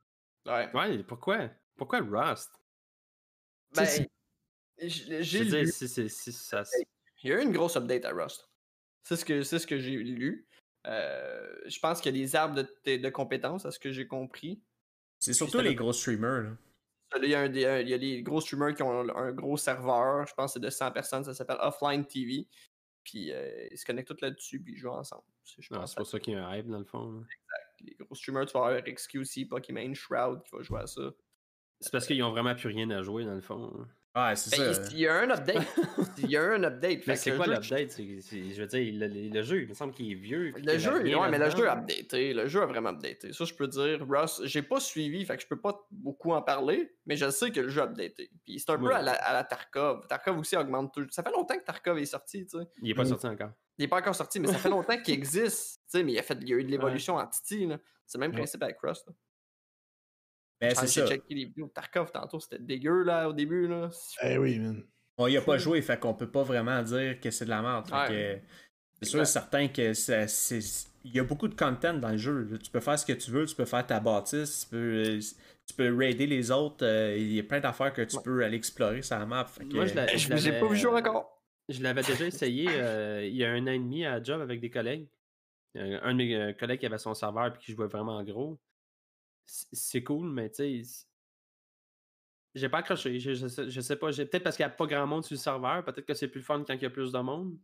Ouais. 0.46 0.70
Ouais, 0.74 1.04
pourquoi? 1.04 1.50
Pourquoi 1.76 2.00
Rust? 2.02 2.52
Ben, 3.76 3.88
j'ai 4.90 5.44
lu. 5.44 5.68
si- 5.68 5.88
si- 5.88 6.10
si 6.10 6.32
ça. 6.32 6.64
Il 7.24 7.30
y 7.30 7.34
a 7.34 7.40
eu 7.40 7.44
une 7.44 7.52
grosse 7.54 7.76
update 7.78 8.06
à 8.06 8.12
Rust. 8.12 8.50
C'est 9.04 9.16
ce 9.16 9.26
que, 9.26 9.44
c'est 9.44 9.60
ce 9.60 9.68
que 9.68 9.78
j'ai 9.80 9.96
lu. 9.98 10.48
Euh, 10.86 11.56
je 11.66 11.80
pense 11.80 12.02
qu'il 12.02 12.16
y 12.16 12.20
a 12.20 12.22
des 12.26 12.36
arbres 12.36 12.56
de, 12.56 12.68
de- 12.86 12.98
de 13.02 13.10
compétences, 13.10 13.66
à 13.66 13.72
ce 13.72 13.80
que 13.80 13.92
j'ai 13.92 14.08
compris. 14.08 14.62
C'est 15.20 15.34
surtout 15.34 15.60
les 15.60 15.70
le- 15.70 15.76
gros 15.76 15.94
streamers, 15.94 16.44
là. 16.44 16.58
Il 17.22 17.30
y, 17.30 17.36
a 17.36 17.42
un 17.42 17.50
des- 17.50 17.66
un- 17.66 17.80
il 17.80 17.90
y 17.90 17.94
a 17.94 17.98
des 18.00 18.24
gros 18.24 18.42
streamers 18.42 18.74
qui 18.76 18.82
ont 18.82 19.08
un 19.16 19.32
gros 19.32 19.56
serveur, 19.56 20.26
je 20.28 20.34
pense 20.34 20.52
que 20.52 20.60
c'est 20.60 20.66
de 20.66 20.70
100 20.72 20.92
personnes, 20.92 21.24
ça 21.24 21.34
s'appelle 21.34 21.58
Offline 21.62 22.06
TV. 22.06 22.48
Puis 23.04 23.32
euh, 23.32 23.68
ils 23.72 23.78
se 23.78 23.86
connectent 23.86 24.08
tous 24.16 24.22
là-dessus, 24.22 24.60
puis 24.62 24.74
ils 24.74 24.78
jouent 24.78 24.90
ensemble. 24.90 25.24
C'est- 25.44 25.62
Je 25.62 25.74
Non, 25.74 25.82
pense 25.82 25.92
c'est 25.92 25.98
pour 25.98 26.08
ça 26.08 26.20
qu'il 26.20 26.34
y 26.34 26.36
a 26.38 26.48
un 26.48 26.56
hype 26.58 26.68
dans 26.68 26.80
le 26.80 26.86
fond. 26.86 27.12
là. 27.12 27.28
que 27.80 27.86
les 27.86 27.96
gros 27.96 28.16
streamers, 28.16 28.46
tu 28.46 28.54
vas 28.54 28.68
avoir 28.68 28.84
XQC, 28.84 29.46
Pokimane, 29.46 29.94
Shroud 29.96 30.44
qui 30.44 30.56
va 30.56 30.62
jouer 30.64 30.80
à 30.82 30.88
ça. 30.88 31.02
C'est 31.80 31.92
parce 31.92 32.06
qu'ils 32.08 32.22
ont 32.24 32.32
vraiment 32.32 32.56
plus 32.56 32.68
rien 32.70 32.90
à 32.92 33.02
jouer 33.04 33.26
dans 33.26 33.34
le 33.36 33.42
fond. 33.42 33.72
hein. 33.80 33.88
Ouais, 34.16 34.36
c'est 34.36 34.56
Ben, 34.60 34.74
ça. 34.76 34.82
il 34.92 35.00
y 35.00 35.08
a 35.08 35.16
un 35.22 35.30
update. 35.32 35.66
il 36.20 36.30
y 36.30 36.38
a 36.38 36.44
un 36.44 36.64
update. 36.64 37.02
Mais 37.08 37.16
c'est 37.16 37.36
quoi 37.36 37.48
le 37.48 37.60
jeu- 37.62 37.76
l'update? 37.78 37.98
Je 37.98 38.62
veux 38.62 38.68
dire, 38.68 38.94
le, 39.34 39.42
jeu, 39.42 39.62
il 39.64 39.70
me 39.70 39.74
semble 39.74 39.92
qu'il 39.94 40.12
est 40.12 40.16
vieux. 40.16 40.54
Le 40.56 40.78
jeu, 40.78 41.02
ouais, 41.18 41.30
mais 41.32 41.40
le 41.40 41.50
jeu 41.50 41.68
a 41.68 41.74
updaté. 41.74 42.34
Le 42.34 42.46
jeu 42.48 42.62
a 42.62 42.68
vraiment 42.68 42.90
updaté. 42.90 43.34
Ça, 43.34 43.44
je 43.46 43.54
peux 43.56 43.68
dire. 43.68 44.06
Rust, 44.08 44.46
j'ai 44.46 44.62
pas 44.62 44.80
suivi, 44.80 45.26
fait 45.26 45.36
que 45.38 45.42
je 45.42 45.48
peux 45.48 45.60
pas 45.60 45.88
beaucoup 45.90 46.32
en 46.32 46.44
parler, 46.44 46.94
mais 47.08 47.16
je 47.16 47.28
sais 47.32 47.50
que 47.50 47.60
le 47.62 47.70
jeu 47.70 47.82
a 47.82 47.86
updaté. 47.86 48.30
Puis 48.46 48.60
c'est 48.60 48.70
un 48.70 48.78
peu 48.78 48.94
à 48.94 49.02
la, 49.02 49.14
à 49.14 49.34
la 49.34 49.44
Tarkov. 49.44 50.06
Tarkov 50.08 50.38
aussi 50.38 50.56
augmente 50.58 50.94
tout. 50.94 51.08
Ça 51.10 51.24
fait 51.24 51.32
longtemps 51.32 51.58
que 51.58 51.64
Tarkov 51.66 51.98
est 51.98 52.06
sorti, 52.06 52.46
tu 52.46 52.60
sais. 52.60 52.66
Il 52.84 52.92
est 52.92 52.94
pas 52.94 53.04
Mm. 53.06 53.08
sorti 53.08 53.26
encore. 53.28 53.52
Il 53.80 53.86
est 53.86 53.88
pas 53.88 53.98
encore 53.98 54.14
sorti, 54.16 54.40
mais 54.40 54.48
ça 54.48 54.60
fait 54.60 54.70
longtemps 54.70 55.02
qu'il 55.02 55.16
existe. 55.16 55.80
Tu 55.92 55.98
sais, 55.98 56.04
mais 56.04 56.12
il, 56.14 56.20
a 56.20 56.22
fait, 56.22 56.38
il 56.40 56.48
y 56.50 56.54
a 56.54 56.58
eu 56.58 56.64
de 56.64 56.70
l'évolution 56.70 57.16
en 57.16 57.26
Titi, 57.26 57.66
là. 57.66 57.80
C'est 58.06 58.20
le 58.20 58.22
même 58.22 58.32
Ouais. 58.32 58.38
principe 58.38 58.62
avec 58.62 58.78
Rust. 58.84 59.08
là. 59.08 59.14
Ben, 60.68 60.74
Quand 60.76 60.82
c'est 60.82 60.88
j'ai 60.88 61.02
ça. 61.02 61.08
checké 61.08 61.34
les 61.34 61.46
vidéos 61.46 61.68
de 61.68 61.72
Tarkov 61.72 62.12
tantôt, 62.12 62.40
c'était 62.40 62.60
dégueu, 62.60 63.04
là, 63.04 63.30
au 63.30 63.34
début, 63.34 63.68
là. 63.68 63.90
Eh 64.24 64.38
oui, 64.38 64.60
man. 64.60 64.84
On 65.18 65.28
y 65.28 65.38
a 65.38 65.42
pas 65.42 65.58
joué, 65.58 65.82
fait 65.82 66.00
qu'on 66.00 66.14
peut 66.14 66.30
pas 66.32 66.44
vraiment 66.44 66.82
dire 66.82 67.20
que 67.20 67.30
c'est 67.32 67.46
de 67.46 67.50
la 67.50 67.62
merde. 67.62 67.88
Ouais. 67.92 68.42
C'est 69.02 69.10
sûr 69.10 69.22
et 69.22 69.26
certain 69.26 69.68
que 69.68 69.94
ça- 69.94 70.28
c'est- 70.28 70.88
il 71.04 71.14
y 71.14 71.20
a 71.20 71.24
beaucoup 71.24 71.48
de 71.48 71.56
content 71.56 71.94
dans 71.94 72.10
le 72.10 72.18
jeu. 72.18 72.48
Tu 72.64 72.72
peux 72.72 72.80
faire 72.80 72.98
ce 72.98 73.06
que 73.06 73.14
tu 73.14 73.30
veux, 73.32 73.46
tu 73.46 73.56
peux 73.56 73.66
faire 73.66 73.86
ta 73.86 74.00
bâtisse, 74.00 74.62
tu 74.64 74.70
peux, 74.76 75.20
tu 75.68 75.74
peux 75.76 75.96
raider 75.96 76.26
les 76.26 76.50
autres. 76.52 76.86
euh, 76.86 77.16
il 77.18 77.34
y 77.34 77.40
a 77.40 77.44
plein 77.44 77.60
d'affaires 77.60 77.94
que 77.94 78.02
tu 78.02 78.16
Ouais. 78.16 78.24
peux 78.24 78.44
aller 78.44 78.58
explorer 78.58 79.02
sur 79.02 79.20
la 79.20 79.26
map. 79.26 79.46
Fait 79.46 79.66
que- 79.66 79.74
Moi, 79.76 79.86
je 79.86 79.94
l'ai- 79.96 80.18
Je 80.18 80.36
J'ai 80.38 80.60
pas 80.60 80.68
vu 80.68 80.78
jouer 80.78 80.94
encore. 81.02 81.42
Je 81.70 81.82
l'avais 81.84 82.02
déjà 82.04 82.26
essayé 82.26 82.68
euh, 82.72 83.26
il 83.26 83.36
y 83.36 83.44
a 83.46 83.52
un 83.52 83.64
an 83.68 83.72
et 83.72 83.80
demi 83.80 84.06
à 84.06 84.22
job 84.24 84.42
avec 84.42 84.60
des 84.62 84.70
collègues. 84.70 85.08
Euh, 85.78 86.00
Un 86.04 86.14
de 86.14 86.18
mes 86.18 86.36
euh, 86.36 86.54
collègues 86.54 86.80
qui 86.82 86.86
avait 86.86 86.98
son 86.98 87.14
serveur 87.14 87.48
et 87.48 87.58
qui 87.60 87.72
jouait 87.74 87.88
vraiment 87.88 88.18
en 88.18 88.24
gros. 88.24 88.60
C'est 89.46 90.04
cool, 90.04 90.30
mais 90.30 90.50
tu 90.50 90.84
sais. 90.84 91.06
J'ai 92.56 92.70
pas 92.70 92.80
accroché. 92.80 93.20
Je, 93.20 93.34
je 93.34 93.48
sais, 93.48 93.70
je 93.70 93.82
sais 93.82 93.96
pas. 93.96 94.12
j'ai- 94.12 94.26
Peut-être 94.26 94.44
parce 94.44 94.56
qu'il 94.56 94.66
n'y 94.66 94.72
a 94.72 94.76
pas 94.76 94.86
grand 94.86 95.08
monde 95.08 95.24
sur 95.24 95.34
le 95.34 95.40
serveur. 95.40 95.84
Peut-être 95.84 96.06
que 96.06 96.14
c'est 96.14 96.28
plus 96.28 96.42
fun 96.42 96.64
quand 96.66 96.74
il 96.74 96.82
y 96.82 96.86
a 96.86 96.90
plus 96.90 97.12
de 97.12 97.20
monde. 97.20 97.54
Tu 97.56 97.60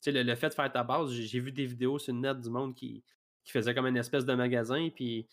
sais, 0.00 0.12
le, 0.12 0.22
le 0.22 0.34
fait 0.36 0.48
de 0.50 0.54
faire 0.54 0.70
ta 0.70 0.84
base, 0.84 1.10
j'ai 1.12 1.40
vu 1.40 1.50
des 1.50 1.66
vidéos 1.66 1.98
sur 1.98 2.14
le 2.14 2.20
net 2.20 2.40
du 2.40 2.48
monde 2.48 2.74
qui, 2.74 3.02
qui 3.42 3.50
faisait 3.50 3.74
comme 3.74 3.86
une 3.86 3.96
espèce 3.96 4.24
de 4.24 4.32
magasin. 4.34 4.90
Puis 4.94 5.26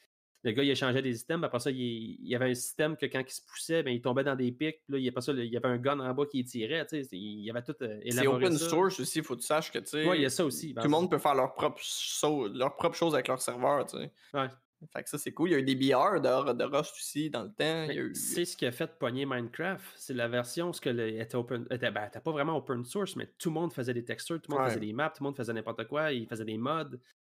le 0.43 0.51
gars, 0.53 0.63
il 0.63 0.71
échangeait 0.71 1.03
des 1.03 1.21
items. 1.21 1.43
Après 1.45 1.59
ça, 1.59 1.69
il, 1.69 1.77
il 1.77 2.27
y 2.27 2.35
avait 2.35 2.49
un 2.49 2.53
système 2.55 2.97
que 2.97 3.05
quand 3.05 3.19
il 3.21 3.29
se 3.31 3.41
poussait, 3.45 3.83
ben, 3.83 3.91
il 3.91 4.01
tombait 4.01 4.23
dans 4.23 4.35
des 4.35 4.51
pics. 4.51 4.81
Puis 4.83 4.93
là, 4.93 4.97
il 4.97 5.03
y, 5.03 5.09
a 5.09 5.11
pas 5.11 5.21
ça, 5.21 5.33
il 5.33 5.45
y 5.45 5.55
avait 5.57 5.67
un 5.67 5.77
gun 5.77 5.99
en 5.99 6.11
bas 6.15 6.25
qui 6.25 6.43
tirait. 6.43 6.83
Tu 6.87 7.03
sais, 7.03 7.07
il 7.15 7.41
y 7.41 7.49
avait 7.51 7.61
tout 7.61 7.75
euh, 7.83 8.01
C'est 8.09 8.25
open 8.25 8.57
ça. 8.57 8.69
source 8.69 8.99
aussi, 8.99 9.21
faut 9.21 9.35
que 9.35 9.41
tu 9.41 9.45
saches 9.47 9.71
que 9.71 9.77
tu 9.79 9.85
sais. 9.85 10.07
Ouais, 10.07 10.17
il 10.17 10.23
y 10.23 10.25
a 10.25 10.31
ça 10.31 10.43
aussi. 10.43 10.73
ben, 10.73 10.81
Tout 10.81 10.87
le 10.87 10.91
monde 10.91 11.11
peut 11.11 11.19
faire 11.19 11.35
leur 11.35 11.53
propre, 11.53 11.79
so- 11.83 12.47
leur 12.47 12.75
propre 12.75 12.95
chose 12.97 13.13
avec 13.13 13.27
leur 13.27 13.39
serveur, 13.39 13.85
tu 13.85 13.97
sais. 13.97 14.11
Ouais. 14.33 14.47
Fait 14.93 15.03
que 15.03 15.09
ça, 15.09 15.17
c'est 15.17 15.31
cool. 15.31 15.49
Il 15.49 15.51
y 15.53 15.55
a 15.55 15.59
eu 15.59 15.63
des 15.63 15.75
BR 15.75 16.19
de, 16.19 16.53
de 16.53 16.63
Rust 16.63 16.93
aussi 16.95 17.29
dans 17.29 17.43
le 17.43 17.51
temps. 17.51 17.89
Eu... 17.91 18.13
C'est 18.15 18.45
ce 18.45 18.55
qui 18.57 18.65
a 18.65 18.71
fait 18.71 18.97
pogner 18.97 19.25
Minecraft. 19.25 19.83
C'est 19.95 20.13
la 20.13 20.27
version 20.27 20.73
ce 20.73 20.81
que 20.81 20.89
le, 20.89 21.07
était 21.09 21.35
open. 21.35 21.65
Était, 21.71 21.91
ben, 21.91 22.05
était 22.07 22.19
pas 22.19 22.31
vraiment 22.31 22.57
open 22.57 22.83
source, 22.83 23.15
mais 23.15 23.31
tout 23.37 23.49
le 23.49 23.53
monde 23.53 23.73
faisait 23.73 23.93
des 23.93 24.05
textures, 24.05 24.41
tout 24.41 24.51
le 24.51 24.55
monde 24.57 24.65
Ouais. 24.65 24.69
faisait 24.71 24.85
des 24.85 24.93
maps, 24.93 25.09
tout 25.09 25.23
le 25.23 25.25
monde 25.25 25.37
faisait 25.37 25.53
n'importe 25.53 25.87
quoi, 25.87 26.11
il 26.11 26.27
faisait 26.27 26.45
des 26.45 26.57
mods. 26.57 26.97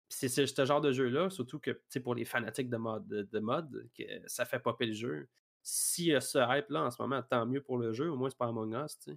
C'est 0.08 0.28
ce 0.28 0.64
genre 0.64 0.80
de 0.80 0.92
jeu-là, 0.92 1.30
surtout 1.30 1.58
que 1.58 1.80
pour 2.00 2.14
les 2.14 2.24
fanatiques 2.24 2.70
de 2.70 2.76
mod, 2.76 3.06
de, 3.08 3.22
de 3.22 3.88
que 3.96 4.04
ça 4.26 4.44
fait 4.44 4.60
popper 4.60 4.86
le 4.86 4.92
jeu. 4.92 5.28
S'il 5.62 6.06
y 6.06 6.14
a 6.14 6.20
ce 6.20 6.38
hype-là 6.38 6.84
en 6.84 6.90
ce 6.92 7.02
moment, 7.02 7.20
tant 7.22 7.44
mieux 7.44 7.60
pour 7.60 7.76
le 7.76 7.92
jeu, 7.92 8.08
au 8.08 8.16
moins 8.16 8.30
c'est 8.30 8.38
pas 8.38 8.46
Among 8.46 8.72
Us. 8.74 9.08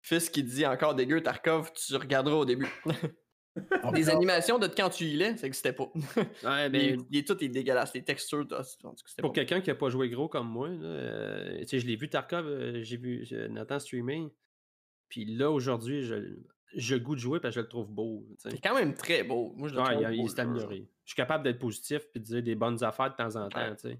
Fils 0.00 0.30
qui 0.30 0.42
dit 0.42 0.64
encore 0.64 0.94
dégueu, 0.94 1.22
Tarkov, 1.22 1.72
tu 1.74 1.94
regarderas 1.96 2.36
au 2.36 2.44
début. 2.46 2.68
En 3.82 3.92
Des 3.92 4.04
fait, 4.04 4.10
animations 4.12 4.58
de 4.58 4.66
quand 4.68 4.88
tu 4.90 5.04
y 5.04 5.12
l'es, 5.16 5.36
ça 5.36 5.42
n'existait 5.46 5.72
pas. 5.72 5.90
Ouais, 6.16 6.68
Mais 6.68 6.92
ben, 6.96 7.04
il 7.10 7.18
est 7.18 7.26
tout 7.26 7.42
est 7.42 7.48
dégueulasse. 7.48 7.92
Les 7.94 8.04
textures, 8.04 8.46
Pour 9.18 9.32
quelqu'un 9.32 9.60
qui 9.60 9.70
a 9.70 9.74
pas 9.74 9.88
joué 9.88 10.08
gros 10.10 10.28
comme 10.28 10.48
moi, 10.48 10.68
là, 10.68 10.84
euh, 10.86 11.58
tu 11.60 11.66
sais, 11.68 11.78
je 11.80 11.86
l'ai 11.86 11.96
vu 11.96 12.08
Tarkov, 12.08 12.46
euh, 12.46 12.82
j'ai 12.82 12.96
vu 12.96 13.26
euh, 13.32 13.48
Nathan 13.48 13.78
streamer. 13.80 14.28
Puis 15.08 15.24
là, 15.24 15.50
aujourd'hui, 15.50 16.04
je, 16.04 16.36
je 16.74 16.96
goût 16.96 17.14
de 17.14 17.20
jouer 17.20 17.40
parce 17.40 17.54
que 17.54 17.60
je 17.60 17.64
le 17.64 17.68
trouve 17.68 17.90
beau. 17.90 18.26
tu 18.30 18.34
sais. 18.42 18.48
Il 18.50 18.54
est 18.56 18.60
quand 18.60 18.74
même 18.74 18.94
très 18.94 19.22
beau. 19.24 19.52
Moi, 19.56 19.68
je 19.68 19.74
le 19.74 19.80
Ouais, 19.80 19.94
trouve 19.94 20.12
il, 20.12 20.22
beau, 20.22 20.28
s'est 20.28 20.40
amélioré. 20.40 20.88
Je 21.04 21.10
suis 21.12 21.16
capable 21.16 21.42
d'être 21.44 21.58
positif 21.58 22.02
et 22.14 22.18
de 22.18 22.24
dire 22.24 22.42
des 22.42 22.54
bonnes 22.54 22.84
affaires 22.84 23.10
de 23.10 23.16
temps 23.16 23.36
en 23.36 23.48
temps. 23.48 23.74
Ouais. 23.84 23.98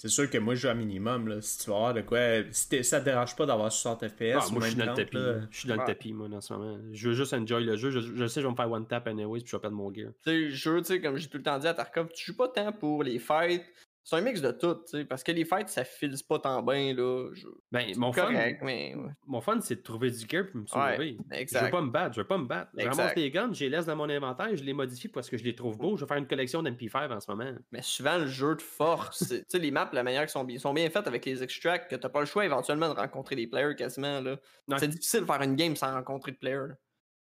C'est 0.00 0.08
sûr 0.08 0.30
que 0.30 0.38
moi, 0.38 0.54
je 0.54 0.60
joue 0.60 0.68
à 0.68 0.74
minimum. 0.74 1.26
Là. 1.26 1.40
Si 1.40 1.58
tu 1.58 1.70
vas 1.70 1.76
avoir 1.76 1.92
de 1.94 2.02
quoi. 2.02 2.18
Si 2.52 2.84
ça 2.84 3.00
te 3.00 3.04
dérange 3.04 3.34
pas 3.34 3.46
d'avoir 3.46 3.70
60 3.72 4.08
FPS, 4.08 4.36
Ah, 4.40 4.46
moi, 4.52 4.62
je 4.62 4.66
suis 4.68 4.76
dans 4.76 4.84
le 4.84 4.92
30, 4.92 4.96
tapis. 4.96 5.16
là, 5.16 5.34
Je 5.50 5.58
suis 5.58 5.68
dans 5.68 5.74
le 5.76 5.84
tapis, 5.84 6.12
moi, 6.12 6.28
en 6.32 6.40
ce 6.40 6.52
moment. 6.52 6.78
Je 6.92 7.08
veux 7.08 7.14
juste 7.16 7.32
enjoy 7.34 7.64
le 7.64 7.76
jeu. 7.76 7.90
Je, 7.90 7.98
je 8.00 8.26
sais 8.28 8.36
que 8.36 8.42
je 8.42 8.46
vais 8.46 8.52
me 8.52 8.56
faire 8.56 8.70
one 8.70 8.86
tap 8.86 9.08
anyways 9.08 9.40
puis 9.40 9.50
je 9.50 9.56
vais 9.56 9.60
perdre 9.60 9.76
mon 9.76 9.92
gear. 9.92 10.12
Tu 10.24 10.30
sais, 10.30 10.38
le 10.38 10.50
jeu, 10.50 10.78
tu 10.78 10.84
sais, 10.84 11.00
comme 11.00 11.16
j'ai 11.16 11.26
tout 11.28 11.38
le 11.38 11.42
temps 11.42 11.58
dit 11.58 11.66
à 11.66 11.74
Tarkov, 11.74 12.08
tu 12.14 12.26
joues 12.26 12.36
pas 12.36 12.46
tant 12.48 12.70
pour 12.72 13.02
les 13.02 13.18
fights. 13.18 13.64
C'est 14.10 14.16
un 14.16 14.22
mix 14.22 14.40
de 14.40 14.50
tout, 14.52 14.74
tu 14.74 14.80
sais, 15.00 15.04
parce 15.04 15.22
que 15.22 15.32
les 15.32 15.44
fights, 15.44 15.68
ça 15.68 15.84
file 15.84 16.14
pas 16.26 16.38
tant 16.38 16.62
bien, 16.62 16.94
là. 16.94 17.28
Je... 17.34 17.46
Ben, 17.70 17.92
mon 17.98 18.10
fun, 18.10 18.22
correct, 18.22 18.62
mais. 18.64 18.94
ouais. 18.94 19.10
mon 19.26 19.42
fun, 19.42 19.60
c'est 19.60 19.76
de 19.76 19.82
trouver 19.82 20.10
du 20.10 20.26
gear 20.26 20.46
pour 20.46 20.56
me 20.56 20.62
Ouais, 20.62 20.94
sauver. 20.96 21.18
Je 21.30 21.58
veux 21.66 21.70
pas 21.70 21.82
me 21.82 21.90
battre, 21.90 22.14
je 22.14 22.20
veux 22.22 22.26
pas 22.26 22.38
me 22.38 22.46
battre. 22.46 22.70
Je 22.74 22.86
ramasse 22.88 23.14
les 23.16 23.30
guns, 23.30 23.52
je 23.52 23.64
les 23.64 23.68
laisse 23.68 23.84
dans 23.84 23.96
mon 23.96 24.08
inventaire, 24.08 24.56
je 24.56 24.64
les 24.64 24.72
modifie 24.72 25.08
parce 25.08 25.28
que 25.28 25.36
je 25.36 25.44
les 25.44 25.54
trouve 25.54 25.76
beaux. 25.76 25.98
Je 25.98 26.04
vais 26.04 26.08
faire 26.08 26.16
une 26.16 26.26
collection 26.26 26.62
d'MP5 26.62 27.12
en 27.12 27.20
ce 27.20 27.30
moment. 27.30 27.50
Mais 27.70 27.82
souvent, 27.82 28.16
le 28.16 28.26
jeu 28.28 28.54
de 28.56 28.62
force, 28.62 29.24
c'est- 29.24 29.40
tu 29.40 29.44
sais, 29.48 29.58
les 29.58 29.70
maps, 29.70 29.90
la 29.92 30.02
manière 30.02 30.22
qu'ils 30.22 30.30
sont, 30.30 30.44
bien- 30.44 30.58
sont 30.58 30.72
bien 30.72 30.88
faites 30.88 31.06
avec 31.06 31.26
les 31.26 31.42
extracts, 31.42 31.90
que 31.90 31.96
t'as 31.96 32.08
pas 32.08 32.20
le 32.20 32.26
choix 32.26 32.46
éventuellement 32.46 32.88
de 32.88 32.98
rencontrer 32.98 33.36
des 33.36 33.46
players 33.46 33.76
quasiment, 33.76 34.22
là. 34.22 34.38
C'est 34.78 34.88
difficile 34.88 35.20
de 35.20 35.26
faire 35.26 35.42
une 35.42 35.54
game 35.54 35.76
sans 35.76 35.92
rencontrer 35.92 36.32
de 36.32 36.38
players. 36.38 36.68
là. 36.68 36.74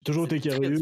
J'ai 0.08 0.14
toujours 0.14 0.28
C'est 0.30 0.38
été 0.38 0.50
curieux. 0.50 0.78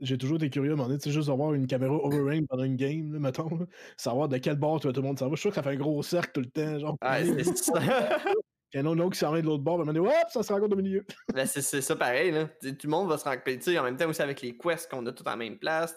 J'ai 0.00 0.18
toujours 0.18 0.36
été 0.36 0.50
curieux 0.50 0.74
tu 0.76 1.00
sais, 1.00 1.10
juste 1.10 1.28
d'avoir 1.28 1.54
une 1.54 1.66
caméra 1.66 1.94
overrange 1.94 2.46
pendant 2.48 2.64
une 2.64 2.76
game, 2.76 3.14
là, 3.14 3.18
mettons. 3.18 3.48
là, 3.48 3.66
savoir 3.96 4.28
de 4.28 4.36
quel 4.36 4.56
bord 4.56 4.78
tu 4.78 4.86
vois, 4.86 4.92
tout 4.92 5.00
le 5.00 5.06
monde 5.06 5.18
s'en 5.18 5.26
va. 5.26 5.36
Je 5.36 5.36
suis 5.36 5.42
sûr 5.42 5.50
que 5.50 5.54
ça 5.54 5.62
fait 5.62 5.70
un 5.70 5.76
gros 5.76 6.02
cercle 6.02 6.32
tout 6.34 6.40
le 6.40 6.50
temps. 6.50 6.78
Genre, 6.78 6.96
Ouais, 7.02 7.24
c'est 7.42 7.56
ça. 7.56 7.72
il 8.74 8.80
y 8.80 8.82
en 8.82 8.86
a 8.86 8.94
un 8.94 8.98
autre 8.98 9.12
qui 9.12 9.18
s'en 9.20 9.32
vient 9.32 9.40
de 9.40 9.46
l'autre 9.46 9.62
bord, 9.62 9.76
un 9.76 9.78
moment 9.84 9.92
donné, 9.94 10.06
hop, 10.06 10.28
ça 10.28 10.42
se 10.42 10.52
rencontre 10.52 10.74
au 10.74 10.80
milieu. 10.82 11.06
Ben, 11.34 11.46
c'est 11.46 11.62
c'est 11.62 11.80
ça 11.80 11.96
pareil, 11.96 12.30
là. 12.30 12.46
Tout 12.60 12.74
le 12.84 12.90
monde 12.90 13.08
va 13.08 13.16
se 13.16 13.24
rencontrer. 13.24 13.56
Tu 13.56 13.72
sais, 13.72 13.78
en 13.78 13.84
même 13.84 13.96
temps 13.96 14.08
aussi 14.08 14.20
avec 14.20 14.42
les 14.42 14.56
quests 14.56 14.90
qu'on 14.90 15.06
a 15.06 15.12
tous 15.12 15.26
en 15.26 15.36
même 15.36 15.58
place, 15.58 15.96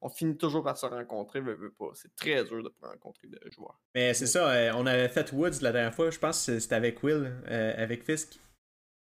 on 0.00 0.08
finit 0.08 0.36
toujours 0.36 0.62
par 0.62 0.76
se 0.76 0.86
rencontrer, 0.86 1.40
veux, 1.40 1.54
veux 1.54 1.72
pas. 1.72 1.90
C'est 1.94 2.14
très 2.14 2.44
dur 2.44 2.62
de 2.62 2.70
rencontrer 2.80 3.26
des 3.26 3.50
joueurs. 3.50 3.80
Mais 3.96 4.14
c'est 4.14 4.26
ça, 4.26 4.48
euh, 4.48 4.72
on 4.76 4.86
avait 4.86 5.08
fait 5.08 5.32
Woods 5.32 5.60
la 5.60 5.72
dernière 5.72 5.94
fois, 5.94 6.10
je 6.10 6.18
pense 6.18 6.46
que 6.46 6.60
c'était 6.60 6.74
avec 6.76 7.02
Will, 7.02 7.32
euh, 7.48 7.74
avec 7.76 8.04
Fisk. 8.04 8.38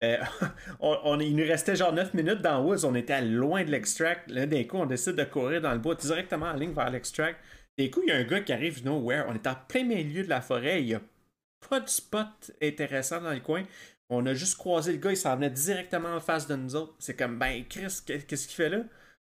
Euh, 0.04 0.18
on, 0.80 0.98
on- 1.04 1.20
il 1.20 1.36
nous 1.36 1.46
restait 1.46 1.76
genre 1.76 1.94
9 1.94 2.14
minutes 2.14 2.42
dans 2.42 2.64
Woods, 2.64 2.86
on 2.86 2.96
était 2.96 3.22
loin 3.22 3.64
de 3.64 3.72
l'extract. 3.72 4.30
Là, 4.32 4.46
d'un 4.46 4.64
coup, 4.64 4.78
on 4.78 4.86
décide 4.86 5.14
de 5.16 5.24
courir 5.24 5.62
dans 5.62 5.74
le 5.74 5.80
bois 5.80 5.96
directement 5.96 6.48
en 6.48 6.54
ligne 6.54 6.74
vers 6.74 6.90
l'extract. 6.90 7.40
D'un 7.78 7.88
coup, 7.90 8.02
il 8.04 8.10
y 8.10 8.12
a 8.12 8.18
un 8.18 8.24
gars 8.24 8.42
qui 8.42 8.52
arrive 8.54 8.84
nowhere. 8.86 9.26
On 9.30 9.34
est 9.36 9.48
en 9.48 9.56
plein 9.68 9.84
milieu 9.84 10.24
de 10.24 10.30
la 10.30 10.42
forêt, 10.42 10.82
il 10.82 10.86
n'y 10.88 10.94
a 10.96 11.02
pas 11.70 11.80
de 11.80 11.90
spot 11.90 12.52
intéressant 12.62 13.22
dans 13.22 13.32
le 13.32 13.40
coin. 13.40 13.64
On 14.10 14.26
a 14.26 14.34
juste 14.34 14.58
croisé 14.58 14.92
le 14.92 14.98
gars, 14.98 15.12
il 15.12 15.18
s'en 15.18 15.36
venait 15.36 15.50
directement 15.52 16.16
en 16.16 16.20
face 16.20 16.48
de 16.48 16.56
nous 16.56 16.76
autres. 16.76 16.96
C'est 17.00 17.16
comme, 17.16 17.38
ben, 17.40 17.64
Chris, 17.70 18.00
qu'est- 18.06 18.26
qu'est-ce 18.28 18.48
qu'il 18.48 18.56
fait 18.58 18.70
là? 18.70 18.80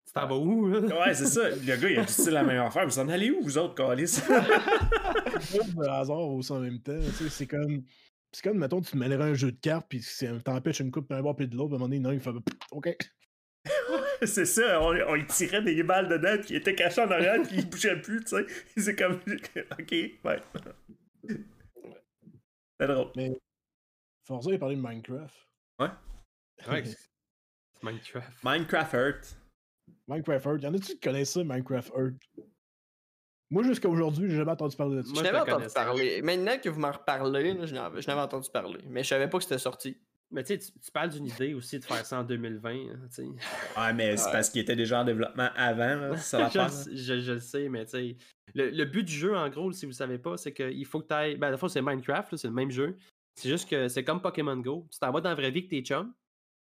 Tu 0.06 0.14
t'en 0.14 0.28
vas 0.28 0.36
où, 0.38 0.68
là? 0.68 0.80
Ouais, 0.80 1.14
c'est 1.14 1.26
ça. 1.26 1.50
Le 1.50 1.76
gars, 1.76 1.90
il 1.90 2.00
a 2.00 2.04
dit 2.04 2.14
c'est 2.14 2.32
la 2.32 2.44
meilleure 2.44 2.68
affaire. 2.68 2.86
Vous 2.86 3.00
en 3.00 3.10
allez 3.10 3.32
où, 3.32 3.42
vous 3.42 3.58
autres, 3.58 3.76
Calis? 3.76 4.20
hasard 5.90 6.20
aussi 6.20 6.52
en 6.52 6.60
même 6.60 6.80
temps. 6.80 6.98
tu 7.18 7.24
sais, 7.26 7.30
C'est 7.30 7.48
comme. 7.48 7.84
C'est 8.34 8.44
comme, 8.44 8.58
mettons, 8.58 8.82
tu 8.82 8.92
te 8.92 8.98
mêlerais 8.98 9.32
un 9.32 9.34
jeu 9.34 9.52
de 9.52 9.60
cartes, 9.60 9.88
puis 9.90 10.02
c'est- 10.02 10.40
t'empêches 10.44 10.80
une 10.80 10.92
coupe 10.92 11.10
d'un 11.10 11.22
bord 11.22 11.36
puis 11.36 11.48
de 11.48 11.56
l'autre, 11.56 11.74
à 11.74 11.76
un 11.76 11.80
moment 11.80 11.90
donné, 11.90 11.98
il 11.98 12.02
y 12.04 12.06
en 12.06 12.10
a 12.10 12.14
un 12.14 12.18
qui 12.18 12.24
fait 12.24 12.56
OK. 12.72 12.98
C'est 14.26 14.46
ça, 14.46 14.82
on, 14.82 14.96
on 15.08 15.16
y 15.16 15.26
tirait 15.28 15.62
des 15.62 15.84
balles 15.84 16.08
dedans, 16.08 16.38
puis 16.40 16.52
il 16.52 16.56
était 16.58 16.76
caché 16.76 17.02
en 17.02 17.12
arrière, 17.12 17.42
puis 17.42 17.58
il 17.58 17.70
bougeait 17.70 18.00
plus, 18.02 18.22
tu 18.24 18.28
sais. 18.30 18.46
C'est 18.78 18.96
comme. 18.96 19.20
Ok, 19.80 19.92
ouais. 19.92 20.40
C'est 22.80 22.88
drôle. 22.88 23.12
Forza, 24.28 24.50
il 24.52 24.56
a 24.56 24.60
parlé 24.60 24.76
de 24.76 24.82
Minecraft. 24.82 25.36
Ouais, 25.80 25.88
c'est 26.86 26.98
Minecraft. 27.84 28.44
Minecraft 28.44 28.94
Earth. 28.94 29.38
Minecraft 30.08 30.46
Earth. 30.46 30.62
Y 30.64 30.68
en 30.68 30.74
a-tu 30.76 30.94
qui 30.94 31.00
connaissent 31.00 31.32
ça, 31.32 31.44
Minecraft 31.44 31.92
Earth? 31.98 32.16
Moi, 33.52 33.64
jusqu'à 33.64 33.90
aujourd'hui, 33.90 34.30
j'ai 34.30 34.38
jamais 34.38 34.52
entendu 34.52 34.76
parler 34.76 34.96
de 34.98 35.02
ça. 35.04 35.10
Je 35.10 35.14
Moi, 35.14 35.24
n'avais 35.24 35.40
je 35.40 35.46
le 35.46 35.52
entendu 35.54 35.74
parler. 35.74 36.22
Maintenant 36.22 36.58
que 36.58 36.70
vous 36.70 36.80
m'en 36.80 36.92
reparlez, 36.92 37.54
là, 37.54 37.66
je 37.66 37.74
n'avais 37.76 38.00
n'avais 38.02 38.22
entendu 38.22 38.50
parler. 38.52 38.80
Mais 38.90 39.04
je 39.04 39.10
savais 39.10 39.28
pas 39.28 39.38
que 39.38 39.44
c'était 39.44 39.58
sorti. 39.60 39.98
Mais 40.34 40.44
tu 40.46 40.58
sais, 40.58 40.72
tu- 40.82 40.92
parles 40.94 41.10
d'une 41.10 41.26
idée 41.28 41.54
aussi 41.54 41.78
de 41.78 41.84
faire 41.84 42.06
ça 42.06 42.22
en 42.22 42.24
2020. 42.24 42.70
hein. 42.72 43.00
Ouais, 43.78 43.94
mais 43.94 44.16
c'est 44.16 44.28
Ouais. 44.28 44.32
parce 44.32 44.50
qu'il 44.50 44.62
était 44.62 44.78
déjà 44.78 45.02
en 45.02 45.04
développement 45.04 45.50
avant, 45.58 45.96
là. 45.96 46.16
Ça 46.18 46.38
je, 46.50 46.58
l'affaire. 46.58 46.64
le 46.68 46.70
sais- 46.72 46.96
je, 46.96 47.20
je 47.20 47.32
le 47.34 47.40
sais, 47.42 47.68
mais 47.68 47.84
tu 47.84 47.92
sais. 47.92 48.18
Le, 48.54 48.70
le 48.70 48.86
but 48.86 49.04
du 49.04 49.12
jeu, 49.14 49.36
en 49.36 49.50
gros, 49.50 49.72
si 49.74 49.86
vous 49.86 49.92
savez 49.92 50.18
pas, 50.18 50.38
c'est 50.38 50.54
qu'il 50.54 50.86
faut 50.86 51.02
que 51.02 51.08
tu 51.08 51.14
ailles. 51.14 51.36
Ben, 51.36 51.48
à 51.48 51.52
la 51.52 51.58
fois, 51.58 51.68
c'est 51.68 51.82
Minecraft, 51.82 52.32
là, 52.32 52.38
c'est 52.38 52.48
le 52.48 52.54
même 52.54 52.72
jeu. 52.72 52.96
C'est 53.36 53.50
juste 53.50 53.70
que 53.70 53.90
c'est 53.90 54.06
comme 54.06 54.22
Pokémon 54.22 54.56
Go. 54.58 54.88
Tu 54.90 54.98
t'en 55.00 55.12
vas 55.12 55.20
dans 55.20 55.30
la 55.30 55.36
vraie 55.36 55.52
vie 55.52 55.66
que 55.66 55.70
tes 55.70 55.82
chums. 55.82 56.14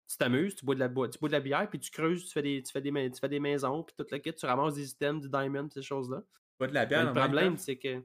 Tu 0.09 0.17
t'amuses, 0.17 0.55
tu 0.55 0.65
bois 0.65 0.73
de 0.75 0.79
la 0.79 0.87
bois, 0.87 1.07
tu 1.09 1.17
bois 1.19 1.29
de 1.29 1.33
la 1.33 1.39
bière, 1.39 1.67
puis 1.69 1.79
tu 1.79 1.89
creuses, 1.91 2.25
tu 2.25 2.31
fais 2.33 2.41
des, 2.41 2.61
tu 2.63 2.71
fais 2.71 2.81
des, 2.81 2.91
tu 3.11 3.19
fais 3.19 3.29
des 3.29 3.39
maisons, 3.39 3.83
puis 3.83 3.95
tout 3.97 4.05
le 4.11 4.17
kit, 4.17 4.33
tu 4.33 4.45
ramasses 4.45 4.73
des 4.75 4.89
items, 4.91 5.21
du 5.21 5.29
diamond, 5.29 5.67
ces 5.71 5.81
choses-là. 5.81 6.21
Pas 6.57 6.67
de 6.67 6.73
la 6.73 6.85
bière, 6.85 7.05
le 7.05 7.13
problème, 7.13 7.43
Minecraft? 7.51 7.63
c'est 7.65 7.77
que. 7.77 8.03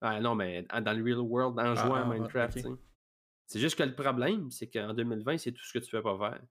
Ah 0.00 0.20
non, 0.20 0.34
mais 0.34 0.62
dans 0.64 0.92
le 0.96 1.02
real 1.02 1.18
world, 1.20 1.58
en 1.58 1.74
Ah, 1.74 1.74
jouant 1.74 1.94
ah, 1.94 2.00
à 2.00 2.02
ah, 2.02 2.04
Minecraft, 2.14 2.54
tu 2.56 2.62
sais. 2.62 2.68
C'est 3.46 3.60
juste 3.60 3.76
que 3.76 3.82
le 3.82 3.94
problème, 3.94 4.50
c'est 4.50 4.68
qu'en 4.68 4.94
2020, 4.94 5.38
c'est 5.38 5.52
tout 5.52 5.62
ce 5.64 5.72
que 5.72 5.78
tu 5.84 5.90
fais 5.90 6.02
pas 6.02 6.18
faire. 6.18 6.42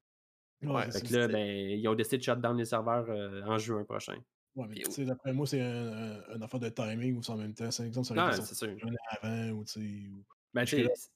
Ouais, 0.64 0.90
Fait 0.92 1.02
que 1.02 1.14
là, 1.14 1.28
ben, 1.28 1.46
ils 1.46 1.88
ont 1.88 1.96
décidé 1.96 2.18
de 2.20 2.24
shut 2.24 2.40
down 2.40 2.58
les 2.58 2.66
serveurs 2.66 3.10
euh, 3.10 3.42
en 3.44 3.58
juin 3.58 3.84
prochain. 3.84 4.18
Ouais, 4.56 4.68
mais 4.68 4.76
tu 4.82 4.92
sais, 4.92 5.06
d'après 5.06 5.34
moi, 5.34 5.48
c'est 5.48 5.60
un, 5.62 5.92
un, 5.92 6.24
un 6.36 6.42
affaire 6.42 6.60
de 6.60 6.70
timing 6.70 7.18
ou 7.18 7.32
en 7.32 7.38
même 7.38 7.54
temps. 7.56 7.72
C'est 7.72 7.86
exemple, 7.88 8.08
ça 8.08 8.14
aurait 8.14 8.22
Non, 8.22 8.32
été 8.32 8.42
c'est 8.42 8.66
un 8.68 8.78
avant 9.22 9.50
ou 9.52 9.66
tu 9.66 9.72
sais, 9.72 10.08
ou 10.10 10.26
Ben, 10.54 10.62
Parce 10.62 10.70
tu 10.70 10.76
que 10.78 10.96
sais, 10.96 11.10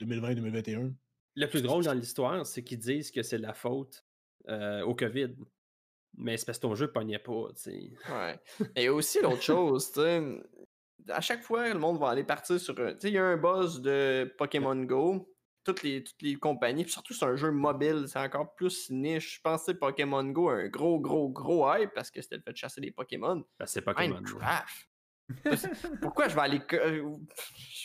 2020-2021. 0.00 0.92
le 1.36 1.46
plus 1.48 1.62
drôle 1.62 1.84
dans 1.84 1.92
l'histoire, 1.94 2.44
c'est 2.46 2.64
qu'ils 2.64 2.78
disent 2.78 3.10
que 3.10 3.22
c'est 3.22 3.38
la 3.38 3.54
faute 3.54 4.04
euh, 4.48 4.82
au 4.82 4.94
COVID. 4.94 5.34
Mais 6.18 6.36
c'est 6.36 6.46
parce 6.46 6.58
que 6.58 6.62
ton 6.62 6.74
jeu 6.74 6.90
pognait 6.90 7.18
pas, 7.18 7.48
tu 7.54 7.62
sais. 7.70 7.90
Ouais. 8.10 8.40
Et 8.74 8.88
aussi 8.88 9.20
l'autre 9.20 9.42
chose, 9.42 9.92
tu 9.92 10.00
sais. 10.00 10.22
À 11.08 11.20
chaque 11.20 11.42
fois, 11.42 11.68
le 11.72 11.78
monde 11.78 11.98
va 12.00 12.08
aller 12.08 12.24
partir 12.24 12.58
sur. 12.58 12.78
un- 12.80 12.92
Tu 12.94 13.00
sais, 13.00 13.08
il 13.08 13.14
y 13.14 13.18
a 13.18 13.24
un 13.24 13.36
buzz 13.36 13.80
de 13.80 14.32
Pokémon 14.38 14.74
Go. 14.84 15.32
Toutes 15.62 15.82
les, 15.82 16.04
toutes 16.04 16.22
les 16.22 16.36
compagnies, 16.36 16.84
puis 16.84 16.92
surtout 16.92 17.12
c'est 17.12 17.24
un 17.24 17.34
jeu 17.34 17.50
mobile, 17.50 18.04
c'est 18.06 18.20
encore 18.20 18.54
plus 18.54 18.88
niche. 18.88 19.36
Je 19.36 19.40
pensais 19.42 19.74
que 19.74 19.78
Pokémon 19.80 20.22
Go 20.24 20.48
a 20.48 20.54
un 20.54 20.68
gros, 20.68 21.00
gros, 21.00 21.28
gros 21.28 21.68
hype 21.74 21.90
parce 21.92 22.08
que 22.10 22.22
c'était 22.22 22.36
le 22.36 22.42
fait 22.42 22.52
de 22.52 22.56
chasser 22.56 22.80
des 22.80 22.92
Pokémon. 22.92 23.44
Ben, 23.58 23.66
c'est 23.66 23.82
Pokémon. 23.82 24.14
Minecraft. 24.20 24.88
Pourquoi 26.00 26.28
je 26.28 26.34
vais 26.36 26.40
aller. 26.42 26.60
euh, 26.74 27.02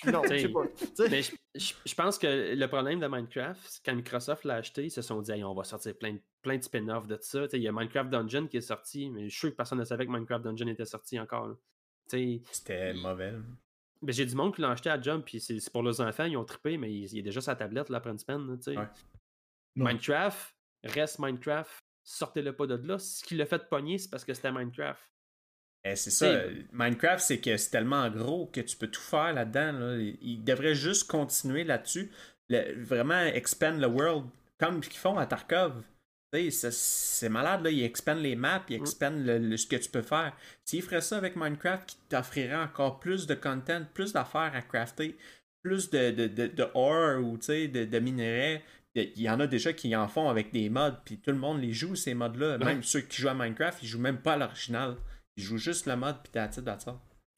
Non, 0.05 0.21
je 0.23 0.27
sais 0.29 0.38
T'sais, 0.38 0.49
pas. 0.49 0.67
Tu 0.77 0.86
sais, 0.95 1.09
Mais 1.09 1.21
je, 1.23 1.32
je- 1.55 1.73
je 1.86 1.95
pense 1.95 2.17
que 2.19 2.53
le 2.55 2.67
problème 2.67 2.99
de 2.99 3.07
Minecraft, 3.07 3.59
c'est 3.67 3.84
quand 3.84 3.95
Microsoft 3.95 4.43
l'a 4.45 4.55
acheté, 4.57 4.86
ils 4.86 4.91
se 4.91 5.01
sont 5.01 5.21
dit 5.21 5.32
Hey, 5.32 5.43
on 5.43 5.55
va 5.55 5.63
sortir 5.63 5.97
plein 5.97 6.13
de 6.13 6.21
plein 6.42 6.58
de 6.58 6.64
spin-offs 6.64 7.08
de 7.08 7.18
ça. 7.22 7.44
Tu 7.44 7.52
sais, 7.52 7.58
Il 7.58 7.64
y 7.64 7.68
a 7.68 7.72
Minecraft 7.72 8.10
Dungeon 8.10 8.48
qui 8.48 8.58
est 8.58 8.62
sorti, 8.62 9.10
mais 9.10 9.24
je 9.26 9.30
suis 9.30 9.39
sûr 9.39 9.52
que 9.52 9.56
personne 9.56 9.80
ne 9.80 9.84
savait 9.84 10.06
que 10.06 10.12
Minecraft 10.12 10.44
Dungeon 10.44 10.68
était 10.68 10.86
sorti 10.86 11.20
encore. 11.20 11.56
C'était 12.52 12.94
mauvais. 12.94 13.32
là. 13.32 13.38
ben, 14.02 14.14
j'ai 14.14 14.26
du 14.26 14.36
monde 14.36 14.54
qui 14.56 14.62
l'a 14.62 14.72
acheté 14.72 14.89
à 14.89 15.00
Jump, 15.02 15.24
puis 15.26 15.39
c'est 15.39 15.58
pour 15.72 15.84
leurs 15.84 16.02
enfants, 16.02 16.26
ils 16.26 16.36
ont 16.38 16.44
trippé, 16.46 16.78
mais 16.78 16.92
il, 16.92 17.06
il 17.14 17.20
est 17.20 17.24
déjà 17.24 17.39
sa 17.42 17.56
tablette 17.56 17.89
là, 17.89 17.98
après 17.98 18.12
une 18.12 18.20
semaine. 18.20 18.48
là. 18.48 18.74
Ouais. 18.82 18.88
Minecraft, 19.76 20.56
reste 20.84 21.20
Minecraft, 21.20 21.80
sortez-le 22.04 22.54
pas 22.54 22.68
de 22.68 22.76
là. 22.76 22.98
Ce 23.00 23.24
qui 23.24 23.36
l'a 23.36 23.46
fait 23.46 23.70
pogner, 23.70 23.98
c'est 23.98 24.10
parce 24.10 24.26
que 24.26 24.34
c'était 24.34 24.52
Minecraft. 24.52 25.02
Eh, 25.84 25.96
c'est 25.96 26.12
ça. 26.12 26.44
Minecraft, 26.72 27.24
c'est 27.24 27.39
que 27.42 27.58
c'est 27.58 27.72
tellement 27.72 28.08
gros 28.10 28.48
que 28.48 28.62
tu 28.62 28.76
peux 28.78 28.88
tout 28.88 29.02
faire 29.02 29.34
là-dedans. 29.34 29.72
Là. 29.72 29.96
Il 29.98 30.18
il 30.22 30.44
devrait 30.44 30.76
juste 30.76 31.10
continuer 31.10 31.64
là-dessus. 31.64 32.12
Vraiment 32.50 33.22
expand 33.22 33.80
le 33.80 33.88
world 33.88 34.26
comme 34.60 34.78
ils 34.86 34.98
font 34.98 35.18
à 35.18 35.26
Tarkov. 35.26 35.82
C'est 36.32 37.29
malade, 37.29 37.63
là. 37.63 37.69
Ils 37.71 37.84
expandent 37.84 38.21
les 38.21 38.36
maps, 38.36 38.63
ils 38.69 38.77
Mm. 38.77 38.82
expandent 38.82 39.25
le- 39.25 39.38
le- 39.38 39.57
ce 39.57 39.67
que 39.67 39.75
tu 39.75 39.89
peux 39.89 40.01
faire. 40.01 40.34
S'ils 40.63 40.82
feraient 40.82 41.01
ça 41.01 41.17
avec 41.17 41.36
Minecraft, 41.36 41.86
qui 41.89 41.97
t'offrirait 42.09 42.55
encore 42.55 42.99
plus 42.99 43.27
de 43.27 43.36
content, 43.36 43.82
plus 43.93 44.13
d'affaires 44.13 44.51
à 44.55 44.61
crafter, 44.61 45.17
plus 45.61 45.89
de, 45.89 46.11
de, 46.11 46.27
de, 46.27 46.47
de 46.47 46.67
ore 46.73 47.21
ou 47.23 47.38
de, 47.38 47.86
de 47.86 47.99
minerais. 47.99 48.63
Il 48.95 49.21
y 49.21 49.29
en 49.29 49.39
a 49.39 49.47
déjà 49.47 49.71
qui 49.73 49.95
en 49.95 50.07
font 50.07 50.29
avec 50.29 50.51
des 50.51 50.69
mods, 50.69 50.97
puis 51.05 51.17
tout 51.17 51.32
le 51.32 51.38
monde 51.38 51.61
les 51.61 51.73
joue, 51.73 51.95
ces 51.95 52.13
mods-là. 52.13 52.57
Même 52.57 52.77
Ouais. 52.77 52.84
ceux 52.84 53.01
qui 53.01 53.21
jouent 53.21 53.29
à 53.29 53.34
Minecraft, 53.34 53.82
ils 53.84 53.88
jouent 53.88 53.99
même 53.99 54.21
pas 54.21 54.34
à 54.34 54.38
l'original. 54.38 54.97
Ils 55.38 55.43
jouent 55.43 55.57
juste 55.57 55.86
le 55.86 55.95
mode, 55.95 56.17
puis 56.23 56.32
t'as 56.34 56.47
titre. 56.47 56.71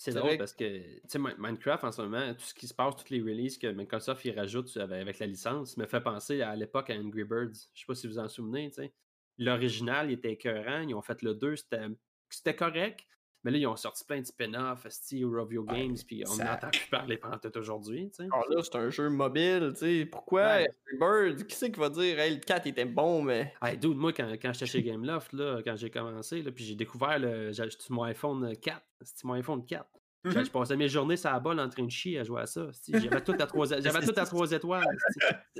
C'est 0.05 0.11
drôle 0.11 0.35
vrai 0.35 0.37
parce 0.37 0.53
que, 0.53 0.63
tu 0.63 1.01
sais, 1.07 1.19
Mi- 1.19 1.33
Minecraft 1.37 1.83
en 1.85 1.91
ce 1.91 2.01
moment, 2.01 2.33
tout 2.33 2.41
ce 2.41 2.53
qui 2.53 2.67
se 2.67 2.73
passe, 2.73 2.95
toutes 2.97 3.09
les 3.09 3.21
releases 3.21 3.57
que 3.57 3.67
Microsoft 3.67 4.25
y 4.25 4.31
rajoute 4.31 4.75
avec, 4.77 5.19
la 5.19 5.27
licence, 5.27 5.77
me 5.77 5.85
fait 5.85 6.01
penser 6.01 6.41
à 6.41 6.55
l'époque 6.55 6.89
à 6.89 6.95
Angry 6.95 7.23
Birds. 7.23 7.53
Je 7.73 7.79
sais 7.79 7.85
pas 7.87 7.95
si 7.95 8.07
vous 8.07 8.19
en 8.19 8.27
souvenez, 8.27 8.69
tu 8.69 8.75
sais. 8.75 8.93
L'original, 9.37 10.09
il 10.11 10.13
était 10.15 10.33
écœurant. 10.33 10.81
Ils 10.81 10.93
ont 10.93 11.01
fait 11.01 11.21
le 11.21 11.33
2, 11.35 11.55
c'était 11.55 11.87
c'était 12.29 12.55
correct. 12.55 13.05
Mais 13.43 13.51
là, 13.51 13.57
ils 13.57 13.67
ont 13.67 13.75
sorti 13.75 14.05
plein 14.05 14.21
de 14.21 14.25
spin-offs, 14.25 14.85
Ouais, 14.85 15.63
Games, 15.65 15.97
puis 16.07 16.23
on 16.27 16.37
n'entend 16.37 16.69
plus 16.69 16.87
parler 16.89 17.17
pendant 17.17 17.37
tout 17.37 17.55
aujourd'hui. 17.57 18.11
Alors 18.19 18.49
là, 18.49 18.61
c'est 18.63 18.75
un 18.75 18.89
jeu 18.89 19.09
mobile, 19.09 19.73
tu 19.73 19.79
sais. 19.79 20.05
Pourquoi 20.05 20.43
Ouais. 20.43 20.69
Bird, 20.99 21.45
qui 21.45 21.55
c'est 21.55 21.71
qui 21.71 21.79
va 21.79 21.89
dire, 21.89 22.19
hey, 22.19 22.35
le 22.35 22.39
4 22.39 22.67
était 22.67 22.85
bon, 22.85 23.21
mais. 23.21 23.53
Hey, 23.61 23.77
dude, 23.77 23.97
moi, 23.97 24.13
quand, 24.13 24.31
quand 24.41 24.53
j'étais 24.53 24.65
chez 24.65 24.83
Gameloft, 24.83 25.33
là, 25.33 25.61
quand 25.63 25.75
j'ai 25.75 25.89
commencé, 25.89 26.41
là, 26.41 26.51
puis 26.51 26.63
j'ai 26.63 26.75
découvert, 26.75 27.19
le, 27.19 27.51
j'ai 27.51 27.63
acheté 27.63 27.83
mon 27.89 28.03
iPhone 28.03 28.55
4. 28.55 28.81
C'était 29.01 29.27
mon 29.27 29.33
iPhone 29.33 29.65
4. 29.65 29.85
Mhm. 30.25 30.31
Je- 30.31 30.43
Je 30.45 30.51
passais 30.51 30.75
mes 30.77 30.87
journées 30.87 31.17
sur 31.17 31.29
la 31.31 31.39
balle 31.39 31.59
en 31.59 31.67
train 31.67 31.83
de 31.83 31.91
chier 31.91 32.17
à 32.19 32.23
jouer 32.23 32.41
à 32.41 32.45
ça. 32.45 32.67
J'avais 33.17 33.21
tout 33.21 33.35
à 33.37 33.45
trois, 33.45 33.65
j'avais 33.67 34.05
tout 34.05 34.13
à 34.17 34.25
trois 34.25 34.51
étoiles. 34.51 34.85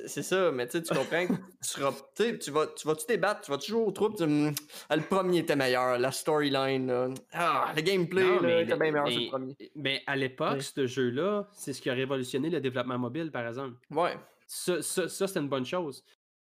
C'est 0.05 0.23
ça, 0.23 0.51
mais 0.51 0.67
tu 0.67 0.81
comprends 0.81 1.27
que 1.27 1.33
tu 1.33 1.39
seras. 1.61 1.91
Tu 2.15 2.51
vas, 2.51 2.67
tu 2.67 2.87
vas-tu 2.87 3.05
débattre, 3.07 3.41
tu 3.41 3.51
vas 3.51 3.57
toujours 3.57 3.87
au 3.87 3.91
trou, 3.91 4.13
tu 4.15 4.23
Hum, 4.23 4.53
ah, 4.89 4.95
le 4.95 5.01
premier 5.03 5.39
était 5.39 5.55
meilleur, 5.55 5.97
la 5.99 6.11
storyline. 6.11 7.13
Ah, 7.33 7.73
le 7.75 7.81
gameplay, 7.81 8.23
Non, 8.23 8.35
là, 8.35 8.41
mais, 8.41 8.63
était 8.63 8.77
bien 8.77 8.91
meilleur 8.91 9.05
mais- 9.05 9.15
le 9.17 9.27
premier. 9.29 9.55
mais 9.75 10.01
à 10.07 10.15
l'époque, 10.15 10.55
Oui. 10.59 10.63
ce 10.63 10.87
jeu-là, 10.87 11.47
c'est 11.51 11.73
ce 11.73 11.81
qui 11.81 11.89
a 11.89 11.93
révolutionné 11.93 12.49
le 12.49 12.61
développement 12.61 12.97
mobile, 12.97 13.31
par 13.31 13.45
exemple. 13.47 13.75
Ouais. 13.91 14.15
Ça, 14.47 14.81
ça, 14.81 15.09
ça, 15.09 15.27
c'est 15.27 15.39
une 15.39 15.49
bonne 15.49 15.65
chose. 15.65 16.03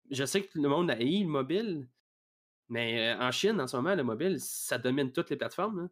Je 0.10 0.24
sais 0.26 0.42
que 0.42 0.58
le 0.58 0.70
monde 0.70 0.90
a 0.90 0.94
haï 0.94 1.22
le 1.24 1.28
mobile, 1.30 1.88
mais 2.70 3.14
euh, 3.14 3.20
en 3.20 3.32
Chine, 3.32 3.60
en 3.62 3.68
ce 3.68 3.76
moment, 3.76 3.94
le 3.94 4.04
mobile, 4.04 4.38
ça 4.40 4.78
domine 4.78 5.12
toutes 5.12 5.30
les 5.30 5.36
plateformes. 5.36 5.90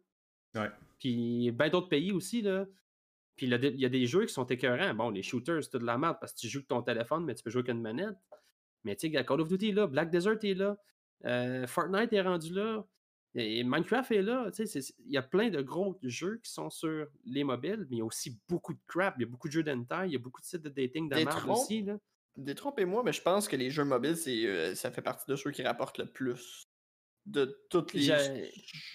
là. 0.54 0.62
Ouais. 0.62 0.70
Puis 0.98 1.50
bien 1.52 1.68
d'autres 1.68 1.88
pays 1.88 2.12
aussi, 2.12 2.42
là. 2.42 2.66
Puis 3.36 3.46
il 3.46 3.80
y 3.80 3.84
a 3.84 3.88
des 3.88 4.06
jeux 4.06 4.24
qui 4.24 4.32
sont 4.32 4.46
écœurants. 4.46 4.94
Bon, 4.94 5.10
les 5.10 5.22
shooters, 5.22 5.62
c'est 5.62 5.78
de 5.78 5.84
la 5.84 5.98
merde 5.98 6.16
parce 6.20 6.32
que 6.32 6.38
tu 6.38 6.48
joues 6.48 6.60
avec 6.60 6.68
ton 6.68 6.82
téléphone, 6.82 7.24
mais 7.24 7.34
tu 7.34 7.42
peux 7.42 7.50
jouer 7.50 7.60
avec 7.60 7.74
une 7.74 7.82
manette. 7.82 8.16
Mais 8.84 8.96
tu 8.96 9.12
sais, 9.12 9.24
Call 9.24 9.40
of 9.40 9.48
Duty 9.48 9.70
est 9.70 9.72
là, 9.72 9.86
Black 9.86 10.10
Desert 10.10 10.38
est 10.42 10.54
là, 10.54 10.78
euh, 11.24 11.66
Fortnite 11.66 12.12
est 12.12 12.22
rendu 12.22 12.52
là, 12.54 12.86
et 13.34 13.62
Minecraft 13.64 14.12
est 14.12 14.22
là. 14.22 14.50
Tu 14.50 14.66
sais, 14.66 14.80
il 15.00 15.12
y 15.12 15.18
a 15.18 15.22
plein 15.22 15.50
de 15.50 15.60
gros 15.60 15.98
jeux 16.02 16.40
qui 16.42 16.50
sont 16.50 16.70
sur 16.70 17.06
les 17.26 17.44
mobiles, 17.44 17.86
mais 17.90 17.96
il 17.96 17.98
y 17.98 18.02
a 18.02 18.04
aussi 18.04 18.38
beaucoup 18.48 18.72
de 18.72 18.80
crap. 18.86 19.16
Il 19.18 19.22
y 19.22 19.24
a 19.24 19.28
beaucoup 19.28 19.48
de 19.48 19.52
jeux 19.52 19.62
d'hentai, 19.62 20.06
il 20.06 20.12
y 20.12 20.16
a 20.16 20.18
beaucoup 20.18 20.40
de 20.40 20.46
sites 20.46 20.62
de 20.62 20.70
dating 20.70 21.10
de 21.10 21.16
merde 21.16 21.50
aussi. 21.50 21.82
Là. 21.82 21.98
Détrompez-moi, 22.36 23.02
mais 23.04 23.12
je 23.12 23.20
pense 23.20 23.48
que 23.48 23.56
les 23.56 23.70
jeux 23.70 23.84
mobiles, 23.84 24.16
c'est, 24.16 24.46
euh, 24.46 24.74
ça 24.74 24.90
fait 24.90 25.02
partie 25.02 25.30
de 25.30 25.36
ceux 25.36 25.50
qui 25.50 25.62
rapportent 25.62 25.98
le 25.98 26.06
plus 26.06 26.68
de 27.26 27.58
toutes 27.70 27.92
les. 27.92 28.08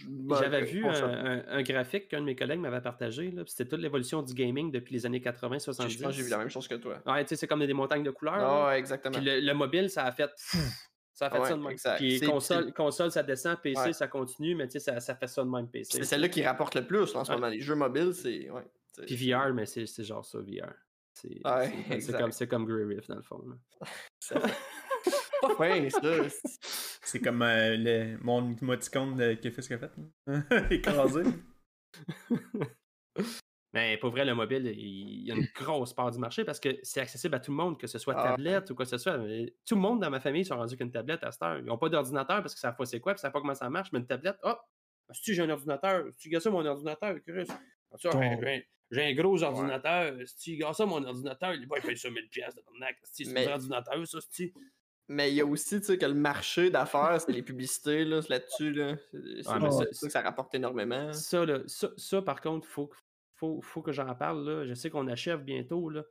Ben, 0.07 0.38
J'avais 0.39 0.63
vu 0.63 0.86
un, 0.86 1.03
un- 1.03 1.43
un 1.47 1.61
graphique 1.63 2.07
qu'un 2.07 2.21
de 2.21 2.25
mes 2.25 2.36
collègues 2.36 2.59
m'avait 2.59 2.82
partagé. 2.82 3.34
C'était 3.45 3.67
toute 3.69 3.82
l'évolution 3.82 4.21
du 4.23 4.34
gaming 4.34 4.71
depuis 4.71 4.93
les 4.93 5.05
années 5.05 5.21
Je 5.23 5.29
80-70. 5.29 5.75
pense 5.75 5.97
que 6.05 6.11
j'ai 6.11 6.23
vu 6.23 6.29
la 6.29 6.38
même 6.38 6.49
chose 6.49 6.67
que 6.67 6.75
toi. 6.75 7.01
Ouais, 7.05 7.23
tu 7.23 7.29
sais, 7.29 7.36
c'est 7.36 7.47
comme 7.47 7.65
des 7.65 7.73
montagnes 7.73 8.03
de 8.03 8.11
couleurs. 8.11 8.36
Ah, 8.39 8.67
ouais, 8.69 8.79
exactement. 8.79 9.13
Puis 9.17 9.25
le, 9.25 9.39
le 9.41 9.53
mobile, 9.53 9.89
ça 9.89 10.05
a 10.05 10.11
fait. 10.11 10.32
Ça 11.13 11.27
a 11.27 11.29
fait 11.29 11.39
Ouais, 11.39 11.47
ça 11.49 11.55
de 11.55 11.61
même. 11.61 11.71
exact. 11.71 11.97
Puis 11.97 12.19
console, 12.21 12.73
console, 12.73 13.11
ça 13.11 13.21
descend, 13.21 13.59
PC, 13.61 13.79
Ouais. 13.82 13.93
ça 13.93 14.07
continue, 14.07 14.55
mais 14.55 14.67
tu 14.67 14.73
sais, 14.73 14.79
ça, 14.79 14.99
ça 15.01 15.13
fait 15.13 15.27
ça 15.27 15.43
de 15.43 15.49
même 15.49 15.67
PC. 15.69 15.97
C'est 15.97 16.03
celle-là 16.05 16.29
qui 16.29 16.41
rapporte 16.43 16.73
le 16.75 16.88
plus 16.88 17.13
en 17.15 17.23
ce 17.25 17.32
moment. 17.34 17.47
Les 17.47 17.59
jeux 17.59 17.75
mobiles, 17.75 18.13
c'est. 18.13 18.47
Puis 19.05 19.15
VR, 19.32 19.53
mais 19.53 19.65
c'est 19.65 19.86
genre 20.03 20.25
ça, 20.25 20.39
VR. 20.39 20.73
C'est 21.13 21.41
Ouais, 21.45 21.99
c'est- 21.99 22.13
comme, 22.17 22.32
comme 22.47 22.65
Grey 22.65 22.86
Rift, 22.95 23.09
dans 23.09 23.17
le 23.17 23.21
fond. 23.21 23.43
là. 23.45 23.55
pas 25.41 25.55
fin, 25.57 25.89
ça. 25.89 25.99
C'est 27.03 27.19
comme 27.19 27.41
euh, 27.41 27.75
le, 27.77 28.17
mon 28.21 28.55
émoticône 28.55 29.15
de 29.15 29.33
qui 29.33 29.47
a 29.47 29.51
fait 29.51 29.61
ce 29.61 29.67
qu'il 29.69 29.77
a 29.77 29.89
fait. 29.89 30.71
Écrasé. 30.75 31.23
Mais 33.73 33.97
pour 33.97 34.09
vrai, 34.11 34.25
le 34.25 34.35
mobile, 34.35 34.65
il 34.67 35.21
il 35.21 35.27
y 35.27 35.31
a 35.31 35.35
une 35.35 35.47
grosse 35.55 35.93
part 35.93 36.11
du 36.11 36.19
marché 36.19 36.43
parce 36.43 36.59
que 36.59 36.77
c'est 36.83 36.99
accessible 36.99 37.35
à 37.35 37.39
tout 37.39 37.51
le 37.51 37.57
monde, 37.57 37.79
que 37.79 37.87
ce 37.87 37.97
soit 37.99 38.15
Ah. 38.17 38.31
tablette 38.31 38.69
ou 38.69 38.75
quoi 38.75 38.83
que 38.85 38.89
ce 38.89 38.97
soit. 38.97 39.17
Mais 39.17 39.53
Tout 39.65 39.75
le 39.75 39.81
monde 39.81 40.01
dans 40.01 40.09
ma 40.09 40.19
famille 40.19 40.43
sont 40.43 40.57
rendus 40.57 40.75
qu'une 40.75 40.91
tablette 40.91 41.23
à 41.23 41.31
cette 41.31 41.41
heure. 41.41 41.57
Ils 41.59 41.65
n'ont 41.65 41.77
pas 41.77 41.87
d'ordinateur 41.87 42.41
parce 42.41 42.53
qu'ils 42.53 42.59
savent 42.59 42.75
pas 42.75 42.85
c'est 42.85 42.99
quoi, 42.99 43.13
puis 43.13 43.19
ils 43.19 43.21
savent 43.21 43.31
pas 43.31 43.39
comment 43.39 43.55
ça 43.55 43.69
marche, 43.69 43.89
mais 43.93 43.99
une 43.99 44.07
tablette, 44.07 44.37
oh, 44.43 44.55
si 45.11 45.33
j'ai 45.33 45.41
un 45.43 45.49
ordinateur, 45.49 46.05
si 46.11 46.17
tu 46.17 46.29
gars 46.29 46.39
ça 46.41 46.49
mon 46.49 46.65
ordinateur, 46.65 47.15
Chris. 47.25 47.45
Ah, 47.49 47.97
ça, 47.97 48.09
j'ai- 48.11 48.65
un 49.03 49.13
gros 49.13 49.41
ordinateur. 49.41 50.15
Si 50.25 50.35
tu 50.37 50.57
gars 50.57 50.73
ça 50.73 50.85
mon 50.85 51.01
ordinateur, 51.05 51.53
il 51.53 51.65
va 51.65 51.79
payer 51.79 51.95
ça 51.95 52.09
1000 52.09 52.27
pièces 52.29 52.55
de 52.55 52.61
C'est 53.03 53.25
Mais- 53.31 53.47
un 53.47 53.53
ordinateur, 53.53 54.05
ça, 54.07 54.19
c'est 54.29 54.51
Mais 55.07 55.29
il 55.31 55.35
y 55.35 55.41
a 55.41 55.45
aussi, 55.45 55.79
tu 55.81 55.85
sais, 55.87 55.97
que 55.97 56.05
le 56.05 56.13
marché 56.13 56.69
d'affaires, 56.69 57.19
c'est 57.19 57.33
les 57.33 57.41
publicités, 57.43 58.05
là-dessus, 58.05 58.71
là. 58.71 58.95
C'est 59.11 59.43
ça- 59.43 59.59
ça 59.93 60.07
que 60.07 60.11
ça 60.13 60.21
rapporte 60.21 60.55
énormément. 60.55 61.11
Ça, 61.11 61.45
là, 61.45 61.59
ça, 61.67 61.89
ça, 61.97 62.21
par 62.21 62.39
contre, 62.39 62.65
faut, 62.67 62.89
faut, 63.35 63.61
faut 63.61 63.81
que 63.81 63.91
j'en 63.91 64.13
parle. 64.15 64.47
Là. 64.49 64.65
Je 64.65 64.73
sais 64.73 64.89
qu'on 64.89 65.07
achève 65.07 65.41
bientôt. 65.43 65.89
Là. 65.89 66.03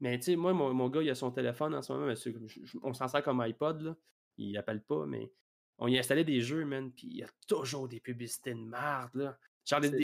Mais 0.00 0.18
tu 0.18 0.24
sais, 0.26 0.36
moi, 0.36 0.52
mon, 0.52 0.72
mon 0.74 0.88
gars, 0.88 1.02
il 1.02 1.10
a 1.10 1.14
son 1.14 1.30
téléphone 1.30 1.74
en 1.74 1.82
ce 1.82 1.92
moment. 1.92 2.14
je- 2.14 2.78
on 2.82 2.92
s'en 2.92 3.08
sert 3.08 3.22
comme 3.22 3.40
iPod. 3.40 3.80
Là. 3.80 3.96
Il 4.36 4.56
appelle 4.56 4.82
pas, 4.82 5.06
mais 5.06 5.32
on 5.78 5.88
y 5.88 5.96
a 5.96 6.00
installé 6.00 6.22
des 6.24 6.40
jeux, 6.40 6.64
man. 6.64 6.92
Puis 6.92 7.06
il 7.08 7.16
y 7.18 7.22
a 7.24 7.28
toujours 7.48 7.88
des 7.88 8.00
publicités 8.00 8.52
de 8.54 8.58
merde. 8.60 9.10
Là. 9.14 9.38
Genre, 9.64 9.80
des, 9.80 9.98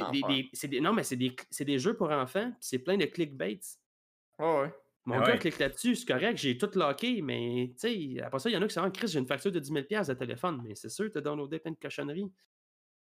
des- 0.69 0.81
non, 0.81 0.93
mais 0.93 1.05
c'est 1.05 1.17
des, 1.17 1.37
c'est 1.51 1.65
des 1.67 1.79
jeux 1.79 1.95
pour 1.97 2.11
enfants. 2.11 2.51
Puis 2.53 2.59
c'est 2.63 2.79
plein 2.79 2.97
de 2.97 3.05
clickbaits. 3.05 3.79
Ouais, 4.39 4.61
ouais. 4.63 4.75
Mon 5.07 5.19
gars 5.21 5.33
ouais. 5.33 5.39
clique 5.39 5.59
là-dessus, 5.59 5.97
c'est 5.97 6.07
correct, 6.07 6.37
j'ai 6.37 6.59
tout 6.59 6.71
locké, 6.75 7.23
mais 7.23 7.73
tu 7.81 8.15
sais, 8.15 8.21
après 8.23 8.39
ça, 8.39 8.51
il 8.51 8.53
y 8.53 8.57
en 8.57 8.63
a 8.63 8.69
qui 8.69 8.75
sont 8.75 8.81
en 8.81 8.91
crise, 8.91 9.13
j'ai 9.13 9.19
une 9.19 9.27
facture 9.27 9.51
de 9.51 9.59
10 9.59 9.73
000 9.73 9.81
de 9.89 10.15
téléphone, 10.15 10.61
mais 10.63 10.75
c'est 10.75 10.91
sûr, 10.91 11.11
tu 11.11 11.19
as 11.19 11.21
downloadé 11.21 11.59
plein 11.59 11.73
de 11.73 11.79
cochonneries. 11.81 12.31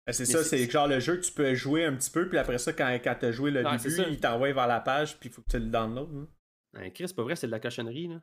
Ben, 0.08 0.14
c'est 0.14 0.26
ça, 0.26 0.43
c'est- 0.43 0.70
genre 0.72 0.88
le 0.88 1.00
jeu 1.00 1.18
que 1.18 1.22
tu 1.26 1.32
peux 1.34 1.54
jouer 1.54 1.86
un 1.86 1.93
petit 1.95 2.10
peu, 2.10 2.28
puis 2.30 2.38
après 2.38 2.58
ça, 2.58 2.74
quand, 2.74 2.89
quand 3.04 3.16
tu 3.20 3.26
as 3.26 3.32
joué 3.32 3.52
le 3.52 3.64
début, 3.64 4.12
il 4.12 4.20
t'envoie 4.20 4.54
vers 4.54 4.68
la 4.68 4.80
page, 4.80 5.20
puis 5.20 5.30
il 5.30 5.32
faut 5.32 5.41
que 5.41 5.50
tu 5.50 5.60
le 5.60 5.66
downloades. 5.66 6.10
hein. 6.16 6.28
Ben, 6.74 6.91
Chris, 6.91 7.08
c'est 7.08 7.16
pas 7.16 7.24
vrai, 7.24 7.36
c'est 7.36 7.47
de 7.47 7.52
la 7.52 7.60
cochonnerie. 7.60 8.08
Là. 8.08 8.22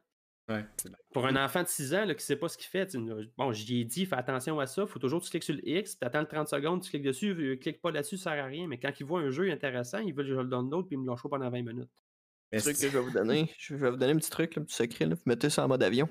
Ouais. 0.49 0.65
Pour 1.13 1.27
un 1.27 1.45
enfant 1.45 1.63
de 1.65 1.69
6 1.69 1.93
ans 1.93 2.05
là, 2.05 2.15
qui 2.15 2.25
sait 2.25 2.37
pas 2.37 2.49
ce 2.49 2.57
qu'il 2.57 2.69
fait, 2.69 2.87
tu 2.87 2.99
bon, 3.37 3.53
j'y 3.53 3.81
ai 3.81 3.85
dit, 3.85 4.07
fais 4.07 4.15
attention 4.15 4.61
à 4.61 4.67
ça, 4.67 4.87
faut 4.87 5.01
toujours 5.01 5.19
que 5.21 5.25
tu 5.25 5.31
cliques 5.31 5.43
sur 5.43 5.55
le 5.55 5.69
X, 5.69 5.97
puis 5.97 6.07
attends 6.07 6.21
le 6.21 6.27
30 6.27 6.49
secondes, 6.49 6.83
tu 6.83 6.91
cliques 6.91 7.03
dessus, 7.03 7.31
euh, 7.33 7.57
clique 7.57 7.81
pas 7.83 7.91
là-dessus, 7.91 8.17
ça 8.17 8.31
sert 8.31 8.45
à 8.45 8.47
rien, 8.47 8.69
mais 8.69 8.79
quand 8.79 8.93
il 8.99 9.05
voit 9.05 9.21
un 9.21 9.31
jeu 9.31 9.51
intéressant, 9.51 9.99
il 9.99 10.15
veut 10.15 10.23
que 10.23 10.29
je 10.31 10.35
le 10.35 10.47
download, 10.47 10.87
puis 10.87 10.95
il 10.95 11.01
me 11.01 11.07
lâche 11.09 11.21
pas 11.23 11.29
pendant 11.31 11.51
20 11.51 11.63
minutes. 11.63 11.91
Mais 12.53 12.59
Le 12.59 12.63
truc 12.63 12.77
que 12.77 12.89
je 12.89 12.99
vais 12.99 13.01
vous 13.01 13.11
donner, 13.11 13.53
je 13.59 13.75
vais 13.75 13.91
vous 13.91 13.97
donner 13.97 14.13
un 14.13 14.17
petit 14.17 14.31
truc, 14.31 14.57
un 14.59 14.63
petit 14.63 14.77
secret, 14.77 15.07
là. 15.07 15.15
Vous 15.15 15.23
mettez 15.27 15.51
ça 15.51 15.65
en 15.65 15.69
mode 15.69 15.83
avion. 15.83 16.09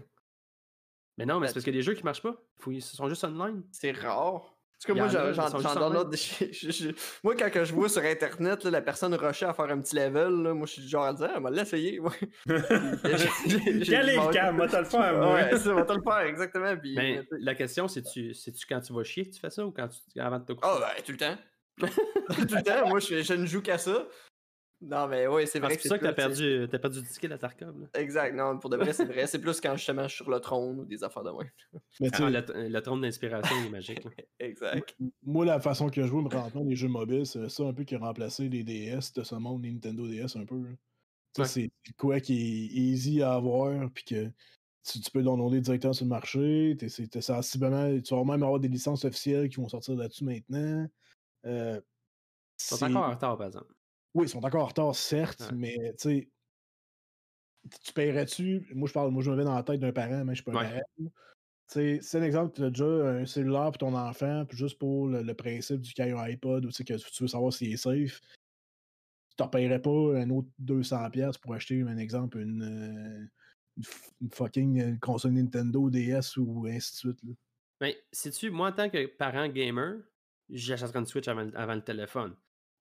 Mais 1.17 1.25
non, 1.25 1.39
mais 1.39 1.47
c'est 1.47 1.53
parce 1.53 1.63
qu'il 1.63 1.73
y 1.73 1.77
a 1.77 1.79
des 1.79 1.85
jeux 1.85 1.93
qui 1.93 2.03
marchent 2.03 2.21
pas. 2.21 2.35
Faut, 2.57 2.71
ils 2.71 2.81
sont 2.81 3.07
juste 3.07 3.23
online. 3.23 3.63
C'est 3.71 3.91
rare. 3.91 4.55
Parce 4.75 4.85
que 4.87 4.91
moi, 4.91 5.07
en 5.07 5.33
j'en 5.33 6.91
Moi, 7.23 7.35
quand 7.35 7.49
que 7.49 7.63
je 7.63 7.73
vois 7.73 7.87
sur 7.87 8.03
Internet 8.03 8.65
là, 8.65 8.71
la 8.71 8.81
personne 8.81 9.13
rusher 9.15 9.45
à 9.45 9.53
faire 9.53 9.69
un 9.69 9.79
petit 9.79 9.95
level, 9.95 10.43
là, 10.43 10.53
moi, 10.53 10.67
je 10.67 10.73
suis 10.73 10.81
du 10.81 10.89
genre 10.89 11.05
à 11.05 11.13
dire, 11.13 11.29
ah, 11.33 11.37
on 11.37 11.41
va 11.41 11.49
l'essayer. 11.49 11.99
ouais. 12.01 12.11
Quel 12.45 14.09
est 14.09 14.15
le 14.17 14.33
cas? 14.33 14.51
Moi, 14.51 14.67
t'as 14.67 14.81
le 14.81 14.85
faire, 14.85 15.15
moi. 15.15 15.35
Ouais, 15.35 15.57
ça, 15.57 15.71
on 15.71 15.75
va 15.75 15.83
te 15.85 15.93
le 15.93 16.01
faire, 16.01 16.19
exactement. 16.19 16.75
Puis, 16.75 16.93
Mais 16.93 17.25
la 17.31 17.55
question, 17.55 17.87
c'est-tu 17.87 18.33
quand 18.67 18.81
tu 18.81 18.91
vas 18.91 19.03
chier 19.05 19.29
que 19.29 19.33
tu 19.33 19.39
fais 19.39 19.49
ça 19.49 19.65
ou 19.65 19.71
quand 19.71 19.87
tu, 19.87 20.19
avant 20.19 20.39
de 20.39 20.45
te 20.45 20.51
coucher? 20.51 20.69
Ah, 20.69 20.93
ben, 20.97 21.03
tout 21.03 21.11
le 21.13 21.17
temps. 21.17 21.37
tout 21.77 22.55
le 22.55 22.63
temps. 22.63 22.89
Moi, 22.89 22.99
je, 22.99 23.21
je 23.21 23.33
ne 23.33 23.45
joue 23.45 23.61
qu'à 23.61 23.77
ça. 23.77 24.05
Non, 24.87 25.07
mais 25.07 25.25
oui, 25.25 25.47
c'est 25.47 25.59
vrai 25.59 25.73
c'est 25.73 25.89
pour 25.89 25.89
ça 25.89 25.97
que 25.97 26.03
t'as 26.03 26.13
perdu, 26.13 26.67
t'as 26.69 26.77
perdu 26.77 27.01
du 27.01 27.07
ticket 27.07 27.31
à 27.31 27.37
Tarkov. 27.39 27.79
Là. 27.81 27.87
Exact. 27.99 28.35
Non, 28.35 28.59
pour 28.59 28.69
de 28.69 28.77
vrai, 28.77 28.93
c'est 28.93 29.05
vrai. 29.05 29.25
C'est 29.25 29.39
plus 29.41 29.59
quand 29.59 29.75
justement 29.75 30.03
je 30.03 30.09
suis 30.09 30.23
sur 30.23 30.29
le 30.29 30.39
trône 30.39 30.79
ou 30.81 30.85
des 30.85 31.03
affaires 31.03 31.23
de 31.23 31.31
moins. 31.31 31.45
Mais 31.99 32.11
tu 32.11 32.17
sais, 32.17 32.23
Ah, 32.23 32.29
le, 32.29 32.67
le 32.69 32.81
trône 32.81 33.01
d'inspiration 33.01 33.55
il 33.61 33.65
est 33.67 33.69
magique. 33.69 34.01
Exact. 34.39 34.95
moi, 35.23 35.43
la 35.45 35.59
façon 35.59 35.89
que 35.89 36.01
je 36.03 36.07
joue 36.07 36.23
présentement 36.23 36.63
les 36.63 36.75
jeux 36.75 36.87
mobiles, 36.87 37.25
c'est 37.25 37.49
ça 37.49 37.63
un 37.63 37.73
peu 37.73 37.83
qui 37.83 37.95
a 37.95 37.99
remplacé 37.99 38.47
les 38.47 38.63
DS 38.63 39.11
de 39.15 39.23
ce 39.23 39.35
monde, 39.35 39.63
les 39.63 39.71
Nintendo 39.71 40.07
DS 40.07 40.35
un 40.35 40.45
peu. 40.45 40.61
Tu 41.33 41.41
Ouais. 41.41 41.47
C'est 41.47 41.69
quoi 41.97 42.19
qui 42.21 42.33
est 42.33 42.77
easy 42.79 43.21
à 43.21 43.33
avoir, 43.33 43.89
puis 43.91 44.05
que 44.05 44.31
tu, 44.87 45.01
tu 45.01 45.11
peux 45.11 45.21
downloader 45.23 45.59
directement 45.61 45.91
sur 45.93 46.05
le 46.05 46.09
marché. 46.09 46.77
t'es 46.79 46.87
sensiblement, 47.21 47.99
tu 47.99 48.15
vas 48.15 48.23
même 48.23 48.43
avoir 48.43 48.59
des 48.59 48.69
licences 48.69 49.03
officielles 49.03 49.49
qui 49.49 49.57
vont 49.57 49.67
sortir 49.67 49.95
là-dessus 49.95 50.23
maintenant. 50.23 50.87
Euh, 51.45 51.81
Ils 51.81 52.63
sont 52.63 52.85
encore 52.85 53.03
en 53.03 53.09
retard, 53.11 53.37
par 53.37 53.47
exemple. 53.47 53.73
Oui, 54.15 54.25
ils 54.25 54.29
sont 54.29 54.43
encore 54.43 54.63
en 54.63 54.67
retard, 54.67 54.95
certes, 54.95 55.47
Ouais. 55.47 55.55
mais 55.55 55.75
tu 55.99 56.09
sais, 56.09 56.31
tu 57.83 57.93
paierais-tu? 57.93 58.67
Moi, 58.75 58.87
je 58.87 58.93
parle, 58.93 59.11
moi, 59.11 59.23
je 59.23 59.31
me 59.31 59.35
mets 59.35 59.43
dans 59.43 59.55
la 59.55 59.63
tête 59.63 59.79
d'un 59.79 59.91
parent, 59.91 60.23
mais 60.25 60.33
je 60.33 60.37
suis 60.41 60.43
pas 60.43 60.53
un 60.53 60.57
Ouais. 60.57 60.59
parent. 60.59 60.81
C'est 61.67 61.99
un 62.15 62.23
exemple, 62.23 62.53
tu 62.55 62.63
as 62.63 62.69
déjà 62.71 62.85
un 62.85 63.25
cellulaire 63.25 63.65
pour 63.71 63.79
ton 63.79 63.95
enfant, 63.95 64.45
puis 64.47 64.57
juste 64.57 64.79
pour 64.79 65.07
le, 65.07 65.23
le 65.23 65.33
principe 65.35 65.81
du 65.81 65.93
caillou 65.93 66.17
iPod, 66.19 66.65
ou 66.65 66.69
que 66.69 66.83
tu 66.83 67.23
veux 67.23 67.27
savoir 67.27 67.53
s'il 67.53 67.73
est 67.73 67.77
safe, 67.77 68.21
tu 69.29 69.35
t'en 69.37 69.47
paierais 69.49 69.81
pas 69.81 69.89
un 70.17 70.29
autre 70.29 70.49
200$ 70.59 71.37
pour 71.37 71.53
acheter, 71.53 71.81
un 71.81 71.97
exemple, 71.97 72.37
une, 72.39 72.61
euh, 72.63 73.27
une, 73.77 73.83
f- 73.83 74.09
une 74.21 74.31
fucking 74.31 74.81
euh, 74.81 74.97
console 75.01 75.33
Nintendo 75.33 75.89
DS 75.89 76.37
ou 76.37 76.65
ainsi 76.67 76.93
de 76.93 76.97
suite. 76.97 77.23
là. 77.23 77.33
Mais 77.81 77.97
sais-tu, 78.11 78.49
moi, 78.51 78.69
en 78.69 78.71
tant 78.73 78.89
que 78.89 79.05
parent 79.07 79.47
gamer, 79.49 80.01
j'achèterais 80.49 80.99
une 80.99 81.05
Switch 81.05 81.27
avant, 81.27 81.49
avant 81.53 81.75
le 81.75 81.83
téléphone. 81.83 82.35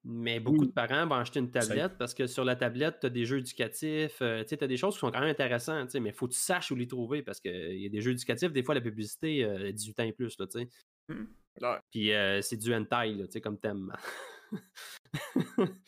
Mais 0.06 0.38
beaucoup 0.38 0.60
Oui. 0.60 0.66
de 0.66 0.72
parents 0.72 1.06
vont 1.06 1.14
acheter 1.14 1.40
une 1.40 1.50
tablette 1.50 1.96
parce 1.98 2.12
que 2.12 2.26
sur 2.26 2.44
la 2.44 2.56
tablette, 2.56 3.00
tu 3.00 3.06
as 3.06 3.10
des 3.10 3.24
jeux 3.24 3.38
éducatifs, 3.38 4.18
euh, 4.20 4.44
tu 4.44 4.54
as 4.62 4.66
des 4.66 4.76
choses 4.76 4.94
qui 4.94 5.00
sont 5.00 5.10
quand 5.10 5.20
même 5.20 5.30
intéressantes, 5.30 5.86
tu 5.86 5.92
sais, 5.92 6.00
mais 6.00 6.10
il 6.10 6.14
faut 6.14 6.28
que 6.28 6.34
tu 6.34 6.38
saches 6.38 6.70
où 6.70 6.74
les 6.76 6.86
trouver 6.86 7.22
parce 7.22 7.40
qu'il 7.40 7.80
y 7.80 7.86
a 7.86 7.88
des 7.88 8.02
jeux 8.02 8.10
éducatifs, 8.10 8.52
des 8.52 8.62
fois 8.62 8.74
la 8.74 8.82
publicité, 8.82 9.44
euh, 9.44 9.72
18 9.72 10.00
ans 10.00 10.04
et 10.04 10.12
plus, 10.12 10.38
là, 10.38 10.46
tu 10.46 10.60
sais. 10.60 10.68
Ouais. 11.08 11.78
Puis 11.90 12.12
euh, 12.12 12.42
c'est 12.42 12.58
du 12.58 12.74
hentai, 12.74 13.14
là, 13.14 13.24
tu 13.26 13.32
sais, 13.32 13.40
comme 13.40 13.58
thème. 13.58 13.92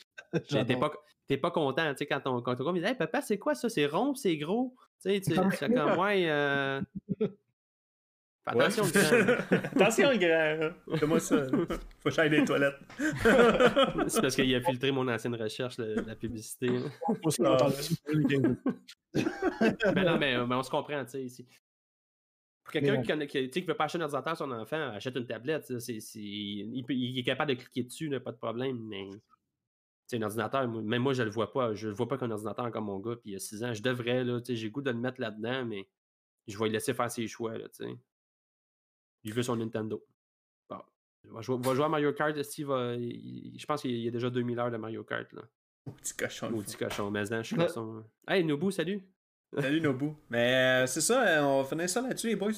T'es 0.49 0.75
pas, 0.77 0.91
t'es 1.27 1.37
pas 1.37 1.51
content, 1.51 1.91
tu 1.91 1.99
sais, 1.99 2.05
quand 2.05 2.19
ton, 2.19 2.41
quand 2.41 2.59
me 2.73 2.79
dit 2.79 2.85
Hey, 2.85 2.95
papa, 2.95 3.21
c'est 3.21 3.37
quoi 3.37 3.53
ça? 3.55 3.69
C'est 3.69 3.85
rond, 3.85 4.15
c'est 4.15 4.35
gros? 4.37 4.75
Tu 5.01 5.21
sais, 5.23 5.35
comme, 5.59 5.99
ouais, 5.99 6.27
euh... 8.47 8.51
fais 8.51 8.57
Ouais. 8.57 8.63
attention, 8.65 8.85
grand. 8.85 9.59
Attention, 9.81 10.17
grand. 10.17 10.97
Fais-moi 10.97 11.19
ça. 11.19 11.45
Faut 11.47 11.65
que 12.09 12.09
j'aille 12.11 12.29
des 12.29 12.45
toilettes. 12.45 12.75
C'est 14.07 14.21
parce 14.21 14.35
qu'il 14.35 14.53
a 14.55 14.61
filtré 14.61 14.91
mon 14.91 15.07
ancienne 15.07 15.35
recherche, 15.35 15.77
le- 15.77 15.95
la 16.05 16.15
publicité. 16.15 16.69
hein. 16.69 17.13
C'est 17.29 17.45
Ah. 17.45 17.69
mais 19.95 20.03
non, 20.03 20.17
mais, 20.17 20.45
mais 20.45 20.55
on 20.55 20.63
se 20.63 20.69
comprend, 20.69 21.03
tu 21.05 21.11
sais, 21.11 21.23
ici. 21.23 21.45
Pour 22.63 22.73
quelqu'un 22.73 23.01
qui 23.01 23.13
ne 23.15 23.25
qui, 23.47 23.61
veut 23.61 23.73
pas 23.75 23.85
acheter 23.85 23.97
un 23.97 24.01
ordinateur 24.01 24.33
à 24.33 24.35
son 24.35 24.51
enfant, 24.51 24.89
achète 24.91 25.15
une 25.15 25.25
tablette. 25.25 25.65
c'est- 25.79 25.99
c'est- 25.99 26.19
il, 26.19 26.83
peut- 26.85 26.93
il 26.93 27.17
est 27.17 27.23
capable 27.23 27.55
de 27.55 27.59
cliquer 27.61 27.83
dessus, 27.83 28.09
là, 28.09 28.19
pas 28.19 28.31
de 28.31 28.37
problème, 28.37 28.77
mais. 28.87 29.07
Tu 30.09 30.15
sais, 30.15 30.17
un 30.17 30.21
ordinateur, 30.25 30.67
moi- 30.67 30.81
même 30.81 31.01
moi, 31.01 31.13
je 31.13 31.23
le 31.23 31.29
vois 31.29 31.51
pas. 31.51 31.73
Je 31.73 31.87
le 31.89 31.93
vois 31.93 32.07
pas 32.07 32.17
qu'un 32.17 32.31
ordinateur 32.31 32.69
comme 32.71 32.85
mon 32.85 32.99
gars, 32.99 33.15
puis 33.15 33.31
il 33.31 33.33
y 33.33 33.35
a 33.35 33.39
6 33.39 33.63
ans. 33.63 33.73
Je 33.73 33.81
devrais, 33.81 34.23
là, 34.23 34.39
tu 34.39 34.47
sais, 34.47 34.55
j'ai 34.55 34.67
le 34.67 34.71
goût 34.71 34.81
de 34.81 34.89
le 34.91 34.97
mettre 34.97 35.19
là-dedans, 35.21 35.65
mais 35.65 35.87
je 36.47 36.57
vais 36.57 36.65
lui 36.65 36.71
laisser 36.73 36.93
faire 36.93 37.09
ses 37.11 37.27
choix, 37.27 37.57
là, 37.57 37.67
tu 37.69 37.85
sais. 37.85 37.97
Il 39.23 39.33
veut 39.33 39.43
son 39.43 39.55
Nintendo. 39.55 40.03
Bon. 40.69 40.79
Il 41.25 41.31
va 41.31 41.41
jouer, 41.41 41.57
va 41.59 41.73
jouer 41.75 41.85
à 41.85 41.89
Mario 41.89 42.13
Kart, 42.13 42.41
Steve, 42.43 42.67
va- 42.67 42.93
il- 42.95 43.57
je 43.59 43.65
pense 43.65 43.81
qu'il 43.81 43.91
y 43.97 44.07
a 44.07 44.11
déjà 44.11 44.29
2000 44.29 44.57
heures 44.59 44.71
de 44.71 44.77
Mario 44.77 45.03
Kart, 45.03 45.31
là. 45.33 45.41
Petit 45.97 46.13
cochon. 46.15 46.49
Maudit 46.51 46.75
cochon, 46.75 47.09
mais 47.11 47.23
non, 47.25 47.37
je 47.37 47.43
suis 47.47 47.55
Ouais. 47.57 47.65
cochon. 47.67 48.03
Hey, 48.27 48.43
Nobu, 48.43 48.71
salut! 48.71 49.01
Salut 49.57 49.79
Nobu. 49.79 50.11
Mais 50.29 50.83
euh, 50.83 50.87
c'est 50.87 50.99
ça, 51.01 51.25
euh, 51.25 51.41
on 51.41 51.61
va 51.61 51.67
finir 51.69 51.89
ça 51.89 52.01
là-dessus, 52.01 52.27
les 52.27 52.35
boys. 52.35 52.51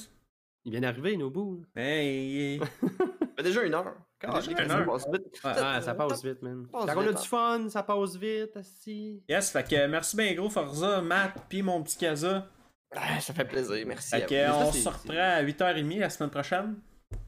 Il 0.66 0.72
vient 0.72 0.82
d'arriver, 0.82 1.16
Nobu. 1.16 1.64
Hey. 1.76 2.60
fait 3.38 3.44
déjà 3.44 3.64
une 3.64 3.74
heure. 3.76 3.96
Quand 4.20 4.34
déjà 4.34 4.42
j'ai 4.42 4.52
une 4.64 4.70
ça 4.70 4.80
heure. 4.80 4.86
passe 4.88 5.08
vite. 5.12 5.24
Ouais. 5.44 5.52
Ah, 5.56 5.82
ça 5.82 5.94
passe 5.94 6.26
vite, 6.26 6.42
man. 6.42 6.68
passe 6.68 6.86
Quand 6.88 6.98
on 6.98 7.08
a 7.08 7.12
du 7.12 7.18
hein. 7.18 7.22
fun, 7.22 7.70
ça 7.70 7.84
passe 7.84 8.16
vite, 8.18 8.58
asti. 8.58 9.24
Yes, 9.30 9.52
fait 9.52 9.64
que 9.70 9.88
merci 9.88 10.18
bien 10.18 10.34
gros 10.34 10.50
Forza, 10.50 11.02
Matt, 11.02 11.46
puis 11.48 11.62
mon 11.62 11.82
petit 11.84 11.98
Casa. 11.98 12.48
Ah, 12.92 13.20
ça 13.20 13.34
fait 13.34 13.46
plaisir, 13.46 13.86
merci. 13.86 14.10
Fait 14.10 14.24
à 14.24 14.26
que 14.26 14.68
on 14.68 14.72
se 14.72 14.90
reprend 14.90 15.14
à 15.14 15.44
8h30 15.44 16.00
la 16.00 16.10
semaine 16.10 16.32
prochaine. 16.32 16.82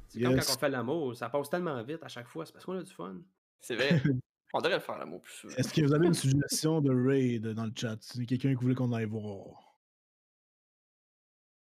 C'est 0.07 0.21
comme 0.21 0.35
quand 0.35 0.53
on 0.55 0.57
fait 0.57 0.69
l'amour, 0.69 1.15
ça 1.15 1.29
passe 1.29 1.49
tellement 1.49 1.81
vite 1.83 2.03
à 2.03 2.07
chaque 2.07 2.27
fois, 2.27 2.45
c'est 2.45 2.51
parce 2.51 2.65
qu'on 2.65 2.77
a 2.77 2.83
du 2.83 2.91
fun. 2.91 3.17
C'est 3.61 3.75
vrai. 3.75 4.01
On 4.53 4.59
devrait 4.59 4.75
le 4.75 4.81
faire 4.81 4.97
l'amour 4.97 5.21
plus 5.21 5.33
souvent. 5.33 5.55
Est-ce 5.55 5.73
que 5.73 5.81
vous 5.81 5.93
avez 5.93 6.07
une 6.07 6.13
suggestion 6.13 6.81
de 6.81 6.93
raid 6.93 7.47
dans 7.47 7.63
le 7.63 7.71
chat? 7.73 7.95
C'est 8.01 8.25
quelqu'un 8.25 8.49
qui 8.49 8.55
voulait 8.55 8.75
qu'on 8.75 8.91
aille 8.91 9.05
voir. 9.05 9.79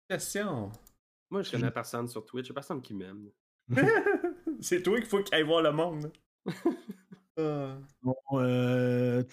Question. 0.07 0.71
Moi, 1.29 1.41
je 1.43 1.51
connais 1.51 1.71
personne 1.71 2.07
sur 2.07 2.25
Twitch, 2.25 2.47
il 2.47 2.53
personne 2.53 2.81
qui 2.81 2.93
m'aime. 2.93 3.29
c'est 4.61 4.81
toi 4.83 4.97
qu'il 4.99 5.09
faut 5.09 5.21
qu'il 5.21 5.35
aille 5.35 5.43
voir 5.43 5.61
le 5.61 5.71
monde. 5.71 6.11
Euh, 7.39 7.77
Bon, 8.01 8.15
euh. 8.33 9.23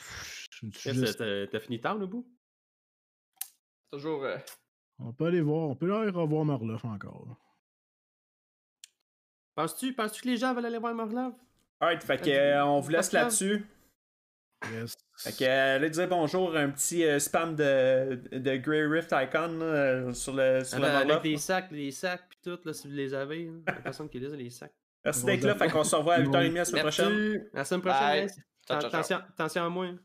T'as 0.72 1.60
fini 1.60 1.80
tard, 1.80 1.98
Nobu? 1.98 2.24
Toujours. 3.90 4.24
euh, 4.24 4.36
On 4.98 5.12
peut 5.12 5.26
aller 5.26 5.40
voir, 5.40 5.68
on 5.68 5.74
peut 5.74 5.94
aller 5.94 6.10
revoir 6.10 6.44
Marloff 6.44 6.84
encore. 6.84 7.36
Penses-tu 9.54 9.92
penses 9.94 10.20
que 10.20 10.28
les 10.28 10.36
gens 10.36 10.54
veulent 10.54 10.66
aller 10.66 10.78
voir 10.78 10.94
Morlov? 10.94 11.32
Alright, 11.80 12.02
fait 12.02 12.18
que 12.20 12.30
euh, 12.30 12.64
on 12.64 12.80
vous 12.80 12.90
laisse 12.90 13.12
là-dessus. 13.12 13.64
Yes. 14.72 14.96
Fait 15.16 15.32
que 15.36 15.44
euh, 15.44 15.76
allez 15.76 15.90
dire 15.90 16.08
bonjour, 16.08 16.56
un 16.56 16.70
petit 16.70 17.04
euh, 17.04 17.18
spam 17.20 17.54
de, 17.54 18.20
de 18.32 18.56
Grey 18.56 18.86
Rift 18.86 19.12
Icon 19.12 19.58
là, 19.58 19.64
euh, 19.64 20.12
sur 20.12 20.34
le 20.34 20.64
sur 20.64 20.78
le 20.80 20.84
Avec, 20.86 21.06
Marloff. 21.08 21.24
les 21.24 21.36
sacs, 21.36 21.70
les 21.70 21.90
sacs, 21.92 22.28
pis 22.28 22.38
tout, 22.42 22.58
là, 22.64 22.72
si 22.72 22.88
vous 22.88 22.94
les 22.94 23.14
avez. 23.14 23.44
là. 23.46 23.52
Il 23.52 23.64
y 23.66 23.70
a 23.70 23.72
personne 23.82 24.08
qui 24.08 24.18
les 24.18 24.32
a, 24.32 24.36
les 24.36 24.50
sacs. 24.50 24.74
Merci 25.04 25.24
d'être 25.24 25.44
là, 25.44 25.54
fait 25.54 25.70
qu'on 25.70 25.84
se 25.84 25.94
revoit 25.94 26.14
à 26.14 26.20
8h30 26.22 26.52
la 26.54 26.64
semaine 26.64 26.82
prochaine. 26.82 27.08
Merci. 27.08 27.48
À 27.52 27.56
la 27.58 27.64
semaine 27.64 27.82
prochaine. 27.82 28.28
Attention, 28.68 29.16
attention 29.16 29.64
à 29.64 29.68
moi. 29.68 29.86
hein. 29.86 29.98